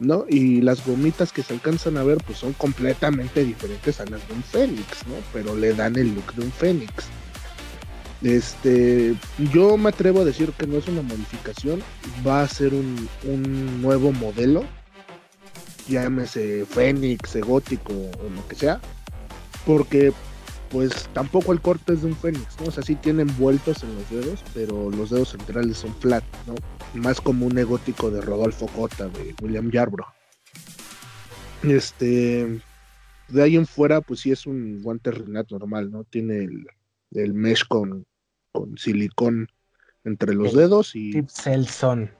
¿no? 0.00 0.26
Y 0.28 0.60
las 0.60 0.86
gomitas 0.86 1.32
que 1.32 1.42
se 1.42 1.54
alcanzan 1.54 1.96
a 1.96 2.04
ver 2.04 2.18
pues 2.18 2.38
son 2.38 2.52
completamente 2.52 3.44
diferentes 3.44 4.00
a 4.00 4.04
las 4.06 4.26
de 4.28 4.34
un 4.34 4.42
Fénix, 4.42 5.06
¿no? 5.06 5.14
Pero 5.32 5.56
le 5.56 5.72
dan 5.72 5.96
el 5.96 6.14
look 6.14 6.34
de 6.34 6.44
un 6.44 6.52
Fénix. 6.52 6.92
Este, 8.22 9.14
yo 9.52 9.76
me 9.76 9.90
atrevo 9.90 10.22
a 10.22 10.24
decir 10.24 10.52
que 10.52 10.66
no 10.66 10.78
es 10.78 10.88
una 10.88 11.02
modificación, 11.02 11.82
va 12.26 12.42
a 12.42 12.48
ser 12.48 12.72
un, 12.72 13.08
un 13.24 13.82
nuevo 13.82 14.12
modelo, 14.12 14.64
llámese 15.88 16.64
Fénix, 16.64 17.36
gótico 17.36 17.92
o 17.92 18.30
lo 18.34 18.48
que 18.48 18.56
sea, 18.56 18.80
porque 19.66 20.12
pues 20.74 21.08
tampoco 21.12 21.52
el 21.52 21.60
corte 21.60 21.92
es 21.92 22.02
de 22.02 22.08
un 22.08 22.16
Fénix, 22.16 22.60
¿no? 22.60 22.66
O 22.66 22.70
sea, 22.72 22.82
sí 22.82 22.96
tienen 22.96 23.28
vueltos 23.38 23.84
en 23.84 23.94
los 23.94 24.10
dedos, 24.10 24.42
pero 24.54 24.90
los 24.90 25.10
dedos 25.10 25.28
centrales 25.28 25.76
son 25.76 25.94
flat, 25.94 26.24
¿no? 26.48 26.56
Más 27.00 27.20
como 27.20 27.46
un 27.46 27.56
egótico 27.56 28.10
de 28.10 28.20
Rodolfo 28.20 28.66
Cota, 28.66 29.08
de 29.08 29.36
William 29.40 29.70
Yarbrough. 29.70 30.08
Este, 31.62 32.60
de 33.28 33.42
ahí 33.42 33.54
en 33.54 33.68
fuera, 33.68 34.00
pues 34.00 34.18
sí 34.18 34.32
es 34.32 34.46
un 34.46 34.82
guante 34.82 35.12
Rinat 35.12 35.48
normal, 35.52 35.92
¿no? 35.92 36.02
Tiene 36.02 36.38
el, 36.38 36.66
el 37.12 37.34
mesh 37.34 37.68
con, 37.68 38.04
con 38.50 38.76
silicón 38.76 39.46
entre 40.02 40.34
los 40.34 40.54
dedos 40.54 40.96
y. 40.96 41.10
Active 41.10 41.28
Selson. 41.28 42.10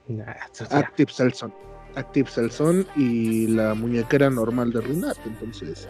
Active 0.71 1.11
Selson. 1.11 1.53
Active 1.95 2.29
Selson 2.29 2.87
y 2.95 3.47
la 3.47 3.73
muñequera 3.73 4.29
normal 4.29 4.71
de 4.71 4.79
Rinat. 4.79 5.17
Entonces, 5.25 5.89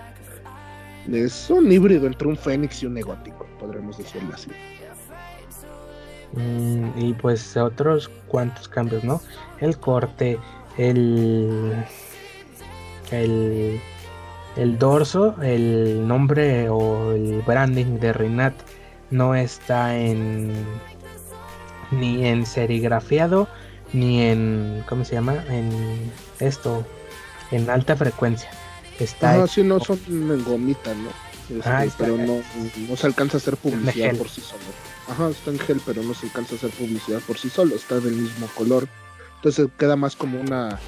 es 1.12 1.50
un 1.50 1.72
híbrido 1.72 2.08
entre 2.08 2.28
un 2.28 2.38
Fénix 2.38 2.84
y 2.84 2.86
un 2.86 2.98
Egótico, 2.98 3.46
podremos 3.60 3.98
decirlo 3.98 4.34
así. 4.34 4.50
Mm, 6.34 6.90
y 6.98 7.14
pues 7.14 7.56
otros 7.56 8.10
cuantos 8.28 8.68
cambios, 8.68 9.04
¿no? 9.04 9.22
El 9.60 9.78
corte, 9.78 10.38
el. 10.78 11.74
El. 13.12 13.80
El 14.56 14.80
dorso, 14.80 15.36
el 15.42 16.08
nombre 16.08 16.70
o 16.70 17.12
el 17.12 17.42
branding 17.42 18.00
de 18.00 18.14
Rinat 18.14 18.54
no 19.12 19.36
está 19.36 19.98
en 19.98 20.54
ni 21.92 22.26
en 22.26 22.46
serigrafiado 22.46 23.48
ni 23.94 24.22
en 24.24 24.84
¿cómo 24.88 25.04
se 25.06 25.16
llama? 25.16 25.44
en 25.50 26.12
esto 26.40 26.86
en 27.52 27.70
alta 27.70 27.96
frecuencia 27.96 28.50
está 29.00 29.38
no, 29.38 29.48
sí, 29.48 29.64
no 29.64 29.80
son 29.80 30.00
en 30.08 30.44
gomita 30.44 30.94
no 30.94 31.10
este, 31.50 31.70
ah, 31.70 31.86
pero 31.98 32.18
no, 32.18 32.42
no, 32.90 32.98
se 32.98 33.06
alcanza 33.06 33.38
a 33.38 33.40
hacer 33.40 33.56
publicidad 33.58 34.16
por 34.16 34.30
sí 34.30 34.42
solo. 34.42 34.64
Ajá 35.08 35.30
está 35.30 35.52
en 35.52 35.60
gel 35.60 35.80
pero 35.86 36.02
no 36.02 36.14
se 36.16 36.26
alcanza 36.26 36.56
a 36.56 36.58
hacer 36.58 36.72
publicidad 36.72 37.20
por 37.22 37.38
sí 37.38 37.50
solo 37.50 37.76
está 37.76 38.00
del 38.00 38.16
mismo 38.16 38.48
color. 38.56 38.88
Entonces 39.36 39.68
queda 39.78 39.96
más 39.96 40.16
como 40.16 40.40
una 40.40 40.80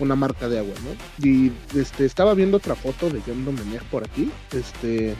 una 0.00 0.16
marca 0.16 0.48
de 0.48 0.58
agua 0.58 0.74
no 0.84 1.26
y 1.26 1.52
este 1.78 2.06
estaba 2.06 2.34
viendo 2.34 2.56
otra 2.56 2.74
foto 2.74 3.10
de 3.10 3.20
John 3.24 3.44
Domenech 3.44 3.82
por 3.84 4.02
aquí 4.02 4.30
este 4.52 5.14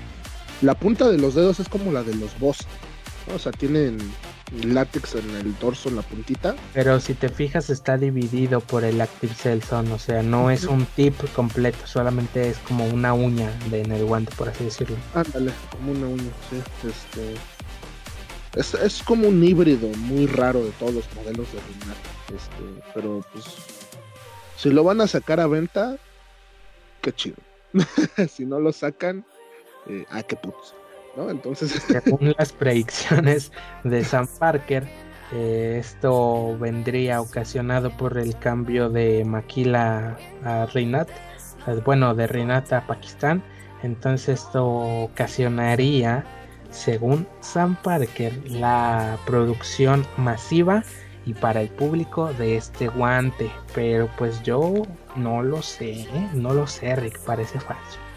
la 0.63 0.75
punta 0.75 1.09
de 1.09 1.19
los 1.19 1.35
dedos 1.35 1.61
es 1.61 1.69
como 1.69 1.93
la 1.93 2.03
de 2.03 2.15
los 2.15 2.39
boss. 2.39 2.67
O 3.35 3.39
sea, 3.39 3.53
tienen 3.53 3.99
látex 4.65 5.15
en 5.15 5.31
el 5.37 5.55
torso, 5.55 5.89
en 5.89 5.97
la 5.97 6.03
puntita. 6.03 6.57
Pero 6.75 7.01
si 7.01 7.15
te 7.15 7.29
fijas 7.29 7.71
está 7.71 7.97
dividido 7.97 8.61
por 8.61 8.85
el 8.85 9.01
Active 9.01 9.35
Cell 9.35 9.61
Zone, 9.63 9.93
o 9.93 9.99
sea, 9.99 10.23
no 10.23 10.51
es 10.51 10.65
un 10.65 10.87
tip 10.87 11.15
completo, 11.35 11.87
solamente 11.87 12.49
es 12.49 12.59
como 12.59 12.87
una 12.87 13.15
uña 13.15 13.51
de, 13.71 13.83
en 13.83 13.93
el 13.93 14.05
guante, 14.05 14.35
por 14.37 14.49
así 14.49 14.65
decirlo. 14.65 14.97
Ándale, 15.15 15.53
como 15.71 15.93
una 15.93 16.07
uña, 16.07 16.31
sí. 16.51 16.57
Este, 16.89 17.35
es, 18.57 18.75
es, 18.75 19.03
como 19.03 19.29
un 19.29 19.43
híbrido 19.43 19.89
muy 19.99 20.27
raro 20.27 20.65
de 20.65 20.71
todos 20.73 20.95
los 20.95 21.15
modelos 21.15 21.47
de 21.53 21.61
Rinat. 21.61 21.97
Este, 22.35 22.93
pero 22.95 23.25
pues, 23.33 23.45
si 24.57 24.71
lo 24.71 24.85
van 24.85 25.01
a 25.01 25.07
sacar 25.07 25.41
a 25.41 25.47
venta, 25.47 25.97
qué 27.01 27.13
chido. 27.13 27.37
si 28.29 28.45
no 28.45 28.59
lo 28.59 28.73
sacan, 28.73 29.25
eh, 29.89 30.05
ah, 30.11 30.23
qué 30.23 30.37
putos, 30.37 30.75
¿no? 31.17 31.31
Entonces. 31.31 31.71
Según 31.89 32.35
las 32.39 32.53
predicciones 32.53 33.53
de 33.85 34.05
Sam 34.05 34.27
Parker, 34.39 34.87
eh, 35.33 35.77
esto 35.79 36.57
vendría 36.59 37.21
ocasionado 37.21 37.91
por 37.97 38.19
el 38.19 38.37
cambio 38.39 38.89
de 38.91 39.25
Maquila 39.25 40.17
a 40.45 40.67
Rinat, 40.67 41.09
bueno, 41.85 42.15
de 42.15 42.27
Rinat 42.27 42.73
a 42.73 42.87
Pakistán. 42.87 43.43
Entonces 43.83 44.41
esto 44.41 44.67
ocasionaría, 44.67 46.25
según 46.71 47.27
Sam 47.41 47.77
Parker, 47.83 48.33
la 48.51 49.17
producción 49.25 50.05
masiva 50.17 50.85
y 51.25 51.35
para 51.35 51.63
el 51.63 51.69
público 51.69 52.33
de 52.35 52.57
este 52.57 52.89
guante. 52.89 53.51
Pero 53.75 54.11
pues 54.19 54.43
yo 54.43 54.83
no 55.17 55.43
lo 55.43 55.63
sé, 55.63 56.03
¿eh? 56.03 56.29
no 56.35 56.53
lo 56.53 56.67
sé, 56.67 56.95
Rick, 56.97 57.19
parece 57.21 57.59
falso. 57.61 58.10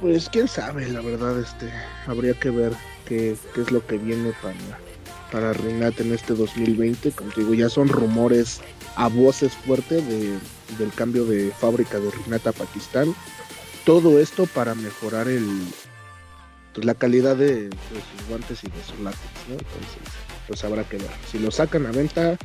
Pues 0.00 0.28
quién 0.28 0.46
sabe, 0.46 0.86
la 0.88 1.00
verdad, 1.00 1.38
este, 1.40 1.72
habría 2.06 2.34
que 2.34 2.50
ver 2.50 2.72
qué, 3.06 3.32
es 3.56 3.70
lo 3.70 3.84
que 3.86 3.96
viene 3.96 4.32
para, 4.42 5.52
para 5.52 5.52
en 5.52 6.12
este 6.12 6.34
2020. 6.34 7.12
Como 7.12 7.30
digo, 7.34 7.54
ya 7.54 7.68
son 7.68 7.88
rumores 7.88 8.60
a 8.96 9.08
voces 9.08 9.52
fuertes 9.54 10.06
de, 10.06 10.38
del 10.78 10.92
cambio 10.94 11.24
de 11.24 11.50
fábrica 11.50 11.98
de 11.98 12.10
Renat 12.10 12.46
a 12.46 12.52
Pakistán. 12.52 13.14
Todo 13.84 14.20
esto 14.20 14.46
para 14.46 14.74
mejorar 14.74 15.28
el 15.28 15.46
pues, 16.74 16.84
la 16.84 16.94
calidad 16.94 17.36
de, 17.36 17.70
sus 17.70 18.28
guantes 18.28 18.62
y 18.64 18.68
de 18.68 18.82
sus 18.84 19.00
látex, 19.00 19.22
¿no? 19.48 19.54
Entonces, 19.54 20.12
pues 20.46 20.62
habrá 20.64 20.84
que 20.84 20.98
ver. 20.98 21.10
Si 21.30 21.38
lo 21.38 21.50
sacan 21.50 21.86
a 21.86 21.90
venta, 21.90 22.36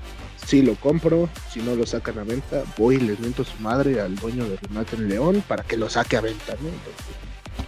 si 0.45 0.61
lo 0.61 0.75
compro. 0.75 1.29
Si 1.51 1.61
no 1.61 1.75
lo 1.75 1.85
sacan 1.85 2.19
a 2.19 2.23
venta, 2.23 2.63
voy 2.77 2.95
y 2.95 2.99
les 2.99 3.19
miento 3.19 3.41
a 3.41 3.45
su 3.45 3.57
madre 3.57 3.99
al 3.99 4.15
dueño 4.15 4.47
de 4.47 4.57
Renat 4.57 4.93
en 4.93 5.09
León 5.09 5.43
para 5.47 5.63
que 5.63 5.77
lo 5.77 5.89
saque 5.89 6.17
a 6.17 6.21
venta, 6.21 6.53
¿no? 6.61 6.69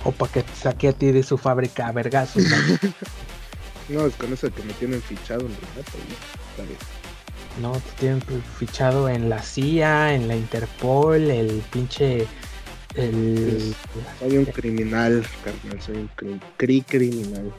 O 0.03 0.11
para 0.11 0.31
que 0.31 0.43
saque 0.55 0.89
a 0.89 0.93
ti 0.93 1.11
de 1.11 1.23
su 1.23 1.37
fábrica 1.37 1.87
a 1.87 1.91
vergazos. 1.91 2.43
¿no? 3.89 4.05
es 4.05 4.15
con 4.15 4.31
eso 4.33 4.51
que 4.53 4.63
me 4.63 4.73
tienen 4.73 5.01
fichado 5.01 5.45
en 5.45 5.51
No, 7.61 7.73
te 7.73 7.91
tienen 7.99 8.21
fichado 8.57 9.09
en 9.09 9.29
la 9.29 9.41
CIA, 9.41 10.15
en 10.15 10.27
la 10.27 10.35
Interpol, 10.35 11.31
el 11.31 11.63
pinche. 11.71 12.27
El... 12.95 13.73
soy 14.19 14.37
un 14.37 14.45
criminal, 14.45 15.25
carnal, 15.43 15.81
soy 15.81 15.97
un 15.97 16.41
cri, 16.57 16.81
criminal. 16.81 17.51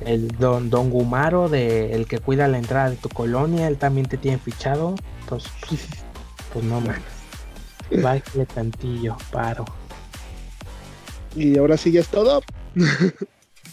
El 0.00 0.28
don, 0.28 0.70
don 0.70 0.90
Gumaro, 0.90 1.48
de, 1.48 1.92
el 1.92 2.06
que 2.06 2.18
cuida 2.18 2.48
la 2.48 2.58
entrada 2.58 2.90
de 2.90 2.96
tu 2.96 3.08
colonia, 3.08 3.68
él 3.68 3.76
también 3.76 4.06
te 4.06 4.16
tiene 4.16 4.38
fichado. 4.38 4.94
Pues, 5.28 5.44
pues 6.52 6.64
no 6.64 6.80
mames. 6.80 7.02
Bájale 8.02 8.46
tantillo, 8.46 9.16
paro. 9.32 9.64
Y 11.34 11.58
ahora 11.58 11.76
sí 11.76 11.92
ya 11.92 12.00
es 12.00 12.08
todo. 12.08 12.42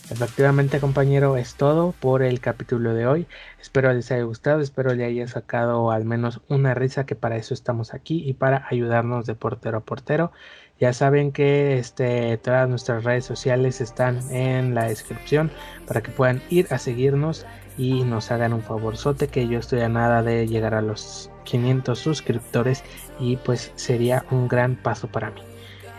Efectivamente, 0.09 0.79
compañero, 0.79 1.35
es 1.35 1.55
todo 1.55 1.93
por 1.99 2.23
el 2.23 2.39
capítulo 2.39 2.93
de 2.93 3.07
hoy. 3.07 3.27
Espero 3.59 3.91
les 3.91 4.09
haya 4.11 4.23
gustado, 4.23 4.61
espero 4.61 4.93
le 4.93 5.03
haya 5.03 5.27
sacado 5.27 5.91
al 5.91 6.05
menos 6.05 6.39
una 6.47 6.73
risa, 6.73 7.05
que 7.05 7.15
para 7.15 7.35
eso 7.35 7.53
estamos 7.53 7.93
aquí 7.93 8.23
y 8.25 8.33
para 8.33 8.65
ayudarnos 8.69 9.25
de 9.25 9.35
portero 9.35 9.79
a 9.79 9.81
portero. 9.81 10.31
Ya 10.79 10.93
saben 10.93 11.31
que 11.33 11.77
este, 11.77 12.37
todas 12.37 12.69
nuestras 12.69 13.03
redes 13.03 13.25
sociales 13.25 13.81
están 13.81 14.31
en 14.31 14.75
la 14.75 14.87
descripción 14.87 15.51
para 15.87 16.01
que 16.01 16.11
puedan 16.11 16.41
ir 16.49 16.67
a 16.69 16.77
seguirnos 16.77 17.45
y 17.77 18.03
nos 18.03 18.31
hagan 18.31 18.53
un 18.53 18.61
favorzote 18.61 19.27
que 19.27 19.47
yo 19.47 19.59
estoy 19.59 19.81
a 19.81 19.89
nada 19.89 20.23
de 20.23 20.47
llegar 20.47 20.73
a 20.73 20.81
los 20.81 21.31
500 21.43 21.99
suscriptores 21.99 22.83
y 23.19 23.35
pues 23.37 23.71
sería 23.75 24.23
un 24.31 24.47
gran 24.47 24.75
paso 24.75 25.07
para 25.07 25.31
mí. 25.31 25.46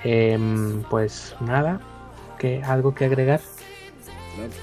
Em, 0.04 0.82
pues 0.84 1.34
nada, 1.40 1.80
que 2.38 2.62
algo 2.62 2.94
que 2.94 3.04
agregar. 3.04 3.40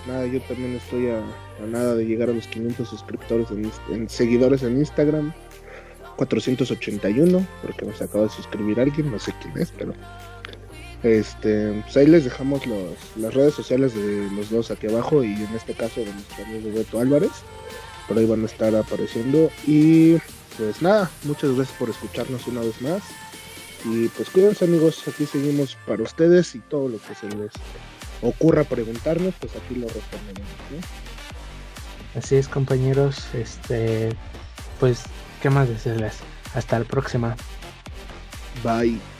Nada, 0.07 0.26
yo 0.26 0.41
también 0.41 0.76
estoy 0.76 1.10
a, 1.10 1.22
nada 1.66 1.95
de 1.95 2.06
llegar 2.06 2.30
a 2.30 2.34
los 2.34 2.48
500 2.48 2.88
suscriptores 2.88 3.48
en, 3.90 4.10
seguidores 4.10 4.64
en 4.64 4.78
Instagram. 4.78 5.34
481, 6.16 7.45
porque 7.62 7.86
nos 7.86 8.02
acaba 8.02 8.24
de 8.24 8.30
suscribir 8.30 8.80
alguien, 8.80 9.12
no 9.12 9.20
sé 9.20 9.34
quién 9.41 9.57
es, 9.57 9.74
pero 9.78 9.94
este, 11.03 11.74
pues 11.84 11.98
ahí 11.98 12.07
les 12.07 12.24
dejamos 12.24 12.62
las 13.18 13.34
redes 13.34 13.53
sociales 13.53 13.94
de 13.94 14.30
los 14.32 14.49
dos 14.49 14.72
aquí 14.72 14.88
abajo 14.88 15.26
y 15.26 15.34
en 15.34 15.53
este 15.53 15.74
caso 15.74 15.99
de 15.99 16.14
nuestro 16.14 16.45
amigo 16.45 16.70
Beto 16.74 17.02
Álvarez, 17.02 17.32
por 18.07 18.18
ahí 18.18 18.26
van 18.26 18.44
a 18.44 18.45
estar 18.45 18.74
apareciendo 18.74 19.52
y 19.68 20.16
pues 20.57 20.82
nada, 20.82 21.12
muchas 21.26 21.53
gracias 21.53 21.78
por 21.78 21.90
escucharnos 21.90 22.48
una 22.48 22.62
vez 22.62 22.82
más 22.82 23.03
y 23.86 24.07
pues 24.10 24.30
cuídense 24.30 24.66
amigos, 24.66 25.07
aquí 25.07 25.26
seguimos 25.26 25.78
para 25.86 26.03
ustedes 26.03 26.56
y 26.56 26.60
todo 26.60 26.90
lo 26.90 26.98
que 26.98 27.16
se 27.16 27.30
les 27.30 27.52
ocurra 28.22 28.64
preguntarnos, 28.64 29.34
pues 29.40 29.56
aquí 29.56 29.76
lo 29.76 29.88
responderemos. 29.88 30.49
Así 32.16 32.36
es 32.36 32.48
compañeros, 32.48 33.26
este 33.34 34.16
pues 34.80 35.03
qué 35.41 35.49
más 35.49 35.70
decirles. 35.70 36.16
Hasta 36.53 36.80
la 36.80 36.86
próxima. 36.86 37.36
Bye. 38.64 39.15